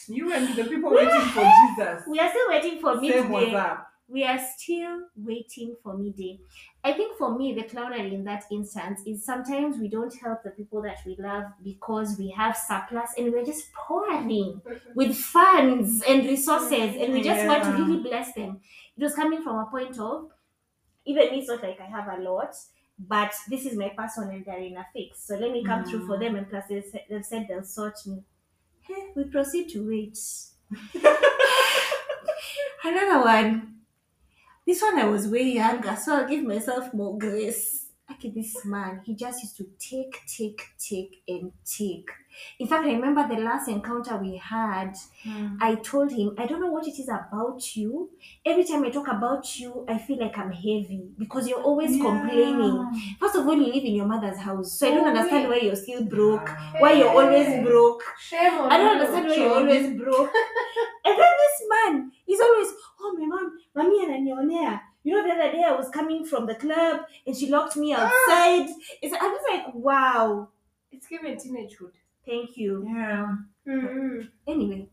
You 0.07 0.33
and 0.33 0.55
the 0.55 0.63
people 0.65 0.91
waiting 0.91 1.21
for 1.29 1.43
Jesus. 1.43 2.03
We 2.07 2.19
are 2.19 2.29
still 2.29 2.49
waiting 2.49 2.79
for 2.81 2.99
Same 2.99 3.29
was 3.29 3.43
midday. 3.43 3.55
up. 3.55 3.87
We 4.13 4.23
are 4.25 4.39
still 4.55 5.05
waiting 5.15 5.75
for 5.81 5.97
midday. 5.97 6.39
I 6.83 6.93
think 6.93 7.17
for 7.17 7.35
me, 7.35 7.55
the 7.55 7.63
clownery 7.63 8.13
in 8.13 8.23
that 8.25 8.43
instance 8.51 9.01
is 9.07 9.25
sometimes 9.25 9.79
we 9.79 9.87
don't 9.87 10.15
help 10.15 10.43
the 10.43 10.51
people 10.51 10.83
that 10.83 10.97
we 11.03 11.15
love 11.17 11.45
because 11.63 12.15
we 12.19 12.29
have 12.29 12.55
surplus 12.55 13.09
and 13.17 13.33
we're 13.33 13.43
just 13.43 13.73
pouring 13.73 14.61
with 14.95 15.15
funds 15.15 16.03
and 16.07 16.25
resources 16.25 16.95
and 16.95 17.11
we 17.11 17.23
just 17.23 17.47
want 17.47 17.63
to 17.63 17.71
really 17.71 18.03
bless 18.03 18.31
them. 18.35 18.59
It 18.95 19.01
was 19.01 19.15
coming 19.15 19.41
from 19.41 19.57
a 19.57 19.65
point 19.65 19.97
of, 19.97 20.29
even 21.05 21.31
me, 21.31 21.39
it's 21.39 21.47
not 21.47 21.63
like 21.63 21.81
I 21.81 21.85
have 21.85 22.07
a 22.07 22.21
lot, 22.21 22.55
but 22.99 23.33
this 23.49 23.65
is 23.65 23.75
my 23.75 23.89
person 23.89 24.29
and 24.29 24.45
they're 24.45 24.59
in 24.59 24.77
a 24.77 24.85
fix. 24.93 25.25
So 25.25 25.37
let 25.37 25.51
me 25.51 25.65
come 25.65 25.85
through 25.85 26.05
for 26.05 26.17
mm. 26.17 26.19
them 26.19 26.35
and 26.35 26.47
plus 26.47 26.65
they 26.69 26.83
said- 26.83 27.05
they've 27.09 27.25
said 27.25 27.47
they'll 27.49 27.63
sort 27.63 27.97
me. 28.05 28.21
Hey, 28.81 29.07
we 29.15 29.23
proceed 29.23 29.69
to 29.69 29.87
wait. 29.89 30.19
Another 32.83 33.23
one. 33.23 33.72
This 34.65 34.81
one 34.81 34.99
I 34.99 35.05
was 35.05 35.27
way 35.27 35.43
younger, 35.43 35.95
so 35.95 36.15
I'll 36.17 36.27
give 36.27 36.43
myself 36.43 36.93
more 36.93 37.17
grace. 37.17 37.87
Okay, 38.11 38.29
this 38.29 38.65
man, 38.65 39.01
he 39.05 39.15
just 39.15 39.41
used 39.43 39.55
to 39.57 39.69
take, 39.79 40.21
take, 40.27 40.61
take, 40.77 41.23
and 41.27 41.53
take. 41.65 42.09
In 42.59 42.67
fact, 42.67 42.85
I 42.85 42.93
remember 42.93 43.27
the 43.27 43.41
last 43.41 43.67
encounter 43.67 44.17
we 44.17 44.37
had. 44.37 44.93
Hmm. 45.23 45.57
I 45.61 45.75
told 45.75 46.11
him, 46.11 46.35
I 46.37 46.45
don't 46.45 46.61
know 46.61 46.71
what 46.71 46.87
it 46.87 46.99
is 46.99 47.09
about 47.09 47.75
you. 47.75 48.09
Every 48.45 48.63
time 48.63 48.83
I 48.83 48.89
talk 48.89 49.07
about 49.07 49.59
you, 49.59 49.85
I 49.87 49.97
feel 49.97 50.19
like 50.19 50.37
I'm 50.37 50.51
heavy 50.51 51.11
because 51.17 51.47
you're 51.47 51.61
always 51.61 51.91
complaining. 52.01 53.15
First 53.19 53.35
of 53.35 53.47
all, 53.47 53.55
you 53.55 53.65
live 53.65 53.83
in 53.83 53.95
your 53.95 54.05
mother's 54.05 54.37
house, 54.39 54.79
so 54.79 54.87
I 54.87 54.91
don't 54.91 55.03
Oh, 55.03 55.07
understand 55.09 55.49
why 55.49 55.57
you're 55.57 55.75
still 55.75 56.03
broke. 56.05 56.49
Why 56.79 56.93
you're 56.93 57.09
always 57.09 57.63
broke. 57.67 58.03
Shame 58.19 58.53
I 58.53 58.77
don't 58.77 58.97
understand 58.99 59.27
why 59.27 59.35
you're 59.35 59.53
always 59.55 59.97
broke. 60.01 60.31
and 61.05 61.17
then 61.19 61.33
this 61.43 61.63
man, 61.69 62.11
he's 62.25 62.39
always, 62.39 62.67
oh 63.01 63.15
my 63.17 63.25
mom, 63.25 63.57
mommy 63.75 64.05
ananionea. 64.05 64.79
You 65.03 65.13
know, 65.13 65.23
the 65.27 65.33
other 65.33 65.51
day 65.51 65.63
I 65.67 65.73
was 65.73 65.89
coming 65.89 66.25
from 66.25 66.45
the 66.45 66.55
club 66.55 67.01
and 67.27 67.35
she 67.35 67.49
locked 67.49 67.75
me 67.75 67.93
ah. 67.93 68.05
outside. 68.05 68.69
It's, 69.01 69.13
I 69.13 69.27
was 69.27 69.41
like, 69.51 69.73
wow, 69.75 70.49
It's 70.91 71.07
given 71.07 71.35
teenagehood. 71.35 71.91
Thank 72.25 72.57
you. 72.57 72.83
Yeah. 72.87 73.35
Mm-hmm. 73.67 74.21
Anyway, 74.47 74.89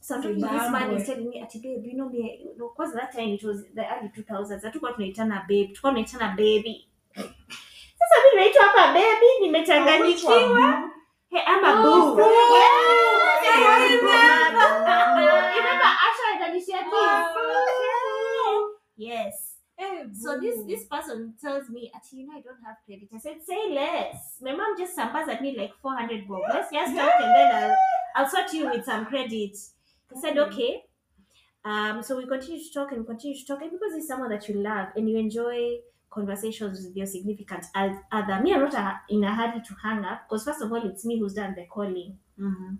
so 0.00 0.14
I'm 0.16 0.22
this 0.40 0.42
man, 0.42 0.90
boy. 0.90 1.04
telling 1.04 1.28
me, 1.30 1.40
ati 1.42 1.58
babe, 1.60 1.84
you 1.86 1.94
know 1.96 2.08
me, 2.08 2.40
you 2.56 2.72
cause 2.76 2.92
that 2.94 3.12
time 3.12 3.28
it 3.30 3.44
was 3.44 3.64
the 3.74 3.84
early 3.86 4.08
2000s. 4.08 4.62
Hatukuwa 4.64 4.92
tunaitana 4.92 5.44
babe, 5.48 5.66
tulikuwa 5.66 5.92
tunaitana 5.92 6.28
baby. 6.36 6.88
Sasa 7.98 8.14
mimi 8.24 8.36
naitwa 8.36 8.62
hapa 8.64 8.92
baby, 8.92 9.26
nimechanganyikiwa. 9.42 10.90
Hey, 11.30 11.40
I'm 11.46 11.64
a 11.64 11.72
Oh, 11.80 11.82
boo. 11.82 12.16
boo. 12.16 12.22
Yes, 12.22 13.44
Yeah, 13.44 13.54
I 13.54 13.62
I 13.62 13.88
remember. 13.88 14.16
remember. 14.50 15.22
You 15.54 15.58
remember 15.62 15.86
Asha 15.86 16.24
and 16.34 16.42
Alicia 16.44 16.78
Oh. 16.92 18.74
Yes. 18.96 19.49
Hey, 19.80 20.04
So 20.12 20.38
this 20.38 20.56
this 20.66 20.84
person 20.84 21.34
tells 21.40 21.68
me, 21.70 21.90
Ati, 21.96 22.16
you 22.18 22.26
know, 22.26 22.34
I 22.36 22.42
don't 22.42 22.62
have 22.66 22.76
credit. 22.84 23.08
I 23.14 23.18
said, 23.18 23.38
say 23.50 23.62
less. 23.72 24.36
My 24.42 24.52
mom 24.54 24.76
just 24.78 24.94
samples 24.94 25.28
at 25.28 25.40
me 25.40 25.56
like 25.56 25.72
400 25.80 26.28
bob. 26.28 26.42
Let's 26.52 26.70
just 26.70 26.94
talk 26.94 27.14
and 27.24 27.34
then 27.34 27.48
I'll, 27.62 27.76
I'll 28.16 28.28
sort 28.30 28.52
you 28.52 28.68
with 28.70 28.84
some 28.84 29.06
credit. 29.06 29.32
He 30.12 30.20
said, 30.20 30.36
okay. 30.36 30.84
Um, 31.64 32.02
so 32.02 32.16
we 32.16 32.26
continue 32.26 32.62
to 32.62 32.72
talk 32.72 32.92
and 32.92 33.06
continue 33.06 33.36
to 33.38 33.46
talk. 33.46 33.62
And 33.62 33.70
because 33.70 33.94
it's 33.94 34.08
someone 34.08 34.30
that 34.30 34.48
you 34.48 34.56
love 34.62 34.88
and 34.96 35.08
you 35.08 35.16
enjoy 35.16 35.78
conversations 36.10 36.84
with 36.86 36.96
your 36.96 37.06
significant 37.06 37.64
oth- 37.76 38.02
other, 38.12 38.40
me, 38.42 38.52
I'm 38.54 38.60
not 38.60 38.74
a, 38.74 39.00
in 39.08 39.24
a 39.24 39.34
hurry 39.34 39.62
to 39.62 39.74
hang 39.82 40.04
up 40.04 40.22
because, 40.28 40.44
first 40.44 40.60
of 40.62 40.72
all, 40.72 40.88
it's 40.88 41.04
me 41.04 41.18
who's 41.18 41.34
done 41.34 41.54
the 41.54 41.66
calling. 41.66 42.18
Mhm. 42.38 42.78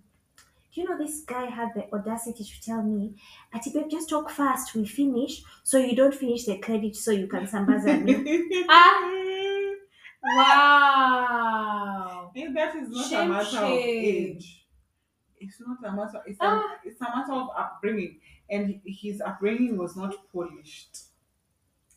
Do 0.73 0.81
you 0.81 0.89
know 0.89 0.97
this 0.99 1.23
guy 1.27 1.47
had 1.47 1.71
the 1.75 1.93
audacity 1.93 2.45
to 2.45 2.61
tell 2.62 2.83
me, 2.83 3.16
Ati 3.53 3.71
babe, 3.75 3.91
just 3.91 4.09
talk 4.09 4.31
fast, 4.31 4.75
we 4.75 4.87
finish, 4.87 5.43
so 5.64 5.79
you 5.79 5.97
don't 5.97 6.14
finish 6.14 6.45
the 6.45 6.59
credit 6.59 6.95
so 6.97 7.11
you 7.11 7.27
can 7.27 7.47
sambaza 7.47 8.01
me. 8.03 8.64
Ah. 8.68 9.01
Wow. 12.21 12.31
And 12.37 12.57
that 12.57 12.77
is 12.77 12.89
not 12.91 13.09
Shame, 13.09 13.31
a 13.31 13.35
matter 13.35 13.59
of 13.59 13.71
age. 13.73 14.66
It's 15.41 15.57
not 15.66 15.79
a 15.85 15.97
matter. 15.97 16.23
It's, 16.27 16.39
Ah. 16.41 16.61
a, 16.61 16.89
it's 16.89 17.01
a 17.01 17.05
matter 17.05 17.33
of 17.33 17.49
upbringing, 17.57 18.21
and 18.51 18.81
his 18.85 19.21
upbringing 19.23 19.77
was 19.79 19.97
not 19.97 20.14
polished. 20.33 20.99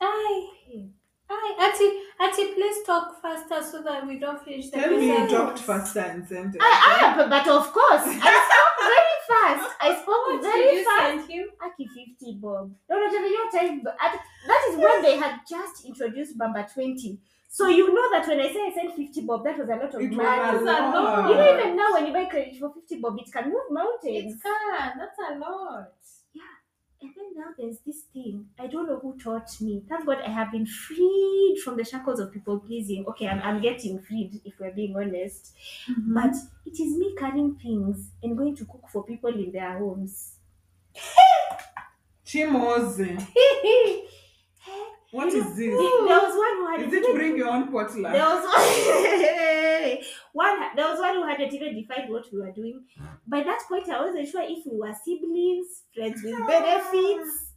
Aye. 0.01 0.87
Aye. 1.33 1.55
Ati, 1.67 1.87
Ati, 2.25 2.53
please 2.53 2.83
talk 2.85 3.21
faster 3.21 3.63
so 3.63 3.81
that 3.83 4.05
we 4.07 4.19
don't 4.19 4.43
finish 4.43 4.69
the 4.69 4.77
Tell 4.77 4.91
me 4.91 5.07
you 5.07 5.27
talked 5.27 5.59
faster 5.59 5.99
and 6.01 6.27
sentence. 6.27 6.57
I, 6.61 6.73
I, 7.13 7.17
but, 7.17 7.29
but 7.29 7.47
of 7.47 7.71
course, 7.73 8.03
I 8.05 8.33
spoke 8.49 8.79
very 8.93 9.17
fast. 9.31 9.75
I 9.81 9.89
spoke 10.01 10.25
What 10.27 10.41
very 10.41 10.63
did 10.63 10.73
you 10.75 10.83
fast. 10.85 11.07
send 11.19 11.31
him? 11.31 11.45
Aki 11.65 11.85
50 12.19 12.33
Bob. 12.41 12.71
No, 12.89 12.99
no, 12.99 13.07
no, 13.07 13.25
your 13.25 13.49
time. 13.51 13.81
but 13.83 13.95
at- 14.01 14.19
That 14.47 14.61
is 14.69 14.77
when 14.77 15.01
they 15.01 15.17
had 15.17 15.39
just 15.49 15.85
introduced 15.85 16.37
Bamba 16.37 16.71
20. 16.73 17.17
So 17.49 17.67
you 17.67 17.93
know 17.93 18.09
that 18.11 18.27
when 18.27 18.39
I 18.39 18.51
say 18.51 18.61
I 18.67 18.71
sent 18.73 18.95
50 18.95 19.21
Bob, 19.21 19.43
that 19.45 19.57
was 19.57 19.69
a 19.69 19.75
lot 19.75 19.93
of 19.93 20.01
It 20.01 20.09
was 20.09 20.17
money. 20.17 20.27
a 20.41 20.51
a 20.51 20.61
lot. 20.63 20.93
lot. 20.95 21.29
You 21.29 21.35
know, 21.35 21.53
even 21.59 21.75
now 21.77 21.93
when 21.93 22.07
you 22.07 22.13
buy 22.13 22.25
credit 22.25 22.57
for 22.59 22.73
50 22.73 22.99
Bob, 22.99 23.17
it 23.19 23.31
can 23.31 23.45
move 23.45 23.69
mountains. 23.69 24.33
It 24.35 24.41
can. 24.41 24.97
That's 24.97 25.19
a 25.19 25.37
lot. 25.39 25.91
And 27.03 27.11
then 27.17 27.25
now 27.35 27.47
there's 27.57 27.79
this 27.79 28.03
thing. 28.13 28.45
I 28.57 28.67
don't 28.67 28.87
know 28.87 28.97
who 28.97 29.17
taught 29.17 29.59
me. 29.59 29.83
Thank 29.89 30.05
God 30.05 30.19
I 30.25 30.29
have 30.29 30.53
been 30.53 30.65
freed 30.65 31.57
from 31.61 31.75
the 31.75 31.83
shackles 31.83 32.21
of 32.21 32.31
people 32.31 32.59
pleasing. 32.61 33.03
Okay, 33.09 33.27
I'm, 33.27 33.41
I'm 33.41 33.61
getting 33.61 33.99
freed 34.01 34.39
if 34.45 34.53
we're 34.57 34.71
being 34.71 34.95
honest. 34.95 35.53
Mm-hmm. 35.91 36.13
But 36.13 36.33
it 36.65 36.79
is 36.79 36.97
me 36.97 37.13
carrying 37.19 37.55
things 37.55 38.11
and 38.23 38.37
going 38.37 38.55
to 38.55 38.63
cook 38.63 38.85
for 38.89 39.03
people 39.03 39.31
in 39.31 39.51
their 39.51 39.77
homes. 39.79 40.35
Chimoze. 42.25 43.27
What 45.13 45.27
is 45.27 45.43
There 45.45 45.55
this? 45.55 45.77
was 45.77 46.35
one 46.35 46.55
who 46.57 46.65
had 46.71 46.81
Is 46.87 46.93
it 46.93 47.15
bring 47.15 47.37
your 47.37 47.49
own 47.49 47.71
potluck? 47.71 48.13
There 48.13 48.21
potluck? 48.21 48.43
was 48.43 48.63
one. 48.73 49.97
one 50.33 50.75
There 50.75 50.89
was 50.89 50.99
one 50.99 51.13
who 51.15 51.23
hadn't 51.27 51.53
even 51.53 51.75
defined 51.79 52.09
what 52.11 52.25
we 52.33 52.39
were 52.39 52.51
doing. 52.51 52.83
By 53.27 53.43
that 53.43 53.61
point, 53.69 53.89
I 53.89 54.01
wasn't 54.03 54.27
sure 54.27 54.41
if 54.43 54.65
we 54.65 54.77
were 54.77 54.93
siblings, 55.05 55.83
friends 55.95 56.21
with 56.23 56.47
benefits, 56.47 57.51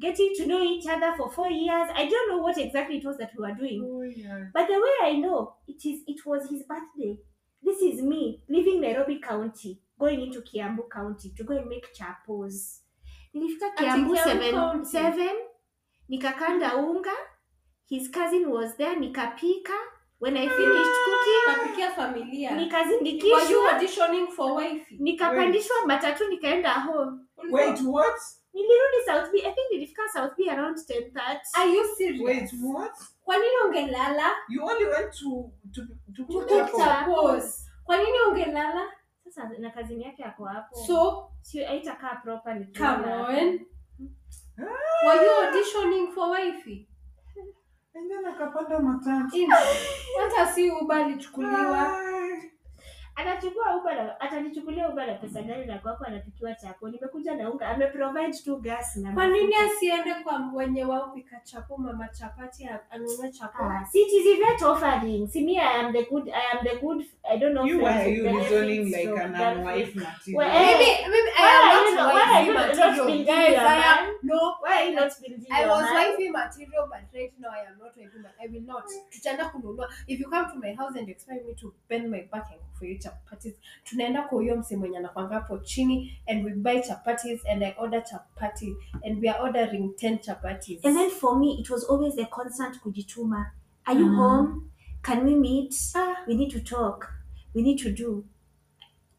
getting 0.00 0.32
to 0.36 0.46
know 0.46 0.62
each 0.62 0.86
other 0.88 1.14
for 1.16 1.30
four 1.30 1.48
years. 1.50 1.88
I 1.94 2.06
don't 2.08 2.28
know 2.30 2.38
what 2.42 2.58
exactly 2.58 2.96
it 2.98 3.04
was 3.04 3.16
that 3.18 3.30
we 3.36 3.42
were 3.46 3.54
doing. 3.54 3.82
Oh, 3.84 4.02
yeah. 4.02 4.46
But 4.52 4.66
the 4.66 4.74
way 4.74 5.08
I 5.08 5.12
know 5.16 5.54
it 5.68 5.84
is, 5.86 6.00
it 6.06 6.26
was 6.26 6.50
his 6.50 6.64
birthday. 6.64 7.18
This 7.62 7.80
is 7.82 8.02
me 8.02 8.42
leaving 8.48 8.80
Nairobi 8.80 9.20
County, 9.20 9.80
going 9.98 10.20
into 10.22 10.40
Kiambu 10.40 10.90
County 10.92 11.32
to 11.36 11.44
go 11.44 11.56
and 11.56 11.68
make 11.68 11.92
chapos. 11.94 12.80
Nilifika 13.34 13.74
Kiambu 13.78 14.14
Kiambu 14.14 14.16
seven, 14.24 14.50
County. 14.52 14.84
seven, 14.88 15.36
nikakanda 16.08 16.76
unga. 16.76 17.12
His 17.88 18.08
cousin 18.10 18.50
was 18.50 18.76
there, 18.76 18.96
nikapika. 18.96 19.74
When 20.18 20.36
I 20.36 20.48
finished 20.48 20.96
cooking, 21.04 21.44
Kapikia 21.46 21.90
familia. 21.94 22.50
Nikazindikishwa, 22.50 23.72
auditioning 23.72 24.26
for 24.32 24.54
wifey? 24.54 24.96
nikapandishwa 24.98 25.86
matatu, 25.86 26.28
nikaenda 26.28 26.70
home. 26.72 27.20
Wait, 27.50 27.80
what? 27.84 28.16
Nilirudi 28.54 29.04
South 29.06 29.30
B. 29.32 29.38
I 29.46 29.52
think 29.52 29.70
nilifika 29.72 30.08
South 30.14 30.36
B 30.36 30.48
around 30.50 30.76
10:30. 30.76 31.40
Are 31.58 31.70
you 31.70 31.84
serious? 31.96 32.22
Wait, 32.22 32.50
what? 32.62 32.92
Kwa 33.24 33.36
nini 33.36 33.56
ungelala? 33.66 34.30
You 34.48 34.62
only 34.64 34.84
went 34.86 35.12
to 35.12 35.50
to 35.74 35.82
to 36.16 36.24
To 36.24 36.24
cook 36.24 36.76
chapos. 36.76 37.66
Kwa 37.84 37.96
nini 37.96 38.18
ungelala? 38.28 38.92
Sasa 39.24 39.48
na 39.58 39.70
kazini 39.70 40.04
yake 40.04 40.22
yako 40.22 40.44
hapo. 40.44 40.76
So, 40.86 41.28
sio 41.42 41.66
haitakaa 41.66 42.14
properly. 42.22 42.64
come 42.78 43.12
on. 43.12 43.60
Were 44.58 45.22
you 45.24 45.30
auditioning 45.42 46.12
for 46.14 46.30
wifey? 46.30 46.88
And 47.94 48.10
then 48.10 48.24
akapanda 48.26 48.80
matatu. 48.80 49.46
Hata 50.20 50.52
si 50.52 50.70
Uber 50.70 50.96
alichukuliwa. 50.96 52.02
Ay. 53.16 53.22
Anachukua 53.26 53.76
Uber 53.76 53.94
na 53.94 54.20
atanichukulia 54.20 54.88
Uber 54.88 55.06
na 55.06 55.14
pesa 55.14 55.42
gani 55.42 55.66
na 55.66 55.78
kwako 55.78 56.04
anapikiwa 56.04 56.54
chapo. 56.54 56.88
Nimekuja 56.88 57.34
na 57.34 57.50
unga, 57.50 57.68
ameprovide 57.68 58.32
tu 58.44 58.56
gas 58.56 58.96
na 58.96 59.12
Kwa 59.12 59.26
nini 59.26 59.54
asiende 59.54 60.14
kwa 60.14 60.50
wenye 60.54 60.84
waupika 60.84 61.40
chapo 61.40 61.76
mama 61.76 62.08
chapati 62.08 62.68
anunue 62.90 63.30
chapo? 63.32 63.62
Ah, 63.64 63.86
see, 63.92 64.02
it 64.02 64.12
is 64.12 64.26
event 64.38 64.62
offering. 64.62 65.28
See 65.28 65.44
me, 65.44 65.58
I 65.58 65.80
am 65.80 65.92
the 65.92 66.02
good. 66.04 66.28
I 66.28 66.56
am 66.58 66.64
the 66.64 66.76
good. 66.80 67.04
I 67.30 67.36
don't 67.38 67.54
know. 67.54 67.64
You 67.64 67.80
were 67.82 68.08
you 68.08 68.24
reasoning 68.24 68.90
like 68.92 69.04
so, 69.08 69.16
an 69.16 69.34
unwife 69.34 69.94
material. 69.94 70.36
Well, 70.36 70.48
Maybe, 70.48 71.10
maybe 71.10 71.30
I 71.38 71.88
am 71.88 71.94
not- 71.96 72.14
are 72.14 72.52
not 72.54 72.76
material. 72.76 73.24
Guys, 73.24 73.58
I 73.58 73.76
am 73.84 74.14
no. 74.22 74.54
Why 74.60 74.82
are 74.82 74.84
you 74.88 74.94
not 74.94 75.12
building 75.20 75.46
I 75.50 75.66
was 75.66 75.84
wifey 75.92 76.28
material, 76.30 76.86
but 76.88 77.02
right 77.14 77.32
now 77.40 77.48
I 77.50 77.60
am 77.66 77.78
not 77.78 77.96
wifey. 77.96 78.18
I 78.42 78.46
will 78.48 78.62
not. 78.66 78.84
Tutaenda 79.10 79.48
kununua. 79.48 79.88
If 80.06 80.20
you 80.20 80.28
come 80.30 80.46
to 80.52 80.58
my 80.58 80.74
house 80.74 80.98
and 80.98 81.08
expect 81.08 81.46
me 81.46 81.54
to 81.54 81.74
bend 81.88 82.10
my 82.10 82.22
back 82.32 82.46
and 82.52 82.60
you 82.84 82.98
chapatis, 82.98 83.54
tunaenda 83.84 84.22
kwa 84.22 84.38
huyo 84.38 84.56
msee 84.56 84.76
mwenye 84.76 84.98
anakwanga 84.98 85.34
hapo 85.34 85.58
chini 85.58 86.18
and 86.26 86.44
we 86.44 86.52
buy 86.54 86.80
chapatis 86.80 87.46
and 87.46 87.62
I 87.64 87.74
order 87.78 88.04
chapati 88.04 88.74
and 89.06 89.18
we 89.22 89.28
are 89.30 89.40
ordering 89.42 89.88
10 89.96 90.18
chapatis. 90.18 90.84
And 90.84 90.96
then 90.96 91.10
for 91.10 91.38
me, 91.38 91.54
it 91.60 91.70
was 91.70 91.90
always 91.90 92.14
the 92.16 92.24
constant 92.26 92.80
kujituma. 92.80 93.50
Are 93.84 94.00
you 94.00 94.06
Mhm. 94.06 94.16
home? 94.16 94.70
Can 95.02 95.24
we 95.24 95.34
meet? 95.34 95.74
Ah. 95.94 96.16
We 96.26 96.34
need 96.34 96.50
to 96.50 96.60
talk. 96.60 97.08
We 97.54 97.62
need 97.62 97.78
to 97.82 97.90
do. 97.92 98.24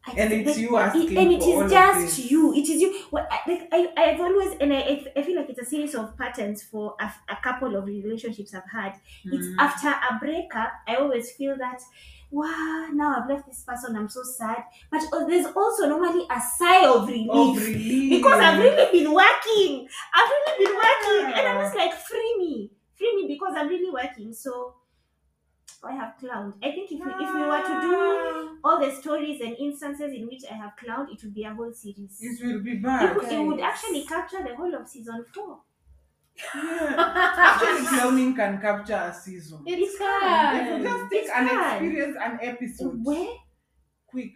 I- 0.06 0.20
And 0.22 0.32
it's 0.32 0.58
you 0.58 0.78
asking 0.78 1.18
and 1.18 1.32
it 1.32 1.42
for 1.42 1.54
all 1.54 1.64
is 1.64 1.70
just 1.72 2.00
this. 2.16 2.30
you. 2.30 2.54
It 2.54 2.68
is 2.68 2.80
you. 2.80 2.94
I, 3.12 3.50
like 3.50 3.68
I, 3.72 3.88
I've 3.96 4.20
always, 4.20 4.56
and 4.60 4.72
I, 4.72 4.76
I- 4.78 5.12
I 5.16 5.22
feel 5.22 5.36
like 5.36 5.50
it's 5.50 5.58
a 5.60 5.64
series 5.64 5.94
of 5.94 6.16
patterns 6.16 6.62
for 6.62 6.94
a, 7.00 7.12
a 7.28 7.36
couple 7.42 7.76
of 7.76 7.84
relationships 7.86 8.54
I've 8.54 8.70
had. 8.72 8.94
It's 9.24 9.46
Mm. 9.46 9.56
after 9.58 9.88
a 9.88 10.18
breakup, 10.18 10.72
I 10.86 10.94
always 10.96 11.32
feel 11.32 11.56
that, 11.58 11.82
wow, 12.30 12.88
now 12.92 13.20
I've 13.20 13.28
left 13.28 13.46
this 13.46 13.62
person. 13.62 13.96
I'm 13.96 14.08
so 14.08 14.22
sad. 14.22 14.64
But 14.90 15.02
uh, 15.12 15.24
there's 15.26 15.46
also 15.54 15.88
normally 15.88 16.26
a 16.30 16.40
sigh 16.40 16.86
of 16.86 17.06
relief. 17.08 17.30
Of 17.30 17.56
relief. 17.66 18.10
Because 18.18 18.40
I've 18.40 18.58
really 18.58 18.92
been 18.92 19.12
working. 19.12 19.88
I've 20.14 20.30
really 20.30 20.64
been 20.64 20.74
working. 20.76 21.38
And 21.38 21.48
I 21.48 21.56
was 21.62 21.74
like, 21.74 21.94
free 21.94 22.34
me. 22.38 22.70
Free 22.94 23.14
me 23.16 23.28
because 23.28 23.54
I'm 23.56 23.68
really 23.68 23.90
working. 23.90 24.32
So 24.34 24.74
I 25.84 25.92
have 25.92 26.14
clowned. 26.20 26.54
I 26.62 26.72
think 26.72 26.90
if 26.90 26.98
we, 26.98 27.12
if 27.24 27.34
we 27.34 27.40
were 27.40 27.62
to 27.62 27.80
do 27.80 28.58
all 28.64 28.80
the 28.80 28.90
stories 29.00 29.40
and 29.40 29.56
instances 29.58 30.12
in 30.12 30.26
which 30.26 30.42
I 30.50 30.54
have 30.54 30.72
clowned, 30.82 31.12
it 31.12 31.22
would 31.22 31.32
be 31.34 31.44
a 31.44 31.54
whole 31.54 31.72
series. 31.72 32.18
It 32.20 32.44
will 32.44 32.60
be 32.60 32.74
bad. 32.76 33.16
could- 33.16 33.30
it 33.30 33.38
would 33.40 33.60
actually 33.60 34.04
capture 34.04 34.42
the 34.42 34.56
whole 34.56 34.74
of 34.74 34.88
season 34.88 35.24
four. 35.32 35.58
Yeah. 36.54 36.94
Actually, 37.36 37.86
clowning 37.86 38.34
can 38.34 38.60
capture 38.60 38.94
a 38.94 39.12
season. 39.14 39.62
It's 39.66 39.92
If 39.94 39.98
fun. 39.98 40.82
you 40.82 40.88
just 40.88 41.10
take 41.10 41.22
It's 41.22 41.30
an 41.34 41.48
fun. 41.48 41.72
experience, 41.72 42.16
an 42.20 42.38
episode, 42.42 43.00
Where? 43.04 43.34
quick. 44.06 44.32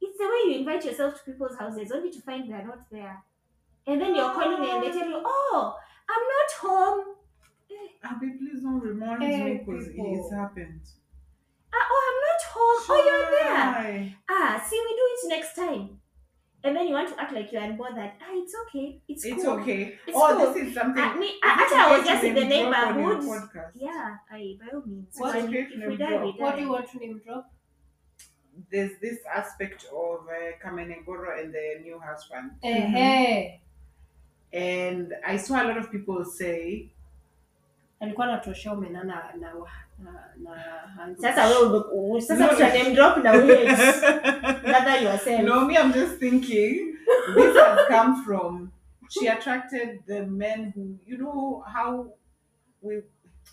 It's 0.00 0.18
the 0.18 0.24
way 0.24 0.52
you 0.52 0.58
invite 0.60 0.84
yourself 0.84 1.14
to 1.14 1.30
people's 1.30 1.56
houses 1.58 1.92
only 1.92 2.10
to 2.10 2.20
find 2.22 2.50
they're 2.50 2.66
not 2.66 2.88
there. 2.90 3.22
And 3.86 4.00
then 4.00 4.14
you're 4.14 4.32
calling 4.32 4.60
them 4.62 4.76
and 4.76 4.82
they 4.84 4.90
tell 4.98 5.08
you, 5.08 5.20
oh, 5.24 5.76
I'm 6.08 6.22
not 6.22 6.50
home. 6.60 7.04
Abby, 8.02 8.30
please 8.38 8.62
don't 8.62 8.80
remind 8.80 9.18
me 9.20 9.60
because 9.64 9.88
it's 9.92 10.32
happened. 10.34 10.80
Ah, 11.74 11.86
oh, 11.90 12.02
I'm 12.08 12.18
not 12.28 12.42
home. 12.54 12.86
Oh, 12.88 13.04
you're 13.04 13.30
there. 13.54 14.14
Ah, 14.30 14.64
see, 14.68 14.76
we 14.80 14.92
do 14.94 15.02
it 15.02 15.28
next 15.28 15.54
time. 15.54 16.00
And 16.66 16.74
then 16.76 16.88
you 16.88 16.94
want 16.94 17.08
to 17.08 17.20
act 17.20 17.32
like 17.32 17.52
you're 17.52 17.62
unbothered. 17.62 18.12
Ah, 18.20 18.32
it's 18.32 18.52
okay. 18.66 19.00
It's, 19.08 19.24
It's 19.24 19.44
cool. 19.44 19.60
okay. 19.60 19.94
It's 20.06 20.16
oh, 20.16 20.34
cool. 20.36 20.52
this 20.52 20.68
is 20.68 20.74
something. 20.74 21.02
Ah, 21.04 21.14
me, 21.14 21.26
Is 21.26 21.34
it 21.34 21.40
actually, 21.44 21.78
I 21.78 21.98
was 21.98 22.06
just 22.06 22.24
in 22.24 22.34
the 22.34 22.44
name 22.44 22.70
drop 22.70 22.86
on 22.88 22.96
neighborhood. 22.96 23.22
podcast? 23.24 23.70
Yeah, 23.74 24.16
I, 24.30 24.56
by 24.60 24.66
all 24.74 24.82
means. 24.86 25.14
What? 25.16 25.36
If 25.36 25.44
Okay, 25.44 25.52
we- 25.52 25.58
if 25.60 25.70
we 25.70 25.76
name 25.86 25.96
die, 25.98 26.24
we 26.24 26.32
die. 26.32 26.44
What 26.44 26.56
do 26.56 26.62
you 26.62 26.68
want 26.68 26.90
to 26.90 26.98
name 26.98 27.20
drop? 27.24 27.52
There's 28.72 28.92
this 29.00 29.18
aspect 29.32 29.84
of 29.84 30.26
uh, 30.26 30.56
Kamene 30.64 31.04
Goro 31.06 31.38
and 31.38 31.54
the 31.54 31.66
new 31.82 32.00
husband. 32.00 32.52
Ehe. 32.64 33.60
And 34.52 35.12
I 35.26 35.36
saw 35.36 35.62
a 35.62 35.64
lot 35.68 35.76
of 35.76 35.90
people 35.92 36.24
say, 36.24 36.90
alikuwa 38.00 38.26
anatoshea 38.26 38.72
omena 38.72 39.04
na 39.04 39.32
na 39.98 40.52
handles. 40.96 41.20
Sasa 41.20 41.46
wewe 41.48 41.80
ume- 41.92 42.20
sasa 42.20 42.46
No. 42.52 42.72
name 42.72 42.94
drop 42.94 43.16
na 43.24 43.32
wait. 43.32 43.66
Gather 44.64 45.02
yourself. 45.02 45.42
No, 45.42 45.64
me, 45.66 45.76
I'm 45.76 45.92
just 45.92 46.18
thinking 46.18 46.96
this 47.34 47.56
has 47.56 47.78
come 47.88 48.24
from. 48.24 48.72
She 49.10 49.26
attracted 49.28 50.00
the 50.06 50.26
men 50.26 50.72
who, 50.74 50.98
you 51.06 51.18
know, 51.18 51.64
how 51.66 52.12
we. 52.82 53.02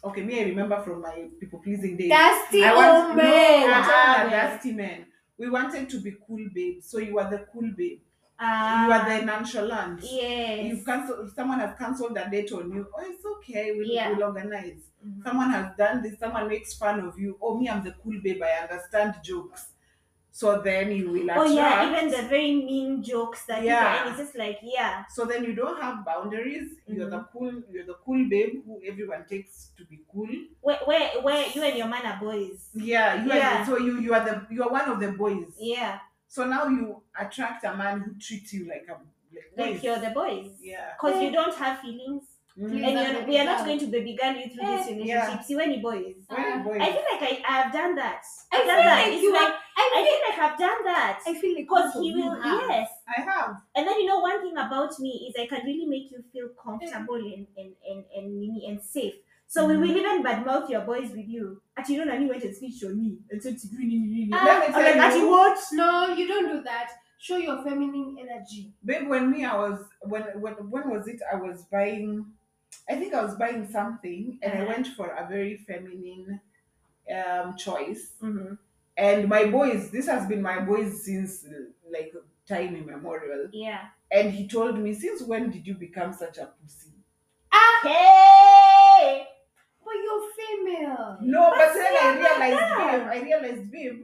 Okay, 0.04 0.24
me, 0.24 0.40
I 0.42 0.44
remember 0.46 0.82
from 0.82 1.02
my 1.02 1.28
people 1.40 1.60
pleasing 1.60 1.96
days. 1.96 2.10
Dusty 2.10 2.64
I 2.64 2.76
want 2.76 3.08
old 3.08 3.18
no, 3.18 3.24
men. 3.24 3.70
Ah, 3.70 4.28
dusty 4.30 4.74
men. 4.74 5.06
We 5.38 5.50
wanted 5.50 5.90
to 5.90 6.00
be 6.02 6.16
cool 6.28 6.46
babes, 6.54 6.90
so 6.90 6.98
you 6.98 7.18
are 7.20 7.30
the 7.30 7.46
cool 7.54 7.70
babe. 7.78 8.00
Ah, 8.40 8.86
you 8.88 8.92
are 8.92 9.20
the 9.20 9.26
nonchalant. 9.26 10.02
Yes. 10.04 10.66
You've 10.66 10.86
cancelled. 10.86 11.32
Someone 11.36 11.60
has 11.60 11.78
cancelled 11.78 12.18
a 12.18 12.30
date 12.30 12.52
on 12.52 12.72
you. 12.72 12.88
Oh, 12.94 13.04
it's 13.06 13.26
okay. 13.38 13.72
We'll, 13.76 13.88
Yeah. 13.88 14.10
we'll 14.12 14.24
organize. 14.24 14.82
Mhm. 15.06 15.24
Someone 15.24 15.50
has 15.52 15.76
done 15.78 16.02
this. 16.02 16.18
Someone 16.20 16.48
makes 16.48 16.74
fun 16.74 17.00
of 17.02 17.18
you. 17.20 17.38
Oh, 17.42 17.58
me, 17.58 17.70
I'm 17.70 17.84
the 17.84 17.92
cool 18.04 18.20
babe. 18.24 18.42
I 18.42 18.64
understand 18.64 19.16
jokes. 19.24 19.68
So 20.36 20.60
then 20.64 20.90
you 20.92 21.12
will 21.12 21.30
Oh 21.30 21.44
yeah, 21.44 21.88
even 21.88 22.10
the 22.10 22.24
very 22.28 22.56
mean 22.56 23.04
jokes 23.04 23.46
that 23.46 23.62
Yeah. 23.62 24.10
it's 24.10 24.18
just 24.18 24.36
like 24.36 24.58
yeah. 24.64 25.06
So 25.08 25.26
then 25.26 25.44
you 25.44 25.54
don't 25.54 25.80
have 25.80 26.04
boundaries. 26.04 26.72
You're 26.88 27.08
the 27.08 27.18
Mm-hmm. 27.18 27.38
cool. 27.38 27.54
You're 27.72 27.86
the 27.86 27.94
cool 28.04 28.28
babe 28.28 28.64
who 28.66 28.82
everyone 28.84 29.26
takes 29.30 29.70
to 29.78 29.86
be 29.86 30.00
cool. 30.12 30.28
Where 30.62 30.80
where 30.86 31.22
where 31.22 31.46
you 31.54 31.62
and 31.62 31.78
your 31.78 31.88
man 31.88 32.04
are 32.08 32.20
boys. 32.20 32.68
Yeah, 32.74 33.24
you 33.24 33.32
Yeah. 33.32 33.62
Are, 33.62 33.66
so 33.68 33.78
you 33.78 34.00
you 34.00 34.12
are 34.16 34.26
the 34.26 34.48
you 34.50 34.64
are 34.64 34.72
one 34.72 34.90
of 34.90 35.00
the 35.00 35.12
boys. 35.12 35.54
Yeah. 35.60 36.00
So 36.36 36.46
now 36.56 36.64
you 36.68 36.86
attract 37.24 37.64
a 37.64 37.74
man 37.82 37.96
who 38.04 38.12
treats 38.26 38.54
you 38.54 38.64
like 38.74 38.86
a 38.90 38.94
like, 38.94 39.50
Like 39.58 39.74
boys. 39.76 39.84
you're 39.84 40.00
the 40.00 40.10
boys. 40.22 40.52
Yeah. 40.60 40.88
Because 40.96 41.22
you 41.24 41.32
don't 41.32 41.56
have 41.64 41.76
feelings. 41.84 42.24
Mhm. 42.58 42.84
And 42.88 42.94
you're, 43.02 43.26
we 43.30 43.36
are 43.42 43.46
not 43.52 43.66
going 43.66 43.80
to 43.84 43.88
baby 43.96 44.14
girl 44.20 44.34
you 44.42 44.48
through 44.54 44.66
this 44.72 44.88
Eh, 44.88 44.92
relationship. 44.94 45.06
yeah. 45.08 45.42
See 45.48 45.56
when 45.60 45.70
you 45.74 45.82
boys. 45.90 46.16
Very 46.30 46.54
Uh, 46.54 46.64
boys. 46.68 46.82
I 46.86 46.90
feel 46.96 47.06
like 47.12 47.24
I, 47.30 47.32
I 47.52 47.54
have 47.62 47.72
done 47.80 47.94
that. 48.02 48.22
I 48.52 48.58
I've 48.58 48.68
done 48.70 48.78
feel 48.82 48.90
that. 48.90 49.00
like 49.04 49.14
It's 49.14 49.24
you 49.26 49.34
like 49.40 49.54
I 49.82 49.84
I 49.98 50.00
feel 50.08 50.22
like 50.28 50.40
I've 50.46 50.60
done 50.68 50.82
that. 50.92 51.20
I 51.30 51.34
feel 51.42 51.54
like 51.56 51.66
Because 51.66 51.94
he 52.02 52.10
will 52.18 52.36
have. 52.48 52.62
yes. 52.70 52.90
I 53.18 53.22
have. 53.32 53.50
And 53.76 53.88
then 53.88 53.96
you 54.02 54.08
know 54.12 54.20
one 54.30 54.40
thing 54.46 54.58
about 54.66 55.00
me 55.06 55.12
is 55.28 55.34
I 55.44 55.48
can 55.54 55.62
really 55.70 55.88
make 55.96 56.08
you 56.14 56.20
feel 56.34 56.50
comfortable 56.66 57.22
and 57.36 57.46
and 57.62 57.72
and 57.90 58.00
and, 58.18 58.28
and, 58.46 58.56
and 58.70 58.78
safe. 58.96 59.18
So 59.54 59.68
we 59.68 59.74
Mhm. 59.76 59.82
will 59.82 59.98
even 59.98 60.24
badmouth 60.24 60.68
your 60.68 60.82
boys 60.82 61.12
with 61.12 61.28
you. 61.28 61.62
Actually, 61.78 61.96
you 61.98 62.06
know, 62.06 62.12
Nani 62.12 62.26
went 62.28 62.44
and 62.44 62.56
snitched 62.56 62.84
on 62.86 62.98
me 63.00 63.20
and 63.30 63.40
said, 63.44 63.56
Ah, 63.62 64.46
Let 64.46 64.60
me 64.62 64.66
I'm 64.68 64.74
tell 64.74 64.82
like, 64.84 64.96
you. 64.96 65.02
Ati, 65.02 65.26
what? 65.34 65.60
No, 65.74 66.08
you 66.16 66.28
don't 66.28 66.50
do 66.54 66.64
that. 66.64 66.90
Show 67.20 67.38
your 67.38 67.64
feminine 67.64 68.18
energy. 68.20 68.74
Babe, 68.84 69.08
when 69.08 69.30
me, 69.30 69.46
I 69.46 69.56
was 69.56 69.80
when 70.02 70.24
when 70.42 70.54
when 70.72 70.90
was 70.90 71.08
it? 71.08 71.20
I 71.32 71.36
was 71.36 71.66
buying. 71.76 72.26
I 72.90 72.96
think 72.96 73.14
I 73.14 73.24
was 73.24 73.36
buying 73.36 73.68
something, 73.78 74.40
and 74.42 74.54
I 74.54 74.56
Uh-huh. 74.62 74.72
went 74.74 74.88
for 74.98 75.08
a 75.22 75.28
very 75.36 75.56
feminine 75.68 76.42
um 77.18 77.56
choice. 77.56 78.04
Mm-hmm. 78.24 78.56
And 78.98 79.30
my 79.30 79.46
boys, 79.58 79.92
this 79.92 80.08
has 80.08 80.28
been 80.28 80.42
my 80.42 80.60
boys 80.72 81.06
since 81.06 81.46
like 81.96 82.12
time 82.48 82.76
immemorial. 82.76 83.50
Yeah. 83.54 83.82
And 84.12 84.32
he 84.34 84.48
told 84.48 84.80
me, 84.80 84.94
since 84.96 85.22
when 85.22 85.52
did 85.52 85.68
you 85.68 85.76
become 85.76 86.12
such 86.14 86.38
a 86.40 86.48
pussy? 86.60 86.90
Hey! 87.84 89.28
You're 90.04 90.30
female. 90.38 91.18
No, 91.22 91.52
but, 91.56 91.74
then 91.74 91.94
I 92.02 92.16
realized, 92.18 92.78
babe, 92.78 93.08
I 93.10 93.22
realized, 93.22 93.72
babe, 93.72 94.02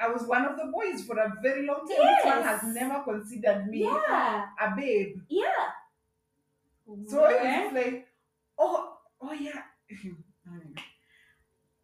I 0.00 0.08
was 0.08 0.22
one 0.24 0.44
of 0.44 0.56
the 0.56 0.70
boys 0.72 1.04
for 1.04 1.18
a 1.18 1.32
very 1.42 1.66
long 1.66 1.86
time. 1.88 2.06
This 2.06 2.24
one 2.24 2.42
has 2.42 2.62
never 2.74 3.02
considered 3.04 3.68
me 3.68 3.82
Yeah. 3.82 4.46
a 4.60 4.76
babe. 4.76 5.20
Yeah. 5.28 5.46
So 7.08 7.26
it 7.26 7.42
was 7.42 7.72
like, 7.74 8.08
oh, 8.58 8.96
oh 9.20 9.32
yeah. 9.32 9.62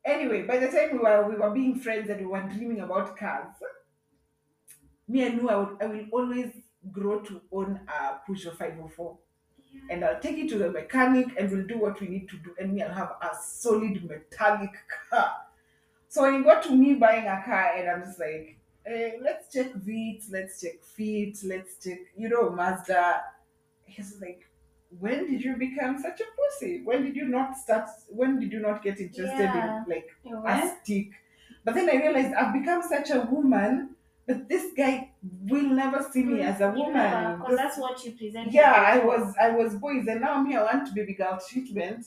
anyway, 0.05 0.43
by 0.43 0.59
the 0.59 0.67
time 0.69 0.93
we 0.93 0.99
were 0.99 1.29
we 1.29 1.37
were 1.37 1.51
being 1.51 1.79
friends 1.79 2.11
and 2.11 2.21
we 2.21 2.27
were 2.27 2.43
dreaming 2.43 2.81
about 2.81 3.17
cars, 3.17 3.55
me 5.07 5.25
I 5.25 5.29
knew 5.29 5.49
I 5.49 5.57
would 5.57 5.83
I 5.83 5.87
will 5.87 6.07
always 6.13 6.53
grow 6.93 7.21
to 7.21 7.41
own 7.53 7.81
a 7.89 8.19
Peugeot 8.29 8.57
504. 8.57 9.19
And 9.91 10.05
I'll 10.05 10.21
take 10.21 10.39
it 10.39 10.49
to 10.51 10.59
the 10.59 10.71
mechanic 10.71 11.29
and 11.39 11.51
we'll 11.51 11.67
do 11.67 11.79
what 11.79 12.01
we 12.01 12.09
need 12.09 12.29
to 12.31 12.37
do. 12.39 12.55
And 12.59 12.75
me, 12.75 12.83
I'll 12.83 12.93
have 12.95 13.13
a 13.23 13.31
solid 13.43 14.05
metallic 14.09 14.73
car. 15.11 15.33
So 16.09 16.23
when 16.23 16.37
it 16.37 16.45
got 16.45 16.63
to 16.65 16.75
me 16.75 16.95
buying 16.95 17.27
a 17.27 17.43
car, 17.45 17.75
and 17.77 17.89
I'm 17.89 18.03
just 18.05 18.19
like, 18.19 18.59
eh, 18.87 19.13
let's 19.23 19.53
check 19.53 19.75
Vits, 19.75 20.31
let's 20.31 20.61
check 20.61 20.83
Fit, 20.83 21.39
let's 21.45 21.77
check, 21.83 21.99
you 22.17 22.29
know, 22.29 22.51
Mazda. 22.51 23.23
He's 23.85 24.21
like, 24.21 24.47
when 24.99 25.31
did 25.31 25.43
you 25.45 25.57
become 25.57 25.99
such 25.99 26.21
a 26.21 26.25
pussy? 26.37 26.83
When 26.85 27.05
did 27.05 27.17
you 27.17 27.27
not 27.27 27.57
start? 27.57 27.89
When 28.09 28.41
did 28.41 28.53
you 28.53 28.61
not 28.61 28.83
get 28.83 29.01
interested 29.01 29.55
Yeah. 29.55 29.85
in 29.85 29.91
like 29.91 30.09
You 30.25 30.43
a 30.47 30.73
stick? 30.83 31.11
But 31.65 31.75
then 31.75 31.91
I 31.91 31.97
realized 31.97 32.35
I've 32.35 32.55
become 32.55 32.83
such 32.83 33.11
a 33.11 33.21
woman, 33.21 33.97
but 34.27 34.49
this 34.49 34.73
guy 34.77 35.08
will 35.49 35.69
never 35.69 36.07
see 36.13 36.25
me 36.25 36.43
as 36.43 36.61
a 36.61 36.65
mm, 36.65 36.77
woman. 36.77 37.39
Because 37.39 37.57
that's 37.57 37.79
what 37.79 38.05
you 38.05 38.13
presented. 38.13 38.53
Yeah, 38.53 38.73
I 38.73 38.99
was 38.99 39.35
I 39.41 39.51
was 39.51 39.75
boys, 39.77 40.07
and 40.07 40.21
now 40.21 40.43
me 40.43 40.57
I 40.57 40.63
want 40.63 40.95
baby 40.95 41.15
girl 41.15 41.39
treatment. 41.49 42.07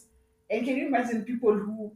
And 0.49 0.65
can 0.65 0.75
you 0.75 0.87
imagine 0.87 1.23
people 1.23 1.53
who 1.53 1.93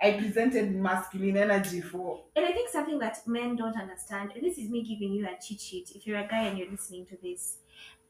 I 0.00 0.12
presented 0.12 0.74
masculine 0.74 1.36
energy 1.36 1.80
for? 1.80 2.24
And 2.36 2.46
I 2.46 2.52
think 2.52 2.70
something 2.70 2.98
that 3.00 3.18
men 3.26 3.56
don't 3.56 3.76
understand, 3.76 4.32
and 4.34 4.42
this 4.42 4.56
is 4.58 4.70
me 4.70 4.82
giving 4.82 5.12
you 5.12 5.26
a 5.26 5.36
cheat 5.40 5.60
sheet 5.60 5.92
if 5.94 6.06
you're 6.06 6.18
a 6.18 6.26
guy 6.26 6.44
and 6.44 6.58
you're 6.58 6.70
listening 6.70 7.06
to 7.06 7.18
this. 7.22 7.56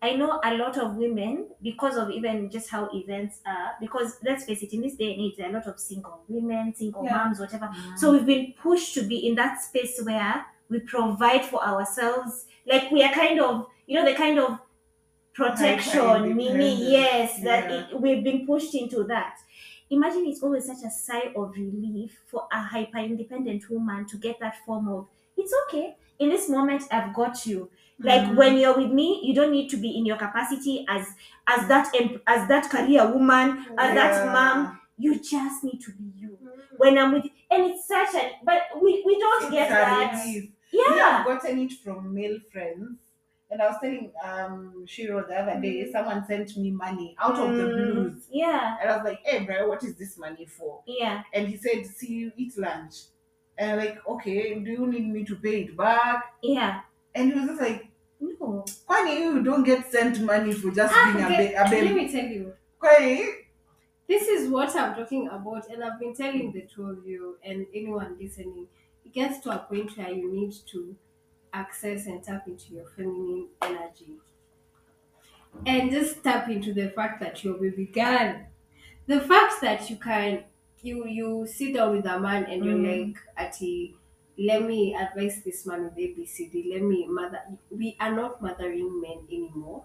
I 0.00 0.14
know 0.14 0.40
a 0.44 0.54
lot 0.56 0.78
of 0.78 0.94
women, 0.94 1.48
because 1.60 1.96
of 1.96 2.10
even 2.10 2.50
just 2.50 2.70
how 2.70 2.88
events 2.94 3.40
are, 3.44 3.72
because 3.80 4.18
let's 4.22 4.44
face 4.44 4.62
it, 4.62 4.72
in 4.72 4.82
this 4.82 4.94
day 4.94 5.12
and 5.12 5.22
age, 5.22 5.34
there 5.36 5.46
are 5.48 5.50
a 5.50 5.54
lot 5.54 5.66
of 5.66 5.80
single 5.80 6.22
women, 6.28 6.72
single 6.72 7.04
Yeah. 7.04 7.16
moms, 7.16 7.40
whatever. 7.40 7.68
So 7.96 8.12
we've 8.12 8.24
been 8.24 8.54
pushed 8.62 8.94
to 8.94 9.02
be 9.02 9.26
in 9.26 9.34
that 9.34 9.60
space 9.60 10.00
where 10.04 10.46
we 10.68 10.80
provide 10.80 11.44
for 11.44 11.62
ourselves. 11.64 12.46
Like 12.66 12.90
we 12.90 13.02
are 13.02 13.12
kind 13.12 13.40
of, 13.40 13.66
you 13.86 13.96
know, 13.96 14.04
the 14.04 14.14
kind 14.14 14.38
of 14.38 14.58
protection, 15.34 16.00
Hyper-independent. 16.00 16.78
yes, 16.80 17.40
that 17.42 17.70
Yeah. 17.70 17.86
it, 17.90 18.00
we've 18.00 18.24
been 18.24 18.46
pushed 18.46 18.74
into 18.74 19.04
that. 19.04 19.36
Imagine 19.90 20.26
it's 20.26 20.42
always 20.42 20.66
such 20.66 20.82
a 20.84 20.90
sigh 20.90 21.32
of 21.34 21.52
relief 21.52 22.18
for 22.26 22.46
a 22.52 22.60
hyper 22.60 22.98
independent 22.98 23.68
woman 23.70 24.04
to 24.06 24.16
get 24.18 24.38
that 24.40 24.56
form 24.66 24.88
of, 24.88 25.06
it's 25.36 25.54
okay. 25.68 25.96
In 26.18 26.28
this 26.28 26.48
moment, 26.48 26.82
I've 26.90 27.14
got 27.14 27.46
you. 27.46 27.70
Like 28.00 28.22
Mhm. 28.22 28.36
when 28.36 28.58
you're 28.58 28.76
with 28.76 28.90
me, 28.92 29.20
you 29.24 29.34
don't 29.34 29.50
need 29.52 29.68
to 29.70 29.76
be 29.76 29.96
in 29.96 30.04
your 30.06 30.16
capacity 30.16 30.84
as 30.88 31.06
as 31.46 31.66
that 31.68 31.92
as 32.26 32.46
that 32.48 32.68
career 32.70 33.10
woman, 33.10 33.66
as 33.78 33.94
that 33.94 34.32
mom. 34.32 34.78
You 34.98 35.14
just 35.18 35.64
need 35.64 35.80
to 35.80 35.92
be 35.92 36.12
you 36.16 36.38
Mm. 36.42 36.78
when 36.78 36.98
I'm 36.98 37.12
with 37.12 37.26
and 37.50 37.62
it's 37.64 37.86
such 37.88 38.14
a 38.14 38.32
but 38.44 38.62
we, 38.82 39.02
we 39.06 39.18
don't 39.18 39.42
It's 39.44 39.52
get 39.52 39.68
that. 39.70 40.24
relief. 40.24 40.50
Yeah. 40.72 41.18
I've 41.20 41.26
gotten 41.26 41.58
it 41.60 41.72
from 41.72 42.14
male 42.14 42.38
friends. 42.52 42.98
And 43.50 43.62
I 43.62 43.68
was 43.68 43.76
telling 43.80 44.12
um 44.22 44.84
Ciru 44.86 45.26
the 45.26 45.34
other 45.40 45.60
day, 45.60 45.90
someone 45.90 46.26
sent 46.26 46.54
me 46.56 46.70
money 46.70 47.16
out 47.18 47.38
of 47.38 47.56
the 47.56 47.62
Mm, 47.64 47.74
blues. 47.74 48.26
Yeah. 48.30 48.76
And 48.80 48.90
I 48.90 48.96
was 48.96 49.04
like, 49.06 49.20
hey 49.24 49.44
bro, 49.44 49.68
what 49.68 49.82
is 49.84 49.94
this 49.96 50.18
money 50.18 50.44
for? 50.46 50.82
Yeah. 50.86 51.22
And 51.32 51.48
he 51.48 51.56
said, 51.56 51.86
see 51.86 52.12
you 52.14 52.32
eat 52.36 52.58
lunch. 52.58 52.94
And 53.56 53.72
I'm 53.72 53.78
like, 53.86 54.06
okay, 54.06 54.58
do 54.60 54.70
you 54.70 54.86
need 54.86 55.08
me 55.08 55.24
to 55.24 55.36
pay 55.36 55.62
it 55.62 55.76
back? 55.76 56.34
Yeah. 56.42 56.82
And 57.14 57.32
he 57.32 57.38
was 57.40 57.48
just 57.48 57.60
like, 57.62 57.86
No. 58.20 58.64
Kwani 58.86 59.20
you 59.20 59.42
don't 59.42 59.64
get 59.64 59.90
sent 59.90 60.20
money 60.20 60.52
for 60.52 60.70
just 60.70 60.92
Ah, 60.94 61.12
being 61.12 61.24
a, 61.24 61.28
okay. 61.28 61.48
ba- 61.54 61.60
a 61.60 61.62
Let 61.62 61.70
baby. 61.70 61.94
me 61.94 62.12
tell 62.12 62.26
you. 62.26 62.52
Kwani? 62.80 63.44
This 64.08 64.26
is 64.28 64.48
what 64.50 64.74
I'm 64.74 64.94
talking 64.94 65.28
about, 65.28 65.68
and 65.70 65.84
I've 65.84 65.98
been 66.00 66.14
telling 66.14 66.50
the 66.52 66.62
two 66.62 66.86
of 66.90 67.06
you 67.06 67.38
and 67.44 67.66
anyone 67.74 68.16
listening. 68.20 68.66
It 69.08 69.12
gets 69.14 69.40
to 69.40 69.50
a 69.50 69.58
point 69.58 69.96
where 69.96 70.10
you 70.10 70.30
need 70.32 70.54
to 70.72 70.96
access 71.52 72.06
and 72.06 72.22
tap 72.22 72.46
into 72.46 72.74
your 72.74 72.84
feminine 72.96 73.48
energy. 73.62 74.18
And 75.66 75.90
just 75.90 76.22
tap 76.22 76.48
into 76.48 76.72
the 76.72 76.90
fact 76.90 77.20
that 77.20 77.42
you're 77.42 77.56
a 77.56 77.60
baby 77.60 77.86
girl. 77.86 78.40
The 79.06 79.20
fact 79.20 79.60
that 79.62 79.88
you 79.90 79.96
can 79.96 80.44
you 80.82 81.06
you 81.06 81.46
sit 81.46 81.74
down 81.74 81.96
with 81.96 82.06
a 82.06 82.20
man 82.20 82.44
and 82.44 82.64
you're 82.64 82.76
Mm. 82.76 83.08
like, 83.08 83.18
Ati, 83.36 83.96
let 84.38 84.62
me 84.62 84.94
advise 84.94 85.42
this 85.42 85.66
man 85.66 85.84
with 85.84 85.96
ABCD. 85.98 86.70
Let 86.72 86.82
me 86.82 87.06
mother 87.08 87.40
we 87.70 87.96
are 87.98 88.14
not 88.14 88.40
mothering 88.40 89.00
men 89.00 89.26
anymore 89.32 89.84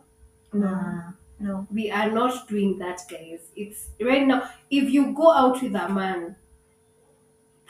No. 0.52 1.14
No. 1.40 1.68
we 1.72 1.90
are 1.90 2.12
not 2.12 2.48
doing 2.48 2.78
that 2.78 3.02
guys 3.10 3.42
it's 3.56 3.90
right 4.00 4.26
now 4.26 4.50
if 4.70 4.90
you 4.92 5.12
go 5.14 5.32
out 5.32 5.62
with 5.64 5.74
a 5.76 5.90
man 5.90 6.36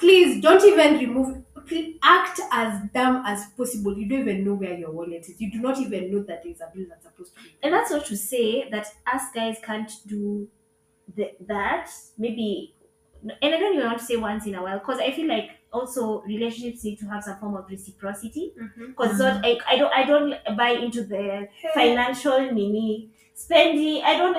please 0.04 0.42
don't 0.42 0.64
even 0.66 0.98
remove 0.98 1.44
please 1.66 1.98
act 2.04 2.42
as 2.52 2.82
dumb 2.94 3.24
as 3.26 3.46
possible. 3.58 3.98
You 3.98 4.08
don't 4.08 4.20
even 4.20 4.44
know 4.44 4.56
where 4.56 4.78
your 4.78 4.92
wallet 4.92 5.26
is. 5.30 5.40
You 5.40 5.50
do 5.50 5.60
not 5.60 5.80
even 5.80 6.12
know 6.12 6.22
that 6.24 6.44
there's 6.44 6.60
a 6.60 6.70
bill 6.76 6.88
that's 6.90 7.06
supposed 7.06 7.34
to 7.36 7.42
be 7.42 7.56
And 7.64 7.74
that's 7.74 7.90
not 7.90 8.06
to 8.08 8.18
say 8.18 8.70
that 8.70 8.88
us 9.12 9.22
guys 9.34 9.58
can't 9.64 9.90
do 10.06 10.50
the, 11.16 11.32
that. 11.48 11.90
Maybe, 12.18 12.76
and 13.24 13.56
I 13.56 13.58
don't 13.58 13.76
even 13.76 13.88
want 13.88 14.00
to 14.00 14.06
say 14.06 14.18
once 14.18 14.46
in 14.46 14.56
a 14.56 14.62
while 14.62 14.80
because 14.80 15.00
I 15.00 15.12
feel 15.12 15.30
like 15.30 15.52
also 15.72 16.22
relationships 16.24 16.84
need 16.84 17.00
to 17.00 17.06
have 17.06 17.24
some 17.24 17.40
form 17.40 17.56
of 17.56 17.70
reciprocity. 17.70 18.52
Mm-hmm. 18.62 18.88
Because 18.88 19.12
it's 19.12 19.20
not, 19.20 19.42
mm-hmm. 19.42 19.62
I, 19.66 19.74
I 19.74 19.78
don't, 19.78 19.94
I 19.94 20.04
don't 20.04 20.58
buy 20.58 20.72
into 20.72 21.04
the 21.06 21.48
financial 21.74 22.52
mini 22.52 23.10
spending. 23.34 24.02
I 24.04 24.18
don't, 24.18 24.38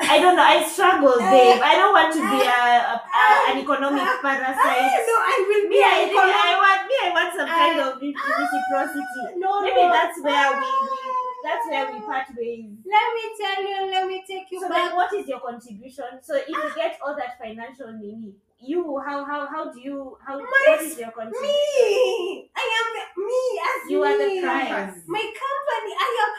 I 0.00 0.18
don't 0.20 0.36
know. 0.36 0.42
I 0.44 0.62
struggle, 0.64 1.14
uh, 1.16 1.30
babe. 1.30 1.60
I 1.62 1.74
don't 1.74 1.92
want 1.92 2.12
to 2.14 2.20
be 2.20 2.38
a, 2.44 2.60
a, 2.60 2.94
a 2.94 2.96
uh, 3.00 3.50
an 3.52 3.58
economic 3.58 4.02
uh, 4.02 4.20
parasite. 4.22 5.04
No, 5.08 5.16
I 5.20 5.36
will 5.48 5.68
Me, 5.68 5.78
I, 5.82 6.08
I 6.12 6.52
want 6.60 6.82
me. 6.88 6.96
I 7.00 7.10
want 7.12 7.30
some 7.36 7.48
kind 7.48 7.76
of 7.80 8.00
reciprocity. 8.00 9.38
no 9.38 9.60
Maybe 9.62 9.84
that's 9.88 10.20
where 10.22 10.50
we, 10.52 10.66
we 10.66 10.98
that's 11.42 11.64
where 11.68 11.86
we 11.92 12.00
part 12.04 12.28
ways. 12.36 12.68
let 12.84 13.06
me 13.16 13.24
tell 13.40 13.58
you 13.64 13.90
let 13.90 14.06
me 14.06 14.22
take 14.28 14.46
you 14.50 14.60
So 14.60 14.68
back 14.68 14.88
then, 14.88 14.96
what 14.96 15.12
is 15.14 15.26
your 15.28 15.40
contribution? 15.40 16.20
So 16.22 16.36
if 16.36 16.48
you 16.48 16.70
get 16.76 16.98
all 17.04 17.16
that 17.16 17.38
financial 17.40 17.92
money, 17.92 18.34
you 18.60 19.00
how 19.06 19.24
how 19.24 19.46
how 19.48 19.72
do 19.72 19.80
you 19.80 20.16
how 20.26 20.36
what 20.38 20.80
is 20.82 20.98
your 20.98 21.10
contribution? 21.12 21.40
me 21.48 22.50
i 22.54 22.60
am 22.60 22.88
me 23.24 23.42
as 23.70 23.90
You 23.90 24.02
are 24.04 24.18
the 24.18 24.26
me. 24.28 24.42
prize. 24.42 25.00
my 25.08 25.24
company 25.24 25.92
i 25.96 26.08
am 26.24 26.30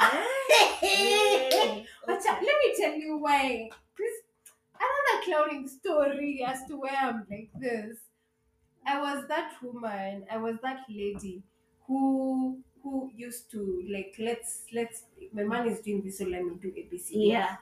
But 2.06 2.22
let 2.24 2.42
me 2.42 2.74
tell 2.76 2.94
you 2.94 3.16
why. 3.18 3.70
Please, 3.96 4.20
another 4.74 5.24
clowning 5.24 5.68
story 5.68 6.44
as 6.46 6.64
to 6.68 6.76
why 6.76 6.90
I'm 7.00 7.26
like 7.30 7.50
this. 7.58 7.98
I 8.86 9.00
was 9.00 9.26
that 9.28 9.54
woman. 9.62 10.26
I 10.30 10.36
was 10.38 10.56
that 10.62 10.80
lady 10.88 11.42
who 11.86 12.62
who 12.82 13.10
used 13.14 13.50
to 13.52 13.82
like 13.90 14.14
let's 14.18 14.64
let's 14.74 15.04
my 15.32 15.44
man 15.44 15.68
is 15.68 15.80
doing 15.80 16.02
this, 16.02 16.18
so 16.18 16.24
let 16.24 16.44
me 16.44 16.56
do 16.60 16.70
ABC. 16.72 17.10
Yeah. 17.12 17.56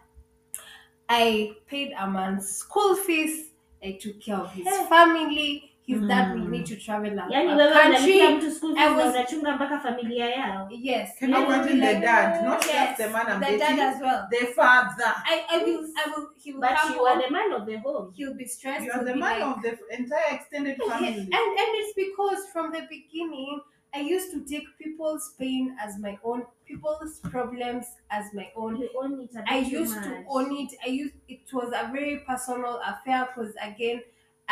I 1.08 1.56
paid 1.66 1.92
a 1.92 2.08
man's 2.10 2.48
school 2.48 2.96
fees. 2.96 3.50
I 3.82 3.92
took 4.00 4.20
care 4.20 4.36
of 4.36 4.52
his 4.52 4.66
family. 4.88 5.71
His 5.86 6.00
dad 6.08 6.34
will 6.34 6.46
Mm. 6.46 6.50
need 6.50 6.66
to 6.66 6.76
travel 6.76 7.18
a, 7.18 7.22
Yaani 7.30 7.52
a 7.52 7.56
wewe 7.56 7.70
unalipia 7.70 8.26
country. 8.28 8.36
mtu 8.48 8.50
school 8.50 8.70
I 8.70 8.74
fees 8.74 8.96
na 8.96 9.04
was- 9.04 9.14
unachunga 9.14 9.52
mpaka 9.56 9.78
familia 9.80 10.30
yao. 10.30 10.68
Yes. 10.70 11.18
Can 11.18 11.30
you 11.30 11.36
imagine 11.36 11.74
be 11.74 11.80
the 11.80 11.92
like, 11.92 12.00
dad, 12.00 12.44
not 12.44 12.66
yes, 12.66 12.74
just 12.88 12.96
the 12.98 13.08
man 13.10 13.26
I'm 13.28 13.40
the 13.40 13.46
dating, 13.46 13.76
dad 13.76 13.94
as 13.94 14.00
well. 14.02 14.26
the 14.30 14.46
father. 14.46 15.14
I, 15.26 15.44
I 15.50 15.64
will 15.64 15.84
I 16.06 16.10
will 16.10 16.28
he 16.44 16.52
will 16.52 16.60
But 16.60 16.76
come 16.78 16.94
you 16.94 17.06
are 17.06 17.22
the 17.22 17.30
man 17.30 17.52
of 17.52 17.66
the 17.66 17.78
home. 17.78 18.12
He'll 18.16 18.34
be 18.34 18.46
stressed. 18.46 18.84
You 18.84 18.92
are 18.92 19.04
the 19.04 19.16
man 19.16 19.40
like, 19.40 19.56
of 19.56 19.62
the 19.62 19.78
entire 19.98 20.34
extended 20.36 20.78
Yeah, 20.86 20.92
family. 20.92 21.18
and 21.18 21.32
and 21.62 21.70
it's 21.80 21.94
because 21.94 22.46
from 22.52 22.70
the 22.72 22.82
beginning 22.88 23.60
I 23.94 24.00
used 24.00 24.30
to 24.32 24.40
take 24.44 24.66
people's 24.78 25.34
pain 25.38 25.76
as 25.84 25.98
my 25.98 26.18
own, 26.24 26.46
people's 26.64 27.20
problems 27.30 27.86
as 28.10 28.24
my 28.34 28.50
own. 28.56 28.76
You 28.80 28.88
own 29.02 29.20
it 29.20 29.30
a 29.36 29.42
I 29.52 29.60
bit 29.60 29.70
too 29.70 29.78
used 29.80 30.02
to 30.02 30.08
much. 30.10 30.24
own 30.28 30.56
it. 30.56 30.70
I 30.86 30.88
used 30.88 31.14
it 31.28 31.52
was 31.52 31.68
a 31.74 31.90
very 31.92 32.18
personal 32.20 32.80
affair 32.92 33.28
because 33.28 33.52
again, 33.60 34.00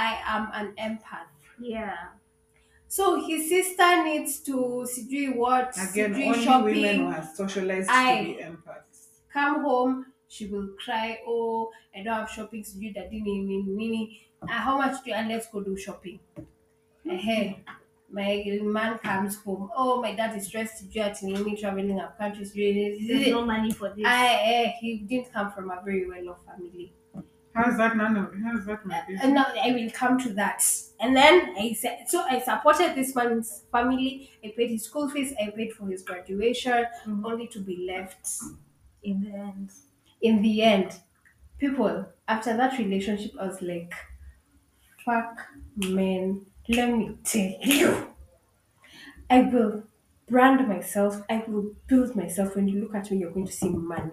I 0.07 0.11
am 0.35 0.45
an 0.61 0.69
empath. 0.89 1.31
Yeah. 1.59 1.97
So 2.89 3.05
his 3.27 3.49
sister 3.49 3.91
needs 4.05 4.41
to 4.49 4.55
sijui 4.93 5.37
what 5.37 5.69
Again, 5.91 6.15
sijui 6.15 6.27
only 6.29 6.45
shopping. 6.45 6.83
women 6.83 7.07
were 7.09 7.25
socialized 7.35 7.89
I- 7.91 8.17
to 8.19 8.25
be 8.25 8.43
empaths. 8.49 8.99
Come 9.33 9.63
home, 9.63 10.07
she 10.29 10.47
will 10.47 10.69
cry. 10.85 11.09
Oh, 11.27 11.71
I 11.95 12.03
don't 12.03 12.15
have 12.21 12.31
shopping. 12.31 12.63
Sijui 12.65 12.95
daddy 12.95 13.21
nini 13.21 13.63
nini. 13.81 14.03
Uh, 14.43 14.47
how 14.67 14.77
much 14.79 15.05
do 15.05 15.11
you? 15.11 15.17
And 15.17 15.29
let's 15.29 15.47
go 15.53 15.61
do 15.63 15.77
shopping. 15.77 16.19
Hey, 17.05 17.63
my 18.11 18.59
man 18.63 18.99
comes 18.99 19.37
home. 19.45 19.71
Oh, 19.77 20.01
my 20.03 20.13
dad 20.15 20.37
is 20.37 20.47
stressed. 20.47 20.83
Sijui 20.83 21.03
ati 21.05 21.27
nini 21.27 21.57
traveling 21.57 22.01
up 22.01 22.19
countries. 22.19 22.53
There's 22.55 23.29
no 23.29 23.45
money 23.45 23.71
for 23.71 23.89
this. 23.91 24.05
I 24.07 24.27
eh, 24.55 24.73
he 24.81 24.99
didn't 24.99 25.33
come 25.33 25.53
from 25.53 25.71
a 25.71 25.81
very 25.85 26.09
well 26.09 26.31
off 26.31 26.43
family. 27.55 27.71
How's 27.71 27.79
that 27.79 27.97
none 27.97 28.17
of 28.17 28.35
how's 28.45 28.67
that 28.67 28.87
my 28.87 29.01
business? 29.07 29.25
And 29.25 29.35
now 29.35 29.47
I 29.61 29.73
will 29.73 29.91
come 29.91 30.19
to 30.21 30.33
that. 30.35 30.65
And 31.01 31.17
then 31.17 31.55
I 31.59 31.73
said, 31.73 32.05
so 32.09 32.23
I 32.29 32.41
supported 32.41 32.95
this 32.95 33.15
man's 33.15 33.63
family. 33.73 34.31
I 34.45 34.53
paid 34.57 34.71
his 34.71 34.85
school 34.85 35.09
fees. 35.09 35.35
I 35.41 35.51
paid 35.51 35.73
for 35.73 35.89
his 35.89 36.03
graduation, 36.03 36.87
Mhm. 37.07 37.25
only 37.25 37.49
to 37.49 37.61
be 37.61 37.87
left 37.87 38.29
in 39.03 39.23
the 39.23 39.35
end. 39.35 39.71
in 40.23 40.43
the 40.43 40.63
end. 40.63 41.01
People, 41.59 42.07
after 42.29 42.55
that 42.57 42.79
relationship, 42.79 43.33
I 43.41 43.47
was 43.47 43.63
like, 43.63 43.95
fuck, 45.05 45.47
man, 45.77 46.47
let 46.69 46.91
me 46.97 47.17
tell 47.25 47.55
you. 47.63 48.15
I 49.29 49.43
will 49.43 49.85
brand 50.29 50.67
myself. 50.69 51.23
I 51.31 51.45
will 51.47 51.75
build 51.87 52.17
myself. 52.17 52.57
When 52.57 52.69
you 52.69 52.83
look 52.83 52.95
at 52.95 53.11
me, 53.11 53.19
you're 53.19 53.31
going 53.31 53.47
to 53.47 53.53
see 53.53 53.69
money. 53.69 54.11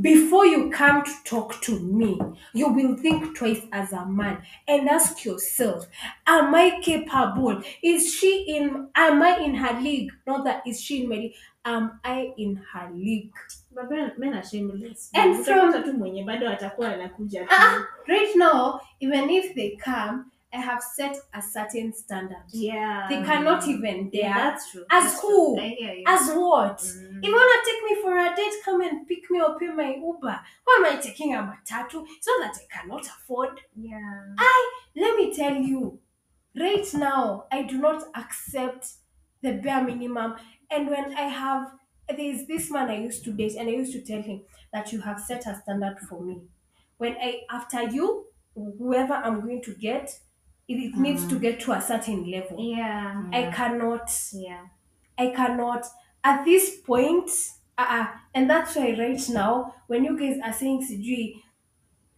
Before 0.00 0.46
you 0.46 0.70
come 0.70 1.04
to 1.04 1.12
talk 1.24 1.60
to 1.62 1.78
me, 1.80 2.18
you 2.54 2.68
will 2.68 2.96
think 2.96 3.36
twice 3.36 3.62
as 3.72 3.92
a 3.92 4.06
man 4.06 4.42
and 4.66 4.88
ask 4.88 5.24
yourself, 5.24 5.86
Am 6.26 6.54
I 6.54 6.80
capable? 6.82 7.62
Is 7.82 8.14
she 8.14 8.44
in 8.48 8.88
am 8.94 9.22
I 9.22 9.38
in 9.38 9.54
her 9.54 9.80
league? 9.80 10.10
Not 10.26 10.44
that 10.44 10.62
is 10.66 10.80
she 10.80 11.02
in 11.02 11.08
my 11.08 11.16
league. 11.16 11.34
Am 11.64 12.00
I 12.04 12.32
in 12.38 12.56
her 12.72 12.90
league? 12.92 13.32
Men, 14.18 14.34
are 14.34 14.44
shameless. 14.44 15.10
And 15.14 15.44
tu 15.44 15.92
mwenye 15.92 16.24
bado 16.24 16.48
atakuwa 16.48 16.88
anakuja 16.94 17.44
tu. 17.44 17.50
Ah, 17.50 17.86
right 18.06 18.36
now, 18.36 18.80
even 19.00 19.30
if 19.30 19.54
they 19.54 19.76
come, 19.76 20.31
have 20.60 20.82
set 20.82 21.16
a 21.34 21.40
certain 21.40 21.92
standard. 21.92 22.44
Yeah. 22.52 23.06
They 23.08 23.22
cannot 23.22 23.66
even 23.66 24.10
dare. 24.10 24.22
Yeah, 24.22 24.50
that's 24.50 24.70
true. 24.70 24.84
As 24.90 25.04
That's 25.04 25.20
who? 25.20 25.56
true. 25.56 25.64
I. 25.64 26.04
As 26.06 26.30
what? 26.30 26.78
Mm. 26.78 27.18
If 27.18 27.24
you 27.24 27.34
wanna 27.34 27.62
take 27.64 27.82
me 27.84 28.02
for 28.02 28.18
a 28.18 28.36
date, 28.36 28.54
come 28.64 28.80
and 28.82 29.06
pick 29.06 29.30
me 29.30 29.40
up 29.40 29.60
in 29.62 29.76
my 29.76 29.94
Uber. 29.94 30.40
Why 30.64 30.82
am 30.84 30.96
I 30.98 31.00
taking 31.00 31.34
a 31.34 31.38
matatu? 31.38 32.04
It's 32.16 32.26
not 32.26 32.40
that 32.52 32.58
I 32.60 32.66
cannot 32.80 33.06
afford. 33.06 33.60
Yeah. 33.74 34.34
I 34.38 34.72
let 34.96 35.16
me 35.16 35.34
tell 35.34 35.54
you, 35.54 35.98
right 36.58 36.86
now, 36.94 37.46
I 37.50 37.62
do 37.62 37.78
not 37.78 38.04
accept 38.14 38.88
the 39.42 39.52
bare 39.54 39.82
minimum. 39.82 40.36
And 40.70 40.88
when 40.88 41.14
I 41.16 41.28
have, 41.28 41.72
there's 42.14 42.46
this 42.46 42.70
man 42.70 42.90
I 42.90 42.98
used 42.98 43.24
to 43.24 43.32
date, 43.32 43.54
and 43.58 43.68
I 43.68 43.72
used 43.72 43.92
to 43.92 44.02
tell 44.02 44.22
him 44.22 44.42
that 44.72 44.92
you 44.92 45.00
have 45.00 45.20
set 45.20 45.46
a 45.46 45.54
standard 45.62 45.98
for 46.08 46.20
me. 46.20 46.42
When 46.98 47.16
I, 47.20 47.40
after 47.50 47.82
you, 47.82 48.26
whoever 48.54 49.14
I'm 49.14 49.40
going 49.40 49.62
to 49.62 49.74
get, 49.74 50.18
it, 50.68 50.74
it 50.74 50.96
needs 50.96 51.26
to 51.28 51.38
get 51.38 51.60
to 51.60 51.72
a 51.72 51.80
certain 51.80 52.30
level. 52.30 52.56
Yeah. 52.58 53.24
I 53.32 53.50
cannot, 53.54 54.10
Yeah. 54.32 54.66
I 55.18 55.28
cannot, 55.30 55.86
at 56.24 56.44
this 56.44 56.80
point, 56.80 57.30
uh, 57.78 58.06
and 58.34 58.48
that's 58.48 58.76
why 58.76 58.96
right 58.98 59.20
now, 59.30 59.74
when 59.86 60.04
you 60.04 60.18
guys 60.18 60.38
are 60.44 60.52
saying 60.52 60.82
Sijui, 60.88 61.42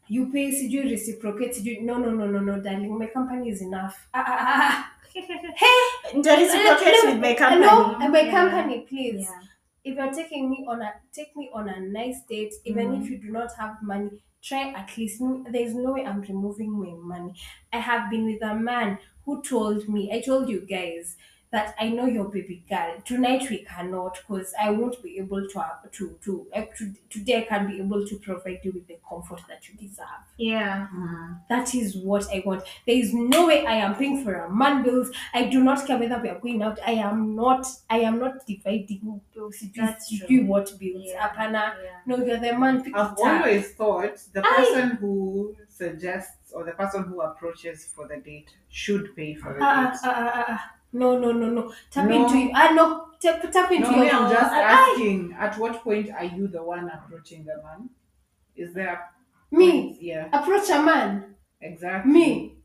you 0.08 0.30
pay 0.32 0.50
Sijui 0.52 0.90
reciprocate 0.90 1.54
Sijui, 1.54 1.82
no, 1.82 1.98
no, 1.98 2.10
no, 2.10 2.26
no, 2.26 2.40
no, 2.40 2.60
darling, 2.60 2.98
my 2.98 3.06
company 3.06 3.50
is 3.50 3.62
enough. 3.62 4.08
Ah, 4.14 4.24
ah, 4.26 4.38
ah. 4.46 4.90
Ndio 6.14 6.36
reciprocate 6.36 7.04
with 7.06 7.20
my 7.20 7.34
company. 7.34 7.66
No, 7.66 7.98
my 8.10 8.20
Yeah. 8.20 8.30
company, 8.30 8.80
please. 8.88 9.22
Yeah. 9.22 9.40
If 9.84 9.96
you're 9.96 10.12
taking 10.12 10.50
me 10.50 10.64
on 10.68 10.82
a 10.82 10.92
take 11.12 11.36
me 11.36 11.50
on 11.52 11.68
a 11.68 11.78
nice 11.80 12.22
date, 12.28 12.54
even 12.64 12.94
if 12.94 13.02
mm-hmm. 13.02 13.12
you 13.12 13.18
do 13.18 13.30
not 13.30 13.50
have 13.58 13.76
money, 13.82 14.10
try 14.42 14.72
at 14.72 14.96
least. 14.96 15.22
There's 15.50 15.74
no 15.74 15.92
way 15.92 16.04
I'm 16.04 16.22
removing 16.22 16.72
my 16.72 16.94
money. 17.16 17.34
I 17.72 17.78
have 17.78 18.10
been 18.10 18.24
with 18.24 18.42
a 18.42 18.54
man 18.54 18.98
who 19.24 19.42
told 19.42 19.88
me, 19.88 20.10
I 20.12 20.20
told 20.20 20.48
you 20.48 20.66
guys 20.66 21.16
that 21.54 21.74
I 21.78 21.88
know 21.88 22.06
your 22.06 22.24
baby 22.28 22.64
girl. 22.68 22.94
Tonight 23.04 23.48
we 23.48 23.58
cannot 23.64 24.18
because 24.26 24.52
I 24.60 24.70
won't 24.70 25.02
be 25.02 25.18
able 25.18 25.46
to 25.48 25.64
to 25.92 26.18
to, 26.24 26.46
uh, 26.54 26.62
to 26.78 26.94
today 27.10 27.38
I 27.38 27.42
can't 27.50 27.68
be 27.68 27.78
able 27.80 28.06
to 28.06 28.18
provide 28.18 28.60
you 28.64 28.72
with 28.72 28.86
the 28.88 28.98
comfort 29.08 29.42
that 29.48 29.68
you 29.68 29.74
deserve. 29.76 30.24
Yeah. 30.36 30.88
Mm. 30.92 31.40
That 31.48 31.74
is 31.74 31.96
what 31.96 32.26
I 32.32 32.42
want. 32.44 32.64
There 32.86 32.96
is 32.96 33.14
no 33.14 33.46
way 33.46 33.64
I 33.64 33.74
am 33.76 33.94
paying 33.94 34.24
for 34.24 34.34
a 34.34 34.50
man 34.50 34.82
bills. 34.82 35.10
I 35.32 35.44
do 35.48 35.62
not 35.62 35.86
care 35.86 35.98
whether 35.98 36.18
we 36.18 36.28
are 36.28 36.38
going 36.40 36.60
out. 36.62 36.78
I 36.84 36.92
am 36.92 37.36
not. 37.36 37.66
I 37.88 37.98
am 38.00 38.18
not 38.18 38.44
dividing 38.46 39.20
bills. 39.32 39.62
That's 39.76 40.08
Do 40.26 40.46
what 40.46 40.66
bills? 40.78 41.02
Yeah. 41.06 41.28
Apana. 41.28 41.74
Yeah. 41.82 42.00
No, 42.06 42.16
you're 42.24 42.38
the 42.38 42.58
man. 42.58 42.82
Pick 42.82 42.94
I've 42.96 43.12
it 43.12 43.18
up. 43.22 43.40
always 43.40 43.72
thought 43.74 44.18
the 44.32 44.42
Aye. 44.44 44.54
person 44.56 44.90
who 44.96 45.56
suggests 45.68 46.52
or 46.52 46.64
the 46.64 46.72
person 46.72 47.04
who 47.04 47.20
approaches 47.20 47.84
for 47.86 48.06
the 48.08 48.16
date 48.18 48.50
should 48.68 49.14
pay 49.16 49.34
for 49.34 49.54
the 49.54 49.60
Ah, 49.60 49.90
date. 49.90 49.98
ah, 50.04 50.14
ah, 50.16 50.32
ah, 50.34 50.44
ah. 50.48 50.73
No, 50.94 51.18
no, 51.18 51.32
no, 51.32 51.48
no. 51.50 51.72
Tap 51.90 52.08
No. 52.08 52.24
into 52.24 52.38
you. 52.38 52.50
Ah, 52.54 52.70
no. 52.74 53.08
Tap, 53.20 53.50
tap 53.52 53.70
into 53.72 53.90
No, 53.90 53.96
your. 53.96 54.04
me, 54.04 54.10
I'm 54.10 54.30
just 54.30 54.52
Ah, 54.52 54.62
ah, 54.62 54.90
asking. 54.92 55.34
At 55.38 55.58
what 55.58 55.82
point 55.82 56.10
are 56.10 56.24
you 56.24 56.46
the 56.48 56.62
one 56.62 56.88
approaching 56.88 57.44
the 57.44 57.56
man? 57.62 57.90
Is 58.56 58.72
there 58.74 58.94
a 58.94 59.54
me 59.56 59.70
point? 59.70 60.02
Yeah, 60.02 60.28
approach 60.32 60.70
a 60.70 60.80
man. 60.82 61.34
exactly. 61.60 62.12
Me. 62.12 62.56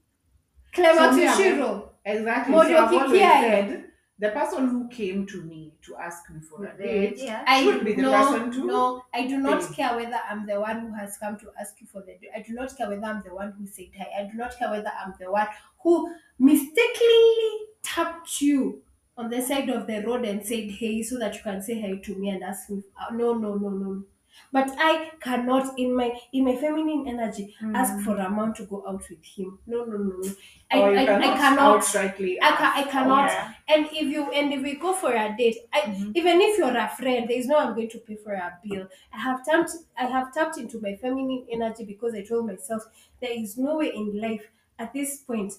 Clever 0.74 0.98
So 1.00 1.12
me, 1.14 1.28
I'm- 1.28 1.38
Tushiro. 1.38 1.90
Exactly. 2.06 2.52
Morio 2.56 2.78
so 2.78 2.84
I've 2.86 2.94
always 2.94 3.22
Kikiai. 3.22 3.42
said 3.42 3.86
the 4.20 4.30
person 4.30 4.68
who 4.70 4.88
came 4.90 5.26
to 5.28 5.42
me 5.44 5.74
to 5.86 5.96
ask 5.96 6.30
me 6.30 6.40
for 6.42 6.66
a 6.66 6.78
date 6.78 7.18
Yeah. 7.18 7.44
I 7.48 7.64
should 7.64 7.84
be 7.86 7.94
the 7.94 8.02
no, 8.04 8.12
person 8.12 8.52
to 8.52 8.66
no, 8.66 9.04
I 9.14 9.28
do 9.28 9.38
not 9.38 9.62
pay. 9.62 9.74
care 9.76 9.96
whether 9.96 10.20
I'm 10.30 10.46
the 10.46 10.60
one 10.60 10.80
who 10.82 10.94
has 10.94 11.18
come 11.18 11.38
to 11.40 11.48
ask 11.60 11.80
you 11.82 11.88
for 11.88 12.02
the. 12.02 12.14
Date. 12.20 12.30
I 12.36 12.42
do 12.42 12.54
not 12.54 12.76
care 12.78 12.90
whether 12.90 13.06
I'm 13.06 13.22
the 13.24 13.34
one 13.34 13.52
who 13.58 13.66
said 13.68 13.90
hi. 13.98 14.08
I 14.22 14.24
do 14.32 14.38
not 14.38 14.58
care 14.58 14.70
whether 14.72 14.92
I'm 15.04 15.14
the 15.20 15.32
one 15.32 15.48
who 15.84 15.94
mistakenly 16.38 17.52
tapped 17.94 18.42
you 18.42 18.84
on 19.18 19.30
the 19.30 19.42
side 19.42 19.70
of 19.70 19.88
the 19.88 20.02
road 20.06 20.26
and 20.26 20.46
said 20.46 20.70
hey 20.72 21.02
so 21.04 21.18
that 21.20 21.36
you 21.36 21.42
can 21.42 21.62
say 21.62 21.80
hi 21.82 21.96
to 22.08 22.16
me 22.16 22.30
and 22.30 22.44
ask 22.44 22.70
me. 22.70 22.84
uh, 23.00 23.14
No, 23.14 23.34
no, 23.34 23.56
no, 23.56 23.70
no. 23.70 24.04
But 24.52 24.70
I 24.78 25.12
cannot 25.20 25.78
in 25.78 25.94
my 25.96 26.08
in 26.32 26.46
my 26.46 26.56
feminine 26.56 27.08
energy 27.08 27.56
ask 27.74 27.94
Mm. 27.94 28.04
for 28.06 28.16
a 28.18 28.30
man 28.30 28.54
to 28.56 28.66
go 28.66 28.84
out 28.88 29.04
with 29.10 29.24
him. 29.26 29.60
No, 29.66 29.84
no, 29.86 29.98
no, 29.98 30.16
no. 30.18 30.32
I, 30.72 30.78
or 30.80 30.94
you 30.94 31.00
I, 31.00 31.06
cannot, 31.06 31.34
I 31.34 31.38
cannot. 31.38 31.82
outrightly 31.82 32.38
I, 32.42 32.52
ca- 32.56 32.74
I 32.76 32.84
ask. 32.84 32.92
cannot. 32.92 33.30
Yeah. 33.30 33.54
And 33.68 33.86
if 33.88 34.08
you 34.16 34.32
and 34.32 34.54
if 34.54 34.62
we 34.62 34.76
go 34.76 34.94
for 34.94 35.12
a 35.14 35.36
date, 35.36 35.58
I, 35.74 35.82
Mhm. 35.82 36.12
even 36.16 36.42
if 36.42 36.58
you're 36.58 36.78
a 36.78 36.88
friend, 36.90 37.28
there 37.30 37.38
is 37.38 37.48
no 37.48 37.58
I'm 37.58 37.74
going 37.76 37.90
to 37.90 38.00
pay 38.00 38.16
for 38.18 38.34
a 38.34 38.58
bill. 38.64 38.88
I 39.14 39.18
have 39.20 39.44
tapped 39.46 39.72
I 39.98 40.06
have 40.06 40.34
tapped 40.34 40.58
into 40.58 40.80
my 40.80 40.96
feminine 40.96 41.48
energy 41.52 41.84
because 41.86 42.14
I 42.14 42.24
told 42.24 42.46
myself 42.48 42.84
there 43.22 43.32
is 43.32 43.58
no 43.58 43.78
way 43.78 43.92
in 43.94 44.20
life 44.22 44.46
at 44.78 44.94
this 44.94 45.18
point 45.22 45.54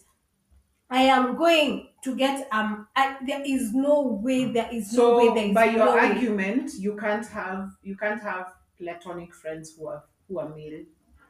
I 0.91 1.03
am 1.03 1.37
going 1.37 1.89
to 2.03 2.17
get 2.17 2.49
um 2.53 2.89
I, 2.97 3.17
there 3.25 3.43
is 3.45 3.73
no 3.75 4.03
way 4.03 4.47
there 4.53 4.69
is 4.73 4.93
no 4.93 5.17
way 5.17 5.27
there 5.29 5.37
So 5.45 5.49
is 5.51 5.55
by 5.55 5.65
your 5.67 5.79
no 5.87 5.95
way. 5.95 6.01
argument, 6.01 6.73
you 6.79 6.97
can't 6.97 7.27
have 7.29 7.71
you 7.83 7.97
can't 7.97 8.23
have 8.23 8.55
platonic 8.79 9.35
friends 9.35 9.75
who 9.77 9.87
are 9.89 10.05
who 10.29 10.39
are 10.41 10.49
male. 10.49 10.85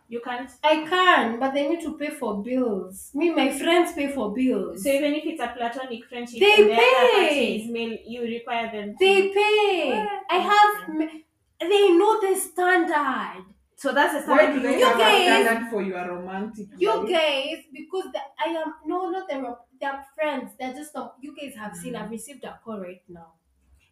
You 0.08 0.20
can't. 0.20 0.50
I 0.64 0.84
can, 0.88 1.38
but 1.38 1.54
they 1.54 1.68
need 1.68 1.82
to 1.82 1.96
pay 1.96 2.10
for 2.10 2.42
bills. 2.42 3.10
Me, 3.14 3.30
my 3.30 3.56
friends 3.56 3.92
pay 3.92 4.08
for 4.12 4.34
bills. 4.34 4.82
So 4.82 4.90
even 4.90 5.14
if 5.14 5.24
it's 5.24 5.40
a 5.40 5.48
platonic 5.56 6.04
friendship, 6.06 6.40
They 6.40 6.52
and 6.62 6.70
the 6.70 6.74
other 6.74 6.82
pay. 6.82 7.14
party 7.14 7.56
is 7.62 7.70
male, 7.70 7.98
you 8.06 8.22
require 8.22 8.72
them. 8.72 8.94
To, 8.94 8.98
They 8.98 9.28
pay. 9.28 9.88
Well, 9.88 10.20
I 10.28 10.38
have. 10.38 11.00
m- 11.00 11.22
They 11.60 11.90
know 11.92 12.20
the 12.20 12.34
standard. 12.40 13.49
So 13.82 13.94
that's 13.94 14.12
the 14.12 14.30
Why 14.30 14.38
standard 14.40 14.60
do 14.62 14.68
they 14.68 14.78
You 14.78 14.84
have 14.84 14.98
guys- 14.98 15.20
a 15.22 15.24
standard 15.44 15.70
for 15.70 15.80
your 15.82 16.06
romantic 16.06 16.66
You 16.76 16.94
life? 16.96 17.08
guys, 17.08 17.64
because 17.72 18.12
the, 18.12 18.20
I 18.46 18.50
am 18.50 18.74
no, 18.84 19.08
not 19.08 19.26
them. 19.26 19.46
They're 19.80 20.04
friends. 20.14 20.52
They're 20.58 20.74
just 20.74 20.94
not. 20.94 21.14
You 21.22 21.34
guys 21.34 21.54
have 21.54 21.74
seen. 21.74 21.96
I've 21.96 22.10
received 22.10 22.44
a 22.44 22.60
call 22.62 22.78
right 22.78 23.00
now. 23.08 23.32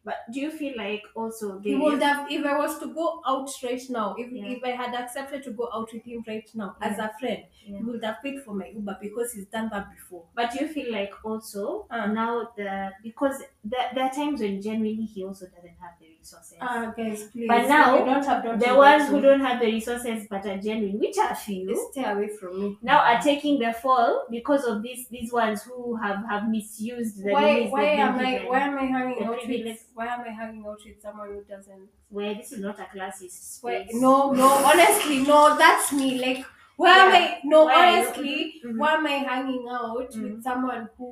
But 0.04 0.16
do 0.32 0.40
you 0.40 0.50
feel 0.50 0.74
like 0.76 1.02
also 1.14 1.58
He 1.60 1.74
would 1.74 2.00
have 2.02 2.30
if 2.30 2.44
I 2.44 2.56
was 2.58 2.78
to 2.80 2.86
go 2.94 3.20
out 3.26 3.50
right 3.62 3.82
now. 3.90 4.14
If 4.18 4.30
Yeah. 4.32 4.46
if 4.56 4.64
I 4.64 4.70
had 4.70 4.94
accepted 4.94 5.42
to 5.44 5.50
go 5.50 5.68
out 5.72 5.92
with 5.92 6.04
him 6.04 6.24
right 6.26 6.48
now 6.54 6.76
as 6.80 6.98
a 6.98 7.10
friend, 7.20 7.44
Yeah. 7.66 7.78
he 7.78 7.84
would 7.84 8.02
have 8.04 8.22
paid 8.22 8.40
for 8.42 8.54
my 8.54 8.68
Uber 8.68 8.98
because 9.00 9.32
he's 9.32 9.46
done 9.46 9.68
that 9.72 9.90
before. 9.94 10.24
But 10.34 10.52
do 10.52 10.64
you 10.64 10.68
feel 10.72 10.92
like 10.92 11.12
also 11.24 11.86
Uh. 11.90 12.06
now 12.06 12.50
the 12.56 12.92
because 13.02 13.42
there, 13.64 13.90
there 13.94 14.04
are 14.04 14.10
times 14.12 14.40
when 14.40 14.62
generally 14.62 15.04
he 15.14 15.24
also 15.24 15.46
doesn't 15.46 15.76
have 15.80 15.94
the 16.00 16.06
resources. 16.18 16.56
Ah, 16.60 16.92
guys, 16.96 17.24
please. 17.30 17.46
But 17.48 17.68
now, 17.68 18.04
don't 18.04 18.24
have 18.24 18.42
don't 18.44 18.58
the 18.58 18.74
ones 18.74 19.08
who 19.08 19.20
don't 19.20 19.40
have 19.40 19.60
the 19.60 19.66
resources 19.66 20.26
but 20.30 20.46
are 20.46 20.56
genuine, 20.58 20.98
which 20.98 21.18
are 21.18 21.34
few, 21.34 21.74
stay 21.92 22.04
away 22.04 22.28
from 22.28 22.60
me. 22.62 22.78
now 22.82 22.98
are 23.00 23.20
taking 23.20 23.58
the 23.58 23.72
fall 23.72 24.26
because 24.30 24.64
of 24.64 24.82
these 24.82 25.06
these 25.08 25.32
ones 25.32 25.62
who 25.64 25.96
have 25.96 26.24
have 26.30 26.48
misused 26.48 27.22
the 27.24 27.30
why 27.32 27.66
why 27.68 27.84
am 28.06 28.18
I 28.18 28.44
why 28.46 28.60
am 28.60 28.78
I 28.78 28.84
hanging 28.86 29.24
out 29.24 29.46
with 29.46 29.66
why 29.98 30.06
am 30.14 30.20
I 30.30 30.32
hanging 30.40 30.64
out 30.70 30.80
with 30.86 31.00
someone 31.06 31.28
who 31.34 31.42
doesn't 31.54 31.88
Where 32.16 32.34
this 32.34 32.52
is 32.52 32.60
not 32.66 32.78
a 32.84 32.86
classist 32.94 33.62
why, 33.62 33.84
space. 33.84 34.00
no 34.04 34.32
no 34.42 34.48
honestly 34.70 35.18
no 35.32 35.40
that's 35.62 35.92
me 36.00 36.08
like 36.26 36.44
why 36.76 36.90
am 37.04 37.10
Yeah. 37.12 37.18
I 37.20 37.40
no 37.52 37.64
Why 37.64 37.72
are 37.74 37.90
you- 37.90 38.06
honestly 38.06 38.36
Mhm. 38.64 38.78
why 38.80 38.90
am 38.98 39.06
I 39.14 39.16
hanging 39.32 39.66
out 39.78 40.10
Mhm. 40.12 40.22
with 40.22 40.42
someone 40.48 40.88
who 40.96 41.10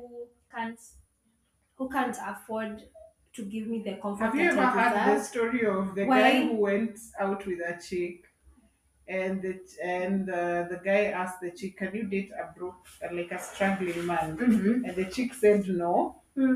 can't. 0.55 0.79
who 1.77 1.87
can't 1.95 2.17
afford 2.31 2.75
to 3.35 3.41
give 3.53 3.65
me 3.71 3.77
the 3.87 3.95
comfort 4.03 4.23
Have 4.25 4.35
you 4.35 4.45
that 4.45 4.53
ever 4.53 4.61
I 4.61 4.71
heard 4.83 4.93
the 4.95 5.13
deserve? 5.13 5.27
story 5.33 5.63
of 5.77 5.83
the 5.97 6.05
Why? 6.11 6.21
guy 6.21 6.35
who 6.47 6.55
went 6.69 6.97
out 7.19 7.41
with 7.49 7.59
a 7.71 7.73
chick, 7.87 8.17
and 9.07 9.41
the 9.43 9.53
and 9.83 10.29
uh, 10.29 10.63
the 10.71 10.79
guy 10.83 11.01
asked 11.21 11.39
the 11.41 11.51
chick, 11.59 11.77
"Can 11.81 11.91
you 11.97 12.03
date 12.13 12.31
a 12.43 12.45
broke, 12.57 12.83
like 13.19 13.31
a 13.31 13.39
struggling 13.49 14.01
man?" 14.11 14.29
Mm-hmm. 14.37 14.85
And 14.85 14.95
the 15.01 15.05
chick 15.15 15.33
said 15.43 15.61
no. 15.83 15.93
Hmm. 16.35 16.55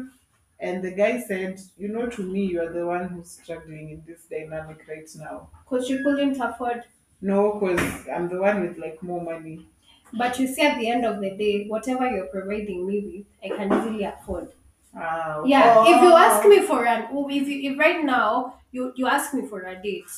And 0.62 0.84
the 0.84 0.92
guy 0.92 1.20
said, 1.20 1.60
"You 1.78 1.90
know, 1.90 2.08
to 2.08 2.24
me, 2.24 2.46
you 2.46 2.62
are 2.62 2.72
the 2.72 2.86
one 2.86 3.08
who's 3.10 3.32
struggling 3.32 3.90
in 3.90 4.04
this 4.08 4.26
dynamic 4.30 4.88
right 4.88 5.10
now. 5.18 5.50
Because 5.64 5.90
you 5.90 6.04
couldn't 6.04 6.40
afford 6.40 6.84
No, 7.22 7.54
because 7.60 8.08
I'm 8.08 8.30
the 8.30 8.40
one 8.42 8.62
with 8.68 8.78
like 8.78 9.02
more 9.04 9.22
money." 9.22 9.68
but 10.14 10.38
you 10.40 10.46
see 10.46 10.62
at 10.62 10.78
the 10.78 10.90
end 10.90 11.06
of 11.06 11.22
the 11.22 11.30
day 11.38 11.68
whatever 11.68 12.06
you're 12.10 12.28
providing 12.28 12.86
me 12.86 12.98
with 13.42 13.52
I 13.52 13.56
can 13.56 13.72
easily 13.74 14.04
afford 14.04 14.52
Ah, 14.94 15.42
yeah 15.46 15.74
oh. 15.78 15.86
if 15.94 16.02
you 16.04 16.12
ask 16.14 16.46
me 16.46 16.60
for 16.68 16.86
an 16.86 17.08
if 17.40 17.48
you 17.48 17.72
if 17.72 17.80
right 17.80 18.04
now 18.04 18.56
you 18.74 18.92
you 18.98 19.08
ask 19.08 19.34
me 19.34 19.48
for 19.48 19.62
a 19.62 19.76
date 19.82 20.12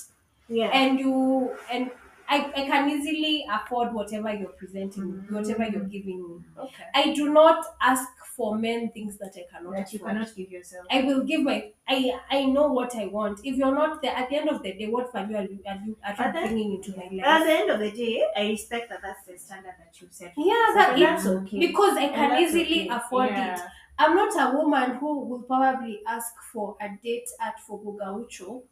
Yeah. 0.50 0.72
and 0.74 1.00
you 1.00 1.56
and 1.72 1.92
I, 2.28 2.38
I 2.56 2.66
can 2.66 2.90
easily 2.90 3.46
afford 3.52 3.94
whatever 3.94 4.34
you're 4.34 4.50
presenting 4.50 5.06
me, 5.12 5.18
Mm-hmm. 5.20 5.36
whatever 5.36 5.64
you're 5.66 5.84
giving 5.86 6.22
me. 6.28 6.40
okay. 6.58 6.84
I 6.96 7.14
do 7.14 7.32
not 7.34 7.66
ask 7.82 8.08
for 8.36 8.58
men 8.58 8.90
things 8.92 9.18
that 9.20 9.34
I 9.38 9.44
cannot 9.52 9.76
That 9.76 9.94
you 9.94 10.00
afford. 10.00 10.14
cannot 10.14 10.36
give 10.36 10.50
yourself. 10.52 10.88
I 10.90 11.02
will 11.04 11.24
give 11.24 11.42
my 11.42 11.72
I 11.88 12.20
I 12.32 12.46
know 12.46 12.72
what 12.72 12.96
I 12.96 13.06
want. 13.08 13.42
If 13.44 13.56
you're 13.58 13.76
not 13.76 14.02
there 14.02 14.16
at 14.16 14.30
the 14.30 14.38
end 14.38 14.50
of 14.50 14.64
the 14.64 14.74
day, 14.74 14.88
what 14.88 15.12
value 15.14 15.36
are 15.38 15.44
you 15.44 15.60
are 15.68 15.80
you, 15.86 15.98
are 16.04 16.16
you 16.26 16.32
bringing 16.48 16.74
into 16.76 16.92
my 16.98 17.04
life? 17.12 17.26
At 17.26 17.44
the 17.46 17.52
end 17.54 17.70
of 17.70 17.80
the 17.80 17.92
day, 17.92 18.24
I 18.36 18.48
respect 18.50 18.90
that 18.90 19.02
that's 19.04 19.26
the 19.28 19.38
standard 19.38 19.76
that 19.78 20.02
you 20.02 20.08
set. 20.10 20.34
for 20.34 20.42
Yeah, 20.46 20.72
that 20.76 20.96
that's 20.98 21.26
okay. 21.28 21.60
because 21.60 21.96
I 21.98 22.08
can 22.10 22.42
easily 22.42 22.64
okay. 22.84 22.88
afford 22.90 23.30
Yeah. 23.30 23.54
it. 23.56 23.62
I'm 24.00 24.16
not 24.16 24.34
a 24.36 24.58
woman 24.58 24.96
who 24.96 25.20
will 25.26 25.44
probably 25.44 26.02
ask 26.08 26.34
for 26.52 26.76
a 26.82 26.90
date 27.04 27.30
at 27.40 27.60
Fogo 27.60 27.92
Gaucho 27.92 28.64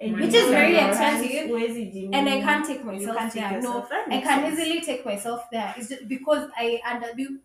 And 0.00 0.14
Which 0.16 0.32
is 0.34 0.48
very 0.48 0.76
expensive, 0.76 1.50
and 2.12 2.28
I 2.28 2.40
can't 2.40 2.64
take 2.66 2.84
myself 2.84 3.18
can't 3.18 3.32
take 3.32 3.42
there. 3.50 3.60
No. 3.62 3.86
That 3.90 4.06
I 4.06 4.08
makes 4.08 4.26
can 4.26 4.40
sense. 4.42 4.58
easily 4.60 4.80
take 4.80 5.04
myself 5.04 5.50
there. 5.50 5.74
It's 5.76 5.88
just 5.90 6.08
because 6.08 6.50
I 6.56 6.80
and 6.86 7.04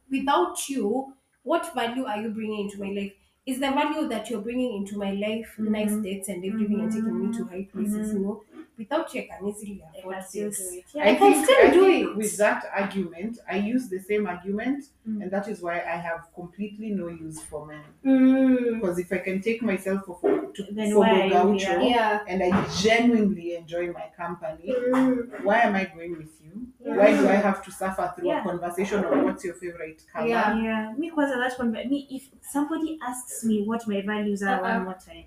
without 0.10 0.70
you, 0.70 1.14
what 1.44 1.74
value 1.76 2.06
are 2.06 2.22
you 2.22 2.30
bringing 2.30 2.62
into 2.66 2.80
my 2.80 2.92
life? 2.92 3.14
Is 3.46 3.60
the 3.60 3.72
value 3.72 4.08
that 4.08 4.30
you're 4.30 4.42
bringing 4.42 4.74
into 4.78 4.98
my 4.98 5.12
life 5.12 5.56
nice 5.60 5.92
Mhm. 5.92 6.04
dates 6.04 6.30
and 6.30 6.44
everything 6.46 6.80
and 6.82 6.92
taking 6.92 7.20
me 7.20 7.32
to 7.38 7.44
high 7.46 7.68
places? 7.72 8.14
You 8.14 8.20
know, 8.20 8.44
without 8.78 9.14
you, 9.14 9.22
I 9.22 9.38
can 9.38 9.48
easily 9.48 9.84
I 9.84 10.00
afford 10.00 10.16
this. 10.18 10.32
do 10.34 10.78
it. 10.78 10.86
I, 11.02 11.12
I 11.12 11.16
can 11.16 11.34
think, 11.34 11.46
still 11.46 11.68
I 11.68 11.72
do 11.72 11.86
it. 11.86 12.16
with 12.18 12.38
that 12.38 12.66
argument, 12.76 13.40
I 13.50 13.58
use 13.58 13.90
the 13.90 14.00
same 14.00 14.28
argument, 14.28 14.86
Mm. 15.08 15.22
and 15.22 15.30
that 15.32 15.48
is 15.48 15.62
why 15.62 15.76
I 15.82 15.98
have 15.98 16.22
completely 16.34 16.90
no 16.90 17.08
use 17.10 17.40
for 17.44 17.66
men. 17.68 17.84
Mm. 18.04 18.74
Because 18.82 18.98
if 18.98 19.12
I 19.14 19.20
can 19.20 19.40
take 19.42 19.62
myself 19.62 20.04
for, 20.06 20.20
to 20.56 20.64
Then 20.72 20.92
for 20.94 21.00
why 21.00 21.26
you 21.26 21.30
Gaucho? 21.32 21.80
Yeah. 21.82 22.20
and 22.28 22.42
I 22.42 22.50
genuinely 22.82 23.56
enjoy 23.56 23.92
my 23.92 24.08
company, 24.18 24.74
Mm. 24.76 25.44
why 25.44 25.60
am 25.62 25.76
I 25.76 25.86
going 25.86 26.18
with 26.18 26.34
you? 26.44 26.68
Yeah. 26.84 26.96
Why 26.98 27.12
do 27.20 27.28
I 27.30 27.36
have 27.36 27.64
to 27.66 27.72
suffer 27.72 28.12
through 28.16 28.28
Yeah. 28.30 28.42
a 28.42 28.44
conversation 28.44 29.06
on 29.06 29.26
what's 29.26 29.44
your 29.46 29.54
favorite 29.56 30.02
color? 30.12 30.28
Yeah. 30.28 30.62
Yeah, 30.64 30.94
me 30.98 31.12
kwanza 31.12 31.36
that 31.38 31.58
one. 31.60 31.72
Me, 31.72 32.08
if 32.10 32.24
somebody 32.42 32.98
asks 33.02 33.44
me 33.46 33.64
what 33.64 33.88
my 33.88 34.02
values 34.02 34.42
are 34.44 34.60
Uh-uh. 34.60 34.76
one 34.78 34.84
more 34.86 34.98
time, 35.10 35.26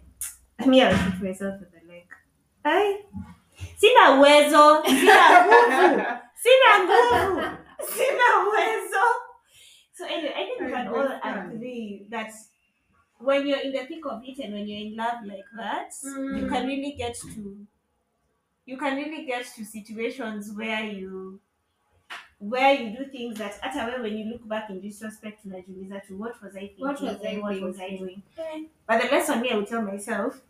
me 0.71 0.83
I'll 0.83 0.97
shoot 0.97 1.23
myself 1.23 1.55
in 1.63 1.69
the 1.75 1.93
leg. 1.93 2.07
I 2.65 3.03
sina 3.79 4.13
uwezo, 4.19 4.83
sina 4.85 5.17
nguvu, 5.45 6.03
sina 6.43 6.71
nguvu, 6.85 7.43
sina 7.87 8.27
uwezo. 8.49 9.05
So 9.93 10.05
anyway, 10.05 10.33
I 10.37 10.45
think 10.47 10.61
we 10.61 10.71
can 10.71 10.89
all 10.89 11.11
agree 11.23 12.07
that 12.11 12.31
when 13.21 13.47
you're 13.47 13.61
in 13.61 13.73
the 13.73 13.85
thick 13.87 14.05
of 14.07 14.23
it 14.25 14.39
and 14.39 14.55
when 14.55 14.69
you're 14.69 14.87
in 14.87 14.97
love 14.97 15.25
like 15.27 15.49
that, 15.57 15.93
you 16.05 16.45
Mm. 16.47 16.49
can 16.49 16.67
really 16.67 16.93
get 16.93 17.17
to 17.35 17.67
you 18.67 18.77
can 18.77 18.97
really 18.97 19.25
get 19.25 19.45
to 19.57 19.65
situations 19.65 20.53
where 20.57 20.85
you 20.85 21.41
where 22.41 22.75
you 22.75 22.97
do 22.97 23.05
things 23.11 23.39
that 23.39 23.59
at 23.63 23.75
a 23.75 23.91
way 23.93 24.01
when 24.01 24.17
you 24.19 24.25
look 24.33 24.47
back 24.49 24.71
in 24.71 24.81
retrospect 24.81 25.45
unajiuliza 25.45 26.01
to 26.07 26.17
what 26.17 26.41
was 26.43 26.55
I 26.57 26.61
thinking? 26.69 26.85
What 26.87 27.01
was 27.01 27.19
I 27.25 27.39
what 27.39 27.61
was 27.61 27.81
I 27.81 27.97
doing? 27.97 28.23
But 28.87 29.03
the 29.03 29.09
lesson 29.17 29.41
me 29.41 29.51
I 29.51 29.57
would 29.57 29.67
tell 29.69 29.83
myself 29.83 30.41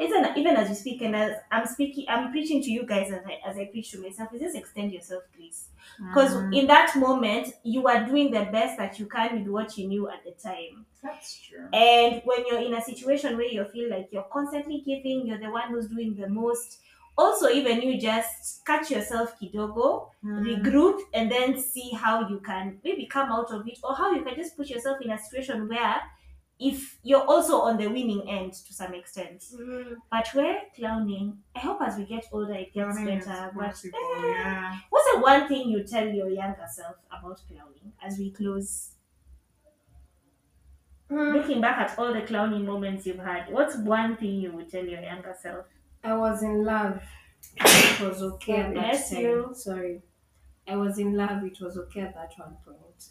even, 0.00 0.26
even 0.36 0.56
as 0.56 0.68
you 0.68 0.74
speak 0.74 1.02
and 1.02 1.14
as 1.16 1.32
I'm 1.50 1.66
speaking 1.66 2.06
I'm 2.08 2.30
preaching 2.30 2.62
to 2.62 2.70
you 2.70 2.84
guys 2.86 3.10
as 3.12 3.22
I, 3.26 3.38
as 3.48 3.56
I 3.56 3.66
preach 3.66 3.90
to 3.92 4.02
myself 4.02 4.32
is 4.34 4.40
just 4.40 4.56
extend 4.56 4.92
yourself 4.92 5.22
please 5.36 5.68
because 6.12 6.34
Mm, 6.34 6.58
in 6.60 6.66
that 6.66 6.96
moment 6.96 7.48
you 7.62 7.86
are 7.86 8.04
doing 8.04 8.30
the 8.30 8.44
best 8.52 8.78
that 8.78 8.98
you 8.98 9.06
can 9.06 9.38
with 9.38 9.48
what 9.48 9.76
you 9.78 9.88
knew 9.88 10.08
at 10.08 10.24
the 10.24 10.32
time 10.32 10.86
that's 11.02 11.38
true. 11.40 11.66
and 11.72 12.20
when 12.24 12.44
you're 12.46 12.60
in 12.60 12.74
a 12.74 12.82
situation 12.82 13.36
where 13.36 13.46
you 13.46 13.64
feel 13.66 13.88
like 13.90 14.08
you're 14.12 14.28
constantly 14.32 14.82
giving, 14.84 15.26
you're 15.26 15.38
the 15.38 15.50
one 15.50 15.68
who's 15.70 15.88
doing 15.88 16.14
the 16.14 16.28
most. 16.28 16.78
Also, 17.18 17.48
even 17.48 17.82
you 17.82 17.98
just 18.00 18.64
catch 18.64 18.90
yourself 18.90 19.34
kidogo, 19.40 20.08
Mm. 20.24 20.44
regroup, 20.46 21.00
and 21.14 21.30
then 21.30 21.58
see 21.58 21.90
how 21.94 22.28
you 22.28 22.38
can 22.40 22.78
maybe 22.84 23.06
come 23.06 23.30
out 23.32 23.50
of 23.50 23.66
it, 23.66 23.78
or 23.82 23.94
how 23.94 24.12
you 24.12 24.22
can 24.22 24.34
just 24.36 24.56
put 24.56 24.68
yourself 24.68 24.98
in 25.00 25.10
a 25.10 25.18
situation 25.18 25.68
where 25.68 25.96
if 26.60 26.98
you're 27.02 27.24
also 27.24 27.62
on 27.62 27.78
the 27.78 27.86
winning 27.86 28.28
end 28.28 28.52
to 28.52 28.74
some 28.74 28.92
extent. 28.92 29.42
Mm. 29.54 29.96
But 30.10 30.28
where 30.34 30.60
clowning, 30.76 31.38
I 31.56 31.60
hope 31.60 31.80
as 31.80 31.96
we 31.96 32.04
get 32.04 32.26
older 32.32 32.52
it 32.52 32.74
gets 32.74 33.02
better. 33.02 33.50
But 33.56 33.82
eh, 33.84 33.90
yeah. 34.22 34.78
what's 34.90 35.10
the 35.12 35.20
one 35.20 35.48
thing 35.48 35.70
you 35.70 35.82
tell 35.84 36.06
your 36.06 36.28
younger 36.28 36.66
self 36.70 36.96
about 37.08 37.40
clowning 37.48 37.92
as 38.04 38.18
we 38.18 38.30
close? 38.30 38.90
Mm. 41.10 41.34
Looking 41.34 41.60
back 41.62 41.78
at 41.78 41.98
all 41.98 42.12
the 42.12 42.20
clowning 42.20 42.66
moments 42.66 43.06
you've 43.06 43.18
had, 43.18 43.50
what's 43.50 43.76
one 43.76 44.16
thing 44.18 44.34
you 44.34 44.52
would 44.52 44.70
tell 44.70 44.84
your 44.84 45.00
younger 45.00 45.34
self? 45.40 45.64
I 46.04 46.14
was 46.14 46.42
in 46.42 46.64
love. 46.64 47.02
It 47.56 48.00
was 48.00 48.22
okay 48.22 48.62
God 48.64 48.74
bless 48.74 49.12
you. 49.12 49.50
Sorry. 49.54 50.02
I 50.68 50.76
was 50.76 50.98
in 50.98 51.16
love. 51.16 51.42
It 51.42 51.58
was 51.60 51.78
okay 51.78 52.02
at 52.02 52.14
that 52.14 52.32
one 52.36 52.56
point. 52.64 53.08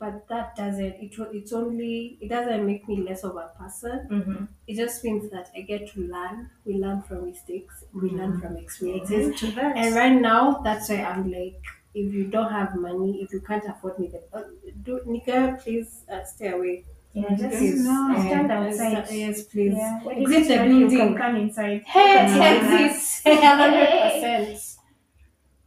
But 0.00 0.26
that 0.28 0.56
doesn't. 0.56 0.94
It 1.04 1.18
wa- 1.18 1.28
it's 1.38 1.52
only. 1.52 2.16
It 2.22 2.28
doesn't 2.30 2.64
make 2.66 2.88
me 2.88 3.02
less 3.08 3.22
of 3.22 3.36
a 3.36 3.48
person. 3.58 4.08
Mm-hmm. 4.10 4.44
It 4.66 4.76
just 4.76 5.04
means 5.04 5.30
that 5.30 5.50
I 5.54 5.60
get 5.60 5.92
to 5.92 6.00
learn. 6.00 6.48
We 6.64 6.74
learn 6.84 7.02
from 7.02 7.26
mistakes. 7.26 7.84
We 7.92 8.08
learn 8.10 8.32
Mhm. 8.32 8.40
from 8.42 8.56
experiences. 8.56 9.38
To 9.40 9.46
that. 9.58 9.76
And 9.76 9.94
right 9.94 10.18
now, 10.30 10.62
that's 10.64 10.88
why 10.88 11.02
I'm 11.10 11.30
like, 11.30 11.60
if 11.94 12.14
you 12.14 12.24
don't 12.36 12.50
have 12.50 12.74
money, 12.76 13.20
if 13.22 13.30
you 13.34 13.40
can't 13.42 13.66
afford 13.72 13.98
me, 13.98 14.08
then 14.14 14.22
uh, 14.32 14.42
do 14.84 15.00
Nika, 15.06 15.58
please 15.62 15.90
uh, 16.10 16.24
stay 16.24 16.48
away. 16.52 16.84
yeah, 17.12 17.34
just 17.34 17.58
Please, 17.58 17.84
no. 17.84 18.14
stand 18.24 18.50
uh, 18.50 18.54
outside. 18.54 19.04
sta- 19.06 19.14
yes, 19.14 19.42
please. 19.52 19.74
Yeah. 19.76 20.00
Exit 20.16 20.48
the 20.48 20.56
ready, 20.60 20.74
you 20.74 20.80
building. 20.88 20.98
can 20.98 21.16
come 21.22 21.36
inside. 21.44 21.82
Hey, 21.94 22.12
You 22.26 22.40
can 22.40 22.84
exit. 22.88 23.42
Hundred 23.44 23.90
percent. 24.02 24.76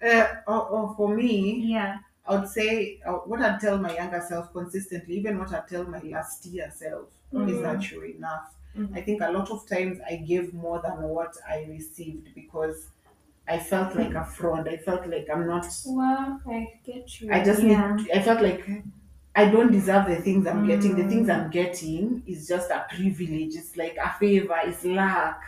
Uh, 0.01 0.27
oh, 0.47 0.67
oh, 0.75 0.93
for 0.97 1.13
me, 1.15 1.61
Yeah. 1.75 1.97
I 2.25 2.35
would 2.39 2.47
say 2.47 2.99
uh, 3.05 3.13
what 3.13 3.41
I'd 3.41 3.59
tell 3.59 3.77
my 3.77 3.93
younger 3.93 4.23
self 4.27 4.51
consistently, 4.53 5.15
even 5.17 5.39
what 5.39 5.53
I'd 5.53 5.67
tell 5.67 5.83
my 5.83 5.99
last 5.99 6.45
year 6.45 6.71
self, 6.73 7.07
is 7.33 7.39
Mhm. 7.39 7.61
that 7.63 7.91
you're 7.91 8.05
enough. 8.05 8.55
Mhm. 8.77 8.95
I 8.97 9.01
think 9.01 9.21
a 9.21 9.31
lot 9.31 9.49
of 9.51 9.67
times 9.67 9.99
I 10.09 10.15
gave 10.17 10.53
more 10.53 10.79
than 10.81 11.01
what 11.03 11.35
I 11.47 11.65
received 11.69 12.33
because 12.33 12.87
I 13.47 13.59
felt 13.59 13.95
like 13.95 14.13
a 14.13 14.23
fraud. 14.23 14.67
I 14.69 14.77
felt 14.77 15.05
like 15.07 15.27
I'm 15.29 15.45
not. 15.47 15.65
Well, 15.85 16.39
I 16.47 16.79
get 16.85 17.21
you. 17.21 17.31
I 17.31 17.43
just 17.43 17.61
Yeah. 17.61 17.95
need. 17.95 18.09
I 18.11 18.21
felt 18.21 18.41
like 18.41 18.63
I 19.35 19.49
don't 19.49 19.71
deserve 19.71 20.07
the 20.07 20.15
things 20.17 20.47
I'm 20.47 20.65
getting. 20.65 20.95
The 20.95 21.07
things 21.09 21.27
Mm. 21.27 21.35
I'm 21.45 21.49
getting 21.49 22.23
is 22.25 22.47
just 22.47 22.69
a 22.71 22.85
privilege. 22.89 23.55
It's 23.55 23.75
like 23.75 23.97
a 23.97 24.11
favor. 24.19 24.55
It's 24.63 24.85
luck. 24.85 25.41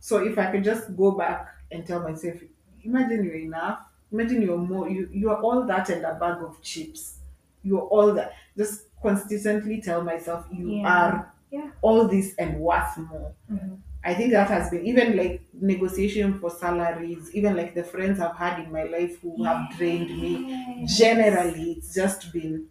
So 0.00 0.24
if 0.24 0.38
I 0.38 0.50
could 0.52 0.64
just 0.64 0.96
go 0.96 1.10
back 1.10 1.48
and 1.70 1.84
tell 1.86 2.00
myself, 2.00 2.36
imagine 2.82 3.24
you're 3.24 3.34
enough. 3.34 3.87
Imagine 4.12 4.42
you're 4.42 4.58
more. 4.58 4.88
You 4.88 5.08
you're 5.12 5.40
all 5.40 5.64
that 5.66 5.88
and 5.90 6.04
a 6.04 6.14
bag 6.14 6.42
of 6.42 6.60
chips. 6.62 7.18
You're 7.62 7.82
all 7.82 8.12
that. 8.14 8.32
Just 8.56 8.86
consistently 9.02 9.80
tell 9.80 10.02
myself 10.02 10.46
you 10.52 10.70
Yeah. 10.70 10.88
are 10.94 11.32
Yeah. 11.50 11.70
all 11.82 12.08
this 12.08 12.34
and 12.36 12.58
worth 12.60 12.96
more. 12.98 13.32
Mhm. 13.50 13.78
I 14.04 14.14
think 14.14 14.30
that 14.32 14.48
has 14.48 14.70
been 14.70 14.86
even 14.86 15.16
like 15.16 15.42
negotiation 15.52 16.38
for 16.38 16.50
salaries, 16.50 17.34
even 17.34 17.56
like 17.56 17.74
the 17.74 17.84
friends 17.84 18.20
I've 18.20 18.36
had 18.36 18.60
in 18.64 18.72
my 18.72 18.84
life 18.84 19.20
who 19.20 19.42
have 19.44 19.70
drained 19.76 20.08
me. 20.10 20.32
Yes. 20.80 20.98
Generally, 20.98 21.72
it's 21.72 21.94
just 21.94 22.32
been 22.32 22.68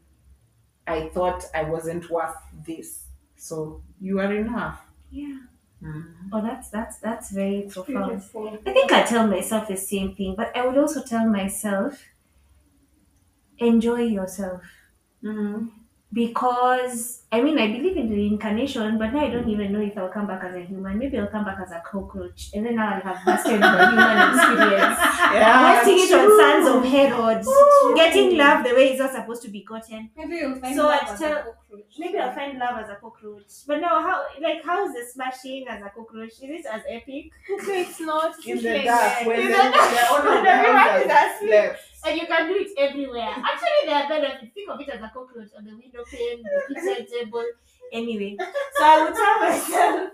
I 0.88 1.10
thought 1.10 1.46
I 1.54 1.64
wasn't 1.64 2.10
worth 2.10 2.36
this. 2.66 3.06
So 3.36 3.82
you 4.00 4.20
are 4.20 4.34
enough. 4.34 4.82
Yeah. 5.12 5.38
Mm. 5.82 6.30
Oh, 6.34 6.42
that's 6.42 6.70
that's 6.70 7.00
that's 7.00 7.32
very 7.32 7.64
profound. 7.72 8.10
Beautiful. 8.12 8.60
I 8.66 8.74
think 8.74 8.92
I 8.92 9.04
tell 9.04 9.28
myself 9.28 9.68
the 9.68 9.78
same 9.78 10.16
thing, 10.16 10.36
but 10.36 10.56
I 10.56 10.66
would 10.66 10.78
also 10.78 11.04
tell 11.04 11.28
myself, 11.28 12.04
enjoy 13.60 14.02
yourself. 14.04 14.62
Mm. 15.24 15.72
Because 16.14 17.24
I 17.32 17.42
mean, 17.42 17.60
I 17.60 17.68
believe 17.68 17.98
in 17.98 18.10
reincarnation, 18.10 18.98
but 18.98 19.12
now 19.14 19.20
I 19.20 19.30
don't 19.30 19.50
even 19.50 19.74
know 19.74 19.82
if 19.82 19.98
I'll 19.98 20.08
come 20.08 20.28
back 20.28 20.42
as 20.46 20.56
a 20.56 20.62
human. 20.62 20.98
Maybe 20.98 21.20
I'll 21.20 21.28
come 21.28 21.44
back 21.44 21.58
as 21.62 21.72
a 21.72 21.82
cockroach, 21.86 22.52
and 22.54 22.66
then 22.66 22.80
I'll 22.80 23.02
have 23.02 23.20
mastered 23.26 23.62
the 23.62 23.70
human 23.90 24.18
experience. 24.30 24.98
Yeah, 25.36 25.84
Wasting 25.86 26.00
it 26.08 26.14
on 26.20 26.26
true. 26.26 26.40
sons 26.40 26.68
of 26.76 26.86
Herod, 26.92 27.46
Ooh. 27.46 27.94
getting 27.96 28.38
love 28.38 28.64
the 28.64 28.74
way 28.74 28.92
it's 28.92 29.00
not 29.00 29.12
supposed 29.12 29.42
to 29.44 29.50
be 29.50 29.64
gotten. 29.64 30.10
Maybe 30.16 30.36
you'll 30.38 30.56
find 30.56 30.76
So 30.76 30.84
love 30.84 31.00
I'd 31.04 31.10
as 31.14 31.20
tell- 31.20 31.32
a 31.38 31.44
cockroach. 31.44 31.94
Maybe 32.00 32.18
I'll 32.18 32.34
find 32.34 32.58
love 32.58 32.78
as 32.84 32.90
a 32.90 32.96
cockroach. 32.96 33.52
But 33.68 33.82
no, 33.82 33.90
how 33.90 34.24
like 34.42 34.64
how 34.64 34.86
is 34.88 34.94
the 34.94 35.04
smashing 35.14 35.68
as 35.68 35.82
a 35.82 35.90
cockroach? 35.90 36.30
Is 36.42 36.44
it 36.44 36.66
as 36.72 36.82
epic? 36.90 37.32
No, 37.50 37.74
it's 37.74 38.00
not. 38.00 38.34
in 38.46 38.54
It's 38.54 38.64
the 38.64 38.74
like 38.74 38.86
dark 38.86 39.02
that. 39.02 39.28
when 39.28 39.40
In 39.42 39.48
the, 39.48 39.52
the 39.52 39.58
the 39.58 39.70
dark. 39.70 40.12
owner 40.12 40.30
of 40.30 40.36
When 40.36 40.44
the 40.46 40.50
everyone 40.50 40.78
house 40.80 41.02
is 41.06 41.12
has 41.12 41.36
asleep. 41.36 41.50
slept. 41.52 41.80
And 42.08 42.20
you 42.20 42.28
can 42.28 42.48
do 42.48 42.56
it 42.56 42.72
everywhere. 42.78 43.34
Actually, 43.36 43.86
there 43.86 43.96
are 44.04 44.08
benefits. 44.10 44.54
Think 44.54 44.70
of 44.70 44.80
it 44.80 44.90
as 44.90 45.02
a 45.02 45.12
cockroach 45.14 45.50
on 45.58 45.66
the 45.66 45.72
window 45.72 46.04
pane, 46.10 46.42
the 46.44 46.76
kitchen 46.76 47.06
table. 47.12 47.46
Anyway, 47.92 48.36
so 48.40 48.84
I 48.84 49.04
would 49.04 49.16
tell 49.16 49.40
myself, 49.40 50.12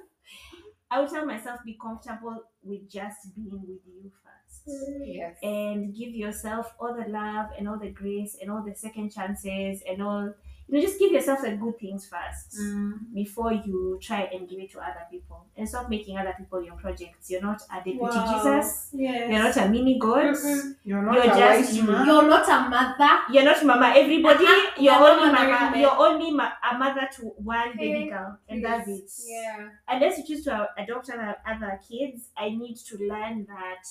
I 0.92 1.00
would 1.02 1.10
tell 1.10 1.26
myself, 1.26 1.60
be 1.66 1.78
comfortable 1.82 2.44
with 2.64 2.90
just 2.90 3.34
being 3.36 3.52
with 3.52 3.82
you 3.86 4.12
first. 4.24 4.80
Yes. 5.04 5.36
and 5.44 5.94
give 5.94 6.16
yourself 6.16 6.74
all 6.80 6.96
the 6.96 7.10
love 7.10 7.48
and 7.58 7.68
all 7.68 7.78
the 7.78 7.90
grace 7.90 8.38
and 8.42 8.50
all 8.50 8.64
the 8.64 8.74
second 8.76 9.12
chances 9.12 9.82
and 9.88 10.02
all 10.02 10.34
you 10.68 10.76
know 10.76 10.82
just 10.82 10.98
give 10.98 11.12
yourself 11.12 11.42
the 11.42 11.52
good 11.58 11.78
things 11.80 12.08
first 12.08 12.58
Mm. 12.60 13.14
before 13.14 13.52
you 13.52 14.00
try 14.02 14.22
and 14.34 14.48
give 14.50 14.60
it 14.60 14.72
to 14.72 14.80
other 14.80 15.06
people 15.12 15.46
and 15.58 15.68
stop 15.68 15.90
making 15.90 16.18
other 16.18 16.34
people 16.38 16.64
your 16.64 16.76
projects 16.76 17.30
you're 17.30 17.42
not 17.42 17.62
a 17.72 17.76
deputy 17.76 17.98
Wow. 18.00 18.34
jesus 18.34 18.90
Yes. 18.94 19.30
you're 19.30 19.44
not 19.44 19.58
a 19.58 19.70
mini 19.70 20.00
god 20.00 20.34
Mm-mm. 20.36 20.76
You're 20.86 21.02
not 21.02 21.16
You're 21.16 21.24
a 21.24 21.38
just 21.38 21.74
white 21.74 21.74
you. 21.74 22.06
You're 22.06 22.28
not 22.30 22.48
a 22.50 22.70
mother. 22.70 23.14
you're 23.34 23.44
not 23.44 23.66
mama 23.66 23.94
everybody 23.96 24.46
Uh-huh. 24.46 24.72
you're 24.78 24.94
You're 24.94 25.10
only 25.12 25.32
not 25.32 25.50
mama 25.62 25.78
you're 25.78 26.00
only 26.08 26.32
ma- 26.32 26.58
a 26.72 26.78
mother 26.78 27.08
to 27.16 27.22
one 27.56 27.78
baby 27.78 28.10
girl 28.10 28.38
and 28.50 28.64
that's 28.64 28.88
it 28.88 29.12
Yeah. 29.28 29.70
unless 29.90 30.18
you 30.18 30.24
choose 30.28 30.44
to 30.46 30.70
adopt 30.78 31.10
other, 31.10 31.36
other 31.46 31.80
kids, 31.90 32.30
I 32.38 32.50
need 32.50 32.78
to 32.90 32.98
learn 32.98 33.46
that 33.48 33.86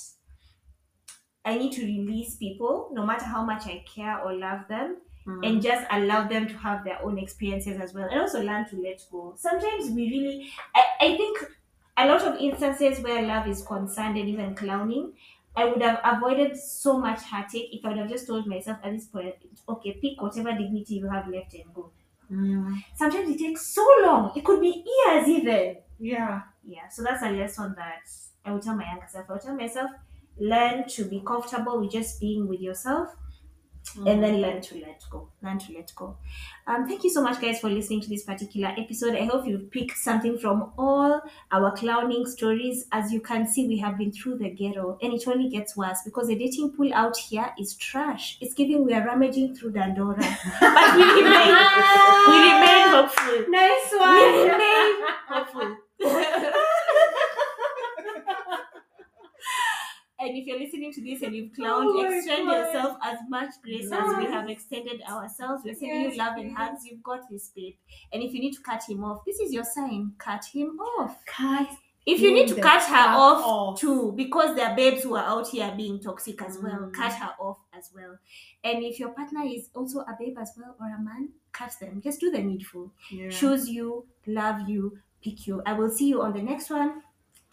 I 1.44 1.58
need 1.58 1.72
to 1.72 1.82
release 1.84 2.36
people, 2.36 2.90
no 2.92 3.04
matter 3.04 3.24
how 3.24 3.44
much 3.44 3.66
I 3.66 3.84
care 3.92 4.20
or 4.20 4.32
love 4.34 4.68
them, 4.68 4.98
Mm. 5.26 5.46
and 5.46 5.62
just 5.62 5.86
allow 5.90 6.26
them 6.26 6.48
to 6.48 6.54
have 6.58 6.84
their 6.84 7.00
own 7.02 7.18
experiences 7.18 7.80
as 7.80 7.94
well. 7.94 8.08
And 8.10 8.20
also 8.20 8.42
learn 8.42 8.68
to 8.70 8.76
let 8.80 9.06
go. 9.10 9.34
Sometimes 9.36 9.90
we 9.90 10.10
really, 10.10 10.52
I, 10.74 10.84
I 11.00 11.16
think 11.16 11.38
a 11.96 12.06
lot 12.06 12.22
of 12.22 12.40
instances 12.40 13.00
where 13.00 13.22
love 13.22 13.46
is 13.46 13.62
concerned 13.62 14.16
and 14.18 14.28
even 14.28 14.54
clowning, 14.54 15.12
I 15.54 15.66
would 15.66 15.82
have 15.82 16.00
avoided 16.04 16.56
so 16.56 16.98
much 16.98 17.20
heartache 17.22 17.68
if 17.72 17.84
I 17.84 17.88
would 17.90 17.98
have 17.98 18.08
just 18.08 18.26
told 18.26 18.46
myself 18.46 18.78
at 18.82 18.92
this 18.92 19.06
point, 19.06 19.34
okay, 19.68 19.92
pick 20.00 20.20
whatever 20.20 20.52
dignity 20.52 20.94
you 20.96 21.08
have 21.10 21.28
left 21.28 21.54
and 21.54 21.72
go. 21.74 21.92
Mm. 22.30 22.82
Sometimes 22.94 23.28
it 23.28 23.38
takes 23.38 23.66
so 23.66 23.86
long. 24.02 24.32
It 24.36 24.44
could 24.44 24.60
be 24.60 24.84
years 24.86 25.28
even 25.28 25.76
Yeah. 25.98 26.42
yeah 26.64 26.88
so 26.88 27.02
that's 27.02 27.22
a 27.22 27.30
lesson 27.30 27.74
that 27.76 28.02
i 28.44 28.52
would 28.52 28.62
tell 28.62 28.76
my 28.76 28.84
younger 28.84 29.06
self 29.08 29.28
i 29.28 29.32
would 29.32 29.42
tell 29.42 29.56
myself 29.56 29.90
learn 30.38 30.86
to 30.88 31.04
be 31.04 31.20
comfortable 31.26 31.80
with 31.80 31.90
just 31.90 32.20
being 32.20 32.46
with 32.48 32.60
yourself 32.60 33.16
and 34.06 34.22
then 34.22 34.40
learn 34.40 34.60
to 34.62 34.74
let 34.80 35.02
go 35.10 35.28
learn 35.42 35.58
to 35.58 35.72
let 35.74 35.92
go. 35.94 36.16
Um 36.66 36.86
thank 36.88 37.04
you 37.04 37.10
so 37.10 37.22
much 37.22 37.40
guys 37.40 37.60
for 37.60 37.68
listening 37.68 38.00
to 38.02 38.08
this 38.08 38.22
particular 38.24 38.72
episode. 38.78 39.14
I 39.16 39.24
hope 39.24 39.46
you've 39.46 39.70
picked 39.70 39.98
something 39.98 40.38
from 40.38 40.72
all 40.78 41.20
our 41.50 41.72
clowning 41.76 42.26
stories. 42.26 42.86
As 42.92 43.12
you 43.12 43.20
can 43.20 43.46
see 43.46 43.66
we 43.68 43.78
have 43.78 43.98
been 43.98 44.12
through 44.12 44.38
the 44.38 44.50
ghetto 44.50 44.98
and 45.02 45.12
it 45.12 45.26
only 45.26 45.48
gets 45.50 45.76
worse 45.76 45.98
because 46.04 46.28
the 46.28 46.36
dating 46.36 46.72
pool 46.72 46.92
out 46.94 47.16
here 47.16 47.52
is 47.58 47.74
trash. 47.74 48.38
It's 48.40 48.54
giving 48.54 48.84
we 48.84 48.94
are 48.94 49.04
rummaging 49.04 49.54
through 49.56 49.72
dandora. 49.72 50.22
But 50.60 50.96
we 50.96 51.04
remain. 51.22 51.54
We 52.32 52.38
remain 52.38 52.88
hopeful. 52.94 53.44
Nice 53.48 53.92
one. 53.92 54.32
we 54.32 54.50
remain 54.50 54.94
hopeful. 55.28 55.76
and 60.22 60.36
if 60.38 60.46
you're 60.46 60.58
listening 60.58 60.92
to 60.92 61.02
this 61.02 61.22
and 61.22 61.34
you've 61.34 61.52
clowned, 61.52 61.86
Oh 61.86 62.10
extend 62.10 62.46
God. 62.46 62.56
yourself 62.56 62.96
as 63.02 63.18
much 63.28 63.50
grace 63.62 63.90
as 63.92 64.16
we 64.16 64.24
have 64.24 64.48
extended 64.48 65.02
ourselves. 65.02 65.62
We're 65.64 65.74
sending 65.74 66.02
Yes, 66.02 66.12
you 66.12 66.18
love 66.18 66.36
and 66.38 66.50
please. 66.50 66.56
hugs. 66.56 66.86
You've 66.86 67.02
got 67.02 67.28
this, 67.30 67.48
babe. 67.54 67.74
And 68.12 68.22
if 68.22 68.32
you 68.32 68.40
need 68.40 68.54
to 68.54 68.62
cut 68.62 68.82
him 68.88 69.04
off, 69.04 69.24
this 69.26 69.38
is 69.40 69.52
your 69.52 69.64
sign. 69.64 70.12
Cut 70.18 70.44
him 70.44 70.78
off. 70.80 71.16
Cut. 71.26 71.68
If 72.04 72.20
you 72.20 72.32
need 72.34 72.48
to 72.48 72.56
cut 72.60 72.82
her 72.82 73.08
off, 73.16 73.44
off. 73.44 73.80
too, 73.80 74.12
because 74.16 74.56
there 74.56 74.68
are 74.70 74.74
babes 74.76 75.04
who 75.04 75.14
are 75.14 75.24
out 75.24 75.46
here 75.48 75.72
being 75.76 76.00
toxic 76.00 76.42
as 76.42 76.58
well, 76.60 76.80
Mm. 76.90 76.92
cut 76.92 77.12
her 77.12 77.30
off 77.38 77.58
as 77.72 77.90
well. 77.94 78.18
And 78.64 78.82
if 78.82 78.98
your 78.98 79.10
partner 79.10 79.42
is 79.44 79.68
also 79.74 80.00
a 80.00 80.16
babe 80.18 80.36
as 80.38 80.52
well 80.58 80.74
or 80.80 80.86
a 80.88 81.00
man, 81.00 81.28
cut 81.52 81.72
them. 81.80 82.00
Just 82.02 82.18
do 82.18 82.30
the 82.32 82.40
needful 82.42 82.90
Yeah. 83.08 83.28
choose 83.30 83.68
you, 83.68 84.04
love 84.26 84.68
you, 84.68 84.98
pick 85.22 85.46
you. 85.46 85.62
I 85.64 85.74
will 85.74 85.90
see 85.90 86.08
you 86.08 86.22
on 86.22 86.32
the 86.32 86.42
next 86.42 86.70
one. 86.70 87.02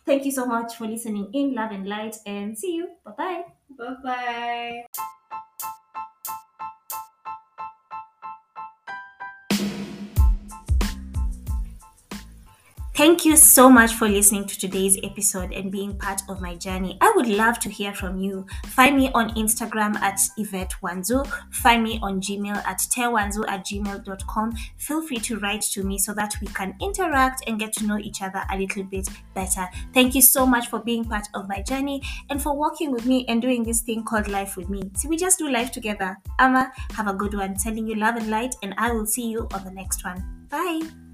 Thank 0.10 0.26
you 0.26 0.31
so 0.31 0.45
much 0.48 0.76
for 0.76 0.88
listening 0.88 1.30
in 1.34 1.53
Love 1.53 1.72
and 1.72 1.88
Light 1.88 2.18
and 2.26 2.57
see 2.57 2.73
you. 2.73 2.95
Bye 3.06 3.11
bye. 3.15 3.44
Bye 3.77 3.95
bye. 4.03 4.86
Thank 12.99 13.23
you 13.23 13.38
so 13.38 13.69
much 13.69 13.93
for 13.93 14.09
listening 14.09 14.45
to 14.45 14.59
today's 14.59 14.99
episode 15.03 15.53
and 15.53 15.71
being 15.71 15.97
part 15.97 16.21
of 16.27 16.41
my 16.41 16.55
journey. 16.55 16.97
I 16.99 17.13
would 17.15 17.27
love 17.27 17.57
to 17.59 17.69
hear 17.69 17.93
from 17.93 18.17
you. 18.17 18.45
Find 18.65 18.97
me 18.97 19.09
on 19.13 19.34
Instagram 19.35 19.95
at 20.01 20.19
Yvette 20.35 20.73
Wanzuu. 20.84 21.26
Find 21.49 21.81
me 21.81 22.01
on 22.03 22.19
Gmail 22.19 22.57
at 22.57 22.80
tewanzu 22.80 23.47
at 23.47 23.65
gmail.com. 23.65 24.53
Feel 24.76 25.07
free 25.07 25.19
to 25.19 25.39
write 25.39 25.61
to 25.61 25.84
me 25.84 25.97
so 25.97 26.13
that 26.13 26.35
we 26.41 26.47
can 26.47 26.76
interact 26.81 27.41
and 27.47 27.57
get 27.57 27.71
to 27.76 27.85
know 27.85 27.97
each 27.99 28.21
other 28.21 28.43
a 28.51 28.57
little 28.57 28.84
bit 28.84 29.07
better. 29.34 29.69
Thank 29.93 30.13
you 30.13 30.21
so 30.21 30.45
much 30.45 30.67
for 30.67 30.80
being 30.80 31.05
part 31.05 31.30
of 31.35 31.47
my 31.47 31.61
journey 31.61 32.01
and 32.30 32.43
for 32.43 32.53
walking 32.53 32.91
with 32.91 33.05
me 33.05 33.23
and 33.30 33.41
doing 33.41 33.63
this 33.63 33.80
thing 33.80 34.03
called 34.03 34.27
life 34.27 34.57
with 34.57 34.67
me. 34.67 34.91
See, 34.95 35.07
we 35.07 35.15
just 35.15 35.39
do 35.39 35.49
life 35.49 35.71
together. 35.71 36.17
Amma, 36.38 36.73
have 36.95 37.07
a 37.07 37.13
good 37.13 37.34
one. 37.34 37.57
Sending 37.57 37.88
you 37.88 37.95
love 37.95 38.17
and 38.17 38.30
light, 38.30 38.55
and 38.61 38.76
I 38.77 38.91
will 38.91 39.05
see 39.05 39.30
you 39.30 39.47
on 39.53 39.63
the 39.63 39.71
next 39.71 40.03
one. 40.03 40.21
Bye. 40.49 41.09